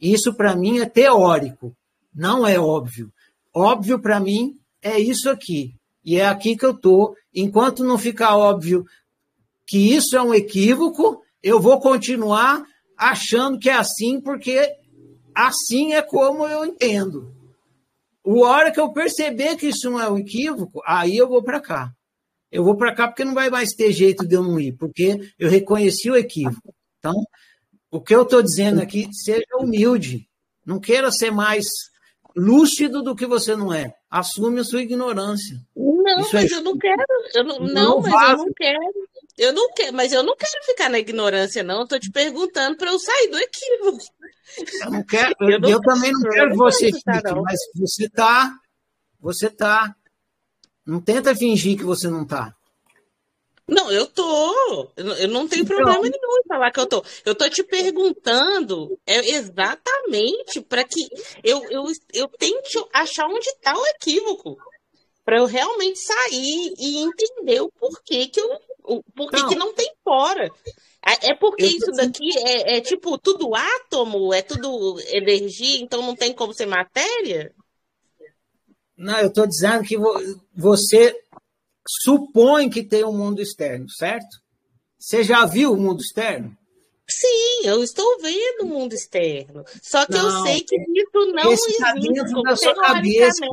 Isso 0.00 0.32
para 0.34 0.56
mim 0.56 0.78
é 0.78 0.86
teórico, 0.86 1.76
não 2.14 2.46
é 2.46 2.58
óbvio. 2.58 3.12
Óbvio 3.54 3.98
para 4.00 4.18
mim 4.18 4.54
é 4.82 4.98
isso 4.98 5.28
aqui. 5.28 5.74
E 6.04 6.16
é 6.16 6.26
aqui 6.26 6.56
que 6.56 6.64
eu 6.64 6.70
estou. 6.70 7.14
Enquanto 7.34 7.84
não 7.84 7.98
ficar 7.98 8.36
óbvio 8.36 8.84
que 9.66 9.94
isso 9.94 10.16
é 10.16 10.22
um 10.22 10.34
equívoco, 10.34 11.22
eu 11.42 11.60
vou 11.60 11.78
continuar 11.80 12.64
achando 12.96 13.58
que 13.58 13.68
é 13.68 13.74
assim, 13.74 14.20
porque 14.20 14.72
assim 15.34 15.92
é 15.92 16.02
como 16.02 16.46
eu 16.46 16.64
entendo. 16.64 17.34
O 18.24 18.42
hora 18.42 18.70
que 18.70 18.80
eu 18.80 18.92
perceber 18.92 19.56
que 19.56 19.68
isso 19.68 19.90
não 19.90 20.00
é 20.00 20.10
um 20.10 20.18
equívoco, 20.18 20.80
aí 20.86 21.16
eu 21.16 21.28
vou 21.28 21.42
para 21.42 21.60
cá. 21.60 21.92
Eu 22.50 22.64
vou 22.64 22.76
para 22.76 22.94
cá 22.94 23.06
porque 23.06 23.24
não 23.24 23.34
vai 23.34 23.48
mais 23.48 23.70
ter 23.70 23.92
jeito 23.92 24.26
de 24.26 24.34
eu 24.34 24.42
não 24.42 24.58
ir, 24.58 24.72
porque 24.72 25.18
eu 25.38 25.48
reconheci 25.48 26.10
o 26.10 26.16
equívoco. 26.16 26.74
Então, 26.98 27.14
o 27.90 28.00
que 28.00 28.14
eu 28.14 28.22
estou 28.22 28.42
dizendo 28.42 28.80
aqui, 28.80 29.08
seja 29.12 29.44
humilde. 29.58 30.28
Não 30.64 30.78
queira 30.78 31.10
ser 31.10 31.30
mais 31.30 31.66
lúcido 32.36 33.02
do 33.02 33.14
que 33.14 33.26
você 33.26 33.56
não 33.56 33.72
é. 33.72 33.94
Assume 34.10 34.60
a 34.60 34.64
sua 34.64 34.82
ignorância. 34.82 35.56
Não, 35.76 36.20
Isso 36.20 36.34
mas 36.34 36.50
é... 36.50 36.54
eu 36.54 36.62
não 36.62 36.76
quero. 36.76 37.04
Eu 37.34 37.44
não, 37.44 37.58
não, 37.60 38.00
mas 38.00 38.30
eu 38.30 38.36
não 38.38 38.52
quero. 38.54 39.10
Eu 39.38 39.52
não 39.52 39.72
quero, 39.72 39.96
mas 39.96 40.12
eu 40.12 40.22
não 40.22 40.36
quero 40.36 40.64
ficar 40.64 40.88
na 40.90 40.98
ignorância, 40.98 41.62
não. 41.62 41.84
Estou 41.84 41.98
te 41.98 42.10
perguntando 42.10 42.76
para 42.76 42.90
eu 42.90 42.98
sair 42.98 43.28
do 43.30 43.38
equívoco. 43.38 44.04
Eu 44.82 44.90
não 44.90 45.02
quero, 45.04 45.34
eu, 45.40 45.50
eu, 45.50 45.60
não, 45.60 45.70
eu 45.70 45.80
também 45.80 46.12
não 46.12 46.22
quero 46.22 46.50
que 46.50 46.56
você 46.56 46.86
fique, 46.86 47.02
mas 47.06 47.58
você 47.74 48.08
tá, 48.08 48.52
você 49.20 49.48
tá. 49.48 49.94
Não 50.90 51.00
tenta 51.00 51.36
fingir 51.36 51.78
que 51.78 51.84
você 51.84 52.08
não 52.08 52.26
tá. 52.26 52.52
Não, 53.68 53.92
eu 53.92 54.08
tô. 54.08 54.90
Eu 54.96 55.28
não 55.28 55.46
tenho 55.46 55.62
então, 55.62 55.76
problema 55.76 56.02
nenhum 56.02 56.40
em 56.44 56.48
falar 56.48 56.72
que 56.72 56.80
eu 56.80 56.86
tô. 56.86 57.04
Eu 57.24 57.32
tô 57.32 57.48
te 57.48 57.62
perguntando 57.62 58.98
é 59.06 59.18
exatamente 59.36 60.60
para 60.62 60.82
que 60.82 61.06
eu, 61.44 61.62
eu, 61.70 61.84
eu 62.12 62.26
tente 62.26 62.76
achar 62.92 63.28
onde 63.28 63.48
está 63.50 63.72
o 63.78 63.86
equívoco. 63.86 64.56
Para 65.24 65.38
eu 65.38 65.46
realmente 65.46 66.00
sair 66.00 66.74
e 66.76 66.98
entender 67.04 67.60
o 67.60 67.70
porquê 67.70 68.26
que 68.26 68.40
eu. 68.40 68.50
O 68.82 69.02
porquê 69.14 69.36
não. 69.36 69.48
que 69.48 69.54
não 69.54 69.72
tem 69.72 69.92
fora. 70.02 70.50
É, 71.06 71.30
é 71.30 71.34
porque 71.36 71.66
isso 71.66 71.92
daqui 71.92 72.36
é, 72.36 72.78
é 72.78 72.80
tipo 72.80 73.16
tudo 73.16 73.54
átomo, 73.54 74.34
é 74.34 74.42
tudo 74.42 75.00
energia, 75.12 75.80
então 75.80 76.02
não 76.02 76.16
tem 76.16 76.32
como 76.32 76.52
ser 76.52 76.66
matéria? 76.66 77.54
Não, 79.00 79.18
eu 79.18 79.28
estou 79.28 79.46
dizendo 79.46 79.82
que 79.82 79.96
você 80.54 81.18
supõe 81.88 82.68
que 82.68 82.84
tem 82.84 83.02
um 83.02 83.16
mundo 83.16 83.40
externo, 83.40 83.88
certo? 83.88 84.28
Você 84.98 85.24
já 85.24 85.46
viu 85.46 85.72
o 85.72 85.76
mundo 85.78 86.02
externo? 86.02 86.54
Sim, 87.08 87.62
eu 87.64 87.82
estou 87.82 88.20
vendo 88.20 88.64
o 88.64 88.66
mundo 88.66 88.92
externo. 88.92 89.64
Só 89.82 90.04
que 90.04 90.12
não, 90.12 90.26
eu 90.26 90.44
sei 90.44 90.60
que 90.62 90.76
isso 90.76 91.32
não 91.32 91.50
existe. 91.50 92.42
Tá 92.44 92.56
sua 92.56 92.74
cabeça. 92.74 93.46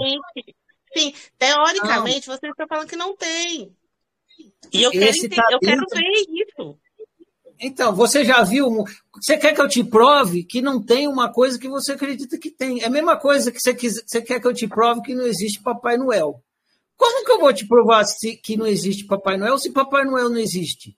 Sim, 0.93 1.13
teoricamente, 1.37 2.27
não. 2.27 2.35
você 2.35 2.47
está 2.49 2.67
falando 2.67 2.89
que 2.89 2.97
não 2.97 3.15
tem. 3.15 3.73
E 4.73 4.83
eu, 4.83 4.91
quero, 4.91 5.29
tá 5.29 5.47
eu 5.51 5.59
quero 5.59 5.85
ver 5.89 6.11
isso. 6.29 6.46
Então, 7.59 7.93
você 7.93 8.23
já 8.23 8.43
viu. 8.43 8.83
Você 9.15 9.37
quer 9.37 9.53
que 9.53 9.61
eu 9.61 9.67
te 9.67 9.83
prove 9.83 10.43
que 10.43 10.61
não 10.61 10.81
tem 10.81 11.07
uma 11.07 11.31
coisa 11.31 11.57
que 11.57 11.67
você 11.67 11.93
acredita 11.93 12.37
que 12.37 12.51
tem? 12.51 12.81
É 12.81 12.85
a 12.85 12.89
mesma 12.89 13.17
coisa 13.17 13.51
que 13.51 13.59
você, 13.59 13.73
quiser, 13.73 14.03
você 14.05 14.21
quer 14.21 14.39
que 14.39 14.47
eu 14.47 14.53
te 14.53 14.67
prove 14.67 15.01
que 15.01 15.15
não 15.15 15.25
existe 15.25 15.61
Papai 15.61 15.97
Noel. 15.97 16.41
Como 16.95 17.23
que 17.23 17.31
eu 17.31 17.39
vou 17.39 17.53
te 17.53 17.67
provar 17.67 18.03
se, 18.05 18.35
que 18.37 18.57
não 18.57 18.65
existe 18.65 19.05
Papai 19.05 19.37
Noel 19.37 19.57
se 19.59 19.71
Papai 19.71 20.03
Noel 20.03 20.29
não 20.29 20.39
existe? 20.39 20.95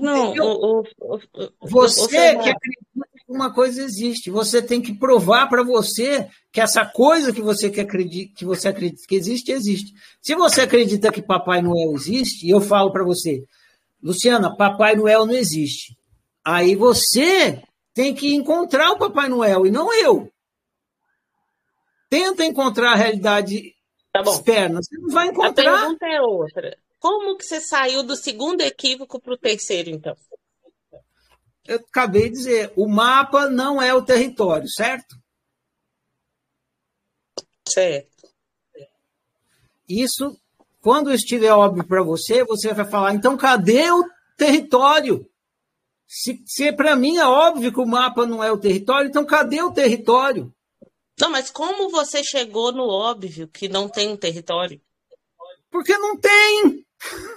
Não, 0.00 0.34
o, 0.34 0.80
o, 0.80 1.16
o, 1.34 1.50
você 1.60 2.36
que 2.36 2.50
acredita 2.50 3.06
que 3.14 3.32
uma 3.32 3.52
coisa 3.52 3.82
existe, 3.82 4.28
você 4.28 4.60
tem 4.60 4.80
que 4.80 4.92
provar 4.92 5.46
para 5.48 5.62
você 5.62 6.26
que 6.50 6.60
essa 6.60 6.84
coisa 6.84 7.32
que 7.32 7.40
você 7.40 7.70
que 7.70 7.80
acredita 7.80 8.34
que 8.34 8.44
você 8.44 8.68
acredita 8.68 9.02
que 9.06 9.14
existe 9.14 9.52
existe. 9.52 9.92
Se 10.20 10.34
você 10.34 10.62
acredita 10.62 11.12
que 11.12 11.22
Papai 11.22 11.62
Noel 11.62 11.92
existe, 11.94 12.46
e 12.46 12.50
eu 12.50 12.60
falo 12.60 12.90
para 12.90 13.04
você, 13.04 13.44
Luciana, 14.02 14.54
Papai 14.56 14.96
Noel 14.96 15.26
não 15.26 15.34
existe. 15.34 15.96
Aí 16.44 16.74
você 16.74 17.62
tem 17.92 18.14
que 18.14 18.34
encontrar 18.34 18.92
o 18.92 18.98
Papai 18.98 19.28
Noel 19.28 19.66
e 19.66 19.70
não 19.70 19.92
eu. 19.92 20.32
Tenta 22.08 22.44
encontrar 22.44 22.92
a 22.92 22.96
realidade 22.96 23.74
Tá 24.12 24.22
bom. 24.22 24.32
Externa. 24.32 24.82
Você 24.82 24.98
não 24.98 25.08
vai 25.10 25.28
encontrar. 25.28 25.74
A 25.74 25.78
pergunta 25.78 26.06
é 26.06 26.20
outra. 26.20 26.78
Como 26.98 27.36
que 27.36 27.44
você 27.44 27.60
saiu 27.60 28.02
do 28.02 28.16
segundo 28.16 28.60
equívoco 28.60 29.20
para 29.20 29.34
o 29.34 29.38
terceiro, 29.38 29.90
então? 29.90 30.14
Eu 31.66 31.76
acabei 31.76 32.24
de 32.24 32.30
dizer, 32.30 32.72
o 32.76 32.88
mapa 32.88 33.48
não 33.48 33.80
é 33.80 33.94
o 33.94 34.04
território, 34.04 34.68
certo? 34.68 35.16
Certo. 37.66 38.28
Isso, 39.88 40.36
quando 40.80 41.12
estiver 41.12 41.52
óbvio 41.52 41.86
para 41.86 42.02
você, 42.02 42.44
você 42.44 42.72
vai 42.72 42.84
falar, 42.84 43.14
então 43.14 43.36
cadê 43.36 43.90
o 43.90 44.04
território? 44.36 45.28
Se, 46.06 46.42
se 46.46 46.72
para 46.72 46.96
mim 46.96 47.18
é 47.18 47.26
óbvio 47.26 47.72
que 47.72 47.80
o 47.80 47.86
mapa 47.86 48.26
não 48.26 48.42
é 48.42 48.50
o 48.50 48.58
território, 48.58 49.08
então 49.08 49.24
cadê 49.24 49.62
o 49.62 49.72
território? 49.72 50.52
Não, 51.20 51.30
mas 51.30 51.50
como 51.50 51.90
você 51.90 52.24
chegou 52.24 52.72
no 52.72 52.88
óbvio 52.88 53.46
que 53.46 53.68
não 53.68 53.88
tem 53.88 54.08
um 54.08 54.16
território? 54.16 54.80
Porque 55.70 55.96
não 55.98 56.16
tem. 56.16 56.84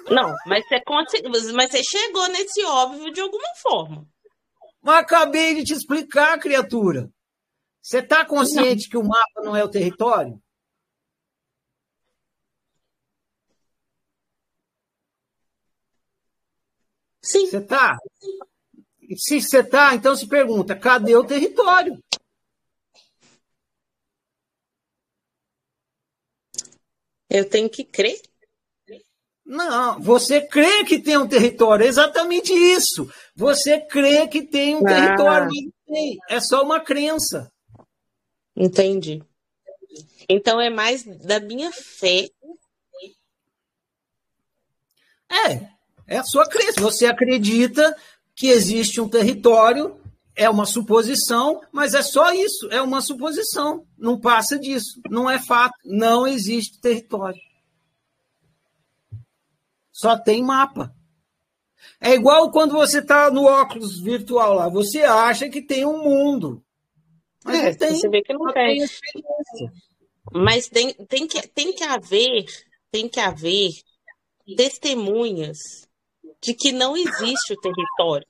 Não, 0.09 0.33
mas 0.45 0.63
você, 0.67 1.51
mas 1.53 1.71
você 1.71 1.83
chegou 1.83 2.27
nesse 2.29 2.63
óbvio 2.63 3.11
de 3.11 3.21
alguma 3.21 3.47
forma. 3.61 4.07
Mas 4.81 4.99
acabei 4.99 5.55
de 5.55 5.65
te 5.65 5.73
explicar, 5.73 6.39
criatura. 6.39 7.09
Você 7.81 7.99
está 7.99 8.25
consciente 8.25 8.85
não. 8.85 8.89
que 8.89 8.97
o 8.97 9.07
mapa 9.07 9.41
não 9.43 9.55
é 9.55 9.63
o 9.63 9.69
território? 9.69 10.41
Sim. 17.23 17.47
Você 17.47 17.57
está? 17.57 17.97
Se 19.17 19.41
você 19.41 19.59
está, 19.59 19.95
então 19.95 20.15
se 20.15 20.27
pergunta: 20.27 20.75
cadê 20.75 21.15
o 21.15 21.23
território? 21.23 21.97
Eu 27.29 27.49
tenho 27.49 27.69
que 27.69 27.83
crer? 27.83 28.21
Não, 29.45 29.99
você 29.99 30.39
crê 30.45 30.85
que 30.85 31.01
tem 31.01 31.17
um 31.17 31.27
território, 31.27 31.85
é 31.85 31.87
exatamente 31.87 32.53
isso. 32.53 33.11
Você 33.35 33.79
crê 33.81 34.27
que 34.27 34.43
tem 34.43 34.75
um 34.75 34.85
ah. 34.85 34.89
território, 34.89 35.49
tem. 35.85 36.17
É 36.29 36.39
só 36.39 36.63
uma 36.63 36.79
crença. 36.79 37.51
Entendi. 38.55 39.21
Então 40.29 40.61
é 40.61 40.69
mais 40.69 41.03
da 41.03 41.39
minha 41.39 41.71
fé. 41.71 42.29
É, 45.29 45.72
é 46.07 46.17
a 46.17 46.23
sua 46.23 46.47
crença. 46.47 46.81
Você 46.81 47.05
acredita 47.05 47.95
que 48.35 48.47
existe 48.47 48.99
um 48.99 49.09
território 49.09 49.99
é 50.35 50.49
uma 50.49 50.65
suposição, 50.65 51.61
mas 51.71 51.93
é 51.93 52.01
só 52.01 52.33
isso, 52.33 52.67
é 52.71 52.81
uma 52.81 53.01
suposição, 53.01 53.85
não 53.97 54.19
passa 54.19 54.57
disso, 54.57 54.99
não 55.09 55.29
é 55.29 55.37
fato, 55.37 55.77
não 55.85 56.25
existe 56.25 56.79
território. 56.79 57.39
Só 59.91 60.17
tem 60.17 60.43
mapa. 60.43 60.93
É 61.99 62.13
igual 62.13 62.51
quando 62.51 62.71
você 62.71 62.99
está 62.99 63.29
no 63.29 63.43
óculos 63.43 63.99
virtual 63.99 64.55
lá, 64.55 64.69
você 64.69 65.03
acha 65.03 65.47
que 65.49 65.61
tem 65.61 65.85
um 65.85 66.03
mundo. 66.03 66.63
Mas 67.45 67.55
é, 67.55 67.73
tem, 67.75 67.95
você 67.95 68.09
vê 68.09 68.21
que 68.21 68.33
não 68.33 68.51
tem. 68.51 68.79
tem 68.79 69.71
mas 70.33 70.67
tem, 70.67 70.93
tem, 70.93 71.27
que, 71.27 71.47
tem 71.49 71.73
que 71.73 71.83
haver, 71.83 72.45
tem 72.91 73.07
que 73.07 73.19
haver 73.19 73.71
testemunhas 74.57 75.87
de 76.43 76.53
que 76.53 76.71
não 76.71 76.95
existe 76.95 77.53
o 77.53 77.61
território. 77.61 78.25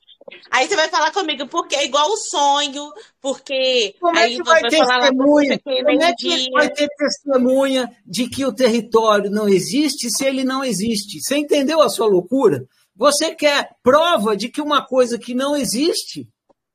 Aí 0.50 0.66
você 0.66 0.74
vai 0.74 0.88
falar 0.88 1.12
comigo, 1.12 1.46
porque 1.48 1.76
é 1.76 1.84
igual 1.84 2.08
o 2.08 2.16
sonho, 2.16 2.90
porque 3.20 3.94
Como 4.00 4.16
é 4.16 4.22
aí 4.22 4.36
que 4.36 4.42
vai 4.42 4.62
ter 4.62 4.70
testemunha? 4.70 5.60
Como 5.60 6.02
é 6.02 6.14
que 6.14 6.50
vai 6.50 6.70
ter 6.70 6.88
testemunha 6.96 7.90
de 8.06 8.28
que 8.28 8.44
o 8.44 8.54
território 8.54 9.30
não 9.30 9.48
existe 9.48 10.08
se 10.10 10.24
ele 10.24 10.42
não 10.42 10.64
existe? 10.64 11.20
Você 11.20 11.36
entendeu 11.36 11.82
a 11.82 11.90
sua 11.90 12.06
loucura? 12.06 12.66
Você 12.96 13.34
quer 13.34 13.70
prova 13.82 14.36
de 14.36 14.48
que 14.48 14.62
uma 14.62 14.86
coisa 14.86 15.18
que 15.18 15.34
não 15.34 15.54
existe, 15.54 16.26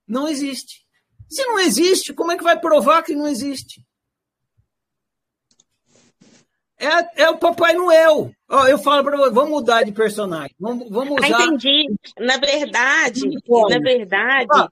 não 0.07 0.28
existe. 0.28 0.82
Se 1.28 1.44
não 1.45 1.60
existe, 1.60 2.14
como 2.14 2.32
é 2.32 2.38
que 2.38 2.44
vai 2.44 2.60
provar 2.60 3.02
que 3.03 3.16
não 3.16 3.28
existe? 3.28 3.82
É, 6.80 7.23
é 7.23 7.30
o 7.30 7.38
Papai 7.38 7.73
Noel. 7.73 8.31
Ó, 8.47 8.68
eu 8.68 8.80
falo 8.80 9.03
para 9.03 9.18
você, 9.18 9.31
vamos 9.31 9.49
mudar 9.49 9.84
de 9.84 9.91
personagem. 9.91 10.56
Vamos, 10.57 10.89
vamos 10.89 11.22
ah, 11.22 11.26
usar. 11.26 11.38
Ah, 11.38 11.45
entendi. 11.45 11.85
Na 12.18 12.38
verdade, 12.38 13.22
na 13.27 13.80
verdade, 13.80 14.49
ah, 14.49 14.69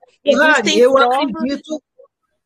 eu 0.73 0.93
provas... 0.93 1.17
acredito. 1.17 1.83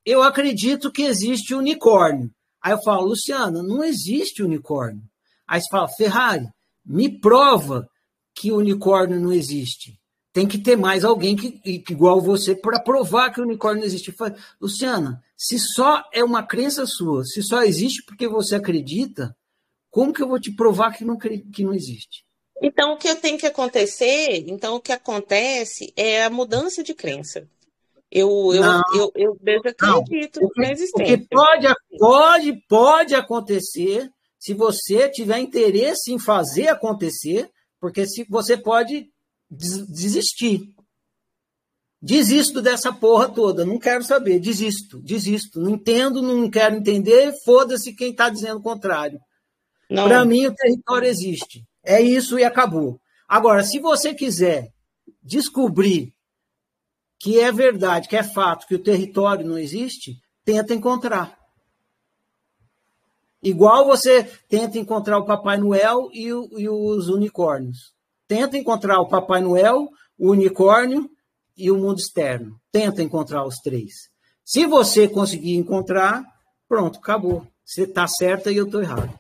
eu 0.04 0.24
acredito 0.24 0.92
que 0.92 1.04
existe 1.04 1.54
unicórnio. 1.54 2.32
Aí 2.60 2.74
eu 2.74 2.82
falo, 2.82 3.08
Luciana, 3.08 3.62
não 3.62 3.84
existe 3.84 4.42
unicórnio. 4.42 5.04
Aí 5.48 5.62
você 5.62 5.70
fala, 5.70 5.88
Ferrari, 5.90 6.48
me 6.84 7.20
prova 7.20 7.88
que 8.36 8.52
unicórnio 8.52 9.20
não 9.20 9.32
existe. 9.32 10.00
Tem 10.34 10.48
que 10.48 10.58
ter 10.58 10.76
mais 10.76 11.04
alguém 11.04 11.36
que, 11.36 11.52
que 11.52 11.94
igual 11.94 12.20
você 12.20 12.56
para 12.56 12.80
provar 12.80 13.32
que 13.32 13.40
o 13.40 13.44
unicórnio 13.44 13.82
não 13.82 13.88
existe. 13.88 14.12
Falo, 14.12 14.34
Luciana, 14.60 15.22
se 15.38 15.60
só 15.60 16.04
é 16.12 16.24
uma 16.24 16.42
crença 16.42 16.86
sua, 16.88 17.24
se 17.26 17.44
só 17.44 17.62
existe 17.64 18.04
porque 18.06 18.28
você 18.28 18.56
acredita, 18.56 19.36
como 19.92 20.12
que 20.14 20.24
eu 20.24 20.28
vou 20.28 20.40
te 20.40 20.52
provar 20.56 20.92
que 20.98 21.06
não, 21.06 21.18
que 21.18 21.64
não 21.64 21.74
existe? 21.74 22.24
Então, 22.64 22.94
o 22.94 22.98
que 22.98 23.14
tem 23.16 23.38
que 23.38 23.46
acontecer, 23.46 24.46
então 24.48 24.76
o 24.76 24.80
que 24.82 24.92
acontece 24.92 25.92
é 25.96 26.24
a 26.24 26.30
mudança 26.30 26.82
de 26.84 26.94
crença. 26.94 27.48
Eu, 28.12 28.30
eu, 28.54 28.62
Não. 28.62 28.82
eu, 28.96 29.12
eu, 29.16 29.40
eu 29.46 29.60
acredito 29.66 30.40
Não. 30.42 30.48
O 30.48 30.52
que- 30.52 30.62
na 30.62 30.72
existência. 30.72 31.18
que 31.18 31.28
pode, 31.28 31.68
pode, 31.98 32.54
pode 32.68 33.16
acontecer 33.16 34.10
se 34.38 34.54
você 34.54 35.08
tiver 35.10 35.40
interesse 35.40 36.12
em 36.12 36.20
fazer 36.20 36.68
acontecer, 36.68 37.50
porque 37.80 38.06
se 38.08 38.26
você 38.30 38.58
pode 38.58 39.10
des- 39.50 39.88
desistir. 39.88 40.62
Desisto 42.02 42.62
dessa 42.62 42.92
porra 42.92 43.30
toda, 43.30 43.64
não 43.64 43.78
quero 43.78 44.04
saber, 44.04 44.40
desisto, 44.40 45.00
desisto, 45.00 45.60
não 45.60 45.72
entendo, 45.72 46.20
não 46.22 46.50
quero 46.50 46.76
entender, 46.76 47.32
foda-se 47.46 47.94
quem 47.94 48.10
está 48.12 48.28
dizendo 48.30 48.58
o 48.58 48.64
contrário. 48.64 49.20
Para 50.06 50.26
mim, 50.26 50.46
o 50.48 50.56
território 50.56 51.08
existe. 51.08 51.66
É 51.84 52.00
isso 52.02 52.38
e 52.40 52.44
acabou. 52.44 53.00
Agora, 53.28 53.64
se 53.64 53.80
você 53.80 54.14
quiser 54.14 54.72
descobrir 55.22 56.14
que 57.20 57.40
é 57.40 57.52
verdade, 57.52 58.08
que 58.08 58.16
é 58.16 58.24
fato, 58.24 58.66
que 58.68 58.76
o 58.76 58.80
território 58.84 59.46
não 59.46 59.58
existe, 59.58 60.18
tenta 60.44 60.74
encontrar. 60.74 61.38
Igual 63.44 63.86
você 63.86 64.24
tenta 64.48 64.78
encontrar 64.78 65.18
o 65.18 65.26
Papai 65.26 65.58
Noel 65.58 66.10
e, 66.14 66.32
o- 66.32 66.48
e 66.60 66.70
os 66.70 67.08
unicórnios. 67.10 67.94
Tenta 68.28 68.58
encontrar 68.58 69.00
o 69.00 69.08
Papai 69.08 69.42
Noel, 69.42 69.90
o 70.18 70.32
unicórnio 70.32 71.10
e 71.58 71.70
o 71.72 71.78
mundo 71.78 72.00
externo. 72.00 72.60
Tenta 72.72 73.02
encontrar 73.02 73.46
os 73.46 73.58
três. 73.58 74.10
Se 74.46 74.66
você 74.66 75.08
conseguir 75.08 75.56
encontrar, 75.56 76.24
pronto, 76.68 77.00
acabou. 77.00 77.46
Você 77.66 77.84
está 77.84 78.08
certa 78.08 78.52
e 78.52 78.58
eu 78.58 78.66
estou 78.66 78.82
errado. 78.82 79.20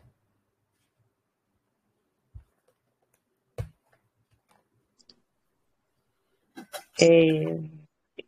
É, 7.01 7.71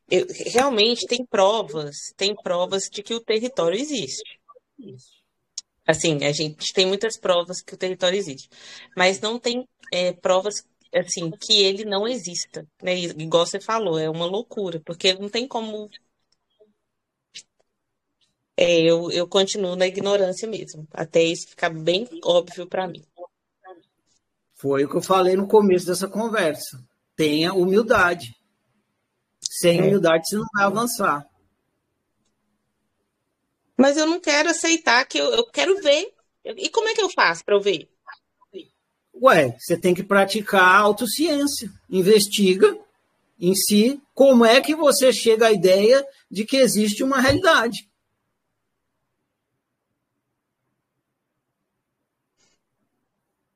eu- 0.10 0.28
realmente 0.54 1.06
tem 1.08 1.26
provas, 1.26 1.96
tem 2.16 2.34
provas 2.36 2.84
de 2.92 3.04
que 3.04 3.14
o 3.14 3.20
território 3.22 3.78
existe. 3.80 4.24
Assim, 5.88 6.24
a 6.24 6.32
gente 6.32 6.74
tem 6.74 6.86
muitas 6.86 7.18
provas 7.20 7.62
que 7.62 7.74
o 7.74 7.78
território 7.78 8.18
existe, 8.18 8.50
mas 8.96 9.20
não 9.20 9.38
tem 9.40 9.68
é, 9.92 10.14
provas 10.14 10.64
assim 10.94 11.30
que 11.32 11.62
ele 11.62 11.84
não 11.86 12.08
exista, 12.08 12.66
né? 12.82 12.98
Igual 12.98 13.46
você 13.46 13.60
falou, 13.60 14.00
é 14.00 14.10
uma 14.10 14.26
loucura, 14.26 14.82
porque 14.86 15.14
não 15.14 15.30
tem 15.30 15.48
como. 15.48 15.90
É, 18.58 18.82
eu, 18.82 19.12
eu 19.12 19.28
continuo 19.28 19.76
na 19.76 19.86
ignorância 19.88 20.48
mesmo, 20.48 20.88
até 20.92 21.22
isso 21.24 21.48
ficar 21.50 21.70
bem 21.70 22.08
óbvio 22.24 22.68
para 22.68 22.88
mim. 22.88 23.04
Foi 24.56 24.84
o 24.84 24.90
que 24.90 24.96
eu 24.98 25.02
falei 25.02 25.36
no 25.36 25.48
começo 25.48 25.86
dessa 25.86 26.08
conversa. 26.08 26.84
Tenha 27.16 27.54
humildade. 27.54 28.34
Sem 29.60 29.78
É. 29.80 29.84
humildade 29.84 30.28
você 30.28 30.36
não 30.36 30.46
vai 30.52 30.64
avançar. 30.66 31.28
Mas 33.78 33.98
eu 33.98 34.08
não 34.08 34.20
quero 34.20 34.50
aceitar 34.50 35.06
que 35.06 35.20
eu, 35.20 35.26
eu 35.32 35.46
quero 35.46 35.80
ver. 35.80 36.12
E 36.44 36.70
como 36.70 36.90
é 36.90 36.96
que 36.96 37.02
eu 37.02 37.10
faço 37.10 37.46
para 37.46 37.56
eu 37.56 37.62
ver? 37.62 37.88
Ué, 39.16 39.56
você 39.60 39.78
tem 39.78 39.94
que 39.94 40.02
praticar 40.04 40.64
a 40.64 40.78
autociência. 40.80 41.72
Investiga 41.88 42.76
em 43.40 43.54
si 43.54 44.02
como 44.16 44.44
é 44.44 44.60
que 44.60 44.76
você 44.76 45.14
chega 45.14 45.48
à 45.48 45.52
ideia 45.52 46.04
de 46.32 46.46
que 46.46 46.58
existe 46.58 47.04
uma 47.04 47.22
realidade. 47.22 47.88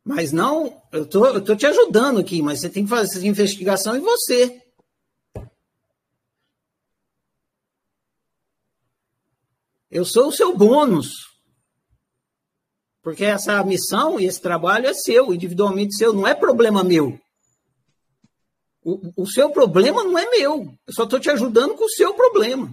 Mas 0.05 0.31
não, 0.31 0.79
eu 0.91 1.05
tô, 1.07 1.25
eu 1.25 1.43
tô 1.43 1.55
te 1.55 1.65
ajudando 1.65 2.19
aqui, 2.19 2.41
mas 2.41 2.61
você 2.61 2.69
tem 2.69 2.83
que 2.83 2.89
fazer 2.89 3.17
essa 3.17 3.27
investigação 3.27 3.95
em 3.95 3.99
você. 3.99 4.66
Eu 9.97 10.05
sou 10.05 10.27
o 10.27 10.31
seu 10.31 10.55
bônus. 10.55 11.09
Porque 13.01 13.25
essa 13.25 13.63
missão 13.63 14.19
e 14.19 14.25
esse 14.25 14.39
trabalho 14.39 14.85
é 14.85 14.93
seu, 14.93 15.33
individualmente 15.33 15.97
seu, 15.97 16.13
não 16.13 16.27
é 16.27 16.35
problema 16.35 16.83
meu. 16.83 17.19
O, 18.83 19.23
o 19.23 19.25
seu 19.25 19.49
problema 19.49 20.03
não 20.03 20.15
é 20.15 20.29
meu. 20.29 20.71
Eu 20.85 20.93
só 20.93 21.05
estou 21.05 21.19
te 21.19 21.31
ajudando 21.31 21.73
com 21.73 21.85
o 21.85 21.89
seu 21.89 22.13
problema. 22.13 22.71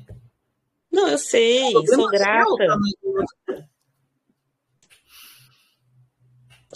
Não, 0.93 1.09
eu 1.09 1.17
sei, 1.17 1.73
sou 1.73 1.87
seu, 1.87 2.07
grata. 2.09 2.57
tá? 2.59 2.77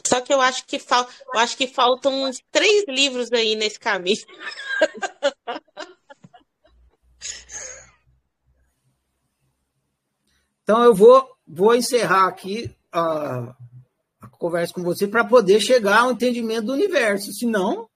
Só 0.06 0.22
que 0.22 0.32
eu 0.32 0.40
acho 0.40 0.64
que 0.64 0.78
fal... 0.78 1.06
eu 1.34 1.40
acho 1.40 1.58
que 1.58 1.66
faltam 1.66 2.22
uns 2.22 2.38
três 2.50 2.86
livros 2.88 3.30
aí 3.34 3.54
nesse 3.54 3.78
caminho. 3.78 4.24
Então 10.68 10.84
eu 10.84 10.94
vou, 10.94 11.26
vou 11.46 11.74
encerrar 11.74 12.26
aqui 12.28 12.70
a, 12.92 13.56
a 14.20 14.28
conversa 14.28 14.74
com 14.74 14.82
você 14.82 15.08
para 15.08 15.24
poder 15.24 15.60
chegar 15.60 16.00
ao 16.00 16.12
entendimento 16.12 16.66
do 16.66 16.74
universo. 16.74 17.32
Senão, 17.32 17.88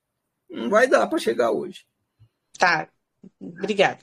não 0.49 0.71
vai 0.71 0.89
dar 0.89 1.07
para 1.07 1.19
chegar 1.19 1.51
hoje. 1.51 1.85
Tá. 2.59 2.89
Obrigada. 3.39 3.99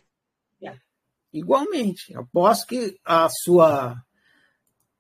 Igualmente. 1.34 2.16
Aposto 2.16 2.68
que 2.68 2.96
a 3.04 3.28
sua, 3.44 4.00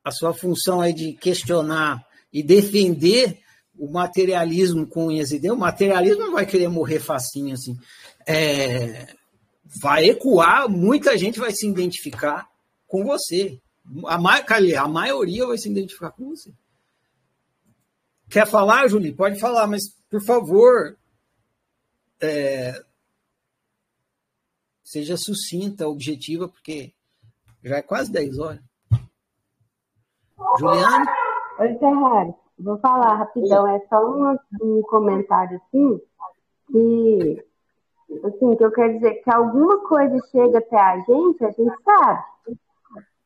a 0.04 0.12
sua 0.12 0.34
função 0.34 0.82
aí 0.82 0.91
de 0.91 1.14
questionar 1.14 2.04
e 2.34 2.41
defender 2.41 3.40
o 3.78 3.88
materialismo 3.88 4.88
com 4.88 5.12
e 5.12 5.24
dentes, 5.24 5.52
o 5.52 5.56
materialismo 5.56 6.26
não 6.26 6.34
vai 6.34 6.48
querer 6.48 6.70
morrer 6.70 7.00
facinho 7.00 7.54
assim. 7.54 7.78
É, 8.26 9.14
vai 9.80 10.10
ecoar, 10.10 10.68
muita 10.68 11.16
gente 11.16 11.40
vai 11.40 11.52
se 11.52 11.68
identificar 11.68 12.50
com 12.90 13.06
você. 13.06 13.61
A, 14.07 14.18
ma 14.18 14.40
a 14.40 14.88
maioria 14.88 15.48
vai 15.48 15.57
se 15.57 15.70
identificar 15.70 16.11
com 16.11 16.30
você. 16.30 16.52
Quer 18.30 18.45
falar, 18.45 18.88
Julie? 18.90 19.14
Pode 19.14 19.40
falar, 19.40 19.66
mas 19.66 19.84
por 20.10 20.22
favor, 20.24 20.98
é, 22.22 22.74
seja 24.84 25.16
sucinta, 25.18 25.88
objetiva, 25.88 26.48
porque 26.48 26.94
já 27.64 27.78
é 27.78 27.82
quase 27.82 28.11
10 28.11 28.40
horas. 28.40 28.61
Juliana? 30.60 31.06
Oi, 31.60 31.78
Ferrari. 31.78 32.34
Vou 32.60 32.78
falar 32.80 33.16
rapidão. 33.16 33.68
É 33.68 33.80
só 33.88 33.98
um, 34.06 34.36
um 34.61 34.82
comentário 34.84 35.57
assim, 35.57 36.02
que, 36.68 37.45
assim, 38.26 38.56
que 38.56 38.66
eu 38.66 38.72
quero 38.72 38.94
dizer 38.95 39.16
que 39.24 39.32
alguma 39.32 39.88
coisa 39.88 40.20
chega 40.32 40.60
até 40.60 40.78
a 40.78 40.98
gente, 40.99 41.45
a 41.45 41.52
gente 41.52 41.84
sabe. 41.84 42.28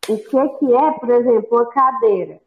O 0.09 0.17
que 0.17 0.37
é 0.37 0.47
que 0.49 0.75
é, 0.75 0.91
por 0.99 1.09
exemplo, 1.09 1.47
uma 1.51 1.65
cadeira? 1.67 2.41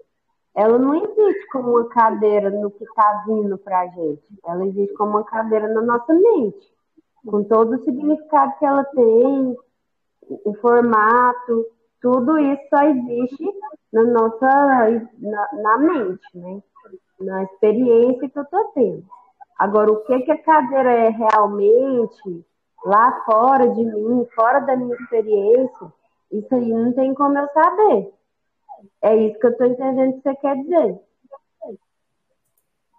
Ela 0.55 0.79
não 0.79 0.95
existe 0.95 1.47
como 1.49 1.71
uma 1.71 1.89
cadeira 1.89 2.51
no 2.51 2.71
que 2.71 2.85
está 2.85 3.25
vindo 3.27 3.57
para 3.59 3.81
a 3.81 3.87
gente. 3.89 4.23
Ela 4.45 4.67
existe 4.67 4.95
como 4.95 5.13
uma 5.13 5.25
cadeira 5.25 5.69
na 5.69 5.83
nossa 5.83 6.13
mente, 6.13 6.73
com 7.25 7.45
todo 7.45 7.77
o 7.77 7.85
significado 7.85 8.53
que 8.59 8.65
ela 8.65 8.85
tem, 8.85 9.57
o 10.29 10.55
formato, 10.61 11.67
tudo 12.01 12.39
isso 12.39 12.63
só 12.69 12.83
existe 12.83 13.45
na 13.93 14.03
nossa 14.03 15.09
na, 15.19 15.49
na 15.53 15.79
mente, 15.79 16.27
né? 16.35 16.63
Na 17.21 17.43
experiência 17.45 18.29
que 18.29 18.39
eu 18.39 18.43
estou 18.43 18.65
tendo. 18.75 19.05
Agora, 19.59 19.91
o 19.91 20.05
que, 20.05 20.21
que 20.21 20.33
a 20.33 20.43
cadeira 20.43 20.91
é 20.91 21.09
realmente 21.09 22.45
lá 22.85 23.23
fora 23.25 23.69
de 23.71 23.83
mim, 23.83 24.27
fora 24.35 24.61
da 24.61 24.77
minha 24.77 24.95
experiência, 24.95 25.93
isso 26.31 26.55
aí 26.55 26.69
não 26.69 26.93
tem 26.93 27.15
como 27.15 27.39
eu 27.39 27.47
saber. 27.53 28.13
É 29.03 29.17
isso 29.17 29.39
que 29.39 29.47
eu 29.47 29.51
estou 29.51 29.67
entendendo 29.67 30.15
que 30.15 30.23
você 30.23 30.37
quer 30.37 30.57
dizer. 30.57 31.01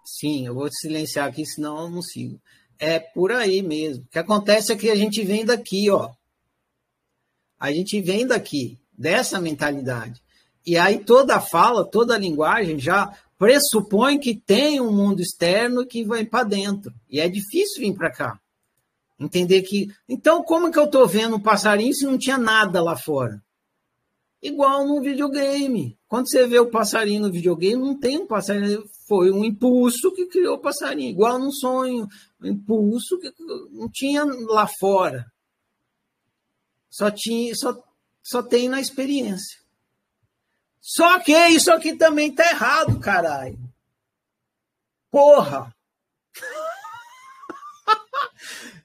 Sim, 0.04 0.46
eu 0.46 0.54
vou 0.54 0.68
te 0.68 0.76
silenciar 0.80 1.28
aqui, 1.28 1.44
senão 1.44 1.82
eu 1.82 1.90
não 1.90 2.02
sigo. 2.02 2.40
É 2.78 2.98
por 2.98 3.30
aí 3.30 3.62
mesmo. 3.62 4.04
O 4.04 4.08
que 4.08 4.18
acontece 4.18 4.72
é 4.72 4.76
que 4.76 4.90
a 4.90 4.96
gente 4.96 5.22
vem 5.22 5.44
daqui, 5.44 5.90
ó. 5.90 6.10
A 7.60 7.70
gente 7.72 8.00
vem 8.00 8.26
daqui, 8.26 8.78
dessa 8.96 9.40
mentalidade. 9.40 10.22
E 10.64 10.78
aí 10.78 11.04
toda 11.04 11.40
fala, 11.40 11.84
toda 11.84 12.16
linguagem 12.16 12.78
já 12.78 13.12
pressupõe 13.38 14.18
que 14.18 14.34
tem 14.34 14.80
um 14.80 14.92
mundo 14.92 15.20
externo 15.20 15.86
que 15.86 16.04
vai 16.04 16.24
para 16.24 16.44
dentro. 16.44 16.92
E 17.08 17.20
é 17.20 17.28
difícil 17.28 17.82
vir 17.82 17.94
para 17.94 18.10
cá. 18.10 18.40
Entender 19.18 19.62
que. 19.62 19.88
Então, 20.08 20.42
como 20.42 20.70
que 20.70 20.78
eu 20.78 20.84
estou 20.84 21.06
vendo 21.06 21.36
um 21.36 21.40
passarinho 21.40 21.94
se 21.94 22.06
não 22.06 22.16
tinha 22.16 22.38
nada 22.38 22.82
lá 22.82 22.96
fora? 22.96 23.42
igual 24.42 24.86
num 24.86 25.00
videogame. 25.00 25.98
Quando 26.06 26.28
você 26.28 26.46
vê 26.46 26.58
o 26.58 26.70
passarinho 26.70 27.22
no 27.22 27.32
videogame, 27.32 27.82
não 27.82 27.98
tem 27.98 28.18
um 28.18 28.26
passarinho, 28.26 28.84
foi 29.06 29.30
um 29.30 29.44
impulso 29.44 30.12
que 30.12 30.26
criou 30.26 30.56
o 30.56 30.60
passarinho, 30.60 31.10
igual 31.10 31.38
num 31.38 31.52
sonho, 31.52 32.08
um 32.40 32.46
impulso 32.46 33.18
que 33.18 33.32
não 33.72 33.88
tinha 33.90 34.24
lá 34.24 34.66
fora. 34.78 35.26
Só 36.88 37.10
tinha, 37.10 37.54
só, 37.54 37.76
só 38.22 38.42
tem 38.42 38.68
na 38.68 38.80
experiência. 38.80 39.58
Só 40.80 41.18
que 41.20 41.32
isso 41.48 41.70
aqui 41.70 41.96
também 41.96 42.34
tá 42.34 42.48
errado, 42.48 42.98
caralho. 42.98 43.58
Porra! 45.10 45.74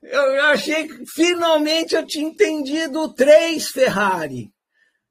Eu 0.03 0.41
achei 0.45 0.88
que 0.88 1.05
finalmente 1.05 1.95
eu 1.95 2.05
tinha 2.05 2.27
entendido 2.27 3.13
3 3.13 3.67
Ferrari. 3.69 4.53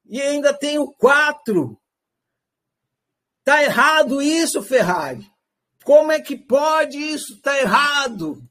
E 0.05 0.21
ainda 0.21 0.53
tenho 0.53 0.93
4. 0.99 1.79
Tá 3.45 3.63
errado 3.63 4.21
isso, 4.21 4.63
Ferrari. 4.63 5.27
Como 5.85 6.13
é 6.13 6.21
que 6.21 6.37
pode 6.37 6.99
isso? 6.99 7.41
Tá 7.41 7.59
errado. 7.59 8.43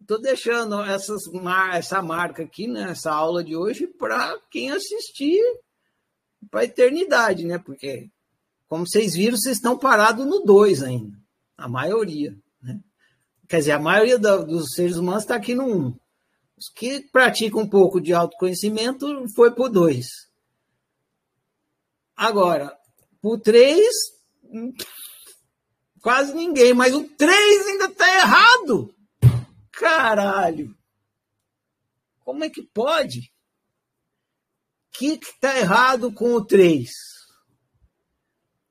Estou 0.00 0.20
deixando 0.20 0.80
essas, 0.82 1.22
essa 1.74 2.02
marca 2.02 2.42
aqui, 2.42 2.66
né, 2.66 2.94
aula 3.04 3.44
de 3.44 3.54
hoje, 3.54 3.86
para 3.86 4.38
quem 4.50 4.70
assistir 4.70 5.40
para 6.50 6.60
a 6.60 6.64
eternidade, 6.64 7.44
né? 7.44 7.58
Porque, 7.58 8.10
como 8.66 8.86
vocês 8.86 9.14
viram, 9.14 9.36
vocês 9.36 9.56
estão 9.56 9.78
parados 9.78 10.26
no 10.26 10.40
2 10.40 10.82
ainda. 10.82 11.16
A 11.56 11.68
maioria. 11.68 12.36
Quer 13.50 13.58
dizer, 13.58 13.72
a 13.72 13.80
maioria 13.80 14.16
dos 14.16 14.74
seres 14.74 14.96
humanos 14.96 15.24
está 15.24 15.34
aqui 15.34 15.56
no 15.56 15.64
1. 15.64 15.76
Um. 15.76 15.98
Os 16.56 16.68
que 16.68 17.00
praticam 17.10 17.62
um 17.62 17.68
pouco 17.68 18.00
de 18.00 18.12
autoconhecimento 18.12 19.26
foi 19.34 19.52
por 19.52 19.68
2. 19.68 20.06
Agora, 22.14 22.78
por 23.20 23.40
3, 23.40 23.84
quase 26.00 26.32
ninguém, 26.32 26.72
mas 26.72 26.94
o 26.94 27.02
3 27.02 27.66
ainda 27.66 27.86
está 27.86 28.14
errado. 28.18 28.94
Caralho! 29.72 30.72
Como 32.20 32.44
é 32.44 32.50
que 32.50 32.62
pode? 32.62 33.32
O 34.86 34.98
que 34.98 35.18
está 35.20 35.58
errado 35.58 36.12
com 36.12 36.34
o 36.34 36.44
3? 36.44 36.88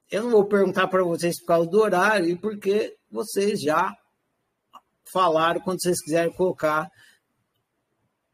Eu 0.09 0.23
não 0.23 0.29
vou 0.31 0.45
perguntar 0.47 0.87
para 0.87 1.03
vocês 1.03 1.37
por 1.41 1.47
causa 1.47 1.69
do 1.69 1.81
horário 1.81 2.29
e 2.29 2.37
porque 2.37 2.97
vocês 3.11 3.59
já 3.59 3.93
falaram 5.11 5.61
quando 5.61 5.81
vocês 5.81 6.01
quiserem 6.01 6.33
colocar 6.33 6.91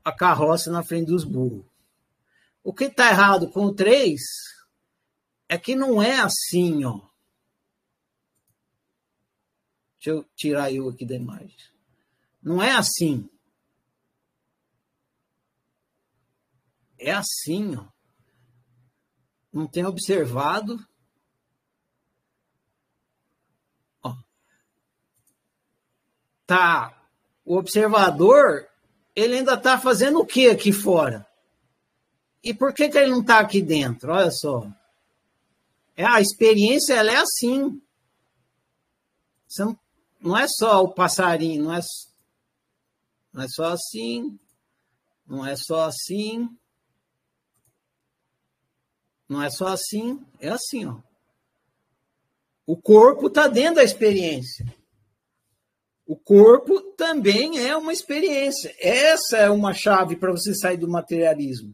a 0.03 0.11
carroça 0.11 0.71
na 0.71 0.83
frente 0.83 1.07
dos 1.07 1.23
burros. 1.23 1.65
O 2.63 2.73
que 2.73 2.85
está 2.85 3.09
errado 3.09 3.49
com 3.49 3.65
o 3.65 3.73
3 3.73 4.19
é 5.47 5.57
que 5.57 5.75
não 5.75 6.01
é 6.01 6.19
assim, 6.19 6.83
ó. 6.85 7.07
Deixa 9.95 10.09
eu 10.11 10.23
tirar 10.35 10.71
eu 10.71 10.89
aqui 10.89 11.05
da 11.05 11.15
imagem. 11.15 11.57
Não 12.41 12.61
é 12.61 12.71
assim. 12.71 13.27
É 16.99 17.11
assim, 17.11 17.75
ó. 17.75 17.87
Não 19.51 19.67
tem 19.67 19.85
observado. 19.85 20.77
Tá. 26.45 26.95
O 27.45 27.57
observador, 27.57 28.67
ele 29.15 29.37
ainda 29.37 29.53
está 29.53 29.79
fazendo 29.79 30.19
o 30.19 30.25
que 30.25 30.49
aqui 30.49 30.71
fora? 30.71 31.25
E 32.43 32.53
por 32.53 32.73
que, 32.73 32.89
que 32.89 32.97
ele 32.97 33.11
não 33.11 33.21
está 33.21 33.39
aqui 33.39 33.61
dentro? 33.61 34.11
Olha 34.11 34.31
só. 34.31 34.67
É, 35.95 36.05
a 36.05 36.21
experiência 36.21 36.93
ela 36.93 37.11
é 37.11 37.17
assim. 37.17 37.81
Não, 39.57 39.79
não 40.19 40.37
é 40.37 40.45
só 40.47 40.83
o 40.83 40.93
passarinho, 40.93 41.63
não 41.63 41.73
é, 41.73 41.79
não 43.31 43.43
é 43.43 43.47
só 43.47 43.65
assim, 43.71 44.37
não 45.25 45.45
é 45.45 45.55
só 45.55 45.85
assim. 45.85 46.49
Não 49.27 49.41
é 49.41 49.49
só 49.49 49.67
assim, 49.69 50.23
é 50.39 50.49
assim, 50.49 50.85
ó. 50.85 50.97
O 52.65 52.77
corpo 52.77 53.27
está 53.27 53.47
dentro 53.47 53.75
da 53.75 53.83
experiência. 53.83 54.65
O 56.05 56.15
corpo 56.15 56.79
também 56.95 57.59
é 57.59 57.75
uma 57.75 57.91
experiência. 57.91 58.73
Essa 58.79 59.37
é 59.37 59.49
uma 59.49 59.73
chave 59.73 60.15
para 60.15 60.31
você 60.31 60.53
sair 60.53 60.77
do 60.77 60.87
materialismo. 60.87 61.73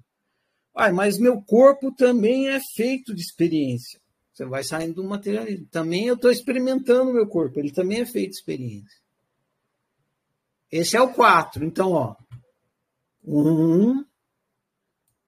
Ah, 0.73 0.91
mas 0.91 1.19
meu 1.19 1.41
corpo 1.41 1.91
também 1.91 2.47
é 2.47 2.59
feito 2.75 3.13
de 3.13 3.21
experiência. 3.21 3.99
Você 4.33 4.45
vai 4.45 4.63
saindo 4.63 4.95
do 4.95 5.03
materialismo. 5.03 5.67
Também 5.69 6.07
eu 6.07 6.15
estou 6.15 6.31
experimentando 6.31 7.13
meu 7.13 7.27
corpo, 7.27 7.59
ele 7.59 7.71
também 7.71 8.01
é 8.01 8.05
feito 8.05 8.31
de 8.31 8.37
experiência. 8.37 9.01
Esse 10.71 10.95
é 10.95 11.01
o 11.01 11.13
4. 11.13 11.65
Então, 11.65 11.91
ó. 11.91 12.15
Um, 13.23 14.05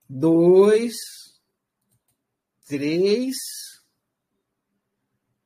dois, 0.08 0.96
três. 2.66 3.36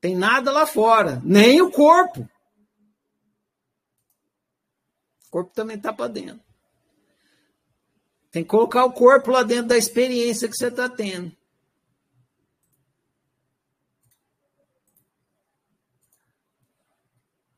Tem 0.00 0.16
nada 0.16 0.52
lá 0.52 0.64
fora, 0.64 1.20
nem 1.24 1.60
o 1.60 1.72
corpo. 1.72 2.28
O 5.28 5.30
corpo 5.30 5.52
também 5.54 5.76
está 5.76 5.92
para 5.92 6.08
dentro. 6.08 6.40
Tem 8.30 8.42
que 8.42 8.48
colocar 8.48 8.84
o 8.84 8.92
corpo 8.92 9.30
lá 9.30 9.42
dentro 9.42 9.68
da 9.68 9.76
experiência 9.76 10.48
que 10.48 10.56
você 10.56 10.68
está 10.68 10.88
tendo. 10.88 11.32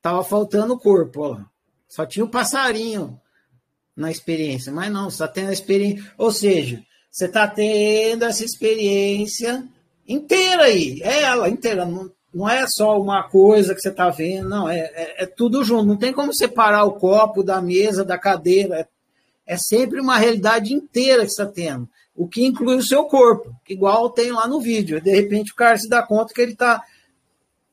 Tava 0.03 0.25
faltando 0.25 0.75
o 0.75 0.79
corpo, 0.79 1.21
ó. 1.23 1.45
Só 1.89 2.07
tinha 2.07 2.25
o 2.25 2.29
um 2.29 2.31
passarinho 2.31 3.21
na 3.95 4.11
experiência, 4.11 4.73
mas 4.73 4.91
não, 4.91 5.11
só 5.11 5.29
tem 5.29 5.47
a 5.47 5.53
experiência. 5.53 6.13
Ou 6.17 6.33
seja, 6.33 6.85
você 7.11 7.27
está 7.27 7.47
tendo 7.47 8.25
essa 8.25 8.45
experiência 8.45 9.69
inteira 10.07 10.65
aí, 10.65 11.01
é 11.03 11.23
ela 11.23 11.49
inteira. 11.49 11.85
Não, 11.85 12.11
não 12.33 12.49
é 12.49 12.65
só 12.69 13.01
uma 13.01 13.29
coisa 13.29 13.75
que 13.75 13.81
você 13.81 13.89
está 13.89 14.09
vendo, 14.09 14.49
não, 14.49 14.69
é, 14.69 14.79
é, 14.79 15.25
é, 15.25 15.27
tudo 15.27 15.65
junto. 15.65 15.87
Não 15.87 15.97
tem 15.97 16.13
como 16.13 16.35
separar 16.35 16.85
o 16.85 16.93
copo 16.93 17.43
da 17.43 17.61
mesa, 17.61 18.05
da 18.05 18.19
cadeira. 18.19 18.81
É, 18.81 19.55
é 19.55 19.57
sempre 19.57 20.01
uma 20.01 20.17
realidade 20.17 20.73
inteira 20.73 21.25
que 21.25 21.31
você 21.31 21.43
está 21.43 21.53
tendo, 21.53 21.89
o 22.15 22.29
que 22.29 22.45
inclui 22.45 22.77
o 22.77 22.87
seu 22.87 23.05
corpo, 23.05 23.53
igual 23.69 24.11
tem 24.11 24.31
lá 24.31 24.47
no 24.47 24.61
vídeo. 24.61 25.01
De 25.01 25.11
repente 25.11 25.53
o 25.53 25.57
cara 25.57 25.77
se 25.77 25.89
dá 25.89 26.03
conta 26.03 26.33
que 26.33 26.41
ele 26.41 26.53
está 26.53 26.83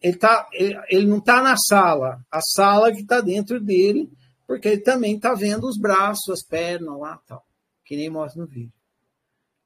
ele, 0.02 0.18
tá, 0.18 0.48
ele, 0.54 0.80
ele 0.90 1.08
não 1.08 1.18
está 1.18 1.42
na 1.42 1.56
sala, 1.58 2.24
a 2.32 2.40
sala 2.42 2.92
que 2.92 3.02
está 3.02 3.20
dentro 3.20 3.60
dele, 3.60 4.10
porque 4.46 4.68
ele 4.68 4.82
também 4.82 5.16
está 5.16 5.34
vendo 5.34 5.68
os 5.68 5.78
braços, 5.78 6.30
as 6.30 6.44
pernas 6.44 6.98
lá, 7.00 7.20
tal, 7.28 7.44
que 7.84 7.96
nem 7.96 8.10
mostra 8.10 8.42
no 8.42 8.48
vídeo. 8.48 8.74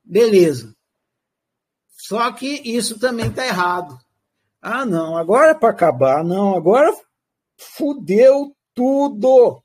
Beleza. 0.04 0.74
Só 1.90 2.32
que 2.32 2.62
isso 2.66 2.98
também 2.98 3.28
está 3.28 3.46
errado. 3.46 3.98
Ah, 4.62 4.86
não, 4.86 5.18
agora 5.18 5.52
é 5.52 5.56
para 5.56 5.70
acabar. 5.70 6.24
Não, 6.24 6.56
agora 6.56 6.96
fudeu 7.58 8.56
tudo. 8.76 9.64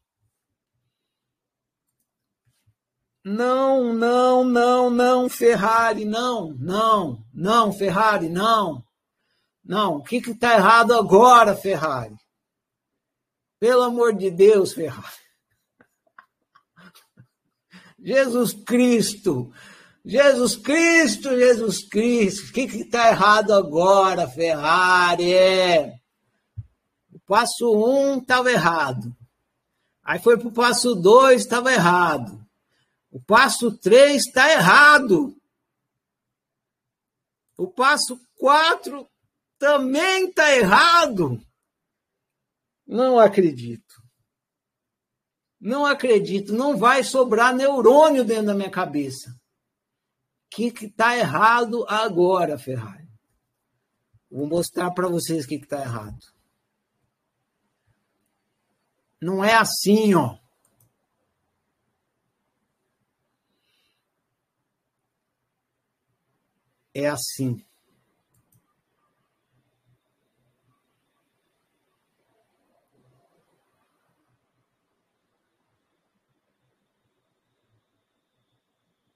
Não, 3.23 3.93
não, 3.93 4.45
não, 4.45 4.89
não, 4.89 5.29
Ferrari, 5.29 6.05
não, 6.05 6.55
não, 6.59 7.25
não, 7.35 7.73
Ferrari, 7.73 8.29
não. 8.29 8.85
Não, 9.65 9.97
o 9.97 10.03
que 10.03 10.19
está 10.19 10.55
errado 10.55 10.95
agora, 10.95 11.57
Ferrari? 11.57 12.15
Pelo 13.59 13.83
amor 13.83 14.15
de 14.15 14.31
Deus, 14.31 14.73
Ferrari. 14.73 15.13
Jesus 17.99 18.53
Cristo, 18.53 19.53
Jesus 20.09 20.57
Cristo, 20.57 21.37
Jesus 21.37 21.83
Cristo, 21.89 22.51
o 22.51 22.53
que 22.53 22.61
está 22.61 23.09
errado 23.09 23.53
agora, 23.53 24.29
Ferrari? 24.29 25.35
O 27.13 27.19
passo 27.27 27.75
um 27.75 28.19
estava 28.19 28.53
errado. 28.53 29.13
Aí 30.05 30.21
foi 30.21 30.39
para 30.39 30.47
o 30.47 30.53
passo 30.53 30.95
dois, 30.95 31.43
estava 31.43 31.73
errado. 31.73 32.41
O 33.11 33.21
passo 33.21 33.77
três 33.77 34.27
está 34.27 34.49
errado. 34.53 35.37
O 37.59 37.67
passo 37.67 38.17
quatro 38.37 39.09
também 39.59 40.29
está 40.29 40.55
errado. 40.55 41.43
Não 42.87 43.19
acredito. 43.19 44.01
Não 45.61 45.85
acredito. 45.85 46.53
Não 46.53 46.77
vai 46.77 47.03
sobrar 47.03 47.53
neurônio 47.53 48.25
dentro 48.25 48.47
da 48.47 48.55
minha 48.55 48.71
cabeça. 48.71 49.35
Que 50.57 50.87
está 50.87 51.17
errado 51.17 51.85
agora, 51.87 52.59
Ferrari? 52.59 53.07
Vou 54.31 54.49
mostrar 54.49 54.91
para 54.93 55.07
vocês 55.07 55.45
o 55.45 55.49
que 55.49 55.57
está 55.57 55.83
errado. 55.83 56.19
Não 59.21 59.45
é 59.45 59.55
assim, 59.55 60.15
ó. 60.15 60.39
é 66.97 67.09
assim. 67.09 67.63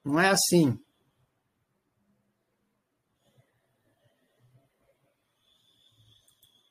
Não 0.04 0.20
é 0.20 0.28
assim. 0.28 0.78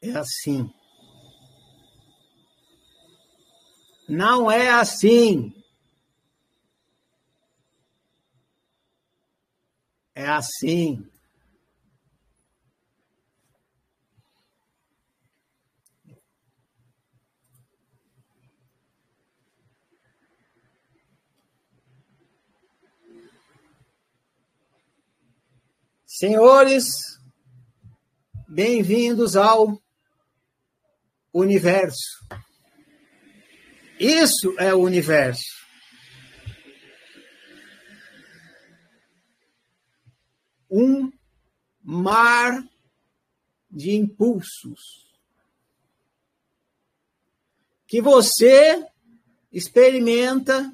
É 0.02 0.12
assim. 0.12 0.74
Não 4.08 4.50
é 4.50 4.70
assim. 4.70 5.54
É 10.16 10.26
assim. 10.30 11.06
Senhores, 26.06 26.86
bem-vindos 28.48 29.36
ao 29.36 29.78
universo. 31.34 32.26
Isso 34.00 34.56
é 34.58 34.74
o 34.74 34.80
universo. 34.80 35.60
Um 40.70 41.12
mar 41.82 42.64
de 43.70 43.92
impulsos 43.96 45.10
que 47.86 48.02
você 48.02 48.86
experimenta 49.52 50.72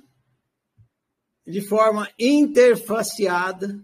de 1.48 1.62
forma 1.62 2.12
interfaceada 2.20 3.82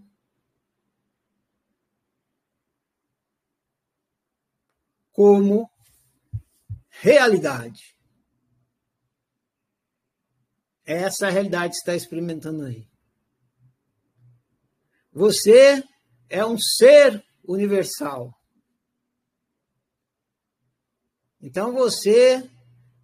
como 5.12 5.71
realidade. 7.02 7.96
Essa 10.84 11.26
a 11.26 11.30
realidade 11.30 11.72
que 11.72 11.78
está 11.78 11.96
experimentando 11.96 12.64
aí. 12.64 12.88
Você 15.12 15.82
é 16.28 16.46
um 16.46 16.56
ser 16.56 17.24
universal. 17.42 18.32
Então 21.40 21.72
você 21.72 22.48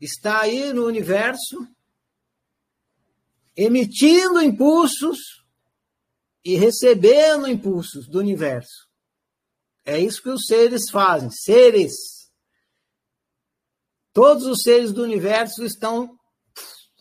está 0.01 0.43
aí 0.43 0.73
no 0.73 0.87
universo 0.87 1.67
emitindo 3.57 4.41
impulsos 4.41 5.45
e 6.45 6.55
recebendo 6.55 7.49
impulsos 7.49 8.09
do 8.09 8.21
universo. 8.21 8.89
É 9.85 9.99
isso 9.99 10.23
que 10.23 10.31
os 10.31 10.47
seres 10.47 10.89
fazem. 10.89 11.31
Seres. 11.31 12.18
Todos 14.19 14.47
os 14.47 14.63
seres 14.63 14.93
do 14.93 15.05
universo 15.05 15.65
estão 15.65 16.19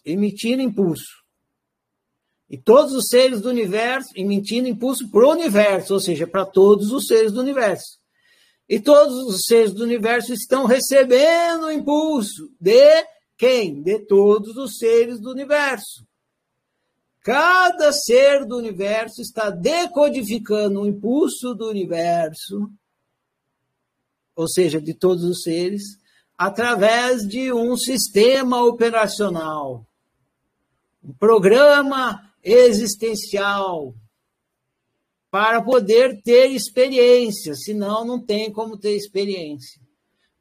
emitindo 0.05 0.61
impulso. 0.61 1.23
E 2.47 2.59
todos 2.59 2.93
os 2.93 3.07
seres 3.07 3.41
do 3.41 3.49
universo 3.49 4.11
emitindo 4.15 4.67
impulso 4.67 5.09
para 5.09 5.25
o 5.25 5.31
universo, 5.31 5.95
ou 5.95 5.99
seja, 5.99 6.27
para 6.27 6.45
todos 6.45 6.91
os 6.91 7.07
seres 7.07 7.31
do 7.31 7.39
universo. 7.41 7.97
E 8.69 8.79
todos 8.79 9.15
os 9.33 9.41
seres 9.47 9.73
do 9.73 9.83
universo 9.83 10.31
estão 10.31 10.67
recebendo 10.67 11.71
impulso 11.71 12.53
de 12.61 13.03
quem? 13.35 13.81
De 13.81 13.97
todos 14.05 14.55
os 14.55 14.77
seres 14.77 15.19
do 15.19 15.31
universo. 15.31 16.05
Cada 17.21 17.91
ser 17.93 18.45
do 18.45 18.57
universo 18.57 19.23
está 19.23 19.49
decodificando 19.49 20.81
o 20.81 20.87
impulso 20.87 21.55
do 21.55 21.67
universo, 21.67 22.69
ou 24.35 24.47
seja, 24.47 24.79
de 24.79 24.93
todos 24.93 25.23
os 25.23 25.41
seres, 25.41 25.97
através 26.37 27.27
de 27.27 27.51
um 27.51 27.75
sistema 27.75 28.63
operacional, 28.63 29.85
um 31.03 31.13
programa 31.13 32.31
existencial, 32.43 33.95
para 35.29 35.61
poder 35.61 36.21
ter 36.21 36.47
experiência, 36.47 37.53
senão 37.53 38.05
não 38.05 38.19
tem 38.19 38.51
como 38.51 38.77
ter 38.77 38.95
experiência. 38.95 39.81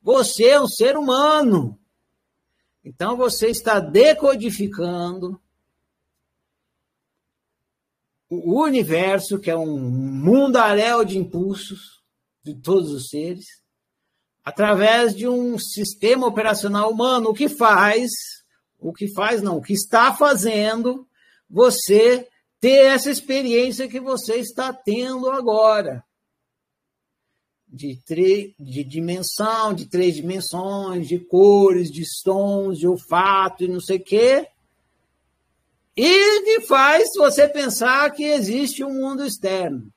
Você 0.00 0.44
é 0.44 0.60
um 0.60 0.68
ser 0.68 0.96
humano. 0.96 1.78
Então 2.84 3.16
você 3.16 3.48
está 3.48 3.80
decodificando 3.80 5.40
o 8.28 8.62
universo, 8.62 9.38
que 9.38 9.50
é 9.50 9.56
um 9.56 9.78
mundaréu 9.78 11.04
de 11.04 11.18
impulsos 11.18 12.02
de 12.44 12.54
todos 12.54 12.90
os 12.90 13.08
seres, 13.08 13.60
através 14.46 15.12
de 15.12 15.26
um 15.26 15.58
sistema 15.58 16.24
operacional 16.24 16.88
humano, 16.88 17.30
o 17.30 17.34
que 17.34 17.48
faz, 17.48 18.12
o 18.78 18.92
que 18.92 19.12
faz 19.12 19.42
não, 19.42 19.56
o 19.56 19.60
que 19.60 19.72
está 19.72 20.14
fazendo 20.14 21.04
você 21.50 22.28
ter 22.60 22.86
essa 22.86 23.10
experiência 23.10 23.88
que 23.88 23.98
você 23.98 24.36
está 24.36 24.72
tendo 24.72 25.28
agora. 25.32 26.04
De, 27.66 27.98
de 28.56 28.84
dimensão, 28.84 29.74
de 29.74 29.86
três 29.86 30.14
dimensões, 30.14 31.08
de 31.08 31.18
cores, 31.18 31.90
de 31.90 32.04
sons, 32.06 32.78
de 32.78 32.86
olfato 32.86 33.64
e 33.64 33.68
não 33.68 33.80
sei 33.80 33.96
o 33.96 34.04
quê. 34.04 34.46
E 35.96 36.42
que 36.42 36.60
faz 36.60 37.08
você 37.16 37.48
pensar 37.48 38.12
que 38.12 38.22
existe 38.22 38.84
um 38.84 38.94
mundo 38.94 39.26
externo. 39.26 39.92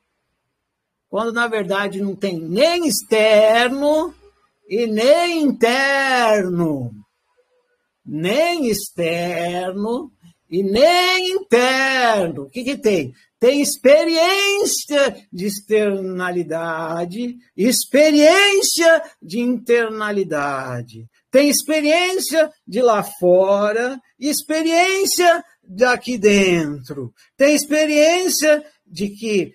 Quando, 1.08 1.32
na 1.32 1.46
verdade, 1.46 2.02
não 2.02 2.16
tem 2.16 2.40
nem 2.40 2.88
externo 2.88 4.12
e 4.70 4.86
nem 4.86 5.42
interno. 5.42 6.92
Nem 8.06 8.68
externo 8.68 10.12
e 10.48 10.62
nem 10.62 11.32
interno. 11.32 12.44
O 12.44 12.48
que, 12.48 12.62
que 12.62 12.76
tem? 12.78 13.12
Tem 13.40 13.60
experiência 13.60 15.16
de 15.32 15.46
externalidade, 15.46 17.36
experiência 17.56 19.02
de 19.20 19.40
internalidade. 19.40 21.06
Tem 21.32 21.48
experiência 21.48 22.50
de 22.66 22.80
lá 22.80 23.02
fora, 23.02 23.98
experiência 24.18 25.42
daqui 25.64 26.16
dentro. 26.16 27.12
Tem 27.36 27.54
experiência 27.54 28.64
de 28.86 29.08
que 29.08 29.52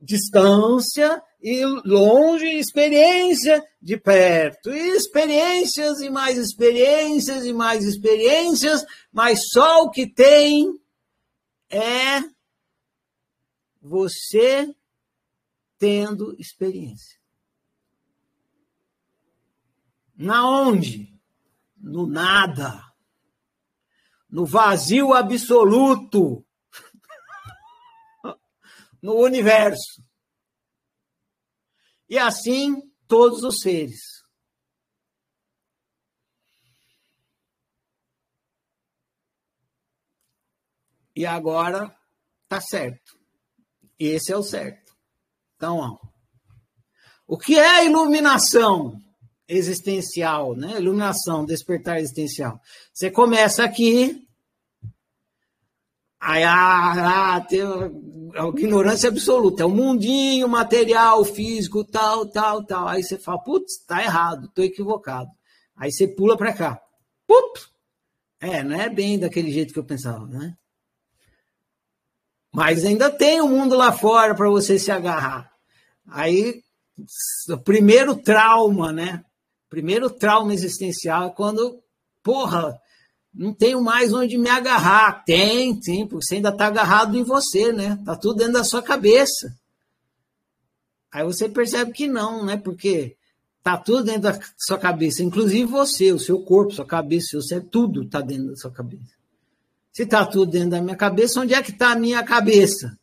distância 0.00 1.22
e 1.40 1.64
longe, 1.84 2.46
experiência 2.46 3.64
de 3.80 3.96
perto, 3.96 4.70
e 4.70 4.96
experiências 4.96 6.00
e 6.00 6.10
mais 6.10 6.36
experiências 6.36 7.44
e 7.44 7.52
mais 7.52 7.84
experiências, 7.84 8.84
mas 9.12 9.48
só 9.50 9.84
o 9.84 9.90
que 9.90 10.06
tem 10.06 10.78
é 11.70 12.22
você 13.80 14.74
tendo 15.78 16.34
experiência. 16.38 17.18
Na 20.16 20.48
onde? 20.48 21.16
No 21.76 22.06
nada. 22.06 22.84
No 24.28 24.44
vazio 24.44 25.14
absoluto. 25.14 26.44
no 29.00 29.14
universo. 29.14 30.07
E 32.08 32.18
assim 32.18 32.82
todos 33.06 33.42
os 33.42 33.60
seres. 33.60 34.18
E 41.14 41.26
agora 41.26 41.92
tá 42.48 42.60
certo. 42.60 43.18
Esse 43.98 44.32
é 44.32 44.36
o 44.36 44.42
certo. 44.42 44.96
Então, 45.56 45.78
ó, 45.78 45.98
o 47.26 47.36
que 47.36 47.58
é 47.58 47.84
iluminação 47.84 49.02
existencial, 49.48 50.54
né? 50.54 50.78
Iluminação, 50.78 51.44
despertar 51.44 51.98
existencial. 51.98 52.60
Você 52.92 53.10
começa 53.10 53.64
aqui, 53.64 54.27
Aí, 56.20 56.42
ah, 56.42 57.36
ah, 57.36 57.40
tem 57.40 57.60
a 57.62 58.48
ignorância 58.48 59.08
absoluta, 59.08 59.62
é 59.62 59.66
o 59.66 59.68
um 59.68 59.74
mundinho 59.74 60.48
material, 60.48 61.24
físico, 61.24 61.84
tal, 61.84 62.26
tal, 62.26 62.64
tal. 62.64 62.88
Aí 62.88 63.02
você 63.02 63.16
fala, 63.18 63.38
putz, 63.38 63.78
tá 63.86 64.02
errado, 64.02 64.50
tô 64.54 64.62
equivocado. 64.62 65.30
Aí 65.76 65.92
você 65.92 66.08
pula 66.08 66.36
para 66.36 66.52
cá. 66.52 66.80
Putz! 67.26 67.70
É, 68.40 68.62
não 68.62 68.80
é 68.80 68.88
bem 68.88 69.18
daquele 69.18 69.50
jeito 69.50 69.72
que 69.72 69.78
eu 69.78 69.84
pensava, 69.84 70.26
né? 70.26 70.56
Mas 72.52 72.84
ainda 72.84 73.10
tem 73.10 73.40
o 73.40 73.44
um 73.44 73.48
mundo 73.48 73.76
lá 73.76 73.92
fora 73.92 74.34
para 74.34 74.48
você 74.48 74.78
se 74.78 74.90
agarrar. 74.90 75.50
Aí, 76.08 76.62
o 77.48 77.58
primeiro 77.58 78.16
trauma, 78.16 78.92
né? 78.92 79.24
Primeiro 79.68 80.08
trauma 80.10 80.54
existencial 80.54 81.28
é 81.28 81.30
quando, 81.30 81.82
porra, 82.22 82.80
não 83.38 83.54
tenho 83.54 83.80
mais 83.80 84.12
onde 84.12 84.36
me 84.36 84.50
agarrar. 84.50 85.22
Tem, 85.24 85.80
sim, 85.80 86.04
porque 86.08 86.26
você 86.26 86.34
ainda 86.34 86.48
está 86.48 86.66
agarrado 86.66 87.16
em 87.16 87.22
você, 87.22 87.72
né? 87.72 87.96
Tá 88.04 88.16
tudo 88.16 88.38
dentro 88.38 88.54
da 88.54 88.64
sua 88.64 88.82
cabeça. 88.82 89.56
Aí 91.12 91.24
você 91.24 91.48
percebe 91.48 91.92
que 91.92 92.08
não, 92.08 92.44
né? 92.44 92.56
Porque 92.56 93.16
tá 93.62 93.76
tudo 93.76 94.02
dentro 94.02 94.22
da 94.22 94.40
sua 94.58 94.76
cabeça, 94.76 95.22
inclusive 95.22 95.64
você, 95.66 96.10
o 96.12 96.18
seu 96.18 96.42
corpo, 96.42 96.72
sua 96.72 96.84
cabeça, 96.84 97.40
seu 97.40 97.62
tudo 97.62 98.02
está 98.02 98.20
dentro 98.20 98.48
da 98.48 98.56
sua 98.56 98.72
cabeça. 98.72 99.16
Se 99.92 100.02
está 100.02 100.26
tudo 100.26 100.50
dentro 100.50 100.70
da 100.70 100.82
minha 100.82 100.96
cabeça, 100.96 101.40
onde 101.40 101.54
é 101.54 101.62
que 101.62 101.70
está 101.70 101.92
a 101.92 101.96
minha 101.96 102.24
cabeça? 102.24 102.98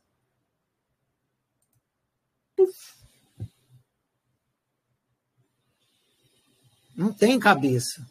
Não 6.94 7.14
tem 7.14 7.40
cabeça. 7.40 8.06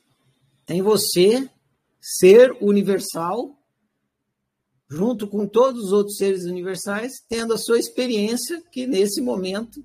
Tem 0.65 0.81
você, 0.81 1.51
ser 2.07 2.53
universal, 2.61 3.59
junto 4.91 5.27
com 5.27 5.49
todos 5.49 5.85
os 5.85 5.93
outros 5.93 6.19
seres 6.19 6.45
universais, 6.45 7.13
tendo 7.27 7.55
a 7.55 7.59
sua 7.59 7.79
experiência, 7.79 8.63
que 8.71 8.87
nesse 8.87 9.23
momento, 9.23 9.83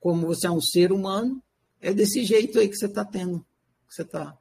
como 0.00 0.26
você 0.26 0.48
é 0.48 0.50
um 0.50 0.60
ser 0.60 0.90
humano, 0.90 1.40
é 1.80 1.94
desse 1.94 2.24
jeito 2.24 2.58
aí 2.58 2.68
que 2.68 2.74
você 2.74 2.86
está 2.86 3.04
tendo, 3.04 3.46
que 3.88 3.94
você 3.94 4.02
está 4.02 4.36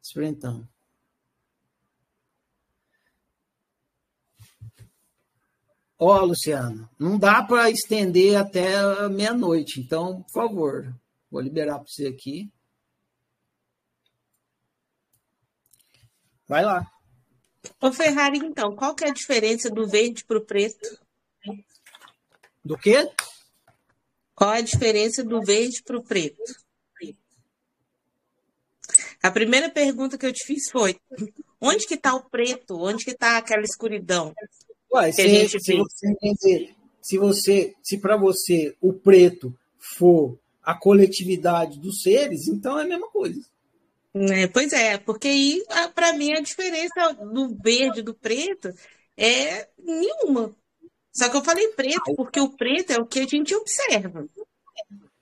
experimentando. 0.00 0.68
Ó, 5.98 6.20
oh, 6.20 6.24
Luciano, 6.26 6.88
não 6.96 7.18
dá 7.18 7.42
para 7.42 7.68
estender 7.68 8.36
até 8.36 9.08
meia-noite, 9.08 9.80
então, 9.80 10.22
por 10.22 10.32
favor, 10.32 10.96
vou 11.28 11.40
liberar 11.40 11.78
para 11.78 11.88
você 11.88 12.06
aqui. 12.06 12.48
Vai 16.50 16.64
lá. 16.64 16.84
Ô, 17.80 17.92
Ferrari, 17.92 18.38
então, 18.38 18.74
qual 18.74 18.92
que 18.92 19.04
é 19.04 19.08
a 19.08 19.12
diferença 19.12 19.70
do 19.70 19.86
verde 19.86 20.24
para 20.24 20.36
o 20.36 20.44
preto? 20.44 20.98
Do 22.64 22.76
quê? 22.76 23.08
Qual 24.34 24.50
a 24.50 24.60
diferença 24.60 25.22
do 25.22 25.40
verde 25.40 25.80
para 25.84 25.96
o 25.96 26.02
preto? 26.02 26.42
A 29.22 29.30
primeira 29.30 29.70
pergunta 29.70 30.18
que 30.18 30.26
eu 30.26 30.32
te 30.32 30.44
fiz 30.44 30.68
foi: 30.72 30.98
onde 31.60 31.86
que 31.86 31.94
está 31.94 32.16
o 32.16 32.28
preto? 32.28 32.80
Onde 32.80 33.04
que 33.04 33.12
está 33.12 33.36
aquela 33.36 33.62
escuridão? 33.62 34.34
Ué, 34.92 35.12
que 35.12 35.48
se, 35.48 35.60
se 35.60 35.76
você, 35.76 36.74
se 37.00 37.16
você, 37.16 37.74
se 37.80 37.98
para 37.98 38.16
você 38.16 38.76
o 38.80 38.92
preto 38.92 39.56
for 39.78 40.36
a 40.64 40.74
coletividade 40.74 41.78
dos 41.78 42.02
seres, 42.02 42.48
então 42.48 42.76
é 42.76 42.82
a 42.82 42.88
mesma 42.88 43.08
coisa. 43.08 43.40
É, 44.12 44.48
pois 44.48 44.72
é, 44.72 44.98
porque 44.98 45.28
aí, 45.28 45.64
para 45.94 46.12
mim, 46.14 46.32
a 46.32 46.40
diferença 46.40 47.12
do 47.14 47.56
verde 47.62 48.00
e 48.00 48.02
do 48.02 48.14
preto 48.14 48.72
é 49.16 49.68
nenhuma. 49.78 50.54
Só 51.12 51.28
que 51.28 51.36
eu 51.36 51.44
falei 51.44 51.68
preto, 51.68 52.14
porque 52.16 52.40
o 52.40 52.50
preto 52.50 52.92
é 52.92 52.98
o 52.98 53.06
que 53.06 53.20
a 53.20 53.26
gente 53.26 53.54
observa. 53.54 54.28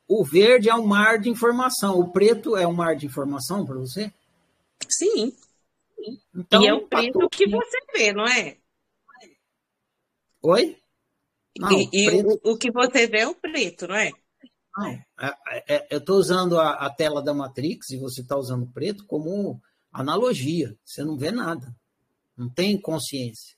O 0.07 0.25
verde 0.25 0.71
é 0.71 0.75
um 0.75 0.87
mar 0.87 1.19
de 1.19 1.29
informação, 1.29 1.99
o 1.99 2.11
preto 2.11 2.57
é 2.57 2.67
um 2.67 2.73
mar 2.73 2.97
de 2.97 3.07
informação 3.07 3.67
para 3.67 3.77
você? 3.77 4.13
Sim. 4.89 5.37
Então, 6.35 6.63
e 6.63 6.67
é 6.67 6.73
o 6.73 6.87
preto 6.87 7.19
o 7.25 7.29
que 7.29 7.47
você 7.47 7.79
vê, 7.95 8.13
não 8.13 8.25
é? 8.25 8.57
Oi? 10.41 10.79
Não, 11.59 11.71
e, 11.73 11.89
e 11.93 12.23
o, 12.23 12.53
o 12.53 12.57
que 12.57 12.71
você 12.71 13.07
vê 13.07 13.21
é 13.21 13.29
o 13.29 13.35
preto, 13.35 13.89
não 13.89 13.97
é? 13.97 14.13
Não, 14.79 14.87
é, 14.87 15.05
é, 15.67 15.87
eu 15.91 15.99
estou 15.99 16.17
usando 16.19 16.59
a, 16.59 16.75
a, 16.75 16.91
tela 16.91 17.21
da 17.21 17.35
Matrix 17.35 17.91
e 17.91 17.99
você 17.99 18.21
está 18.21 18.37
usando 18.37 18.67
preto 18.69 19.05
como 19.07 19.61
analogia. 19.93 20.77
Você 20.85 21.03
não 21.03 21.17
vê 21.17 21.33
nada. 21.33 21.75
Não 22.37 22.49
tem 22.49 22.81
consciência. 22.81 23.57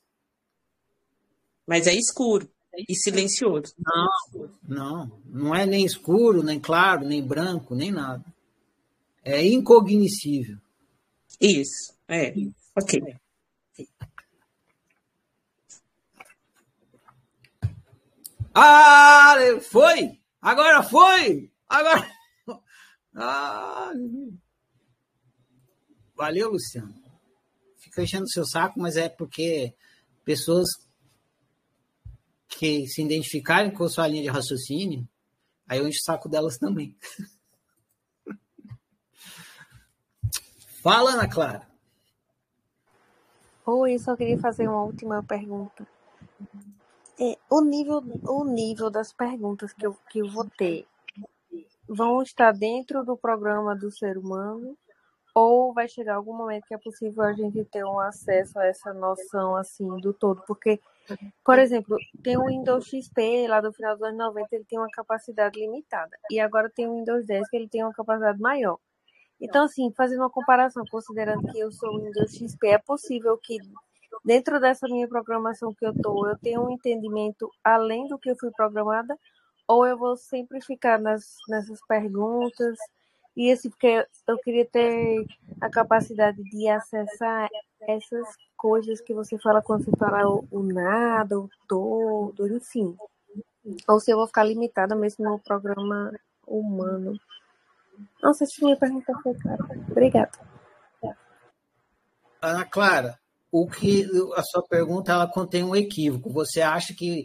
Mas 1.67 1.87
é 1.87 1.95
escuro 1.95 2.51
e 2.89 2.95
silencioso. 2.95 3.75
Não, 3.79 4.51
não. 4.67 5.23
Não 5.27 5.55
é 5.55 5.67
nem 5.67 5.85
escuro, 5.85 6.43
nem 6.43 6.59
claro, 6.59 7.07
nem 7.07 7.23
branco, 7.23 7.75
nem 7.75 7.93
nada. 7.93 8.25
É 9.23 9.45
incognoscível. 9.47 10.57
Isso, 11.39 11.93
é. 12.09 12.33
Ok. 12.75 13.01
Ah, 18.55 19.37
foi! 19.71 20.20
Agora 20.41 20.83
foi! 20.83 21.53
Agora. 21.69 22.11
Ah, 23.13 23.91
valeu, 26.15 26.53
Luciano. 26.53 26.95
Fica 27.77 28.05
enchendo 28.05 28.31
seu 28.31 28.47
saco, 28.47 28.79
mas 28.79 28.97
é 28.97 29.09
porque 29.09 29.75
pessoas 30.25 30.69
que 32.47 32.87
se 32.87 33.03
identificarem 33.03 33.73
com 33.73 33.83
a 33.83 33.89
sua 33.89 34.07
linha 34.07 34.23
de 34.23 34.29
raciocínio, 34.29 35.09
aí 35.67 35.81
eu 35.81 35.89
encho 35.89 35.99
o 35.99 36.05
saco 36.05 36.29
delas 36.29 36.57
também. 36.57 36.97
Fala, 40.81 41.15
Ana 41.15 41.29
Clara. 41.29 41.69
Oi, 43.67 43.99
só 43.99 44.17
queria 44.17 44.39
fazer 44.39 44.69
uma 44.69 44.85
última 44.85 45.23
pergunta. 45.23 45.87
É, 47.21 47.37
o 47.51 47.61
nível, 47.61 48.03
o 48.29 48.45
nível 48.45 48.91
das 48.91 49.13
perguntas 49.13 49.73
que 49.73 49.87
eu, 49.87 49.95
que 50.11 50.21
eu 50.21 50.29
vou 50.31 50.49
ter 50.57 50.87
vão 51.89 52.23
estar 52.23 52.53
dentro 52.53 53.05
do 53.05 53.17
programa 53.17 53.77
do 53.77 53.91
ser 53.91 54.17
humano 54.17 54.77
ou 55.35 55.73
vai 55.73 55.89
chegar 55.89 56.15
algum 56.15 56.37
momento 56.37 56.67
que 56.67 56.75
é 56.75 56.79
possível 56.79 57.23
a 57.23 57.33
gente 57.33 57.65
ter 57.65 57.85
um 57.85 57.99
acesso 57.99 58.59
a 58.59 58.67
essa 58.67 58.93
noção 58.95 59.55
assim 59.55 59.87
do 59.99 60.13
todo, 60.13 60.43
porque 60.47 60.81
por 61.45 61.59
exemplo, 61.59 61.97
tem 62.23 62.37
o 62.37 62.47
Windows 62.47 62.87
XP 62.87 63.47
lá 63.49 63.61
do 63.61 63.73
final 63.73 63.95
dos 63.95 64.03
anos 64.03 64.19
90, 64.19 64.49
ele 64.53 64.65
tem 64.65 64.79
uma 64.79 64.91
capacidade 64.91 65.59
limitada. 65.59 66.17
E 66.31 66.39
agora 66.39 66.71
tem 66.71 66.87
o 66.87 66.95
Windows 66.95 67.27
10 67.27 67.49
que 67.49 67.57
ele 67.57 67.69
tem 67.69 67.83
uma 67.83 67.93
capacidade 67.93 68.41
maior. 68.41 68.79
Então, 69.41 69.65
assim, 69.65 69.91
fazendo 69.97 70.21
uma 70.21 70.31
comparação, 70.31 70.85
considerando 70.91 71.51
que 71.51 71.59
eu 71.59 71.73
sou 71.73 71.91
o 71.91 72.01
Windows 72.01 72.33
XP, 72.33 72.69
é 72.69 72.79
possível 72.79 73.39
que 73.39 73.59
dentro 74.25 74.61
dessa 74.61 74.87
minha 74.87 75.09
programação 75.09 75.75
que 75.75 75.85
eu 75.85 75.93
estou, 75.93 76.29
eu 76.29 76.39
tenho 76.39 76.65
um 76.65 76.71
entendimento 76.71 77.51
além 77.63 78.07
do 78.09 78.19
que 78.19 78.31
eu 78.31 78.37
fui 78.37 78.51
programada, 78.51 79.17
ou 79.67 79.87
eu 79.87 79.97
vou 79.97 80.17
sempre 80.17 80.61
ficar 80.61 80.99
nas, 80.99 81.37
nessas 81.49 81.81
perguntas, 81.87 82.79
e 83.37 83.51
assim, 83.53 83.71
porque 83.71 84.07
eu 84.27 84.39
queria 84.39 84.67
ter 84.67 85.25
a 85.61 85.71
capacidade 85.71 86.43
de 86.43 86.69
acessar 86.69 87.49
essas 87.81 88.29
coisas 88.57 89.01
que 89.01 89.15
você 89.15 89.39
fala 89.39 89.63
quando 89.63 89.85
você 89.85 89.97
fala 89.97 90.29
o, 90.29 90.47
o 90.51 90.63
nada, 90.63 91.39
o 91.39 91.49
todo, 91.67 92.49
enfim. 92.49 92.97
Ou 93.89 94.01
se 94.01 94.11
eu 94.11 94.17
vou 94.17 94.27
ficar 94.27 94.45
limitada 94.45 94.95
mesmo 94.95 95.25
no 95.25 95.39
programa 95.39 96.13
humano. 96.47 97.19
Não 98.23 98.35
sei 98.35 98.47
se 98.47 98.63
minha 98.65 98.77
pergunta 98.77 99.13
foi 99.23 99.35
clara. 99.35 99.65
Obrigada. 99.91 100.33
Ana 102.43 102.65
Clara, 102.65 103.20
o 103.51 103.67
que 103.69 104.07
a 104.35 104.43
sua 104.43 104.63
pergunta 104.63 105.13
ela 105.13 105.27
contém 105.27 105.65
um 105.65 105.75
equívoco. 105.75 106.31
Você 106.31 106.61
acha 106.61 106.95
que 106.95 107.25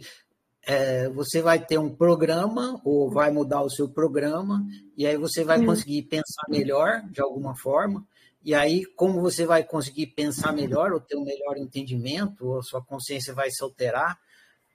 é, 0.66 1.08
você 1.10 1.40
vai 1.40 1.64
ter 1.64 1.78
um 1.78 1.94
programa 1.94 2.80
ou 2.84 3.08
vai 3.08 3.30
mudar 3.30 3.62
o 3.62 3.70
seu 3.70 3.88
programa 3.88 4.66
e 4.96 5.06
aí 5.06 5.16
você 5.16 5.44
vai 5.44 5.64
conseguir 5.64 6.02
pensar 6.02 6.42
melhor 6.48 7.02
de 7.10 7.20
alguma 7.20 7.56
forma. 7.56 8.04
E 8.44 8.54
aí, 8.54 8.84
como 8.94 9.20
você 9.20 9.44
vai 9.44 9.64
conseguir 9.64 10.08
pensar 10.08 10.52
melhor 10.52 10.92
ou 10.92 11.00
ter 11.00 11.16
um 11.16 11.24
melhor 11.24 11.56
entendimento, 11.56 12.46
ou 12.46 12.58
a 12.60 12.62
sua 12.62 12.80
consciência 12.80 13.34
vai 13.34 13.50
se 13.50 13.60
alterar, 13.60 14.16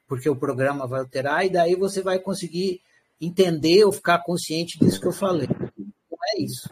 porque 0.08 0.30
o 0.30 0.36
programa 0.36 0.86
vai 0.86 1.00
alterar, 1.00 1.46
e 1.46 1.50
daí 1.50 1.74
você 1.74 2.02
vai 2.02 2.20
conseguir 2.20 2.82
entender 3.20 3.86
ou 3.86 3.94
ficar 3.94 4.24
consciente 4.24 4.78
disso 4.78 5.00
que 5.00 5.08
eu 5.08 5.14
falei. 5.14 5.48
Não 5.48 6.18
é 6.36 6.42
isso. 6.42 6.70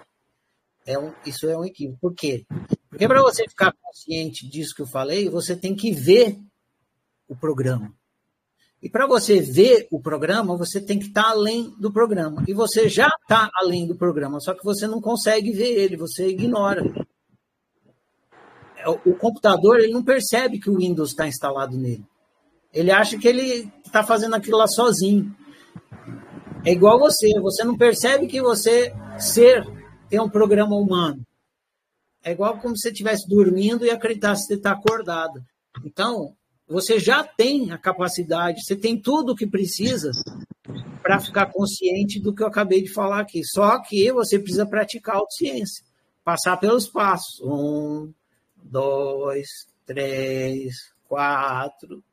É 0.85 0.99
um, 0.99 1.13
isso 1.25 1.47
é 1.47 1.57
um 1.57 1.63
equívoco. 1.63 1.99
Por 2.01 2.13
quê? 2.13 2.45
Porque 2.99 3.07
para 3.07 3.21
você 3.21 3.47
ficar 3.47 3.73
consciente 3.81 4.45
disso 4.45 4.75
que 4.75 4.81
eu 4.81 4.85
falei, 4.85 5.29
você 5.29 5.55
tem 5.55 5.73
que 5.73 5.89
ver 5.89 6.37
o 7.29 7.35
programa. 7.35 7.93
E 8.83 8.89
para 8.89 9.07
você 9.07 9.39
ver 9.39 9.87
o 9.89 10.01
programa, 10.01 10.57
você 10.57 10.81
tem 10.81 10.99
que 10.99 11.05
estar 11.05 11.23
tá 11.23 11.29
além 11.29 11.73
do 11.79 11.93
programa. 11.93 12.43
E 12.45 12.53
você 12.53 12.89
já 12.89 13.07
está 13.21 13.49
além 13.55 13.87
do 13.87 13.95
programa, 13.95 14.41
só 14.41 14.53
que 14.53 14.65
você 14.65 14.85
não 14.85 14.99
consegue 14.99 15.53
ver 15.53 15.79
ele, 15.79 15.95
você 15.95 16.27
ignora. 16.27 16.83
É, 18.75 18.89
o 18.89 19.15
computador 19.15 19.79
ele 19.79 19.93
não 19.93 20.03
percebe 20.03 20.59
que 20.59 20.69
o 20.69 20.75
Windows 20.75 21.11
está 21.11 21.25
instalado 21.25 21.77
nele. 21.77 22.03
Ele 22.73 22.91
acha 22.91 23.17
que 23.17 23.29
ele 23.29 23.71
está 23.85 24.03
fazendo 24.03 24.35
aquilo 24.35 24.57
lá 24.57 24.67
sozinho. 24.67 25.33
É 26.65 26.73
igual 26.73 26.99
você, 26.99 27.29
você 27.39 27.63
não 27.63 27.77
percebe 27.77 28.27
que 28.27 28.41
você 28.41 28.93
ser 29.17 29.65
tem 30.09 30.19
um 30.19 30.29
programa 30.29 30.75
humano. 30.75 31.25
É 32.23 32.31
igual 32.31 32.57
como 32.59 32.75
se 32.75 32.83
você 32.83 32.89
estivesse 32.89 33.27
dormindo 33.27 33.85
e 33.85 33.89
acreditasse 33.89 34.43
que 34.43 34.47
você 34.47 34.53
está 34.55 34.71
acordado. 34.71 35.43
Então, 35.85 36.35
você 36.67 36.99
já 36.99 37.23
tem 37.23 37.71
a 37.71 37.77
capacidade, 37.77 38.63
você 38.63 38.75
tem 38.75 38.99
tudo 38.99 39.31
o 39.31 39.35
que 39.35 39.47
precisa 39.47 40.11
para 41.01 41.19
ficar 41.19 41.47
consciente 41.47 42.19
do 42.19 42.33
que 42.33 42.43
eu 42.43 42.47
acabei 42.47 42.83
de 42.83 42.93
falar 42.93 43.21
aqui. 43.21 43.43
Só 43.43 43.81
que 43.81 44.11
você 44.11 44.37
precisa 44.37 44.65
praticar 44.65 45.15
autociência, 45.15 45.83
passar 46.23 46.57
pelos 46.57 46.87
passos. 46.87 47.39
Um, 47.41 48.13
dois, 48.61 49.47
três, 49.85 50.75
quatro, 51.07 52.03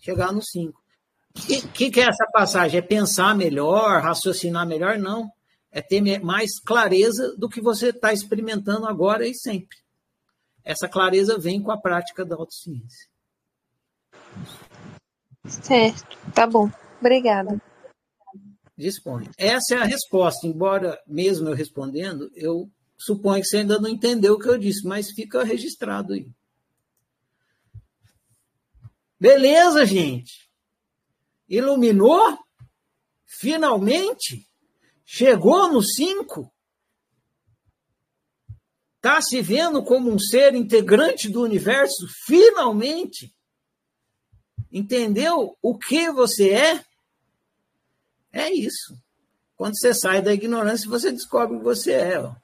chegar 0.00 0.32
no 0.32 0.42
cinco. 0.42 0.82
O 1.36 1.40
que, 1.40 1.68
que, 1.68 1.90
que 1.90 2.00
é 2.00 2.08
essa 2.08 2.26
passagem? 2.32 2.78
É 2.78 2.82
pensar 2.82 3.36
melhor, 3.36 4.02
raciocinar 4.02 4.66
melhor? 4.66 4.98
Não. 4.98 5.30
É 5.70 5.82
ter 5.82 6.20
mais 6.20 6.58
clareza 6.60 7.36
do 7.36 7.48
que 7.48 7.60
você 7.60 7.90
está 7.90 8.12
experimentando 8.12 8.86
agora 8.86 9.26
e 9.26 9.34
sempre. 9.34 9.76
Essa 10.64 10.88
clareza 10.88 11.38
vem 11.38 11.62
com 11.62 11.70
a 11.70 11.80
prática 11.80 12.24
da 12.24 12.36
autociência. 12.36 13.08
Certo, 15.46 16.18
tá 16.34 16.46
bom. 16.46 16.70
Obrigada. 17.00 17.60
Dispõe. 18.76 19.28
Essa 19.36 19.74
é 19.74 19.78
a 19.78 19.84
resposta, 19.84 20.46
embora 20.46 21.00
mesmo 21.06 21.48
eu 21.48 21.54
respondendo, 21.54 22.30
eu 22.34 22.70
suponho 22.96 23.42
que 23.42 23.48
você 23.48 23.58
ainda 23.58 23.78
não 23.78 23.88
entendeu 23.88 24.34
o 24.34 24.38
que 24.38 24.48
eu 24.48 24.58
disse, 24.58 24.86
mas 24.86 25.10
fica 25.10 25.42
registrado 25.44 26.12
aí. 26.12 26.30
Beleza, 29.18 29.84
gente? 29.84 30.48
Iluminou? 31.48 32.38
Finalmente? 33.26 34.47
Chegou 35.10 35.72
no 35.72 35.82
5? 35.82 36.52
Está 38.96 39.22
se 39.22 39.40
vendo 39.40 39.82
como 39.82 40.12
um 40.12 40.18
ser 40.18 40.54
integrante 40.54 41.30
do 41.30 41.42
universo? 41.42 42.06
Finalmente? 42.26 43.34
Entendeu 44.70 45.56
o 45.62 45.78
que 45.78 46.10
você 46.10 46.50
é? 46.50 46.84
É 48.30 48.52
isso. 48.52 48.98
Quando 49.56 49.78
você 49.78 49.94
sai 49.94 50.20
da 50.20 50.34
ignorância, 50.34 50.90
você 50.90 51.10
descobre 51.10 51.56
o 51.56 51.60
que 51.60 51.64
você 51.64 51.92
é. 51.92 52.20
Ó. 52.20 52.34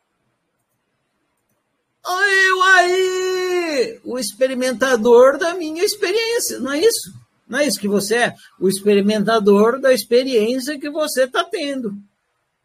Eu 2.07 2.63
aí, 2.63 4.01
o 4.05 4.19
experimentador 4.19 5.37
da 5.37 5.55
minha 5.55 5.85
experiência, 5.85 6.59
não 6.61 6.73
é 6.73 6.81
isso? 6.81 7.13
Não 7.47 7.59
é 7.59 7.67
isso 7.67 7.79
que 7.79 7.89
você 7.89 8.17
é? 8.17 8.35
O 8.59 8.71
experimentador 8.71 9.79
da 9.79 9.93
experiência 9.93 10.81
que 10.81 10.89
você 10.89 11.25
está 11.25 11.45
tendo. 11.45 11.95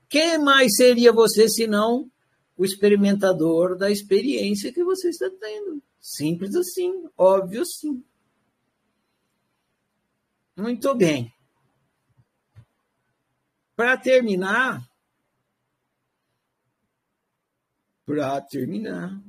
Quem 0.09 0.39
mais 0.39 0.75
seria 0.75 1.13
você 1.13 1.47
senão 1.47 2.11
o 2.57 2.65
experimentador 2.65 3.77
da 3.77 3.91
experiência 3.91 4.73
que 4.73 4.83
você 4.83 5.09
está 5.09 5.29
tendo? 5.29 5.81
Simples 6.01 6.55
assim, 6.55 7.07
óbvio 7.15 7.63
sim. 7.63 8.03
Muito 10.57 10.95
bem. 10.95 11.31
Para 13.75 13.95
terminar, 13.97 14.83
para 18.05 18.41
terminar, 18.41 19.21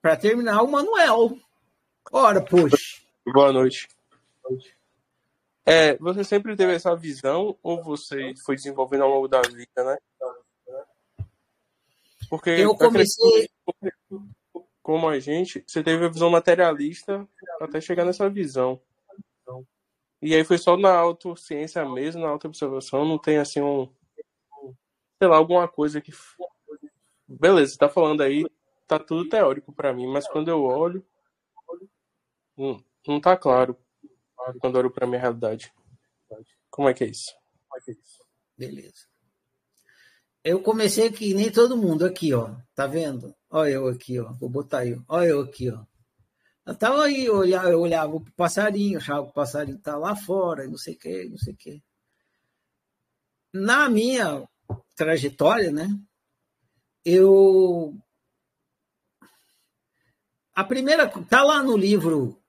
para 0.00 0.16
terminar, 0.16 0.62
o 0.62 0.70
Manuel. 0.70 1.40
Ora, 2.12 2.44
poxa. 2.44 2.76
Boa 3.26 3.52
noite. 3.52 3.88
É, 5.66 5.96
você 5.98 6.24
sempre 6.24 6.56
teve 6.56 6.74
essa 6.74 6.94
visão 6.96 7.56
ou 7.62 7.82
você 7.82 8.34
foi 8.44 8.56
desenvolvendo 8.56 9.02
ao 9.02 9.10
longo 9.10 9.28
da 9.28 9.42
vida, 9.42 9.84
né? 9.84 9.96
Porque 12.28 12.50
eu 12.50 12.74
comecei 12.76 13.50
como 14.82 15.08
a 15.08 15.18
gente, 15.18 15.62
você 15.66 15.82
teve 15.82 16.04
a 16.04 16.08
visão 16.08 16.30
materialista 16.30 17.28
até 17.60 17.80
chegar 17.80 18.04
nessa 18.04 18.28
visão. 18.28 18.80
E 20.22 20.34
aí 20.34 20.44
foi 20.44 20.58
só 20.58 20.76
na 20.76 20.94
autociência 20.94 21.84
mesmo, 21.88 22.22
na 22.22 22.28
autoobservação, 22.28 23.04
não 23.04 23.18
tem 23.18 23.38
assim 23.38 23.60
um. 23.60 23.88
Sei 25.18 25.28
lá, 25.28 25.36
alguma 25.36 25.66
coisa 25.66 26.00
que. 26.00 26.12
Beleza, 27.26 27.72
você 27.72 27.78
tá 27.78 27.88
falando 27.88 28.22
aí, 28.22 28.44
tá 28.86 28.98
tudo 28.98 29.28
teórico 29.28 29.72
para 29.72 29.92
mim, 29.92 30.06
mas 30.06 30.28
quando 30.28 30.48
eu 30.48 30.62
olho. 30.62 31.04
Não, 32.56 32.82
não 33.06 33.20
tá 33.20 33.36
claro 33.36 33.76
quando 34.60 34.76
olho 34.76 34.90
pra 34.90 35.06
minha 35.06 35.20
realidade. 35.20 35.72
Como 36.70 36.88
é 36.88 36.94
que 36.94 37.04
é 37.04 37.08
isso? 37.08 37.32
Beleza. 38.56 39.08
Eu 40.42 40.62
comecei 40.62 41.08
aqui, 41.08 41.34
nem 41.34 41.50
todo 41.50 41.76
mundo 41.76 42.04
aqui, 42.06 42.32
ó. 42.32 42.56
Tá 42.74 42.86
vendo? 42.86 43.34
Olha 43.50 43.70
eu 43.70 43.88
aqui, 43.88 44.18
ó. 44.18 44.32
Vou 44.32 44.48
botar 44.48 44.78
aí. 44.78 44.98
Olha 45.06 45.28
eu 45.28 45.40
aqui, 45.40 45.70
ó. 45.70 45.84
Eu 46.66 46.74
tava 46.74 47.04
aí, 47.04 47.24
eu 47.24 47.36
olhava, 47.36 47.68
eu 47.68 47.80
olhava 47.80 48.20
pro 48.20 48.32
passarinho, 48.32 48.98
achava 48.98 49.24
que 49.24 49.30
o 49.30 49.34
passarinho 49.34 49.78
tá 49.78 49.96
lá 49.96 50.14
fora, 50.14 50.66
não 50.66 50.78
sei 50.78 50.94
o 50.94 50.98
que, 50.98 51.28
não 51.28 51.36
sei 51.38 51.52
o 51.52 51.56
que. 51.56 51.82
Na 53.52 53.88
minha 53.88 54.48
trajetória, 54.94 55.72
né? 55.72 55.88
Eu. 57.04 57.94
A 60.54 60.64
primeira. 60.64 61.08
Tá 61.24 61.42
lá 61.42 61.62
no 61.62 61.76
livro. 61.76 62.39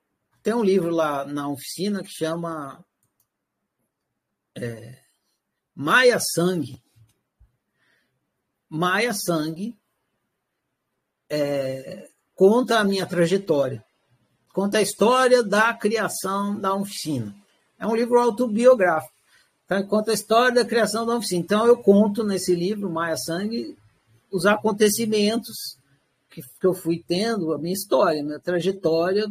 Tem 0.43 0.53
um 0.53 0.63
livro 0.63 0.89
lá 0.89 1.25
na 1.25 1.47
oficina 1.47 2.03
que 2.03 2.09
chama. 2.09 2.83
É, 4.55 4.99
Maia 5.75 6.19
Sangue. 6.19 6.81
Maia 8.69 9.13
Sangue 9.13 9.77
é, 11.29 12.09
conta 12.35 12.79
a 12.79 12.83
minha 12.83 13.05
trajetória, 13.05 13.83
conta 14.53 14.79
a 14.79 14.81
história 14.81 15.43
da 15.43 15.73
criação 15.73 16.59
da 16.59 16.73
oficina. 16.73 17.35
É 17.79 17.87
um 17.87 17.95
livro 17.95 18.19
autobiográfico, 18.19 19.13
tá? 19.67 19.83
conta 19.83 20.11
a 20.11 20.13
história 20.13 20.55
da 20.55 20.65
criação 20.65 21.05
da 21.05 21.15
oficina. 21.15 21.41
Então, 21.41 21.65
eu 21.65 21.77
conto 21.77 22.23
nesse 22.23 22.53
livro, 22.53 22.89
Maia 22.89 23.17
Sangue, 23.17 23.77
os 24.31 24.45
acontecimentos 24.45 25.77
que, 26.29 26.41
que 26.41 26.67
eu 26.67 26.73
fui 26.73 27.03
tendo, 27.05 27.53
a 27.53 27.57
minha 27.57 27.73
história, 27.73 28.21
a 28.21 28.25
minha 28.25 28.39
trajetória, 28.39 29.27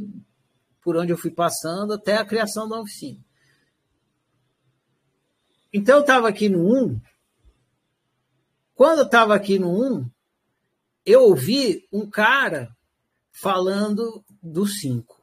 por 0.83 0.97
onde 0.97 1.13
eu 1.13 1.19
fui 1.19 1.31
passando 1.31 1.93
até 1.93 2.17
a 2.17 2.25
criação 2.25 2.69
da 2.69 2.81
oficina. 2.81 3.19
Então, 5.73 5.97
eu 5.97 6.01
estava 6.01 6.29
aqui 6.29 6.49
no 6.49 6.67
1. 6.87 7.01
Quando 8.75 9.01
eu 9.01 9.05
estava 9.05 9.35
aqui 9.35 9.59
no 9.59 9.71
1, 9.99 10.11
eu 11.07 11.23
ouvi 11.23 11.87
um 11.93 12.09
cara 12.09 12.75
falando 13.31 14.25
do 14.43 14.67
5. 14.67 15.21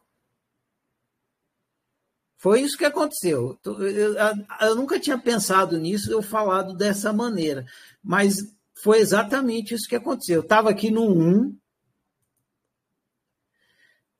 Foi 2.37 2.61
isso 2.61 2.77
que 2.77 2.85
aconteceu. 2.85 3.59
Eu, 3.65 3.87
eu, 3.87 4.15
eu, 4.61 4.75
nunca 4.75 4.99
tinha 4.99 5.17
pensado 5.17 5.77
nisso, 5.77 6.11
eu 6.11 6.21
falado 6.21 6.75
dessa 6.75 7.11
maneira, 7.11 7.65
mas 8.01 8.35
foi 8.81 8.99
exatamente 8.99 9.73
isso 9.73 9.89
que 9.89 9.95
aconteceu. 9.95 10.35
Eu 10.35 10.41
estava 10.43 10.69
aqui 10.69 10.91
no 10.91 11.11
1. 11.11 11.57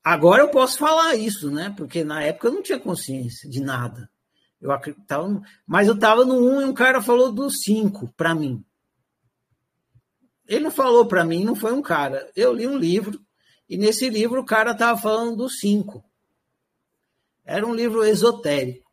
Agora 0.10 0.42
eu 0.42 0.50
posso 0.50 0.78
falar 0.78 1.16
isso, 1.16 1.52
né? 1.52 1.74
Porque 1.76 2.02
na 2.02 2.24
época 2.24 2.48
eu 2.48 2.54
não 2.54 2.64
tinha 2.64 2.80
consciência 2.80 3.50
de 3.50 3.60
nada. 3.60 4.10
Eu 4.62 4.72
acreditava, 4.72 5.42
mas 5.66 5.90
eu 5.90 5.96
estava 5.96 6.24
no 6.24 6.36
1 6.36 6.62
e 6.62 6.64
um 6.64 6.74
cara 6.74 7.02
falou 7.02 7.30
do 7.30 7.52
5 7.52 8.14
para 8.16 8.34
mim. 8.34 8.64
Ele 10.48 10.64
não 10.64 10.72
falou 10.72 11.06
para 11.06 11.26
mim, 11.26 11.44
não 11.44 11.56
foi 11.58 11.74
um 11.74 11.82
cara. 11.82 12.32
Eu 12.38 12.54
li 12.54 12.66
um 12.66 12.78
livro 12.78 13.20
e 13.68 13.78
nesse 13.78 14.10
livro 14.10 14.40
o 14.40 14.46
cara 14.46 14.72
estava 14.72 14.98
falando 14.98 15.36
dos 15.36 15.60
cinco. 15.60 16.02
Era 17.44 17.68
um 17.68 17.76
livro 17.76 18.02
esotérico. 18.06 18.90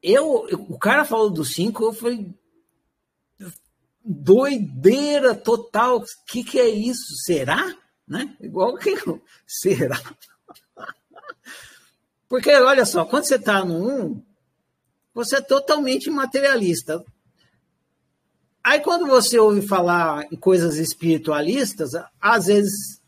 Eu, 0.00 0.46
o 0.68 0.78
cara 0.78 1.04
falou 1.04 1.28
dos 1.28 1.54
cinco, 1.54 1.86
eu 1.86 1.92
falei, 1.92 2.32
doideira 4.08 5.34
total. 5.34 5.98
O 5.98 6.04
que, 6.26 6.42
que 6.42 6.58
é 6.58 6.68
isso? 6.68 7.14
Será? 7.24 7.76
Né? 8.06 8.34
Igual 8.40 8.76
que 8.78 8.94
será? 9.46 10.00
Porque 12.26 12.50
olha 12.54 12.86
só, 12.86 13.04
quando 13.04 13.24
você 13.24 13.34
está 13.34 13.62
no 13.64 13.76
um, 13.76 14.22
você 15.12 15.36
é 15.36 15.40
totalmente 15.40 16.10
materialista. 16.10 17.04
Aí, 18.64 18.80
quando 18.80 19.06
você 19.06 19.38
ouve 19.38 19.66
falar 19.66 20.26
em 20.32 20.36
coisas 20.36 20.76
espiritualistas, 20.76 21.90
às 22.20 22.46
vezes 22.46 23.00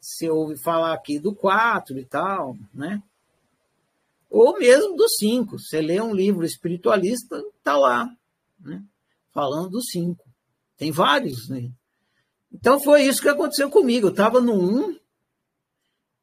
você 0.00 0.28
ouve 0.28 0.56
falar 0.56 0.92
aqui 0.94 1.18
do 1.18 1.34
4 1.34 1.98
e 1.98 2.04
tal, 2.04 2.56
né? 2.72 3.02
Ou 4.28 4.58
mesmo 4.58 4.96
do 4.96 5.08
5. 5.08 5.58
Você 5.58 5.80
lê 5.80 6.00
um 6.00 6.14
livro 6.14 6.44
espiritualista, 6.44 7.42
tá 7.62 7.76
lá, 7.76 8.08
né? 8.58 8.82
Falando 9.32 9.70
do 9.70 9.82
5. 9.82 10.24
Tem 10.76 10.90
vários, 10.90 11.48
né? 11.48 11.70
Então 12.52 12.80
foi 12.80 13.02
isso 13.02 13.22
que 13.22 13.28
aconteceu 13.28 13.70
comigo. 13.70 14.08
Eu 14.08 14.10
estava 14.10 14.40
no 14.40 14.54
1 14.54 14.88
um, 14.88 14.98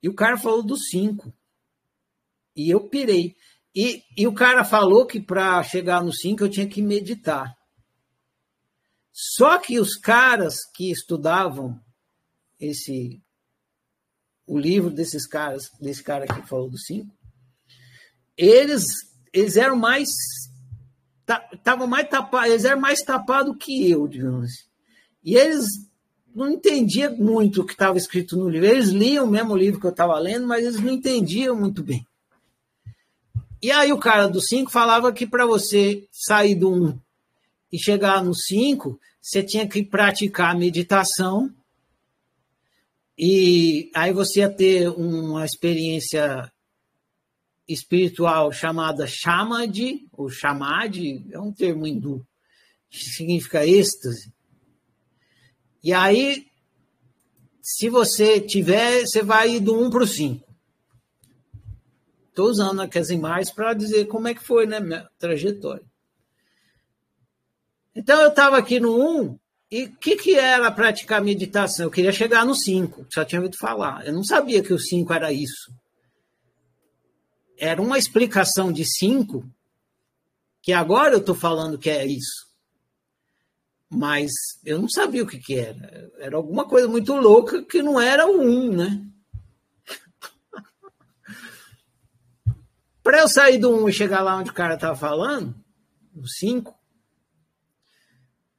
e 0.04 0.10
o 0.10 0.16
cara 0.16 0.38
falou 0.38 0.64
do 0.64 0.78
5. 0.78 1.34
E 2.56 2.70
eu 2.70 2.90
pirei. 2.90 3.36
E, 3.74 4.04
e 4.18 4.28
o 4.28 4.34
cara 4.34 4.66
falou 4.66 5.06
que 5.06 5.22
para 5.22 5.62
chegar 5.64 6.04
no 6.04 6.14
5 6.14 6.44
eu 6.44 6.50
tinha 6.50 6.68
que 6.68 6.82
meditar. 6.82 7.56
Só 9.12 9.58
que 9.58 9.80
os 9.80 9.96
caras 9.96 10.56
que 10.76 10.92
estudavam 10.92 11.80
esse 12.60 13.22
o 14.48 14.58
livro 14.58 14.90
desses 14.90 15.28
caras, 15.28 15.70
desse 15.82 16.02
cara 16.02 16.26
que 16.26 16.48
falou 16.48 16.70
do 16.70 16.78
5, 16.80 17.14
eles, 18.38 18.86
eles 19.34 19.58
eram 19.58 19.76
mais. 19.76 20.08
Estavam 21.52 21.88
mais 21.88 22.08
tapados, 22.10 22.52
eles 22.52 22.66
eram 22.66 22.80
mais 22.80 23.00
tapados 23.00 23.56
que 23.60 23.90
eu, 23.90 24.08
digamos 24.08 24.46
assim. 24.46 24.64
E 25.24 25.36
eles 25.36 25.66
não 26.34 26.52
entendiam 26.52 27.18
muito 27.18 27.62
o 27.62 27.66
que 27.66 27.74
estava 27.74 27.98
escrito 27.98 28.38
no 28.38 28.48
livro. 28.48 28.68
Eles 28.68 28.90
liam 28.90 29.26
o 29.26 29.30
mesmo 29.30 29.56
livro 29.56 29.80
que 29.80 29.86
eu 29.86 29.92
estava 29.92 30.18
lendo, 30.20 30.48
mas 30.48 30.64
eles 30.64 30.80
não 30.80 30.94
entendiam 30.94 31.56
muito 31.56 31.84
bem. 31.84 32.08
E 33.62 33.72
aí 33.72 33.92
o 33.92 33.98
cara 33.98 34.28
do 34.28 34.40
5 34.40 34.72
falava 34.72 35.12
que 35.12 35.26
para 35.26 35.46
você 35.46 36.08
sair 36.12 36.56
do 36.56 36.72
1 36.72 36.86
um 36.86 37.00
e 37.72 37.78
chegar 37.78 38.24
no 38.24 38.34
5, 38.34 39.00
você 39.22 39.44
tinha 39.44 39.68
que 39.68 39.84
praticar 39.84 40.58
meditação 40.58 41.52
e 43.18 43.90
aí 43.96 44.14
você 44.14 44.42
ia 44.42 44.50
ter 44.50 44.90
uma 44.90 45.44
experiência 45.44 46.52
espiritual 47.68 48.52
chamada 48.52 49.06
Shamad, 49.06 50.08
ou 50.14 50.30
Shamad, 50.30 50.98
é 51.32 51.40
um 51.40 51.52
termo 51.52 51.86
hindu, 51.86 52.26
que 52.90 52.98
significa 52.98 53.66
êxtase. 53.66 54.34
E 55.84 55.94
aí, 55.94 56.46
se 57.62 57.90
você 57.90 58.40
tiver, 58.40 59.02
você 59.02 59.22
vai 59.22 59.60
do 59.60 59.78
1 59.80 59.90
para 59.90 60.04
o 60.04 60.08
5. 60.08 60.48
Estou 62.30 62.48
usando 62.50 62.82
aqui 62.82 62.98
as 62.98 63.10
imagens 63.10 63.52
para 63.52 63.74
dizer 63.74 64.06
como 64.06 64.28
é 64.28 64.34
que 64.34 64.44
foi 64.44 64.66
né, 64.66 64.80
minha 64.80 65.10
trajetória. 65.20 65.86
Então, 67.96 68.22
eu 68.22 68.30
estava 68.30 68.58
aqui 68.58 68.80
no 68.80 69.26
1, 69.26 69.40
e 69.72 69.84
o 69.86 69.96
que, 69.98 70.16
que 70.16 70.36
era 70.36 70.72
praticar 70.72 71.22
meditação? 71.22 71.88
Eu 71.88 71.92
queria 71.92 72.12
chegar 72.12 72.46
no 72.46 72.56
5, 72.56 73.08
só 73.10 73.26
tinha 73.26 73.42
ouvido 73.42 73.58
falar. 73.58 74.06
Eu 74.06 74.14
não 74.14 74.24
sabia 74.24 74.64
que 74.64 74.74
o 74.74 74.80
5 74.80 75.12
era 75.12 75.34
isso. 75.34 75.74
Era 77.58 77.82
uma 77.82 77.98
explicação 77.98 78.72
de 78.72 78.86
5, 78.86 79.44
que 80.62 80.72
agora 80.72 81.14
eu 81.14 81.20
estou 81.20 81.34
falando 81.34 81.80
que 81.80 81.90
é 81.90 82.06
isso. 82.06 82.46
Mas 83.90 84.32
eu 84.66 84.80
não 84.80 84.90
sabia 84.90 85.24
o 85.24 85.28
que, 85.28 85.40
que 85.40 85.58
era. 85.58 86.12
Era 86.20 86.38
alguma 86.38 86.68
coisa 86.68 86.88
muito 86.88 87.16
louca 87.16 87.64
que 87.64 87.82
não 87.82 88.00
era 88.00 88.28
o 88.28 88.42
1, 88.42 88.44
um, 88.44 88.76
né? 88.76 89.04
Para 93.02 93.20
eu 93.20 93.30
sair 93.30 93.58
do 93.58 93.72
1 93.72 93.84
um 93.84 93.90
e 93.90 93.94
chegar 93.94 94.22
lá 94.22 94.38
onde 94.38 94.52
o 94.52 94.54
cara 94.54 94.76
estava 94.76 94.96
falando, 94.96 95.56
o 96.14 96.28
5, 96.28 96.78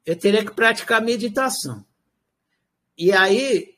eu 0.05 0.19
teria 0.19 0.45
que 0.45 0.53
praticar 0.53 1.01
meditação. 1.03 1.87
E 2.97 3.13
aí 3.13 3.78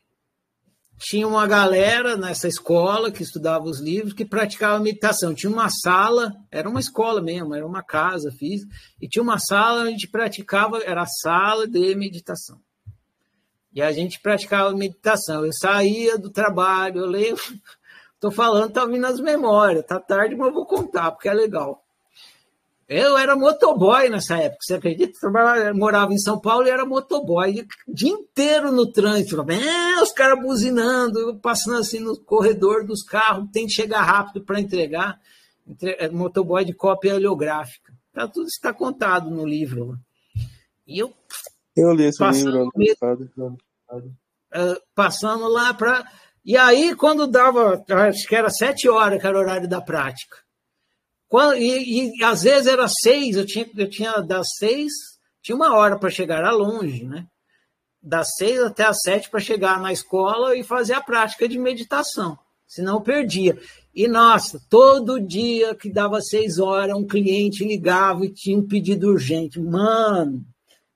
tinha 1.01 1.27
uma 1.27 1.47
galera 1.47 2.14
nessa 2.14 2.47
escola 2.47 3.10
que 3.10 3.22
estudava 3.22 3.64
os 3.64 3.81
livros 3.81 4.12
que 4.12 4.22
praticava 4.22 4.78
meditação. 4.78 5.35
Tinha 5.35 5.51
uma 5.51 5.70
sala, 5.70 6.31
era 6.51 6.68
uma 6.68 6.78
escola 6.78 7.22
mesmo, 7.22 7.55
era 7.55 7.66
uma 7.66 7.82
casa 7.82 8.31
física, 8.31 8.70
e 9.01 9.09
tinha 9.09 9.22
uma 9.22 9.39
sala 9.39 9.89
onde 9.89 10.06
praticava, 10.06 10.78
era 10.85 11.01
a 11.01 11.06
sala 11.06 11.66
de 11.66 11.94
meditação. 11.94 12.60
E 13.72 13.81
a 13.81 13.90
gente 13.93 14.20
praticava 14.20 14.77
meditação. 14.77 15.47
Eu 15.47 15.52
saía 15.55 16.18
do 16.18 16.31
trabalho, 16.31 17.01
eu 17.01 17.06
lembro, 17.06 17.43
estou 18.14 18.31
falando, 18.31 18.70
tá 18.70 18.85
vindo 18.85 19.06
as 19.06 19.18
memórias, 19.20 19.86
tá 19.86 19.98
tarde, 19.98 20.36
mas 20.36 20.48
eu 20.48 20.55
vou 20.55 20.66
contar, 20.66 21.12
porque 21.12 21.31
é 21.31 21.32
legal. 21.32 21.82
Eu 22.93 23.17
era 23.17 23.37
motoboy 23.37 24.09
nessa 24.09 24.37
época, 24.37 24.59
você 24.62 24.75
acredita? 24.75 25.17
Eu 25.23 25.77
morava 25.77 26.12
em 26.12 26.19
São 26.19 26.41
Paulo 26.41 26.67
e 26.67 26.71
era 26.71 26.85
motoboy. 26.85 27.65
O 27.87 27.95
dia 27.95 28.11
inteiro 28.11 28.73
no 28.73 28.91
trânsito. 28.91 29.41
É, 29.49 30.03
os 30.03 30.11
caras 30.11 30.43
buzinando, 30.43 31.39
passando 31.41 31.79
assim 31.79 32.01
no 32.01 32.19
corredor 32.19 32.85
dos 32.85 33.05
carros, 33.05 33.49
tem 33.53 33.67
que 33.67 33.73
chegar 33.73 34.03
rápido 34.03 34.45
para 34.45 34.61
entregar. 34.61 35.21
Entre, 35.65 35.93
é, 36.01 36.09
motoboy 36.09 36.65
de 36.65 36.75
cópia 36.75 37.15
heliográfica. 37.15 37.93
Tá, 38.12 38.27
tudo 38.27 38.49
está 38.49 38.75
contado 38.75 39.31
no 39.31 39.47
livro. 39.47 39.97
E 40.85 40.99
eu. 40.99 41.15
Eu 41.77 41.93
li 41.93 42.07
esse 42.07 42.25
livro 42.25 42.73
ano 43.89 44.09
uh, 44.53 44.81
passando 44.97 45.47
lá 45.49 45.73
para. 45.73 46.05
E 46.45 46.57
aí, 46.57 46.95
quando 46.97 47.27
dava, 47.27 47.85
acho 47.89 48.27
que 48.27 48.35
era 48.35 48.51
sete 48.51 48.89
horas, 48.89 49.21
que 49.21 49.27
era 49.27 49.37
o 49.37 49.41
horário 49.41 49.69
da 49.69 49.81
prática. 49.81 50.39
E, 51.57 52.19
e, 52.19 52.24
às 52.24 52.43
vezes 52.43 52.66
era 52.66 52.89
seis, 52.89 53.36
eu 53.36 53.47
tinha, 53.47 53.69
eu 53.77 53.89
tinha 53.89 54.20
das 54.20 54.48
seis, 54.59 54.93
tinha 55.43 55.55
uma 55.55 55.77
hora 55.77 55.98
para 55.98 56.11
chegar, 56.11 56.39
era 56.39 56.51
longe, 56.51 57.05
né? 57.05 57.27
Das 58.02 58.28
seis 58.36 58.61
até 58.61 58.85
as 58.85 58.98
sete 59.02 59.31
para 59.31 59.39
chegar 59.39 59.81
na 59.81 59.93
escola 59.93 60.57
e 60.57 60.65
fazer 60.65 60.94
a 60.94 61.01
prática 61.01 61.48
de 61.48 61.59
meditação, 61.59 62.36
senão 62.66 62.94
eu 62.94 63.01
perdia. 63.01 63.57
E 63.94 64.09
nossa, 64.09 64.61
todo 64.69 65.20
dia 65.20 65.74
que 65.74 65.93
dava 65.93 66.20
seis 66.20 66.59
horas, 66.59 66.97
um 66.97 67.07
cliente 67.07 67.65
ligava 67.65 68.24
e 68.24 68.32
tinha 68.32 68.59
um 68.59 68.66
pedido 68.66 69.09
urgente. 69.09 69.61
Mano, 69.61 70.44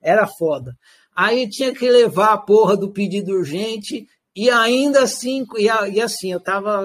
era 0.01 0.27
foda. 0.27 0.77
Aí 1.15 1.49
tinha 1.49 1.73
que 1.73 1.89
levar 1.89 2.33
a 2.33 2.39
porra 2.39 2.77
do 2.77 2.91
pedido 2.91 3.33
urgente 3.33 4.09
e 4.35 4.51
ainda 4.51 5.05
assim, 5.05 5.47
e 5.57 6.01
assim, 6.01 6.33
eu 6.33 6.41
tava, 6.41 6.85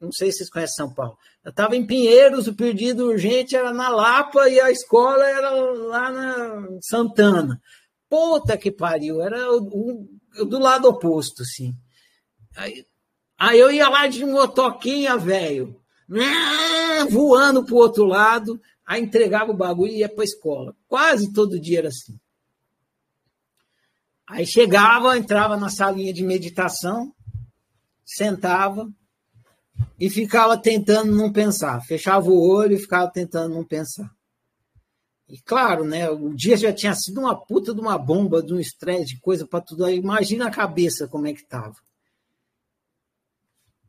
não 0.00 0.10
sei 0.10 0.32
se 0.32 0.38
vocês 0.38 0.50
conhecem 0.50 0.76
São 0.76 0.92
Paulo, 0.92 1.16
eu 1.48 1.50
estava 1.50 1.74
em 1.74 1.86
Pinheiros, 1.86 2.46
o 2.46 2.54
pedido 2.54 3.06
urgente 3.06 3.56
era 3.56 3.72
na 3.72 3.88
Lapa 3.88 4.50
e 4.50 4.60
a 4.60 4.70
escola 4.70 5.26
era 5.26 5.48
lá 5.48 6.10
na 6.10 6.68
Santana. 6.82 7.58
Puta 8.06 8.54
que 8.58 8.70
pariu, 8.70 9.22
era 9.22 9.50
o, 9.50 10.06
o, 10.38 10.44
do 10.44 10.58
lado 10.58 10.86
oposto, 10.86 11.40
assim. 11.40 11.74
Aí, 12.54 12.84
aí 13.38 13.58
eu 13.58 13.70
ia 13.70 13.88
lá 13.88 14.06
de 14.06 14.26
motoquinha, 14.26 15.16
velho, 15.16 15.80
né, 16.06 17.06
voando 17.08 17.64
pro 17.64 17.76
outro 17.76 18.04
lado, 18.04 18.60
aí 18.86 19.00
entregava 19.00 19.50
o 19.50 19.56
bagulho 19.56 19.92
e 19.92 20.00
ia 20.00 20.08
para 20.08 20.24
a 20.24 20.26
escola. 20.26 20.76
Quase 20.86 21.32
todo 21.32 21.58
dia 21.58 21.78
era 21.78 21.88
assim. 21.88 22.20
Aí 24.28 24.46
chegava, 24.46 25.16
entrava 25.16 25.56
na 25.56 25.70
salinha 25.70 26.12
de 26.12 26.22
meditação, 26.22 27.10
sentava, 28.04 28.86
e 29.98 30.08
ficava 30.08 30.56
tentando 30.56 31.14
não 31.14 31.32
pensar. 31.32 31.80
Fechava 31.82 32.28
o 32.28 32.40
olho 32.40 32.74
e 32.74 32.78
ficava 32.78 33.10
tentando 33.10 33.54
não 33.54 33.64
pensar. 33.64 34.10
E 35.28 35.38
claro, 35.42 35.84
né, 35.84 36.08
o 36.08 36.34
dia 36.34 36.56
já 36.56 36.72
tinha 36.72 36.94
sido 36.94 37.20
uma 37.20 37.36
puta 37.36 37.74
de 37.74 37.80
uma 37.80 37.98
bomba, 37.98 38.42
de 38.42 38.54
um 38.54 38.60
estresse, 38.60 39.14
de 39.14 39.20
coisa 39.20 39.46
para 39.46 39.60
tudo 39.60 39.84
aí. 39.84 39.96
Imagina 39.96 40.46
a 40.46 40.50
cabeça 40.50 41.06
como 41.06 41.26
é 41.26 41.34
que 41.34 41.42
estava. 41.42 41.74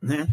Né? 0.02 0.28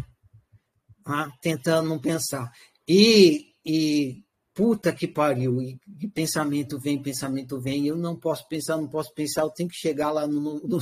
Ah, 1.06 1.30
tentando 1.40 1.88
não 1.88 1.98
pensar. 1.98 2.52
E, 2.86 3.54
e 3.64 4.22
puta 4.52 4.92
que 4.92 5.06
pariu, 5.06 5.62
e, 5.62 5.78
e, 6.00 6.08
pensamento 6.08 6.78
vem, 6.78 7.00
pensamento 7.00 7.60
vem, 7.60 7.86
eu 7.86 7.96
não 7.96 8.16
posso 8.16 8.46
pensar, 8.48 8.76
não 8.76 8.88
posso 8.88 9.14
pensar, 9.14 9.42
eu 9.42 9.50
tenho 9.50 9.68
que 9.68 9.76
chegar 9.76 10.10
lá 10.10 10.26
no, 10.26 10.60
no, 10.60 10.78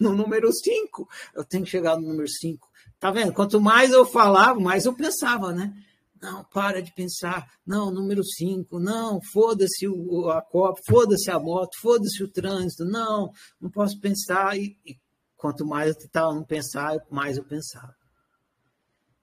no 0.00 0.12
número 0.12 0.52
5, 0.52 1.08
eu 1.34 1.44
tenho 1.44 1.64
que 1.64 1.70
chegar 1.70 1.96
no 1.96 2.08
número 2.08 2.28
5. 2.28 2.68
Tá 3.04 3.10
vendo? 3.10 3.34
Quanto 3.34 3.60
mais 3.60 3.90
eu 3.90 4.06
falava, 4.06 4.58
mais 4.58 4.86
eu 4.86 4.94
pensava, 4.94 5.52
né? 5.52 5.74
Não, 6.22 6.42
para 6.42 6.80
de 6.80 6.90
pensar. 6.94 7.46
Não, 7.66 7.90
número 7.90 8.24
5. 8.24 8.80
Não, 8.80 9.20
foda-se 9.30 9.84
a 10.32 10.40
copa, 10.40 10.80
foda-se 10.88 11.30
a 11.30 11.38
moto, 11.38 11.78
foda-se 11.82 12.24
o 12.24 12.32
trânsito. 12.32 12.82
Não, 12.86 13.30
não 13.60 13.70
posso 13.70 14.00
pensar. 14.00 14.56
E, 14.56 14.78
e 14.86 14.96
quanto 15.36 15.66
mais 15.66 15.90
eu 15.90 15.98
tentava 15.98 16.32
não 16.32 16.44
pensar, 16.44 16.96
mais 17.10 17.36
eu 17.36 17.44
pensava. 17.44 17.94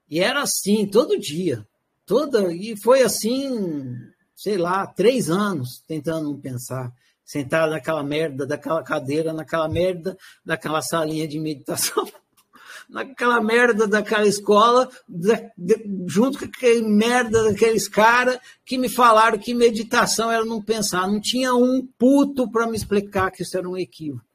E 0.08 0.20
era 0.20 0.44
assim, 0.44 0.86
todo 0.86 1.20
dia. 1.20 1.68
Toda, 2.06 2.54
e 2.54 2.80
foi 2.84 3.02
assim, 3.02 3.96
sei 4.36 4.60
lá, 4.60 4.86
três 4.86 5.28
anos 5.28 5.82
tentando 5.88 6.30
não 6.30 6.40
pensar. 6.40 6.94
Sentado 7.26 7.72
naquela 7.72 8.04
merda, 8.04 8.46
daquela 8.46 8.84
cadeira, 8.84 9.34
naquela 9.34 9.68
merda, 9.68 10.16
daquela 10.46 10.84
salinha 10.84 11.28
de 11.28 11.40
meditação. 11.40 12.08
naquela 12.92 13.42
merda 13.42 13.88
daquela 13.88 14.28
escola, 14.28 14.90
de, 15.08 15.34
junto 16.06 16.38
com 16.38 16.46
aquele 16.46 16.82
merda 16.82 17.46
daqueles 17.46 17.88
caras 17.88 18.38
que 18.66 18.78
me 18.78 18.90
falaram 18.90 19.40
que 19.40 19.54
meditação 19.54 20.30
era 20.30 20.44
não 20.44 20.62
pensar. 20.62 21.08
Não 21.08 21.22
tinha 21.22 21.56
um 21.56 21.88
puto 21.98 22.52
para 22.52 22.68
me 22.68 22.76
explicar 22.76 23.32
que 23.32 23.44
isso 23.44 23.58
era 23.58 23.68
um 23.68 23.78
equívoco. 23.78 24.26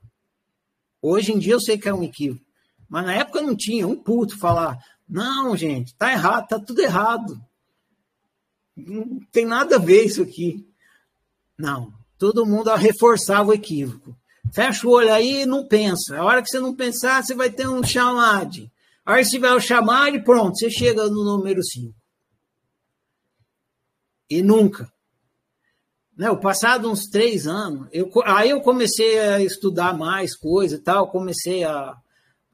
Hoje 1.03 1.33
em 1.33 1.39
dia 1.39 1.53
eu 1.53 1.61
sei 1.61 1.77
que 1.77 1.89
é 1.89 1.95
um 1.95 2.03
equívoco. 2.03 2.45
Mas 2.89 3.05
na 3.05 3.15
época 3.15 3.43
não 3.43 3.55
tinha 3.55 3.87
um 3.87 3.97
puto 3.97 4.39
falar: 4.39 4.79
não, 5.07 5.55
gente, 5.55 5.95
tá 5.95 6.11
errado, 6.11 6.49
tá 6.49 6.59
tudo 6.59 6.81
errado. 6.81 7.39
Não 8.75 9.21
tem 9.31 9.45
nada 9.45 9.77
a 9.77 9.79
ver 9.79 10.05
isso 10.05 10.23
aqui. 10.23 10.67
Não, 11.59 11.93
todo 12.19 12.47
mundo 12.47 12.75
reforçava 12.75 13.51
o 13.51 13.55
equívoco. 13.55 14.17
Fecha 14.53 14.87
o 14.87 14.91
olho 14.91 15.13
aí 15.13 15.43
e 15.43 15.47
não 15.47 15.67
pensa. 15.67 16.17
A 16.17 16.25
hora 16.25 16.43
que 16.43 16.49
você 16.49 16.59
não 16.59 16.75
pensar, 16.75 17.23
você 17.23 17.35
vai 17.35 17.51
ter 17.51 17.69
um 17.69 17.83
chamado. 17.83 18.71
A 19.05 19.13
hora 19.13 19.23
que 19.23 19.31
tiver 19.31 19.53
o 19.53 19.61
chamado, 19.61 20.23
pronto, 20.23 20.57
você 20.57 20.71
chega 20.71 21.09
no 21.09 21.25
número 21.25 21.63
5. 21.63 21.95
E 24.29 24.43
nunca. 24.43 24.91
Né, 26.17 26.31
o 26.31 26.41
passado 26.41 26.91
uns 26.91 27.07
três 27.07 27.47
anos, 27.47 27.89
eu, 27.93 28.11
aí 28.25 28.49
eu 28.49 28.63
comecei 28.63 29.19
a 29.19 29.41
estudar 29.41 29.97
mais 29.97 30.35
coisa 30.35 30.77
e 30.77 30.79
tal, 30.79 31.11
comecei 31.11 31.63
a, 31.63 31.95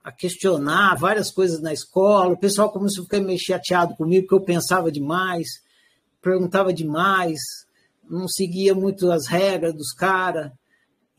a 0.03 0.11
questionar 0.11 0.97
várias 0.97 1.31
coisas 1.31 1.61
na 1.61 1.73
escola. 1.73 2.33
O 2.33 2.39
pessoal 2.39 2.73
começou 2.73 3.03
a 3.03 3.05
ficar 3.05 3.21
meio 3.21 3.39
chateado 3.39 3.95
comigo, 3.95 4.27
porque 4.27 4.43
eu 4.43 4.45
pensava 4.45 4.91
demais, 4.91 5.47
perguntava 6.21 6.73
demais, 6.73 7.39
não 8.11 8.27
seguia 8.27 8.75
muito 8.75 9.11
as 9.11 9.29
regras 9.29 9.75
dos 9.75 9.93
caras. 9.93 10.51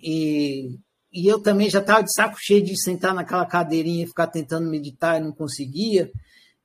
E, 0.03 0.77
e 1.11 1.27
eu 1.27 1.39
também 1.39 1.69
já 1.69 1.79
estava 1.79 2.03
de 2.03 2.13
saco 2.13 2.35
cheio 2.37 2.63
de 2.63 2.79
sentar 2.81 3.13
naquela 3.13 3.45
cadeirinha 3.45 4.03
e 4.03 4.07
ficar 4.07 4.27
tentando 4.27 4.69
meditar 4.69 5.19
e 5.19 5.23
não 5.23 5.31
conseguia. 5.31 6.11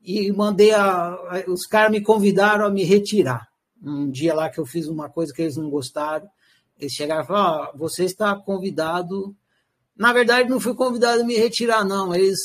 E 0.02 0.32
mandei 0.32 0.72
a, 0.72 1.10
a 1.10 1.44
os 1.46 1.66
caras 1.66 1.92
me 1.92 2.00
convidaram 2.00 2.66
a 2.66 2.70
me 2.70 2.82
retirar. 2.82 3.46
Um 3.82 4.10
dia 4.10 4.34
lá 4.34 4.50
que 4.50 4.58
eu 4.58 4.66
fiz 4.66 4.88
uma 4.88 5.08
coisa 5.08 5.32
que 5.32 5.42
eles 5.42 5.56
não 5.56 5.70
gostaram, 5.70 6.28
eles 6.78 6.92
chegaram 6.92 7.22
e 7.22 7.26
falaram: 7.26 7.70
oh, 7.72 7.78
você 7.78 8.04
está 8.04 8.34
convidado 8.34 9.36
na 9.98 10.12
verdade, 10.12 10.48
não 10.48 10.60
fui 10.60 10.74
convidado 10.74 11.22
a 11.22 11.24
me 11.24 11.36
retirar, 11.36 11.84
não. 11.84 12.14
Eles, 12.14 12.38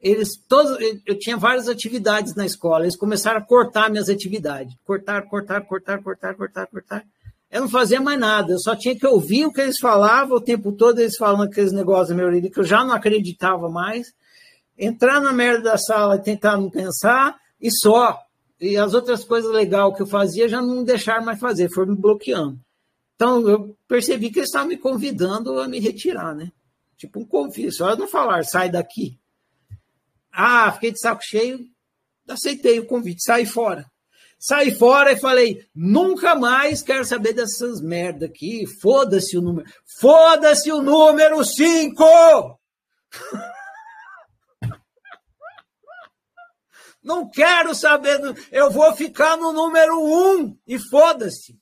eles 0.00 0.36
todos, 0.48 0.76
eu 1.06 1.16
tinha 1.16 1.36
várias 1.36 1.68
atividades 1.68 2.34
na 2.34 2.44
escola. 2.44 2.84
Eles 2.84 2.96
começaram 2.96 3.38
a 3.38 3.46
cortar 3.46 3.88
minhas 3.88 4.08
atividades. 4.08 4.74
Cortar, 4.84 5.22
cortar, 5.28 5.64
cortar, 5.64 6.02
cortar, 6.02 6.34
cortar, 6.34 6.66
cortar. 6.66 7.04
Eu 7.56 7.62
não 7.62 7.70
fazia 7.70 7.98
mais 7.98 8.20
nada. 8.20 8.52
Eu 8.52 8.58
só 8.58 8.76
tinha 8.76 8.94
que 8.94 9.06
ouvir 9.06 9.46
o 9.46 9.52
que 9.52 9.62
eles 9.62 9.78
falavam 9.78 10.36
o 10.36 10.40
tempo 10.42 10.72
todo. 10.72 10.98
Eles 10.98 11.16
falando 11.16 11.44
aqueles 11.44 11.72
negócios 11.72 12.14
minha 12.14 12.26
orelha 12.26 12.50
que 12.50 12.60
eu 12.60 12.64
já 12.64 12.84
não 12.84 12.92
acreditava 12.92 13.70
mais. 13.70 14.08
Entrar 14.76 15.22
na 15.22 15.32
merda 15.32 15.70
da 15.70 15.78
sala 15.78 16.16
e 16.16 16.22
tentar 16.22 16.58
não 16.58 16.68
pensar 16.68 17.34
e 17.58 17.70
só. 17.72 18.20
E 18.60 18.76
as 18.76 18.92
outras 18.92 19.24
coisas 19.24 19.50
legais 19.50 19.96
que 19.96 20.02
eu 20.02 20.06
fazia 20.06 20.46
já 20.50 20.60
não 20.60 20.84
deixaram 20.84 21.24
mais 21.24 21.40
fazer, 21.40 21.70
foram 21.70 21.94
me 21.94 21.98
bloqueando. 21.98 22.60
Então 23.14 23.48
eu 23.48 23.74
percebi 23.88 24.30
que 24.30 24.40
eles 24.40 24.50
estavam 24.50 24.68
me 24.68 24.76
convidando 24.76 25.58
a 25.58 25.66
me 25.66 25.80
retirar, 25.80 26.34
né? 26.34 26.52
Tipo 26.98 27.20
um 27.20 27.24
convite, 27.24 27.72
só 27.72 27.96
não 27.96 28.06
falar, 28.06 28.44
sai 28.44 28.68
daqui. 28.68 29.18
Ah, 30.30 30.70
fiquei 30.72 30.92
de 30.92 31.00
saco 31.00 31.22
cheio, 31.24 31.58
aceitei 32.28 32.78
o 32.80 32.86
convite, 32.86 33.24
saí 33.24 33.46
fora. 33.46 33.86
Saí 34.38 34.70
fora 34.70 35.12
e 35.12 35.16
falei, 35.16 35.66
nunca 35.74 36.34
mais 36.34 36.82
quero 36.82 37.04
saber 37.04 37.32
dessas 37.32 37.80
merda 37.80 38.26
aqui. 38.26 38.66
Foda-se 38.66 39.36
o 39.36 39.42
número. 39.42 39.68
Foda-se 40.00 40.70
o 40.70 40.82
número 40.82 41.44
5! 41.44 42.60
Não 47.02 47.28
quero 47.30 47.74
saber. 47.74 48.20
Eu 48.50 48.70
vou 48.70 48.92
ficar 48.94 49.36
no 49.36 49.52
número 49.52 50.02
1 50.02 50.40
um, 50.40 50.58
e 50.66 50.78
foda-se. 50.78 51.58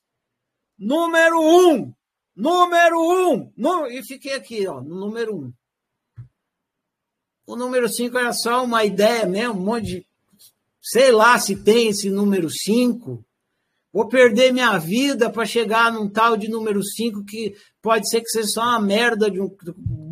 Número 0.78 1.40
1. 1.40 1.74
Um. 1.74 1.94
Número 2.34 2.98
um! 2.98 3.52
No, 3.56 3.86
e 3.86 4.02
fiquei 4.02 4.34
aqui, 4.34 4.66
ó, 4.66 4.80
no 4.80 4.96
número 4.96 5.36
um. 5.36 5.52
O 7.46 7.56
número 7.56 7.88
cinco 7.88 8.18
era 8.18 8.32
só 8.32 8.64
uma 8.64 8.84
ideia 8.84 9.24
mesmo, 9.26 9.54
um 9.54 9.64
monte 9.64 9.86
de. 9.86 10.06
Sei 10.86 11.10
lá 11.10 11.38
se 11.38 11.56
tem 11.56 11.88
esse 11.88 12.10
número 12.10 12.50
cinco. 12.50 13.24
Vou 13.90 14.06
perder 14.06 14.52
minha 14.52 14.76
vida 14.76 15.30
para 15.30 15.46
chegar 15.46 15.90
num 15.90 16.10
tal 16.10 16.36
de 16.36 16.46
número 16.46 16.84
cinco 16.84 17.24
que 17.24 17.54
pode 17.80 18.06
ser 18.06 18.20
que 18.20 18.28
seja 18.28 18.48
só 18.48 18.60
uma 18.60 18.80
merda 18.82 19.30
de, 19.30 19.40
um, 19.40 19.48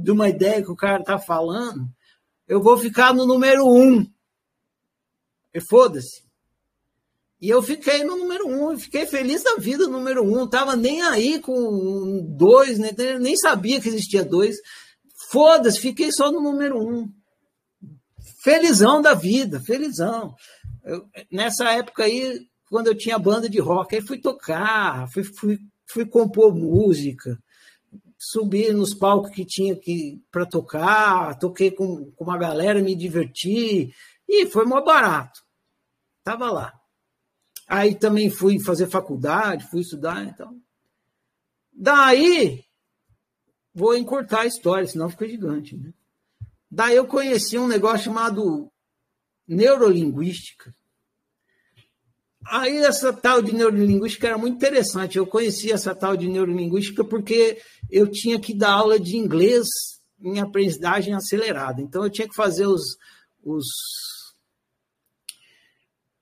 de 0.02 0.10
uma 0.10 0.30
ideia 0.30 0.62
que 0.62 0.70
o 0.70 0.76
cara 0.76 1.04
tá 1.04 1.18
falando. 1.18 1.86
Eu 2.48 2.62
vou 2.62 2.78
ficar 2.78 3.12
no 3.12 3.26
número 3.26 3.68
um. 3.68 4.06
E 5.52 5.60
foda-se. 5.60 6.22
E 7.38 7.50
eu 7.50 7.60
fiquei 7.60 8.02
no 8.02 8.16
número 8.16 8.48
um, 8.48 8.78
fiquei 8.78 9.04
feliz 9.04 9.42
da 9.42 9.56
vida 9.56 9.86
número 9.86 10.22
um, 10.24 10.46
tava 10.46 10.74
nem 10.74 11.02
aí 11.02 11.38
com 11.38 12.24
dois, 12.34 12.78
né? 12.78 12.92
nem 13.20 13.36
sabia 13.36 13.78
que 13.78 13.88
existia 13.88 14.24
dois. 14.24 14.56
Foda-se, 15.28 15.80
fiquei 15.80 16.10
só 16.12 16.32
no 16.32 16.40
número 16.40 16.78
um. 16.78 17.12
Felizão 18.42 19.02
da 19.02 19.12
vida, 19.12 19.60
felizão. 19.60 20.34
Eu, 20.84 21.08
nessa 21.30 21.70
época 21.72 22.04
aí, 22.04 22.46
quando 22.68 22.88
eu 22.88 22.96
tinha 22.96 23.18
banda 23.18 23.48
de 23.48 23.60
rock, 23.60 23.94
aí 23.94 24.02
fui 24.02 24.18
tocar, 24.18 25.08
fui, 25.10 25.22
fui, 25.24 25.58
fui 25.86 26.06
compor 26.06 26.54
música, 26.54 27.38
subi 28.18 28.72
nos 28.72 28.94
palcos 28.94 29.30
que 29.30 29.44
tinha 29.44 29.76
que 29.76 30.22
para 30.30 30.46
tocar, 30.46 31.38
toquei 31.38 31.70
com, 31.70 32.10
com 32.12 32.24
uma 32.24 32.38
galera, 32.38 32.80
me 32.80 32.94
diverti, 32.94 33.92
e 34.28 34.46
foi 34.46 34.64
mó 34.64 34.80
barato. 34.80 35.40
Tava 36.24 36.50
lá. 36.50 36.72
Aí 37.68 37.94
também 37.94 38.30
fui 38.30 38.58
fazer 38.58 38.88
faculdade, 38.88 39.68
fui 39.68 39.80
estudar, 39.80 40.24
então. 40.24 40.60
Daí, 41.72 42.64
vou 43.74 43.96
encurtar 43.96 44.40
a 44.40 44.46
história, 44.46 44.86
senão 44.86 45.10
fica 45.10 45.28
gigante. 45.28 45.76
Né? 45.76 45.92
Daí 46.70 46.96
eu 46.96 47.06
conheci 47.06 47.58
um 47.58 47.68
negócio 47.68 48.04
chamado 48.04 48.71
neurolinguística. 49.54 50.74
Aí 52.44 52.78
essa 52.78 53.12
tal 53.12 53.40
de 53.40 53.54
neurolinguística 53.54 54.26
era 54.26 54.38
muito 54.38 54.56
interessante. 54.56 55.16
Eu 55.16 55.26
conheci 55.26 55.70
essa 55.70 55.94
tal 55.94 56.16
de 56.16 56.28
neurolinguística 56.28 57.04
porque 57.04 57.60
eu 57.90 58.10
tinha 58.10 58.40
que 58.40 58.54
dar 58.54 58.72
aula 58.72 58.98
de 58.98 59.16
inglês 59.16 59.68
em 60.20 60.40
aprendizagem 60.40 61.14
acelerada. 61.14 61.80
Então 61.80 62.02
eu 62.02 62.10
tinha 62.10 62.28
que 62.28 62.34
fazer 62.34 62.66
os, 62.66 62.96
os 63.44 63.66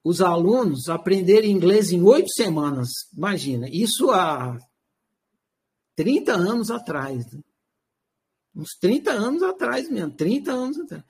os 0.03 0.23
alunos 0.23 0.89
aprenderem 0.89 1.51
inglês 1.51 1.93
em 1.93 2.03
oito 2.03 2.31
semanas. 2.33 2.89
Imagina, 3.15 3.69
isso 3.71 4.11
há 4.11 4.59
30 5.95 6.33
anos 6.33 6.71
atrás. 6.71 7.31
Né? 7.31 7.41
Uns 8.57 8.71
30 8.81 9.11
anos 9.11 9.43
atrás 9.43 9.91
mesmo, 9.91 10.11
30 10.13 10.53
anos 10.53 10.81
atrás. 10.81 11.05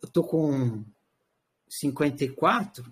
Eu 0.00 0.06
estou 0.06 0.24
com 0.24 0.84
54, 1.78 2.84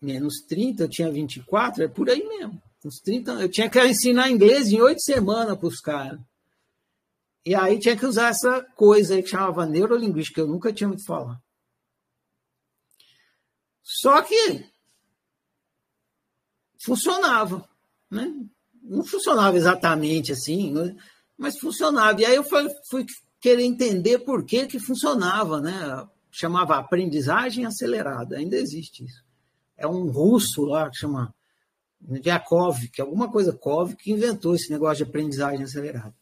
menos 0.00 0.40
30, 0.46 0.84
eu 0.84 0.88
tinha 0.88 1.10
24, 1.10 1.84
é 1.84 1.88
por 1.88 2.08
aí 2.08 2.26
mesmo. 2.26 2.62
Uns 2.84 3.00
30 3.00 3.32
Eu 3.32 3.50
tinha 3.50 3.68
que 3.68 3.84
ensinar 3.84 4.30
inglês 4.30 4.68
em 4.68 4.80
oito 4.80 5.02
semanas 5.02 5.58
para 5.58 5.66
os 5.66 5.80
caras. 5.80 6.20
E 7.44 7.54
aí 7.54 7.78
tinha 7.78 7.96
que 7.96 8.06
usar 8.06 8.28
essa 8.28 8.62
coisa 8.76 9.14
aí 9.14 9.22
que 9.22 9.30
chamava 9.30 9.66
neurolinguística, 9.66 10.36
que 10.36 10.40
eu 10.40 10.46
nunca 10.46 10.72
tinha 10.72 10.88
ouvido 10.88 11.04
falar. 11.04 11.40
Só 13.82 14.20
que 14.22 14.64
funcionava, 16.84 17.68
né? 18.10 18.32
Não 18.82 19.04
funcionava 19.04 19.56
exatamente 19.56 20.32
assim, 20.32 20.74
mas 21.36 21.58
funcionava. 21.58 22.20
E 22.20 22.24
aí 22.24 22.36
eu 22.36 22.44
fui, 22.44 22.68
fui 22.88 23.06
querer 23.40 23.64
entender 23.64 24.20
por 24.20 24.44
que 24.44 24.66
que 24.66 24.78
funcionava, 24.78 25.60
né? 25.60 26.08
Chamava 26.38 26.76
aprendizagem 26.76 27.64
acelerada, 27.64 28.36
ainda 28.36 28.58
existe 28.58 29.06
isso. 29.06 29.24
É 29.74 29.86
um 29.86 30.10
russo 30.10 30.66
lá 30.66 30.90
que 30.90 30.98
chama 30.98 31.34
Yakov, 32.22 32.88
que 32.92 33.00
é 33.00 33.04
alguma 33.04 33.32
coisa 33.32 33.54
Kov, 33.54 33.96
que 33.96 34.12
inventou 34.12 34.54
esse 34.54 34.70
negócio 34.70 35.02
de 35.02 35.04
aprendizagem 35.04 35.62
acelerada. 35.64 36.14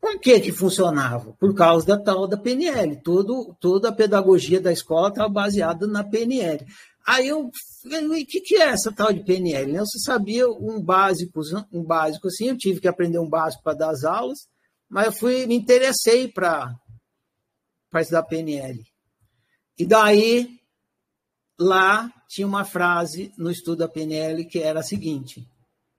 Por 0.00 0.18
que, 0.18 0.40
que 0.40 0.50
funcionava? 0.50 1.34
Por 1.38 1.54
causa 1.54 1.86
da 1.86 1.98
tal 1.98 2.26
da 2.26 2.38
PNL. 2.38 2.96
Todo, 3.02 3.54
toda 3.60 3.90
a 3.90 3.92
pedagogia 3.92 4.58
da 4.58 4.72
escola 4.72 5.08
estava 5.08 5.28
baseada 5.28 5.86
na 5.86 6.02
PNL. 6.02 6.66
Aí 7.06 7.28
eu 7.28 7.50
o 7.50 8.26
que, 8.26 8.40
que 8.40 8.54
é 8.54 8.68
essa 8.68 8.90
tal 8.90 9.12
de 9.12 9.22
PNL? 9.22 9.74
Eu 9.74 9.84
só 9.84 9.98
sabia 9.98 10.48
um 10.48 10.80
básico, 10.80 11.42
um 11.70 11.84
básico 11.84 12.28
assim, 12.28 12.48
eu 12.48 12.56
tive 12.56 12.80
que 12.80 12.88
aprender 12.88 13.18
um 13.18 13.28
básico 13.28 13.62
para 13.62 13.74
dar 13.74 13.90
as 13.90 14.02
aulas, 14.02 14.48
mas 14.88 15.06
eu 15.06 15.12
fui, 15.12 15.46
me 15.46 15.56
interessei 15.56 16.26
para 16.26 16.74
estudar 18.00 18.22
PNL. 18.22 18.84
E 19.78 19.84
daí, 19.84 20.58
lá 21.58 22.12
tinha 22.28 22.46
uma 22.46 22.64
frase 22.64 23.32
no 23.36 23.50
estudo 23.50 23.78
da 23.78 23.88
PNL 23.88 24.44
que 24.46 24.58
era 24.58 24.80
a 24.80 24.84
seguinte: 24.84 25.46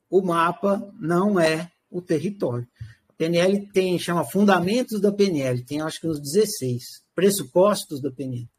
o 0.10 0.22
mapa 0.22 0.92
não 1.00 1.40
é 1.40 1.72
o 1.90 2.02
território. 2.02 2.68
PNL 3.18 3.68
tem, 3.72 3.98
chama 4.00 4.26
Fundamentos 4.26 5.00
da 5.00 5.12
PNL, 5.12 5.64
tem 5.64 5.82
acho 5.82 6.00
que 6.00 6.08
uns 6.08 6.20
16. 6.20 7.04
Pressupostos 7.16 8.02
da 8.02 8.12
PNL. 8.12 8.50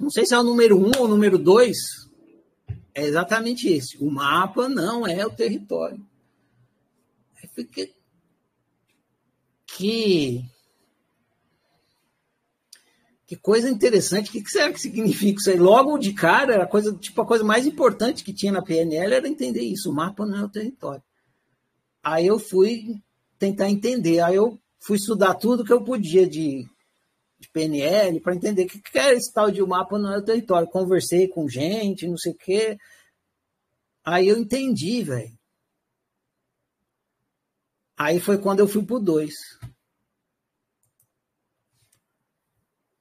Não 0.00 0.10
sei 0.10 0.26
se 0.26 0.34
é 0.34 0.38
o 0.38 0.42
número 0.42 0.78
1 0.78 0.86
um 0.86 0.90
ou 0.98 1.04
o 1.04 1.08
número 1.08 1.38
2. 1.38 1.76
É 2.94 3.02
exatamente 3.02 3.68
esse. 3.68 3.96
O 3.98 4.10
mapa 4.10 4.68
não 4.68 5.06
é 5.06 5.24
o 5.26 5.30
território. 5.30 6.04
Fica... 7.54 7.88
Que. 9.76 10.42
Que 13.26 13.36
coisa 13.36 13.68
interessante. 13.68 14.30
O 14.30 14.32
que 14.32 14.48
será 14.48 14.72
que 14.72 14.80
significa 14.80 15.38
isso 15.38 15.50
aí? 15.50 15.58
Logo 15.58 15.98
de 15.98 16.12
cara, 16.14 16.62
a 16.62 16.66
coisa, 16.66 16.94
tipo, 16.96 17.20
a 17.20 17.26
coisa 17.26 17.44
mais 17.44 17.66
importante 17.66 18.24
que 18.24 18.32
tinha 18.32 18.52
na 18.52 18.62
PNL 18.62 19.14
era 19.14 19.28
entender 19.28 19.62
isso. 19.62 19.90
O 19.90 19.94
mapa 19.94 20.24
não 20.24 20.38
é 20.38 20.44
o 20.44 20.48
território. 20.48 21.02
Aí 22.02 22.26
eu 22.26 22.38
fui 22.38 23.02
tentar 23.38 23.68
entender. 23.68 24.20
Aí 24.20 24.36
eu 24.36 24.58
fui 24.80 24.96
estudar 24.96 25.34
tudo 25.34 25.64
que 25.64 25.72
eu 25.72 25.82
podia 25.82 26.26
de, 26.26 26.66
de 27.38 27.50
PNL 27.52 28.20
para 28.20 28.34
entender 28.34 28.64
o 28.64 28.68
que, 28.68 28.80
que 28.80 28.98
era 28.98 29.12
esse 29.12 29.32
tal 29.32 29.50
de 29.50 29.60
mapa 29.60 29.98
no 29.98 30.08
meu 30.08 30.24
território. 30.24 30.68
Conversei 30.68 31.28
com 31.28 31.48
gente, 31.48 32.08
não 32.08 32.16
sei 32.16 32.32
o 32.32 32.36
quê. 32.36 32.78
Aí 34.04 34.28
eu 34.28 34.38
entendi, 34.38 35.02
velho. 35.02 35.35
Aí 37.96 38.20
foi 38.20 38.36
quando 38.38 38.60
eu 38.60 38.68
fui 38.68 38.84
pro 38.84 39.00
2. 39.00 39.32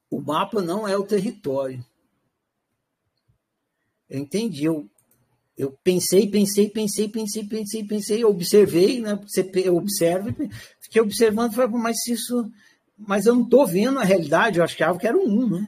O 0.10 0.22
mapa 0.22 0.62
não 0.62 0.88
é 0.88 0.98
o 0.98 1.06
território. 1.06 1.86
Eu 4.10 4.20
entendi. 4.20 4.64
Eu, 4.64 4.90
eu 5.58 5.72
pensei, 5.84 6.30
pensei, 6.30 6.70
pensei, 6.70 7.10
pensei, 7.10 7.44
pensei, 7.46 7.84
pensei, 7.84 8.24
observei, 8.24 9.02
né? 9.02 9.16
Você 9.28 9.70
observa, 9.70 10.34
fiquei 10.80 11.02
observando, 11.02 11.54
falei, 11.54 11.78
mas 11.78 11.98
isso. 12.08 12.50
Mas 12.98 13.26
eu 13.26 13.36
não 13.36 13.44
estou 13.44 13.68
vendo 13.68 14.00
a 14.00 14.04
realidade, 14.04 14.60
eu 14.60 14.64
achava 14.64 14.98
que 14.98 15.06
era 15.06 15.18
um, 15.18 15.50
né? 15.50 15.68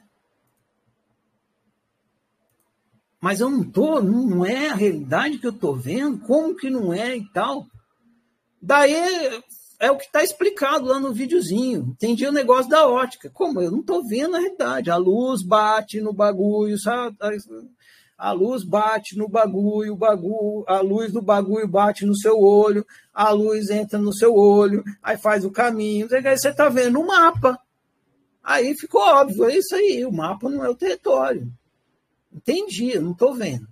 Mas 3.20 3.40
eu 3.40 3.50
não 3.50 3.64
tô, 3.64 4.00
não 4.00 4.46
é 4.46 4.68
a 4.68 4.74
realidade 4.74 5.38
que 5.38 5.46
eu 5.46 5.50
estou 5.50 5.76
vendo, 5.76 6.20
como 6.20 6.56
que 6.56 6.70
não 6.70 6.92
é 6.94 7.16
e 7.16 7.28
tal. 7.32 7.66
Daí 8.60 8.94
é 9.80 9.90
o 9.90 9.96
que 9.96 10.04
está 10.04 10.22
explicado 10.22 10.86
lá 10.86 10.98
no 10.98 11.12
videozinho. 11.12 11.90
Entendi 11.90 12.26
o 12.26 12.32
negócio 12.32 12.68
da 12.68 12.88
ótica. 12.88 13.30
Como? 13.30 13.60
Eu 13.60 13.70
não 13.70 13.80
estou 13.80 14.06
vendo 14.06 14.36
a 14.36 14.40
realidade. 14.40 14.90
A 14.90 14.96
luz 14.96 15.42
bate 15.42 16.00
no 16.00 16.12
bagulho, 16.12 16.78
sabe? 16.78 17.16
A 18.16 18.32
luz 18.32 18.64
bate 18.64 19.16
no 19.16 19.28
bagulho, 19.28 19.94
bagulho, 19.94 20.64
a 20.66 20.80
luz 20.80 21.12
do 21.12 21.22
bagulho 21.22 21.68
bate 21.68 22.04
no 22.04 22.16
seu 22.16 22.36
olho, 22.40 22.84
a 23.14 23.30
luz 23.30 23.70
entra 23.70 23.96
no 23.96 24.12
seu 24.12 24.34
olho, 24.34 24.82
aí 25.00 25.16
faz 25.16 25.44
o 25.44 25.52
caminho. 25.52 26.08
Aí 26.10 26.36
você 26.36 26.48
está 26.48 26.68
vendo 26.68 26.98
o 26.98 27.06
mapa. 27.06 27.56
Aí 28.42 28.74
ficou 28.76 29.02
óbvio, 29.02 29.44
é 29.44 29.56
isso 29.56 29.72
aí. 29.76 30.04
O 30.04 30.10
mapa 30.10 30.48
não 30.48 30.64
é 30.64 30.68
o 30.68 30.74
território. 30.74 31.48
Entendi, 32.32 32.90
eu 32.90 33.02
não 33.02 33.12
estou 33.12 33.34
vendo. 33.34 33.68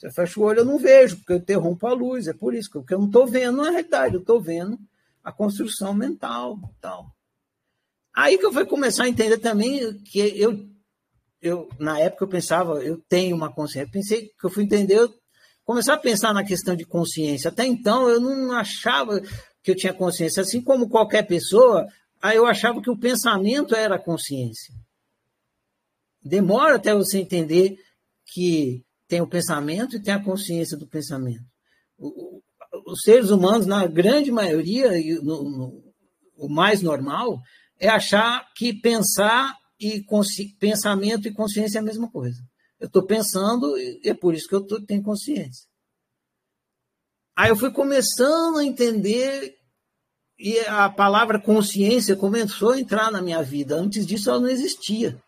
Você 0.00 0.10
fecha 0.12 0.40
o 0.40 0.44
olho, 0.44 0.60
eu 0.60 0.64
não 0.64 0.78
vejo, 0.78 1.18
porque 1.18 1.34
eu 1.34 1.36
interrompo 1.36 1.86
a 1.86 1.92
luz. 1.92 2.26
É 2.26 2.32
por 2.32 2.54
isso, 2.54 2.70
que 2.82 2.94
eu 2.94 2.98
não 2.98 3.06
estou 3.06 3.26
vendo 3.26 3.62
é 3.66 3.70
realidade, 3.70 4.14
eu 4.14 4.20
estou 4.20 4.40
vendo 4.40 4.78
a 5.22 5.30
construção 5.30 5.92
mental 5.92 6.58
tal. 6.80 7.14
Aí 8.14 8.38
que 8.38 8.46
eu 8.46 8.52
fui 8.52 8.64
começar 8.64 9.04
a 9.04 9.08
entender 9.08 9.36
também 9.36 9.92
que 10.04 10.18
eu, 10.18 10.66
eu 11.42 11.68
na 11.78 12.00
época 12.00 12.24
eu 12.24 12.28
pensava, 12.28 12.82
eu 12.82 12.96
tenho 13.08 13.36
uma 13.36 13.52
consciência. 13.52 13.92
Pensei 13.92 14.28
que 14.28 14.46
eu 14.46 14.50
fui 14.50 14.64
entender, 14.64 14.96
eu 14.96 15.14
começar 15.64 15.94
a 15.94 15.98
pensar 15.98 16.32
na 16.32 16.44
questão 16.44 16.74
de 16.74 16.86
consciência. 16.86 17.50
Até 17.50 17.66
então 17.66 18.08
eu 18.08 18.18
não 18.18 18.52
achava 18.52 19.20
que 19.62 19.70
eu 19.70 19.76
tinha 19.76 19.92
consciência, 19.92 20.40
assim 20.40 20.62
como 20.62 20.88
qualquer 20.88 21.26
pessoa, 21.26 21.86
aí 22.22 22.38
eu 22.38 22.46
achava 22.46 22.80
que 22.80 22.90
o 22.90 22.98
pensamento 22.98 23.74
era 23.74 23.96
a 23.96 24.02
consciência. 24.02 24.74
Demora 26.22 26.76
até 26.76 26.94
você 26.94 27.18
entender 27.18 27.78
que 28.24 28.82
tem 29.10 29.20
o 29.20 29.28
pensamento 29.28 29.96
e 29.96 30.02
tem 30.02 30.14
a 30.14 30.24
consciência 30.24 30.78
do 30.78 30.86
pensamento 30.86 31.44
os 32.86 33.02
seres 33.02 33.30
humanos, 33.30 33.66
na 33.66 33.86
grande 33.86 34.30
maioria, 34.30 34.90
no, 35.22 35.42
no, 35.44 35.94
o 36.36 36.48
mais 36.48 36.82
normal, 36.82 37.40
é 37.78 37.88
achar 37.88 38.46
que 38.54 38.72
pensar 38.72 39.54
e 39.78 40.04
pensamento 40.58 41.26
e 41.26 41.32
consciência 41.32 41.78
é 41.78 41.80
a 41.80 41.84
mesma 41.84 42.10
coisa. 42.10 42.38
Eu 42.78 42.86
estou 42.86 43.04
pensando 43.04 43.76
e 43.78 44.00
é 44.04 44.14
por 44.14 44.34
isso 44.34 44.48
que 44.48 44.54
eu 44.54 44.66
tô, 44.66 44.80
tenho 44.84 45.02
consciência. 45.02 45.68
Aí 47.36 47.50
eu 47.50 47.56
fui 47.56 47.70
começando 47.70 48.58
a 48.58 48.64
entender 48.64 49.56
e 50.38 50.58
a 50.60 50.88
palavra 50.88 51.40
consciência 51.40 52.16
começou 52.16 52.72
a 52.72 52.80
entrar 52.80 53.10
na 53.10 53.22
minha 53.22 53.42
vida. 53.42 53.76
Antes 53.76 54.06
disso, 54.06 54.30
ela 54.30 54.40
não 54.40 54.48
existia. 54.48 55.22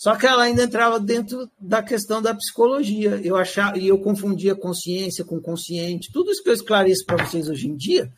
Só 0.00 0.16
que 0.16 0.26
ela 0.26 0.44
ainda 0.44 0.62
entrava 0.62 0.98
dentro 0.98 1.50
da 1.60 1.82
questão 1.82 2.22
da 2.22 2.34
psicologia. 2.34 3.20
Eu 3.22 3.36
achava, 3.36 3.76
e 3.76 3.86
eu 3.86 4.00
confundia 4.00 4.54
consciência 4.54 5.26
com 5.26 5.38
consciente. 5.38 6.10
Tudo 6.10 6.30
isso 6.30 6.42
que 6.42 6.48
eu 6.48 6.54
esclareço 6.54 7.04
para 7.04 7.22
vocês 7.22 7.50
hoje 7.50 7.68
em 7.68 7.76
dia, 7.76 8.10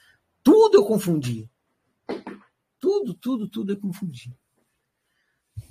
tudo 0.45 0.77
eu 0.77 0.85
confundia. 0.85 1.51
Tudo, 2.79 3.15
tudo, 3.15 3.49
tudo 3.49 3.73
eu 3.73 3.81
confundia. 3.81 4.33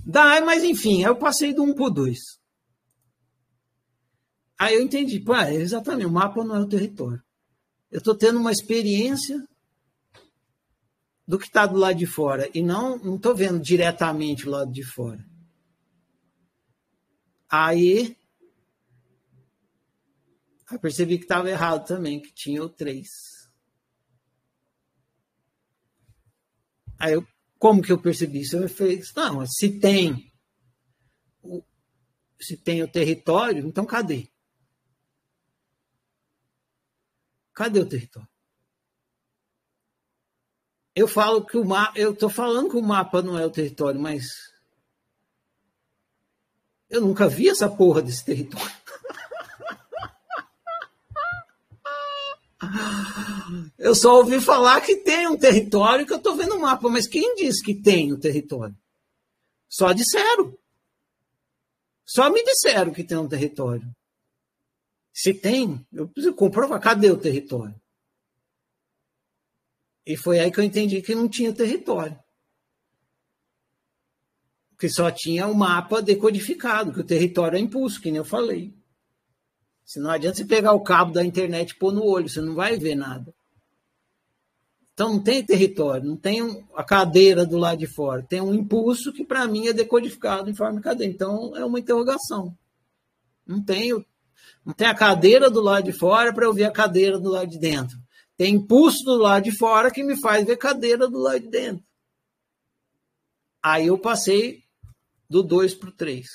Daí, 0.05 0.41
mas 0.41 0.65
enfim, 0.65 1.01
eu 1.01 1.15
passei 1.15 1.53
do 1.53 1.63
1 1.63 1.75
para 1.75 1.85
o 1.85 1.89
2. 1.89 2.19
Aí 4.59 4.75
eu 4.75 4.81
entendi, 4.81 5.17
pô, 5.17 5.33
é 5.33 5.55
exatamente, 5.55 6.07
o 6.07 6.11
mapa 6.11 6.43
não 6.43 6.57
é 6.57 6.59
o 6.59 6.67
território. 6.67 7.23
Eu 7.89 7.99
estou 7.99 8.15
tendo 8.15 8.37
uma 8.37 8.51
experiência 8.51 9.41
do 11.25 11.39
que 11.39 11.45
está 11.45 11.65
do 11.65 11.77
lado 11.77 11.95
de 11.95 12.05
fora 12.05 12.49
e 12.53 12.61
não 12.61 13.15
estou 13.15 13.33
vendo 13.33 13.61
diretamente 13.61 14.45
o 14.45 14.51
lado 14.51 14.73
de 14.73 14.83
fora. 14.83 15.30
Aí 17.51 18.15
eu 20.71 20.79
percebi 20.79 21.17
que 21.17 21.25
estava 21.25 21.49
errado 21.49 21.85
também, 21.85 22.21
que 22.21 22.33
tinha 22.33 22.63
o 22.63 22.69
3. 22.69 23.09
Aí 26.97 27.13
eu, 27.13 27.27
como 27.59 27.81
que 27.81 27.91
eu 27.91 28.01
percebi 28.01 28.39
isso? 28.39 28.55
Eu 28.55 28.69
falei, 28.69 29.01
não, 29.17 29.45
se 29.45 29.79
tem 29.79 30.31
o, 31.43 31.61
se 32.39 32.55
tem 32.55 32.83
o 32.83 32.87
território, 32.87 33.67
então 33.67 33.85
cadê? 33.85 34.31
Cadê 37.53 37.81
o 37.81 37.89
território? 37.89 38.29
Eu 40.95 41.07
falo 41.07 41.45
que 41.45 41.57
o 41.57 41.65
mapa, 41.65 41.99
eu 41.99 42.13
estou 42.13 42.29
falando 42.29 42.69
que 42.69 42.77
o 42.77 42.81
mapa 42.81 43.21
não 43.21 43.37
é 43.37 43.45
o 43.45 43.51
território, 43.51 43.99
mas 43.99 44.50
eu 46.91 46.99
nunca 46.99 47.27
vi 47.29 47.47
essa 47.49 47.69
porra 47.69 48.01
desse 48.01 48.23
território. 48.23 48.69
Eu 53.79 53.95
só 53.95 54.17
ouvi 54.17 54.39
falar 54.39 54.81
que 54.81 54.97
tem 54.97 55.25
um 55.27 55.37
território 55.37 56.05
que 56.05 56.13
eu 56.13 56.17
estou 56.17 56.35
vendo 56.35 56.55
o 56.55 56.61
mapa, 56.61 56.87
mas 56.89 57.07
quem 57.07 57.35
disse 57.35 57.63
que 57.63 57.73
tem 57.73 58.11
o 58.11 58.17
um 58.17 58.19
território? 58.19 58.75
Só 59.69 59.93
disseram. 59.93 60.55
Só 62.05 62.29
me 62.29 62.43
disseram 62.43 62.91
que 62.91 63.03
tem 63.03 63.17
um 63.17 63.27
território. 63.27 63.89
Se 65.13 65.33
tem, 65.33 65.85
eu 65.93 66.09
preciso 66.09 66.35
comprovar. 66.35 66.79
Cadê 66.81 67.09
o 67.09 67.17
território? 67.17 67.75
E 70.05 70.17
foi 70.17 70.39
aí 70.39 70.51
que 70.51 70.59
eu 70.59 70.63
entendi 70.63 71.01
que 71.01 71.15
não 71.15 71.29
tinha 71.29 71.53
território 71.53 72.20
que 74.81 74.89
só 74.89 75.11
tinha 75.11 75.45
o 75.45 75.51
um 75.51 75.53
mapa 75.53 76.01
decodificado, 76.01 76.91
que 76.91 77.01
o 77.01 77.03
território 77.03 77.55
é 77.55 77.59
impulso, 77.59 78.01
que 78.01 78.09
nem 78.09 78.17
eu 78.17 78.25
falei. 78.25 78.73
Se 79.85 79.99
não 79.99 80.09
adianta 80.09 80.37
você 80.37 80.45
pegar 80.45 80.73
o 80.73 80.81
cabo 80.81 81.13
da 81.13 81.23
internet 81.23 81.69
e 81.69 81.77
pôr 81.77 81.93
no 81.93 82.03
olho, 82.03 82.27
você 82.27 82.41
não 82.41 82.55
vai 82.55 82.77
ver 82.77 82.95
nada. 82.95 83.31
Então 84.91 85.13
não 85.13 85.19
tem 85.19 85.45
território, 85.45 86.03
não 86.03 86.17
tem 86.17 86.65
a 86.75 86.83
cadeira 86.83 87.45
do 87.45 87.59
lado 87.59 87.77
de 87.77 87.85
fora, 87.85 88.23
tem 88.23 88.41
um 88.41 88.55
impulso 88.55 89.13
que 89.13 89.23
para 89.23 89.45
mim 89.45 89.67
é 89.67 89.73
decodificado 89.73 90.49
em 90.49 90.55
forma 90.55 90.77
de 90.77 90.83
cadeira. 90.83 91.13
Então 91.13 91.55
é 91.55 91.63
uma 91.63 91.77
interrogação. 91.77 92.57
Não 93.45 93.63
tem, 93.63 93.91
não 94.65 94.73
tem 94.73 94.87
a 94.87 94.95
cadeira 94.95 95.47
do 95.47 95.61
lado 95.61 95.85
de 95.85 95.93
fora 95.93 96.33
para 96.33 96.45
eu 96.45 96.53
ver 96.55 96.63
a 96.63 96.71
cadeira 96.71 97.19
do 97.19 97.29
lado 97.29 97.51
de 97.51 97.59
dentro. 97.59 97.99
Tem 98.35 98.55
impulso 98.55 99.03
do 99.05 99.17
lado 99.17 99.43
de 99.43 99.51
fora 99.51 99.91
que 99.91 100.03
me 100.03 100.19
faz 100.19 100.43
ver 100.43 100.57
cadeira 100.57 101.07
do 101.07 101.19
lado 101.19 101.41
de 101.41 101.49
dentro. 101.49 101.83
Aí 103.61 103.85
eu 103.85 103.99
passei 103.99 104.63
do 105.31 105.41
2 105.41 105.73
para 105.75 105.87
o 105.87 105.93
3. 105.93 106.27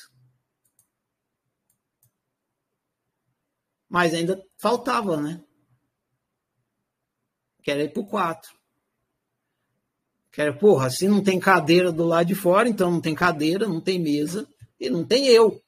Mas 3.86 4.14
ainda 4.14 4.42
faltava, 4.56 5.20
né? 5.20 5.44
Quero 7.62 7.82
ir 7.82 7.92
para 7.92 8.02
o 8.02 8.06
4. 8.06 8.58
Quero, 10.32 10.58
porra, 10.58 10.88
se 10.88 11.06
não 11.08 11.22
tem 11.22 11.38
cadeira 11.38 11.92
do 11.92 12.04
lado 12.04 12.26
de 12.26 12.34
fora, 12.34 12.70
então 12.70 12.90
não 12.90 13.00
tem 13.00 13.14
cadeira, 13.14 13.68
não 13.68 13.82
tem 13.82 14.00
mesa 14.00 14.48
e 14.80 14.88
não 14.88 15.06
tem 15.06 15.26
eu. 15.26 15.62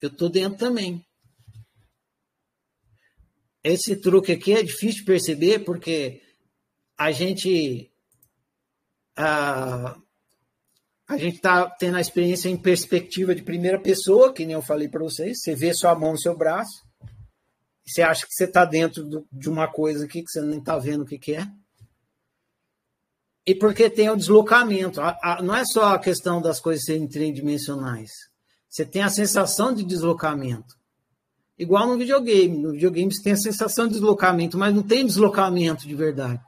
Eu 0.00 0.14
tô 0.14 0.30
dentro 0.30 0.58
também. 0.58 1.04
Esse 3.62 3.94
truque 4.00 4.32
aqui 4.32 4.54
é 4.54 4.62
difícil 4.62 5.00
de 5.00 5.04
perceber 5.04 5.64
porque 5.64 6.22
a 6.96 7.12
gente 7.12 7.92
ah, 9.16 10.00
a 11.08 11.16
gente 11.16 11.36
está 11.36 11.70
tendo 11.70 11.96
a 11.96 12.00
experiência 12.00 12.48
em 12.48 12.56
perspectiva 12.56 13.34
de 13.34 13.42
primeira 13.42 13.80
pessoa, 13.80 14.32
que 14.32 14.44
nem 14.44 14.54
eu 14.54 14.62
falei 14.62 14.88
para 14.88 15.02
vocês. 15.02 15.40
Você 15.40 15.54
vê 15.54 15.72
sua 15.72 15.94
mão 15.94 16.16
seu 16.16 16.36
braço, 16.36 16.86
você 17.86 18.02
acha 18.02 18.26
que 18.26 18.32
você 18.32 18.44
está 18.44 18.64
dentro 18.64 19.04
do, 19.04 19.26
de 19.30 19.48
uma 19.48 19.68
coisa 19.68 20.04
aqui 20.04 20.22
que 20.22 20.30
você 20.30 20.42
nem 20.42 20.58
está 20.58 20.76
vendo 20.76 21.02
o 21.02 21.06
que, 21.06 21.18
que 21.18 21.36
é. 21.36 21.46
E 23.46 23.54
porque 23.54 23.88
tem 23.88 24.10
o 24.10 24.16
deslocamento. 24.16 25.00
A, 25.00 25.16
a, 25.22 25.40
não 25.40 25.54
é 25.54 25.64
só 25.64 25.94
a 25.94 25.98
questão 25.98 26.42
das 26.42 26.58
coisas 26.58 26.84
serem 26.84 27.06
tridimensionais. 27.06 28.10
Você 28.68 28.84
tem 28.84 29.02
a 29.02 29.08
sensação 29.08 29.72
de 29.72 29.84
deslocamento. 29.84 30.74
Igual 31.56 31.86
no 31.86 31.96
videogame. 31.96 32.58
No 32.58 32.72
videogame 32.72 33.14
você 33.14 33.22
tem 33.22 33.32
a 33.34 33.36
sensação 33.36 33.86
de 33.86 33.94
deslocamento, 33.94 34.58
mas 34.58 34.74
não 34.74 34.82
tem 34.82 35.06
deslocamento 35.06 35.86
de 35.86 35.94
verdade. 35.94 36.40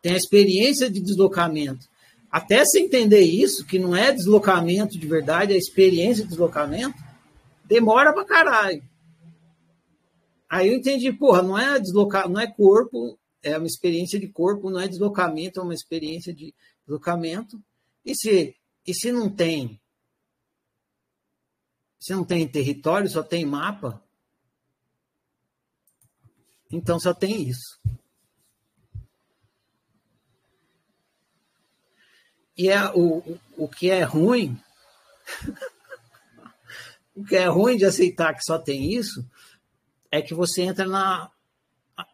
Tem 0.00 0.14
a 0.14 0.16
experiência 0.16 0.90
de 0.90 1.00
deslocamento. 1.00 1.86
Até 2.32 2.64
se 2.64 2.80
entender 2.80 3.20
isso, 3.20 3.66
que 3.66 3.78
não 3.78 3.94
é 3.94 4.10
deslocamento 4.10 4.98
de 4.98 5.06
verdade, 5.06 5.52
é 5.52 5.56
experiência 5.58 6.24
de 6.24 6.30
deslocamento, 6.30 6.96
demora 7.66 8.10
pra 8.14 8.24
caralho. 8.24 8.82
Aí 10.48 10.68
eu 10.68 10.74
entendi, 10.74 11.12
porra, 11.12 11.42
não 11.42 11.58
é 11.58 11.78
deslocar, 11.78 12.28
não 12.30 12.40
é 12.40 12.46
corpo, 12.46 13.18
é 13.42 13.58
uma 13.58 13.66
experiência 13.66 14.18
de 14.18 14.28
corpo, 14.28 14.70
não 14.70 14.80
é 14.80 14.88
deslocamento, 14.88 15.60
é 15.60 15.62
uma 15.62 15.74
experiência 15.74 16.32
de, 16.32 16.54
deslocamento. 16.86 17.62
E 18.04 18.14
se, 18.14 18.56
e 18.86 18.94
se 18.94 19.12
não 19.12 19.28
tem 19.28 19.78
se 21.98 22.12
não 22.12 22.24
tem 22.24 22.48
território, 22.48 23.08
só 23.08 23.22
tem 23.22 23.46
mapa, 23.46 24.02
então 26.68 26.98
só 26.98 27.14
tem 27.14 27.48
isso. 27.48 27.80
E 32.62 32.68
é, 32.68 32.92
o, 32.94 33.40
o 33.56 33.68
que 33.68 33.90
é 33.90 34.04
ruim, 34.04 34.56
o 37.12 37.24
que 37.24 37.34
é 37.34 37.46
ruim 37.46 37.76
de 37.76 37.84
aceitar 37.84 38.32
que 38.34 38.44
só 38.44 38.56
tem 38.56 38.94
isso, 38.94 39.28
é 40.12 40.22
que 40.22 40.32
você 40.32 40.62
entra 40.62 40.86
na, 40.86 41.28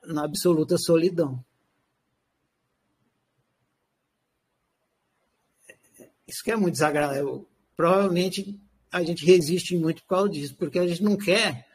na 0.05 0.25
absoluta 0.25 0.79
solidão. 0.79 1.45
Isso 6.27 6.43
que 6.43 6.51
é 6.51 6.57
muito 6.57 6.73
desagradável. 6.73 7.47
Provavelmente 7.77 8.59
a 8.91 9.03
gente 9.03 9.27
resiste 9.27 9.77
muito 9.77 10.01
por 10.01 10.09
causa 10.09 10.31
disso, 10.31 10.57
porque 10.57 10.79
a 10.79 10.89
gente 10.89 11.03
não 11.03 11.19
quer 11.19 11.69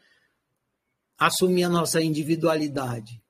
assumir 1.15 1.65
a 1.65 1.69
nossa 1.69 2.01
individualidade. 2.01 3.21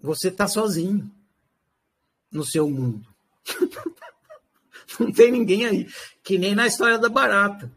Você 0.00 0.28
está 0.28 0.48
sozinho 0.48 1.14
no 2.30 2.44
seu 2.44 2.68
mundo. 2.68 3.08
não 5.00 5.12
tem 5.12 5.30
ninguém 5.30 5.66
aí. 5.66 5.86
Que 6.22 6.38
nem 6.38 6.54
na 6.54 6.66
história 6.66 6.98
da 6.98 7.08
barata. 7.08 7.70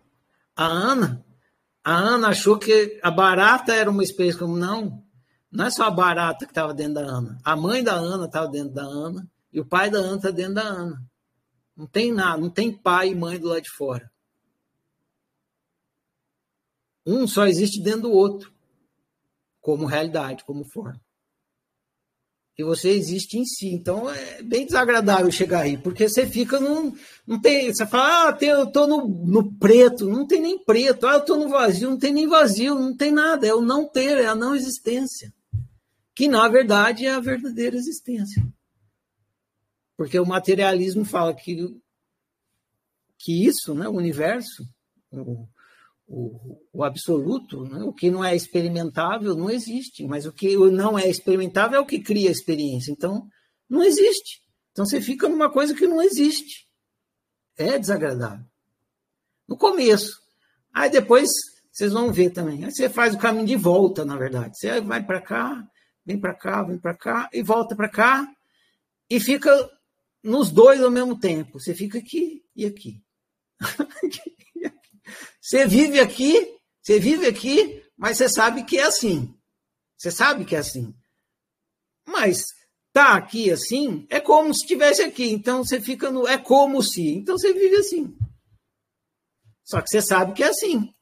A 0.56 0.66
Ana, 0.66 1.26
a 1.84 1.96
Ana 1.96 2.30
achou 2.30 2.58
que 2.58 3.00
a 3.02 3.10
barata 3.10 3.74
era 3.74 3.90
uma 3.90 4.04
espécie 4.04 4.38
como 4.38 4.58
não. 4.58 5.04
Não 5.52 5.66
é 5.66 5.72
só 5.72 5.86
a 5.86 5.92
barata 5.92 6.46
que 6.46 6.52
estava 6.52 6.74
dentro 6.74 6.96
da 6.96 7.02
Ana. 7.02 7.38
A 7.44 7.56
mãe 7.56 7.84
da 7.84 7.94
Ana 7.94 8.26
estava 8.26 8.48
dentro 8.48 8.74
da 8.74 8.84
Ana 8.84 9.28
e 9.52 9.60
o 9.60 9.66
pai 9.66 9.90
da 9.90 10.00
Ana 10.00 10.18
está 10.18 10.32
dentro 10.32 10.56
da 10.56 10.64
Ana. 10.64 11.04
Não 11.76 11.88
tem 11.88 12.12
nada, 12.12 12.42
não 12.42 12.50
tem 12.50 12.72
pai 12.72 13.10
e 13.10 13.16
mãe 13.16 13.40
do 13.40 13.48
lado 13.48 13.62
de 13.62 13.70
fora. 13.70 14.12
Um 17.06 17.26
só 17.26 17.48
existe 17.48 17.82
dentro 17.82 18.02
do 18.02 18.12
outro, 18.12 18.54
como 19.62 19.86
realidade, 19.86 20.44
como 20.44 20.64
forma. 20.64 21.02
E 22.60 22.64
você 22.64 22.90
existe 22.90 23.38
em 23.38 23.46
si. 23.46 23.68
Então 23.68 24.10
é 24.10 24.44
bem 24.44 24.66
desagradável 24.66 25.32
chegar 25.32 25.62
aí, 25.62 25.78
porque 25.78 26.10
você 26.10 26.28
fica 26.28 26.60
num. 26.60 26.94
Não 27.26 27.40
tem, 27.40 27.74
você 27.74 27.88
fala, 27.88 28.32
ah, 28.32 28.38
eu 28.42 28.66
estou 28.66 28.86
no, 28.86 29.08
no 29.08 29.54
preto, 29.54 30.10
não 30.10 30.28
tem 30.28 30.42
nem 30.42 30.62
preto. 30.62 31.08
Ah, 31.08 31.14
eu 31.14 31.20
estou 31.20 31.38
no 31.38 31.48
vazio, 31.48 31.90
não 31.90 31.98
tem 31.98 32.14
nem 32.14 32.28
vazio, 32.28 32.76
não 32.76 32.94
tem 32.94 33.14
nada. 33.14 33.48
É 33.48 33.54
o 33.54 33.62
não 33.62 33.88
ter, 33.88 34.18
é 34.18 34.26
a 34.26 34.36
não 34.36 34.54
existência. 34.54 35.34
Que 36.14 36.28
na 36.28 36.50
verdade 36.50 37.06
é 37.06 37.12
a 37.12 37.22
verdadeira 37.22 37.78
existência. 37.78 38.46
Porque 39.96 40.20
o 40.20 40.26
materialismo 40.26 41.06
fala 41.06 41.34
que, 41.34 41.82
que 43.18 43.46
isso, 43.46 43.74
né, 43.74 43.88
o 43.88 43.96
universo, 43.96 44.68
o, 45.14 45.48
o, 46.10 46.58
o 46.74 46.84
absoluto, 46.84 47.64
né, 47.66 47.84
o 47.84 47.94
que 47.94 48.10
não 48.10 48.26
é 48.26 48.36
experimentável 48.36 49.36
não 49.36 49.50
existe, 49.50 50.06
mas 50.08 50.26
o 50.26 50.34
que 50.34 50.58
não 50.58 50.98
é 50.98 51.08
experimentável 51.08 51.78
é 51.78 51.82
o 51.82 51.86
que 51.86 52.00
cria 52.00 52.30
a 52.30 52.32
experiência. 52.32 52.92
Então, 52.92 53.28
não 53.70 53.84
existe. 53.84 54.42
Então 54.72 54.86
você 54.86 55.00
fica 55.00 55.30
numa 55.30 55.52
coisa 55.52 55.76
que 55.76 55.86
não 55.86 56.02
existe. 56.02 56.68
É 57.56 57.78
desagradável. 57.78 58.46
No 59.48 59.56
começo. 59.56 60.20
Aí 60.74 60.90
depois 60.90 61.30
vocês 61.72 61.94
vão 61.94 62.12
ver 62.12 62.32
também. 62.32 62.66
Aí 62.66 62.72
você 62.72 62.90
faz 62.90 63.14
o 63.14 63.20
caminho 63.20 63.46
de 63.46 63.56
volta, 63.56 64.04
na 64.04 64.18
verdade. 64.18 64.58
Você 64.58 64.82
vai 64.82 65.06
para 65.06 65.22
cá, 65.22 65.68
vem 66.06 66.20
para 66.20 66.34
cá, 66.34 66.64
vem 66.64 66.80
para 66.80 66.96
cá 66.96 67.30
e 67.32 67.44
volta 67.44 67.76
para 67.76 67.90
cá 67.90 68.28
e 69.10 69.20
fica 69.20 69.52
nos 70.24 70.50
dois 70.50 70.82
ao 70.82 70.90
mesmo 70.90 71.20
tempo. 71.20 71.60
Você 71.60 71.76
fica 71.76 72.00
aqui 72.00 72.44
e 72.56 72.66
aqui. 72.66 73.04
você 75.42 75.66
vive 75.66 76.00
aqui, 76.00 76.58
você 76.82 77.00
vive 77.00 77.26
aqui, 77.26 77.84
mas 77.98 78.18
você 78.18 78.30
sabe 78.30 78.64
que 78.64 78.78
é 78.78 78.84
assim. 78.84 79.34
Você 79.98 80.12
sabe 80.12 80.46
que 80.46 80.56
é 80.56 80.60
assim. 80.60 80.94
Mas 82.08 82.44
tá 82.92 83.16
aqui 83.16 83.52
assim, 83.52 84.08
é 84.10 84.20
como 84.20 84.54
se 84.54 84.62
estivesse 84.62 85.02
aqui. 85.02 85.30
Então 85.30 85.64
você 85.64 85.80
fica 85.80 86.10
no. 86.10 86.28
É 86.28 86.38
como 86.38 86.82
se. 86.82 87.16
Então 87.16 87.38
você 87.38 87.54
vive 87.54 87.76
assim. 87.76 88.18
Só 89.64 89.82
que 89.82 89.90
você 89.90 90.02
sabe 90.02 90.34
que 90.34 90.44
é 90.44 90.48
assim. 90.48 90.94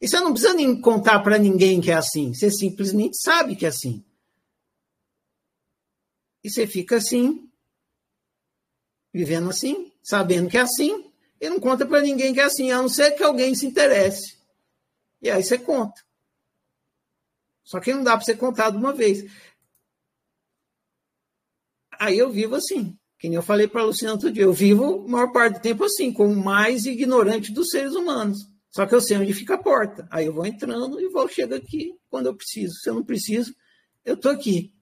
E 0.00 0.06
você 0.06 0.20
não 0.20 0.32
precisa 0.32 0.52
nem 0.52 0.78
contar 0.80 1.20
para 1.20 1.38
ninguém 1.38 1.80
que 1.80 1.90
é 1.90 1.94
assim. 1.94 2.34
Você 2.34 2.50
simplesmente 2.50 3.16
sabe 3.18 3.56
que 3.56 3.64
é 3.64 3.68
assim. 3.68 4.04
E 6.44 6.50
você 6.50 6.66
fica 6.66 6.96
assim, 6.96 7.50
vivendo 9.12 9.48
assim, 9.50 9.92
sabendo 10.02 10.48
que 10.48 10.58
é 10.58 10.60
assim, 10.60 11.05
e 11.40 11.48
não 11.48 11.60
conta 11.60 11.86
para 11.86 12.00
ninguém 12.00 12.32
que 12.32 12.40
é 12.40 12.44
assim, 12.44 12.70
a 12.70 12.78
não 12.78 12.88
ser 12.88 13.12
que 13.12 13.22
alguém 13.22 13.54
se 13.54 13.66
interesse. 13.66 14.36
E 15.20 15.30
aí 15.30 15.42
você 15.42 15.58
conta. 15.58 16.00
Só 17.64 17.80
que 17.80 17.92
não 17.92 18.04
dá 18.04 18.16
para 18.16 18.24
ser 18.24 18.36
contado 18.36 18.76
uma 18.78 18.92
vez. 18.92 19.24
Aí 21.98 22.18
eu 22.18 22.30
vivo 22.30 22.54
assim, 22.54 22.96
que 23.18 23.28
nem 23.28 23.36
eu 23.36 23.42
falei 23.42 23.66
para 23.66 23.80
a 23.80 23.84
Luciana 23.84 24.14
outro 24.14 24.30
dia, 24.30 24.44
eu 24.44 24.52
vivo 24.52 25.04
a 25.04 25.08
maior 25.08 25.32
parte 25.32 25.54
do 25.54 25.62
tempo 25.62 25.84
assim, 25.84 26.12
como 26.12 26.32
o 26.32 26.44
mais 26.44 26.86
ignorante 26.86 27.52
dos 27.52 27.70
seres 27.70 27.94
humanos. 27.94 28.38
Só 28.70 28.86
que 28.86 28.94
eu 28.94 29.00
sei 29.00 29.16
onde 29.16 29.32
fica 29.32 29.54
a 29.54 29.62
porta. 29.62 30.06
Aí 30.10 30.26
eu 30.26 30.34
vou 30.34 30.44
entrando 30.44 31.00
e 31.00 31.08
vou 31.08 31.26
chego 31.28 31.54
aqui 31.54 31.94
quando 32.10 32.26
eu 32.26 32.36
preciso. 32.36 32.74
Se 32.74 32.90
eu 32.90 32.94
não 32.94 33.02
preciso, 33.02 33.54
eu 34.04 34.14
estou 34.14 34.30
aqui. 34.30 34.75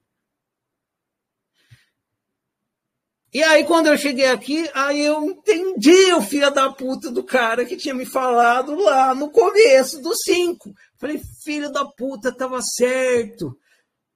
E 3.35 3.43
aí, 3.43 3.65
quando 3.65 3.89
eu 3.89 3.99
cheguei 3.99 4.27
aqui, 4.27 4.71
aí 4.73 5.05
eu 5.05 5.25
entendi 5.25 6.13
o 6.13 6.23
filho 6.23 6.55
da 6.55 6.73
puta 6.73 7.11
do 7.11 7.25
cara 7.25 7.65
que 7.65 7.77
tinha 7.77 7.93
me 7.93 8.07
falado 8.07 8.77
lá 8.77 9.13
no 9.13 9.29
começo 9.29 10.01
dos 10.01 10.19
cinco. 10.23 10.73
Falei, 10.97 11.21
filho 11.43 11.73
da 11.73 11.85
puta, 11.85 12.31
tava 12.31 12.63
certo. 12.63 13.59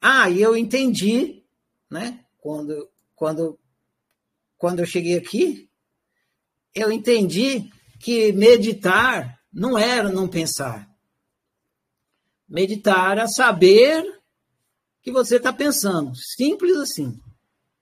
Ah, 0.00 0.30
e 0.30 0.40
eu 0.40 0.56
entendi, 0.56 1.42
né? 1.90 2.24
Quando, 2.38 2.88
quando, 3.16 3.58
quando 4.56 4.78
eu 4.78 4.86
cheguei 4.86 5.18
aqui, 5.18 5.68
eu 6.72 6.92
entendi 6.92 7.68
que 7.98 8.30
meditar 8.30 9.40
não 9.52 9.76
era 9.76 10.10
não 10.10 10.28
pensar. 10.28 10.88
Meditar 12.48 13.10
era 13.10 13.26
saber 13.26 14.04
que 15.02 15.10
você 15.10 15.38
está 15.38 15.52
pensando. 15.52 16.14
Simples 16.14 16.76
assim. 16.76 17.20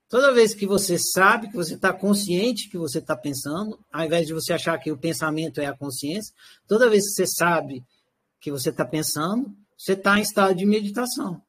Toda 0.09 0.33
vez 0.33 0.55
que 0.55 0.67
você 0.67 0.97
sabe, 0.99 1.49
que 1.49 1.57
você 1.57 1.75
está 1.75 1.93
consciente 1.93 2.70
que 2.70 2.78
você 2.78 2.99
está 2.99 3.17
pensando, 3.17 3.78
ao 3.93 4.05
invés 4.05 4.26
de 4.26 4.33
você 4.33 4.52
achar 4.52 4.78
que 4.78 4.93
o 4.93 4.99
pensamento 4.99 5.60
é 5.60 5.67
a 5.67 5.76
consciência, 5.76 6.33
toda 6.68 6.89
vez 6.89 7.05
que 7.05 7.15
você 7.15 7.26
sabe 7.26 7.83
que 8.41 8.51
você 8.51 8.70
está 8.70 8.85
pensando, 8.85 9.52
você 9.76 9.94
está 9.94 10.18
em 10.18 10.23
estado 10.23 10.55
de 10.55 10.65
meditação. 10.65 11.43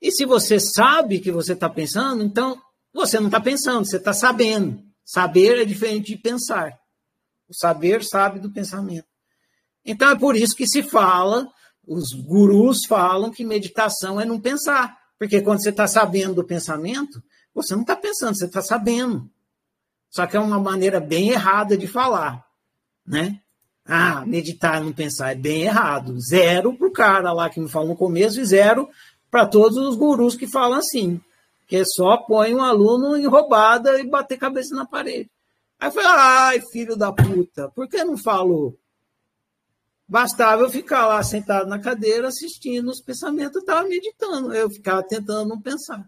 E 0.00 0.10
se 0.10 0.24
você 0.24 0.58
sabe 0.58 1.20
que 1.20 1.30
você 1.30 1.52
está 1.52 1.70
pensando, 1.70 2.24
então 2.24 2.60
você 2.92 3.20
não 3.20 3.26
está 3.26 3.40
pensando, 3.40 3.86
você 3.86 3.96
está 3.96 4.12
sabendo. 4.12 4.82
Saber 5.04 5.60
é 5.60 5.64
diferente 5.64 6.16
de 6.16 6.18
pensar. 6.20 6.76
O 7.48 7.54
saber 7.54 8.02
sabe 8.02 8.40
do 8.40 8.52
pensamento. 8.52 9.06
Então 9.84 10.10
é 10.10 10.18
por 10.18 10.34
isso 10.34 10.56
que 10.56 10.66
se 10.66 10.82
fala, 10.82 11.48
os 11.86 12.12
gurus 12.12 12.84
falam 12.86 13.30
que 13.30 13.44
meditação 13.44 14.20
é 14.20 14.24
não 14.24 14.40
pensar. 14.40 14.96
Porque 15.18 15.40
quando 15.40 15.62
você 15.62 15.70
está 15.70 15.86
sabendo 15.86 16.34
do 16.34 16.44
pensamento, 16.44 17.22
você 17.54 17.74
não 17.74 17.82
está 17.82 17.96
pensando, 17.96 18.36
você 18.36 18.46
está 18.46 18.62
sabendo. 18.62 19.28
Só 20.10 20.26
que 20.26 20.36
é 20.36 20.40
uma 20.40 20.58
maneira 20.58 21.00
bem 21.00 21.30
errada 21.30 21.76
de 21.76 21.86
falar, 21.86 22.44
né? 23.06 23.40
Ah, 23.84 24.24
meditar 24.24 24.80
e 24.80 24.84
não 24.84 24.92
pensar 24.92 25.32
é 25.32 25.34
bem 25.34 25.62
errado. 25.62 26.18
Zero 26.20 26.74
para 26.74 26.86
o 26.86 26.92
cara 26.92 27.32
lá 27.32 27.50
que 27.50 27.60
me 27.60 27.68
falou 27.68 27.88
no 27.88 27.96
começo 27.96 28.40
e 28.40 28.44
zero 28.44 28.88
para 29.30 29.46
todos 29.46 29.76
os 29.76 29.96
gurus 29.96 30.36
que 30.36 30.46
falam 30.46 30.78
assim. 30.78 31.20
Que 31.66 31.84
só 31.84 32.18
põe 32.18 32.54
um 32.54 32.62
aluno 32.62 33.16
em 33.16 33.26
roubada 33.26 33.98
e 33.98 34.08
bater 34.08 34.38
cabeça 34.38 34.74
na 34.74 34.86
parede. 34.86 35.30
Aí 35.80 35.88
eu 35.88 35.92
falei, 35.92 36.10
ai, 36.10 36.60
filho 36.70 36.94
da 36.94 37.10
puta, 37.12 37.68
por 37.70 37.88
que 37.88 38.04
não 38.04 38.16
falou? 38.16 38.78
Bastava 40.06 40.62
eu 40.62 40.70
ficar 40.70 41.06
lá 41.06 41.22
sentado 41.22 41.66
na 41.66 41.78
cadeira 41.78 42.28
assistindo 42.28 42.88
os 42.90 43.00
pensamentos, 43.00 43.56
eu 43.56 43.60
estava 43.62 43.88
meditando, 43.88 44.54
eu 44.54 44.70
ficava 44.70 45.02
tentando 45.02 45.48
não 45.48 45.60
pensar. 45.60 46.06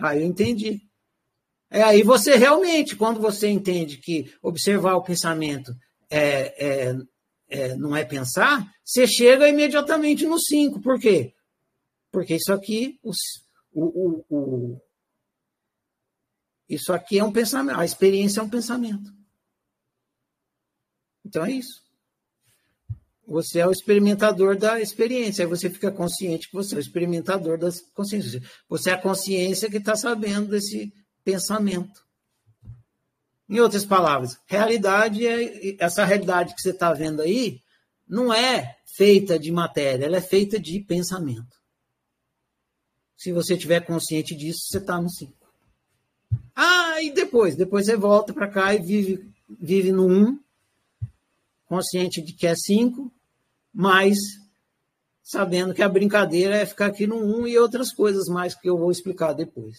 Aí 0.00 0.22
eu 0.22 0.26
entendi. 0.26 0.80
É 1.70 1.82
aí 1.82 2.02
você 2.02 2.36
realmente, 2.36 2.96
quando 2.96 3.20
você 3.20 3.48
entende 3.48 3.98
que 3.98 4.32
observar 4.42 4.94
o 4.94 5.02
pensamento 5.02 5.74
é, 6.10 6.64
é, 6.64 6.96
é, 7.48 7.76
não 7.76 7.96
é 7.96 8.04
pensar, 8.04 8.64
você 8.84 9.06
chega 9.06 9.48
imediatamente 9.48 10.26
no 10.26 10.38
5. 10.38 10.80
Por 10.80 10.98
quê? 10.98 11.34
Porque 12.10 12.36
isso 12.36 12.52
aqui, 12.52 12.98
o, 13.02 13.12
o, 13.72 14.24
o, 14.30 14.80
isso 16.68 16.92
aqui 16.92 17.18
é 17.18 17.24
um 17.24 17.32
pensamento, 17.32 17.78
a 17.78 17.84
experiência 17.84 18.40
é 18.40 18.42
um 18.42 18.48
pensamento. 18.48 19.12
Então 21.24 21.44
é 21.44 21.52
isso. 21.52 21.83
Você 23.26 23.60
é 23.60 23.66
o 23.66 23.72
experimentador 23.72 24.56
da 24.56 24.80
experiência. 24.80 25.44
Aí 25.44 25.48
você 25.48 25.70
fica 25.70 25.90
consciente 25.90 26.48
que 26.48 26.54
você 26.54 26.74
é 26.74 26.78
o 26.78 26.80
experimentador 26.80 27.58
das 27.58 27.80
consciências. 27.80 28.42
Você 28.68 28.90
é 28.90 28.94
a 28.94 29.00
consciência 29.00 29.70
que 29.70 29.78
está 29.78 29.96
sabendo 29.96 30.50
desse 30.50 30.92
pensamento. 31.24 32.04
Em 33.48 33.60
outras 33.60 33.84
palavras, 33.84 34.38
realidade 34.46 35.26
é 35.26 35.76
essa 35.78 36.04
realidade 36.04 36.54
que 36.54 36.62
você 36.62 36.70
está 36.70 36.92
vendo 36.92 37.20
aí 37.20 37.60
não 38.08 38.32
é 38.32 38.76
feita 38.86 39.38
de 39.38 39.50
matéria, 39.50 40.06
ela 40.06 40.16
é 40.16 40.20
feita 40.20 40.58
de 40.58 40.80
pensamento. 40.80 41.54
Se 43.16 43.32
você 43.32 43.56
tiver 43.56 43.80
consciente 43.80 44.34
disso, 44.34 44.66
você 44.68 44.78
está 44.78 45.00
no 45.00 45.10
5. 45.10 45.32
Ah, 46.54 47.02
e 47.02 47.10
depois? 47.10 47.56
Depois 47.56 47.86
você 47.86 47.96
volta 47.96 48.32
para 48.32 48.48
cá 48.48 48.74
e 48.74 48.82
vive, 48.82 49.30
vive 49.48 49.92
no 49.92 50.06
1, 50.06 50.12
um, 50.12 50.40
consciente 51.74 52.22
de 52.22 52.32
que 52.32 52.46
é 52.46 52.54
5, 52.54 53.12
mas 53.72 54.16
sabendo 55.20 55.74
que 55.74 55.82
a 55.82 55.88
brincadeira 55.88 56.54
é 56.54 56.64
ficar 56.64 56.86
aqui 56.86 57.04
no 57.04 57.16
1 57.16 57.40
um 57.40 57.46
e 57.48 57.58
outras 57.58 57.92
coisas 57.92 58.28
mais 58.28 58.54
que 58.54 58.68
eu 58.68 58.78
vou 58.78 58.92
explicar 58.92 59.32
depois. 59.32 59.76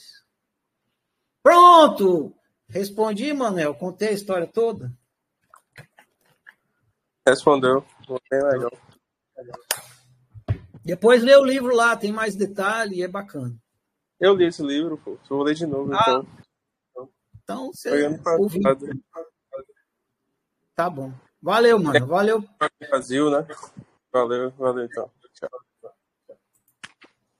Pronto! 1.41 2.35
Respondi, 2.67 3.31
Manel. 3.31 3.73
Contei 3.75 4.09
a 4.09 4.13
história 4.13 4.45
toda. 4.45 4.91
Respondeu. 7.25 7.85
Bem 8.29 8.43
legal. 8.43 8.71
Depois 10.83 11.23
lê 11.23 11.35
o 11.37 11.45
livro 11.45 11.73
lá, 11.73 11.95
tem 11.95 12.11
mais 12.11 12.35
detalhe 12.35 12.97
e 12.97 13.03
é 13.03 13.07
bacana. 13.07 13.55
Eu 14.19 14.35
li 14.35 14.45
esse 14.45 14.61
livro, 14.61 14.97
pô. 14.97 15.17
Vou 15.29 15.43
ler 15.43 15.55
de 15.55 15.65
novo, 15.65 15.93
ah, 15.93 15.99
então. 16.01 17.09
Então, 17.41 17.71
você. 17.71 18.19
Tá 20.75 20.89
bom. 20.89 21.13
Valeu, 21.45 21.77
mano. 21.77 22.07
Valeu. 22.07 22.43
Brasil, 22.89 23.29
né? 23.29 23.45
Valeu, 24.11 24.49
valeu, 24.53 24.85
então. 24.85 25.11
Tchau. 25.31 25.93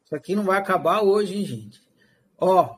Isso 0.03 0.15
aqui 0.15 0.35
não 0.35 0.43
vai 0.43 0.59
acabar 0.59 1.01
hoje, 1.01 1.33
hein, 1.33 1.43
gente? 1.43 1.81
Ó, 2.37 2.77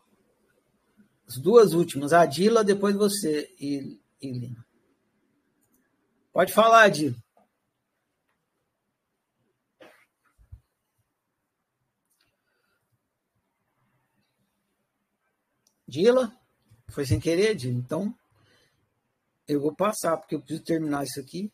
as 1.28 1.38
duas 1.38 1.74
últimas, 1.74 2.14
a 2.14 2.26
Dila, 2.26 2.64
depois 2.64 2.96
você 2.96 3.54
e, 3.60 4.00
e 4.22 4.32
Lina. 4.32 4.66
Pode 6.32 6.54
falar, 6.54 6.84
Adila. 6.84 7.18
Dila? 15.86 16.32
Foi 16.88 17.06
sem 17.06 17.20
querer, 17.20 17.54
Dila? 17.54 17.78
Então, 17.78 18.18
eu 19.48 19.62
vou 19.62 19.74
passar, 19.74 20.18
porque 20.18 20.36
eu 20.36 20.40
preciso 20.40 20.64
terminar 20.64 21.04
isso 21.04 21.20
aqui. 21.20 21.52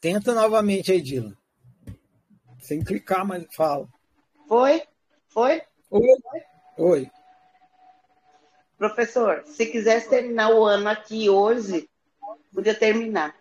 Tenta 0.00 0.34
novamente 0.34 0.90
aí, 0.90 1.00
Dila. 1.00 1.36
Sem 2.60 2.82
clicar, 2.82 3.26
mas 3.26 3.44
fala. 3.54 3.88
Foi? 4.48 4.82
Foi? 5.28 5.62
Oi. 5.90 6.02
Oi. 6.78 7.10
Professor, 8.76 9.44
se 9.46 9.66
quisesse 9.66 10.08
terminar 10.10 10.50
o 10.50 10.64
ano 10.64 10.88
aqui 10.88 11.28
hoje, 11.28 11.88
podia 12.52 12.74
terminar. 12.74 13.36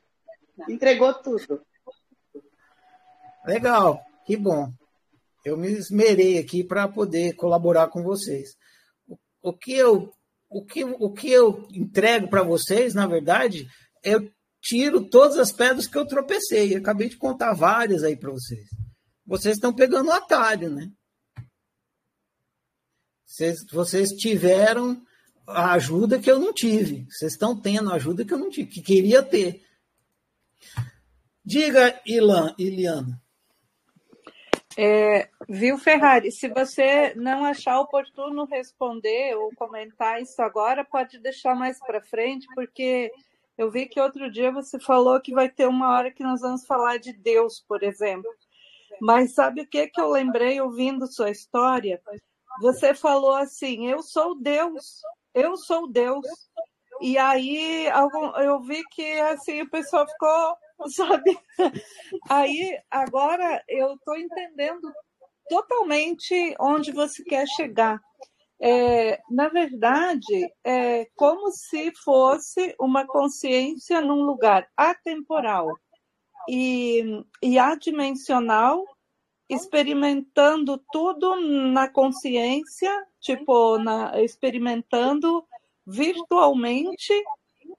Entregou 0.70 1.14
tudo. 1.16 1.66
Legal, 3.46 4.06
que 4.26 4.38
bom. 4.38 4.72
Eu 5.44 5.58
me 5.58 5.70
esmerei 5.70 6.38
aqui 6.38 6.64
para 6.64 6.88
poder 6.88 7.34
colaborar 7.34 7.88
com 7.88 8.04
vocês. 8.04 8.56
O 9.42 9.54
que 9.54 9.74
eu, 9.74 10.14
o 10.50 10.64
que, 10.64 10.84
o 10.84 11.12
que 11.12 11.32
eu 11.32 11.68
entrego 11.72 12.28
para 12.28 12.44
vocês, 12.44 12.94
na 12.94 13.08
verdade, 13.08 13.68
é 14.04 14.16
tiro 14.62 15.10
todas 15.10 15.38
as 15.38 15.52
pedras 15.52 15.88
que 15.88 15.98
eu 15.98 16.06
tropecei. 16.06 16.74
Eu 16.74 16.80
acabei 16.80 17.10
de 17.10 17.18
contar 17.18 17.54
várias 17.54 18.04
aí 18.04 18.16
para 18.16 18.32
vocês. 18.32 18.68
Vocês 19.26 19.56
estão 19.56 19.74
pegando 19.74 20.10
o 20.10 20.14
atalho, 20.14 20.70
né? 20.70 20.92
Vocês, 23.26 23.66
vocês 23.72 24.10
tiveram 24.10 25.02
a 25.48 25.74
ajuda 25.74 26.20
que 26.20 26.30
eu 26.30 26.38
não 26.38 26.54
tive. 26.54 27.08
Vocês 27.10 27.34
estão 27.34 27.60
tendo 27.60 27.90
a 27.90 27.96
ajuda 27.96 28.26
que 28.26 28.34
eu 28.34 28.38
não 28.38 28.50
tive, 28.50 28.70
que 28.70 28.82
queria 28.82 29.24
ter. 29.24 29.64
Diga, 31.44 32.00
Ilan, 32.06 32.54
Iliana. 32.60 33.22
É, 34.78 35.30
viu, 35.50 35.78
Ferrari? 35.78 36.32
Se 36.32 36.48
você 36.48 37.14
não 37.16 37.44
achar 37.46 37.80
oportuno 37.80 38.46
responder 38.46 39.36
ou 39.36 39.54
comentar 39.56 40.22
isso 40.22 40.42
agora, 40.42 40.86
pode 40.86 41.20
deixar 41.20 41.56
mais 41.56 41.80
para 41.80 42.02
frente, 42.02 42.48
porque 42.56 43.12
eu 43.58 43.70
vi 43.70 43.86
que 43.86 44.00
outro 44.00 44.32
dia 44.32 44.52
você 44.52 44.80
falou 44.80 45.20
que 45.20 45.34
vai 45.34 45.50
ter 45.50 45.68
uma 45.68 45.92
hora 45.92 46.12
que 46.12 46.24
nós 46.24 46.42
vamos 46.42 46.66
falar 46.66 46.98
de 46.98 47.14
Deus, 47.14 47.64
por 47.68 47.84
exemplo. 47.84 48.30
Mas 49.02 49.34
sabe 49.34 49.62
o 49.62 49.68
que, 49.68 49.88
que 49.88 50.00
eu 50.00 50.10
lembrei 50.10 50.62
ouvindo 50.62 51.12
sua 51.12 51.30
história? 51.30 52.02
Você 52.62 52.94
falou 52.94 53.36
assim: 53.36 53.88
Eu 53.88 54.02
sou 54.02 54.36
Deus, 54.36 55.02
eu 55.34 55.58
sou 55.58 55.88
Deus. 55.88 56.26
E 57.02 57.18
aí 57.18 57.88
eu 58.44 58.62
vi 58.62 58.84
que 58.92 59.20
assim 59.22 59.64
o 59.64 59.70
pessoal 59.70 60.08
ficou, 60.08 60.56
sabe? 60.90 61.38
Aí 62.30 62.78
agora 62.90 63.64
eu 63.68 63.94
estou 63.96 64.18
entendendo 64.18 64.92
totalmente 65.50 66.56
onde 66.60 66.92
você 66.92 67.24
quer 67.24 67.48
chegar 67.48 68.00
é, 68.64 69.20
na 69.28 69.50
verdade, 69.50 70.54
é 70.64 71.08
como 71.16 71.50
se 71.50 71.92
fosse 72.04 72.76
uma 72.80 73.08
consciência 73.08 74.00
num 74.02 74.22
lugar 74.22 74.70
atemporal 74.78 75.68
e, 76.48 77.24
e 77.42 77.58
adimensional, 77.58 78.86
experimentando 79.50 80.80
tudo 80.92 81.36
na 81.72 81.88
consciência, 81.90 82.92
tipo, 83.20 83.80
na, 83.80 84.22
experimentando 84.22 85.44
virtualmente 85.86 87.12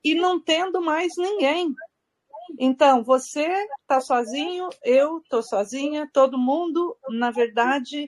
e 0.03 0.17
não 0.17 0.41
tendo 0.41 0.83
mais 0.83 1.13
ninguém. 1.17 1.73
Então, 2.59 3.03
você 3.03 3.47
está 3.81 4.01
sozinho, 4.01 4.69
eu 4.85 5.19
estou 5.19 5.43
sozinha, 5.43 6.09
todo 6.13 6.39
mundo, 6.39 6.97
na 7.11 7.31
verdade, 7.31 8.07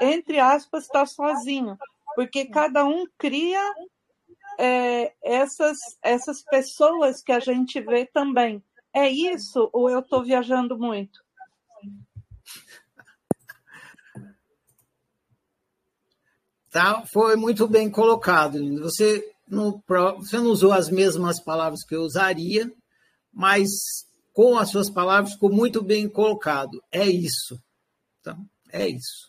entre 0.00 0.38
aspas, 0.38 0.84
está 0.84 1.06
sozinho 1.06 1.78
porque 2.16 2.46
cada 2.46 2.82
um 2.86 3.04
cria 3.18 3.60
é, 4.58 5.12
essas, 5.22 5.76
essas 6.02 6.42
pessoas 6.42 7.22
que 7.22 7.30
a 7.30 7.38
gente 7.38 7.78
vê 7.78 8.06
também. 8.06 8.64
É 8.90 9.06
isso 9.06 9.68
ou 9.70 9.90
eu 9.90 10.00
estou 10.00 10.24
viajando 10.24 10.78
muito? 10.78 11.22
Tá, 16.70 17.04
foi 17.12 17.36
muito 17.36 17.68
bem 17.68 17.90
colocado. 17.90 18.58
Você 18.80 19.30
não, 19.46 19.82
você 20.16 20.38
não 20.38 20.46
usou 20.46 20.72
as 20.72 20.88
mesmas 20.88 21.38
palavras 21.38 21.84
que 21.84 21.94
eu 21.94 22.00
usaria, 22.00 22.72
mas 23.36 23.68
com 24.32 24.56
as 24.56 24.70
suas 24.70 24.88
palavras 24.88 25.34
ficou 25.34 25.52
muito 25.52 25.82
bem 25.82 26.08
colocado. 26.08 26.82
É 26.90 27.06
isso. 27.06 27.60
Então, 28.18 28.38
é 28.72 28.88
isso. 28.88 29.26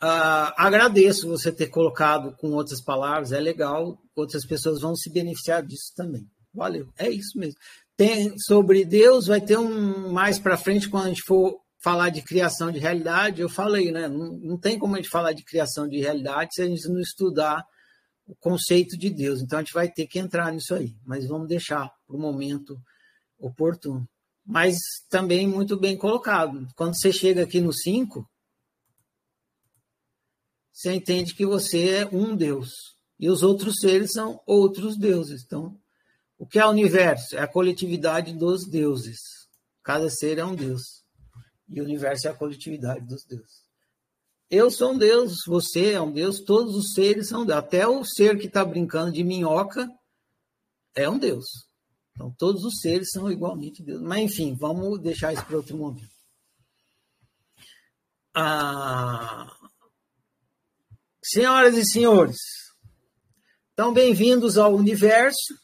Uh, 0.00 0.54
agradeço 0.56 1.28
você 1.28 1.50
ter 1.50 1.66
colocado 1.66 2.36
com 2.36 2.52
outras 2.52 2.80
palavras, 2.80 3.32
é 3.32 3.40
legal, 3.40 3.98
outras 4.14 4.46
pessoas 4.46 4.80
vão 4.80 4.94
se 4.94 5.10
beneficiar 5.12 5.66
disso 5.66 5.92
também. 5.96 6.24
Valeu, 6.54 6.88
é 6.96 7.10
isso 7.10 7.36
mesmo. 7.36 7.58
Tem 7.96 8.38
sobre 8.38 8.84
Deus, 8.84 9.26
vai 9.26 9.40
ter 9.40 9.58
um 9.58 10.12
mais 10.12 10.38
para 10.38 10.56
frente 10.56 10.88
quando 10.88 11.06
a 11.06 11.08
gente 11.08 11.22
for 11.26 11.58
falar 11.82 12.10
de 12.10 12.22
criação 12.22 12.70
de 12.70 12.78
realidade. 12.78 13.42
Eu 13.42 13.48
falei, 13.48 13.90
né? 13.90 14.06
Não, 14.06 14.38
não 14.38 14.56
tem 14.56 14.78
como 14.78 14.94
a 14.94 14.98
gente 14.98 15.10
falar 15.10 15.32
de 15.32 15.44
criação 15.44 15.88
de 15.88 15.98
realidade 15.98 16.54
se 16.54 16.62
a 16.62 16.66
gente 16.66 16.88
não 16.88 17.00
estudar 17.00 17.64
o 18.28 18.36
conceito 18.36 18.96
de 18.96 19.08
Deus. 19.08 19.40
Então 19.40 19.58
a 19.58 19.62
gente 19.62 19.72
vai 19.72 19.90
ter 19.90 20.06
que 20.06 20.18
entrar 20.18 20.52
nisso 20.52 20.74
aí, 20.74 20.94
mas 21.04 21.26
vamos 21.26 21.48
deixar 21.48 21.90
para 22.06 22.14
o 22.14 22.20
momento 22.20 22.78
oportuno. 23.38 24.06
Mas 24.44 24.76
também 25.08 25.46
muito 25.46 25.78
bem 25.78 25.96
colocado. 25.96 26.68
Quando 26.76 26.94
você 26.94 27.12
chega 27.12 27.42
aqui 27.42 27.60
no 27.60 27.72
5, 27.72 28.28
você 30.72 30.92
entende 30.92 31.34
que 31.34 31.46
você 31.46 31.88
é 31.88 32.06
um 32.06 32.36
Deus. 32.36 32.70
E 33.18 33.28
os 33.28 33.42
outros 33.42 33.76
seres 33.80 34.12
são 34.12 34.40
outros 34.46 34.96
deuses. 34.96 35.42
Então, 35.44 35.78
o 36.38 36.46
que 36.46 36.58
é 36.58 36.64
o 36.64 36.70
universo? 36.70 37.36
É 37.36 37.40
a 37.40 37.48
coletividade 37.48 38.32
dos 38.32 38.68
deuses. 38.68 39.18
Cada 39.82 40.08
ser 40.08 40.38
é 40.38 40.44
um 40.44 40.54
Deus. 40.54 41.02
E 41.68 41.80
o 41.80 41.84
universo 41.84 42.28
é 42.28 42.30
a 42.30 42.34
coletividade 42.34 43.04
dos 43.06 43.24
deuses. 43.24 43.67
Eu 44.50 44.70
sou 44.70 44.92
um 44.92 44.98
Deus, 44.98 45.34
você 45.46 45.92
é 45.92 46.00
um 46.00 46.12
Deus, 46.12 46.40
todos 46.40 46.74
os 46.74 46.92
seres 46.92 47.28
são 47.28 47.44
Deus. 47.44 47.58
Até 47.58 47.86
o 47.86 48.04
ser 48.04 48.38
que 48.38 48.46
está 48.46 48.64
brincando 48.64 49.12
de 49.12 49.22
minhoca 49.22 49.88
é 50.94 51.08
um 51.08 51.18
Deus. 51.18 51.46
Então, 52.12 52.34
todos 52.36 52.64
os 52.64 52.80
seres 52.80 53.10
são 53.10 53.30
igualmente 53.30 53.82
Deus. 53.82 54.00
Mas, 54.00 54.20
enfim, 54.20 54.56
vamos 54.58 55.00
deixar 55.00 55.32
isso 55.32 55.44
para 55.44 55.56
outro 55.56 55.76
momento. 55.76 56.08
Ah, 58.34 59.46
Senhoras 61.30 61.76
e 61.76 61.84
senhores, 61.84 62.38
então 63.74 63.92
bem-vindos 63.92 64.56
ao 64.56 64.74
universo. 64.74 65.54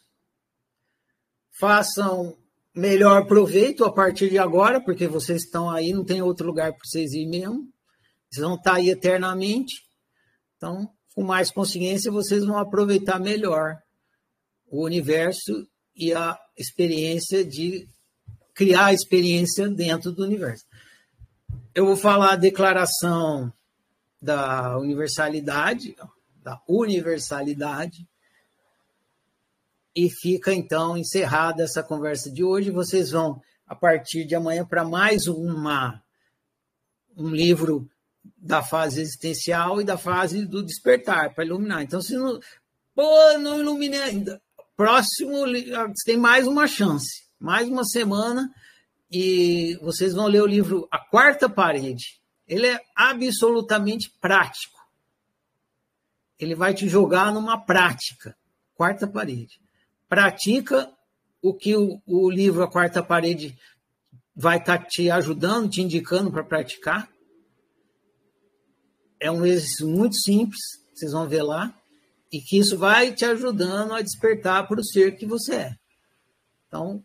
Façam 1.58 2.36
melhor 2.76 3.26
proveito 3.26 3.82
a 3.82 3.90
partir 3.90 4.28
de 4.28 4.36
agora, 4.36 4.78
porque 4.78 5.08
vocês 5.08 5.44
estão 5.44 5.70
aí, 5.70 5.90
não 5.90 6.04
tem 6.04 6.20
outro 6.20 6.46
lugar 6.46 6.70
para 6.70 6.80
vocês 6.84 7.14
ir 7.14 7.26
mesmo. 7.26 7.72
Vocês 8.34 8.44
vão 8.44 8.56
estar 8.56 8.74
aí 8.74 8.90
eternamente. 8.90 9.84
Então, 10.56 10.90
com 11.14 11.22
mais 11.22 11.52
consciência, 11.52 12.10
vocês 12.10 12.44
vão 12.44 12.58
aproveitar 12.58 13.20
melhor 13.20 13.80
o 14.66 14.84
universo 14.84 15.68
e 15.94 16.12
a 16.12 16.36
experiência 16.56 17.44
de 17.44 17.86
criar 18.52 18.86
a 18.86 18.92
experiência 18.92 19.68
dentro 19.68 20.10
do 20.10 20.24
universo. 20.24 20.64
Eu 21.72 21.86
vou 21.86 21.96
falar 21.96 22.32
a 22.32 22.36
declaração 22.36 23.52
da 24.20 24.78
universalidade, 24.78 25.94
da 26.42 26.60
universalidade, 26.68 28.04
e 29.94 30.10
fica 30.10 30.52
então 30.52 30.96
encerrada 30.96 31.62
essa 31.62 31.84
conversa 31.84 32.32
de 32.32 32.42
hoje. 32.42 32.72
Vocês 32.72 33.12
vão, 33.12 33.40
a 33.64 33.76
partir 33.76 34.24
de 34.24 34.34
amanhã, 34.34 34.66
para 34.66 34.84
mais 34.84 35.28
uma 35.28 36.02
um 37.16 37.28
livro 37.28 37.88
da 38.36 38.62
fase 38.62 39.00
existencial 39.00 39.80
e 39.80 39.84
da 39.84 39.98
fase 39.98 40.44
do 40.46 40.62
despertar, 40.62 41.34
para 41.34 41.44
iluminar. 41.44 41.82
Então, 41.82 42.00
se 42.00 42.16
não. 42.16 42.38
Pô, 42.94 43.38
não 43.38 43.60
iluminei 43.60 44.02
ainda. 44.02 44.40
Próximo, 44.76 45.44
tem 46.04 46.16
mais 46.16 46.46
uma 46.46 46.66
chance, 46.66 47.24
mais 47.38 47.68
uma 47.68 47.84
semana, 47.84 48.52
e 49.10 49.78
vocês 49.82 50.14
vão 50.14 50.26
ler 50.26 50.42
o 50.42 50.46
livro 50.46 50.88
A 50.90 50.98
Quarta 50.98 51.48
Parede. 51.48 52.20
Ele 52.46 52.66
é 52.66 52.80
absolutamente 52.94 54.10
prático. 54.20 54.78
Ele 56.38 56.54
vai 56.54 56.74
te 56.74 56.88
jogar 56.88 57.32
numa 57.32 57.58
prática. 57.58 58.36
Quarta 58.74 59.06
parede 59.06 59.64
pratica 60.14 60.88
o 61.42 61.52
que 61.52 61.76
o, 61.76 62.00
o 62.06 62.30
livro 62.30 62.62
A 62.62 62.70
Quarta 62.70 63.02
Parede 63.02 63.58
vai 64.34 64.58
estar 64.58 64.78
tá 64.78 64.84
te 64.84 65.10
ajudando, 65.10 65.68
te 65.68 65.82
indicando 65.82 66.30
para 66.30 66.44
praticar. 66.44 67.08
É 69.24 69.30
um 69.30 69.46
exercício 69.46 69.88
muito 69.88 70.16
simples, 70.16 70.60
vocês 70.92 71.12
vão 71.12 71.26
ver 71.26 71.42
lá, 71.42 71.74
e 72.30 72.42
que 72.42 72.58
isso 72.58 72.76
vai 72.76 73.10
te 73.10 73.24
ajudando 73.24 73.94
a 73.94 74.02
despertar 74.02 74.68
para 74.68 74.78
o 74.78 74.84
ser 74.84 75.16
que 75.16 75.24
você 75.24 75.54
é. 75.54 75.76
Então, 76.68 77.02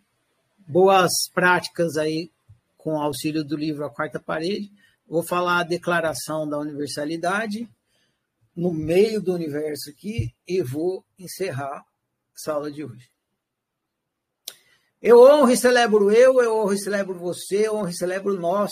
boas 0.67 1.09
práticas 1.33 1.95
aí 1.95 2.29
com 2.77 2.95
o 2.95 3.01
auxílio 3.01 3.41
do 3.41 3.55
livro 3.55 3.85
A 3.85 3.89
Quarta 3.89 4.19
Parede. 4.19 4.69
Vou 5.07 5.23
falar 5.23 5.59
a 5.59 5.63
declaração 5.63 6.45
da 6.45 6.59
universalidade 6.59 7.69
no 8.53 8.73
meio 8.73 9.21
do 9.21 9.33
universo 9.33 9.89
aqui 9.89 10.35
e 10.45 10.61
vou 10.61 11.05
encerrar 11.17 11.85
sala 12.35 12.69
de 12.69 12.83
hoje. 12.83 13.09
Eu 15.01 15.21
honro 15.21 15.51
e 15.51 15.55
celebro 15.55 16.11
eu, 16.11 16.41
eu 16.41 16.57
honro 16.57 16.73
e 16.73 16.83
celebro 16.83 17.17
você, 17.17 17.67
eu 17.67 17.75
honro 17.75 17.87
e 17.87 17.95
celebro 17.95 18.37
nós. 18.37 18.71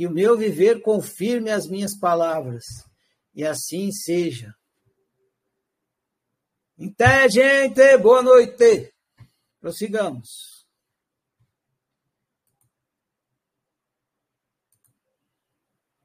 Que 0.00 0.06
o 0.06 0.10
meu 0.10 0.34
viver 0.34 0.80
confirme 0.80 1.50
as 1.50 1.68
minhas 1.68 1.94
palavras, 1.94 2.64
e 3.34 3.44
assim 3.44 3.92
seja. 3.92 4.50
Então, 6.78 7.28
gente, 7.28 7.98
boa 7.98 8.22
noite. 8.22 8.94
Prossigamos. 9.60 10.59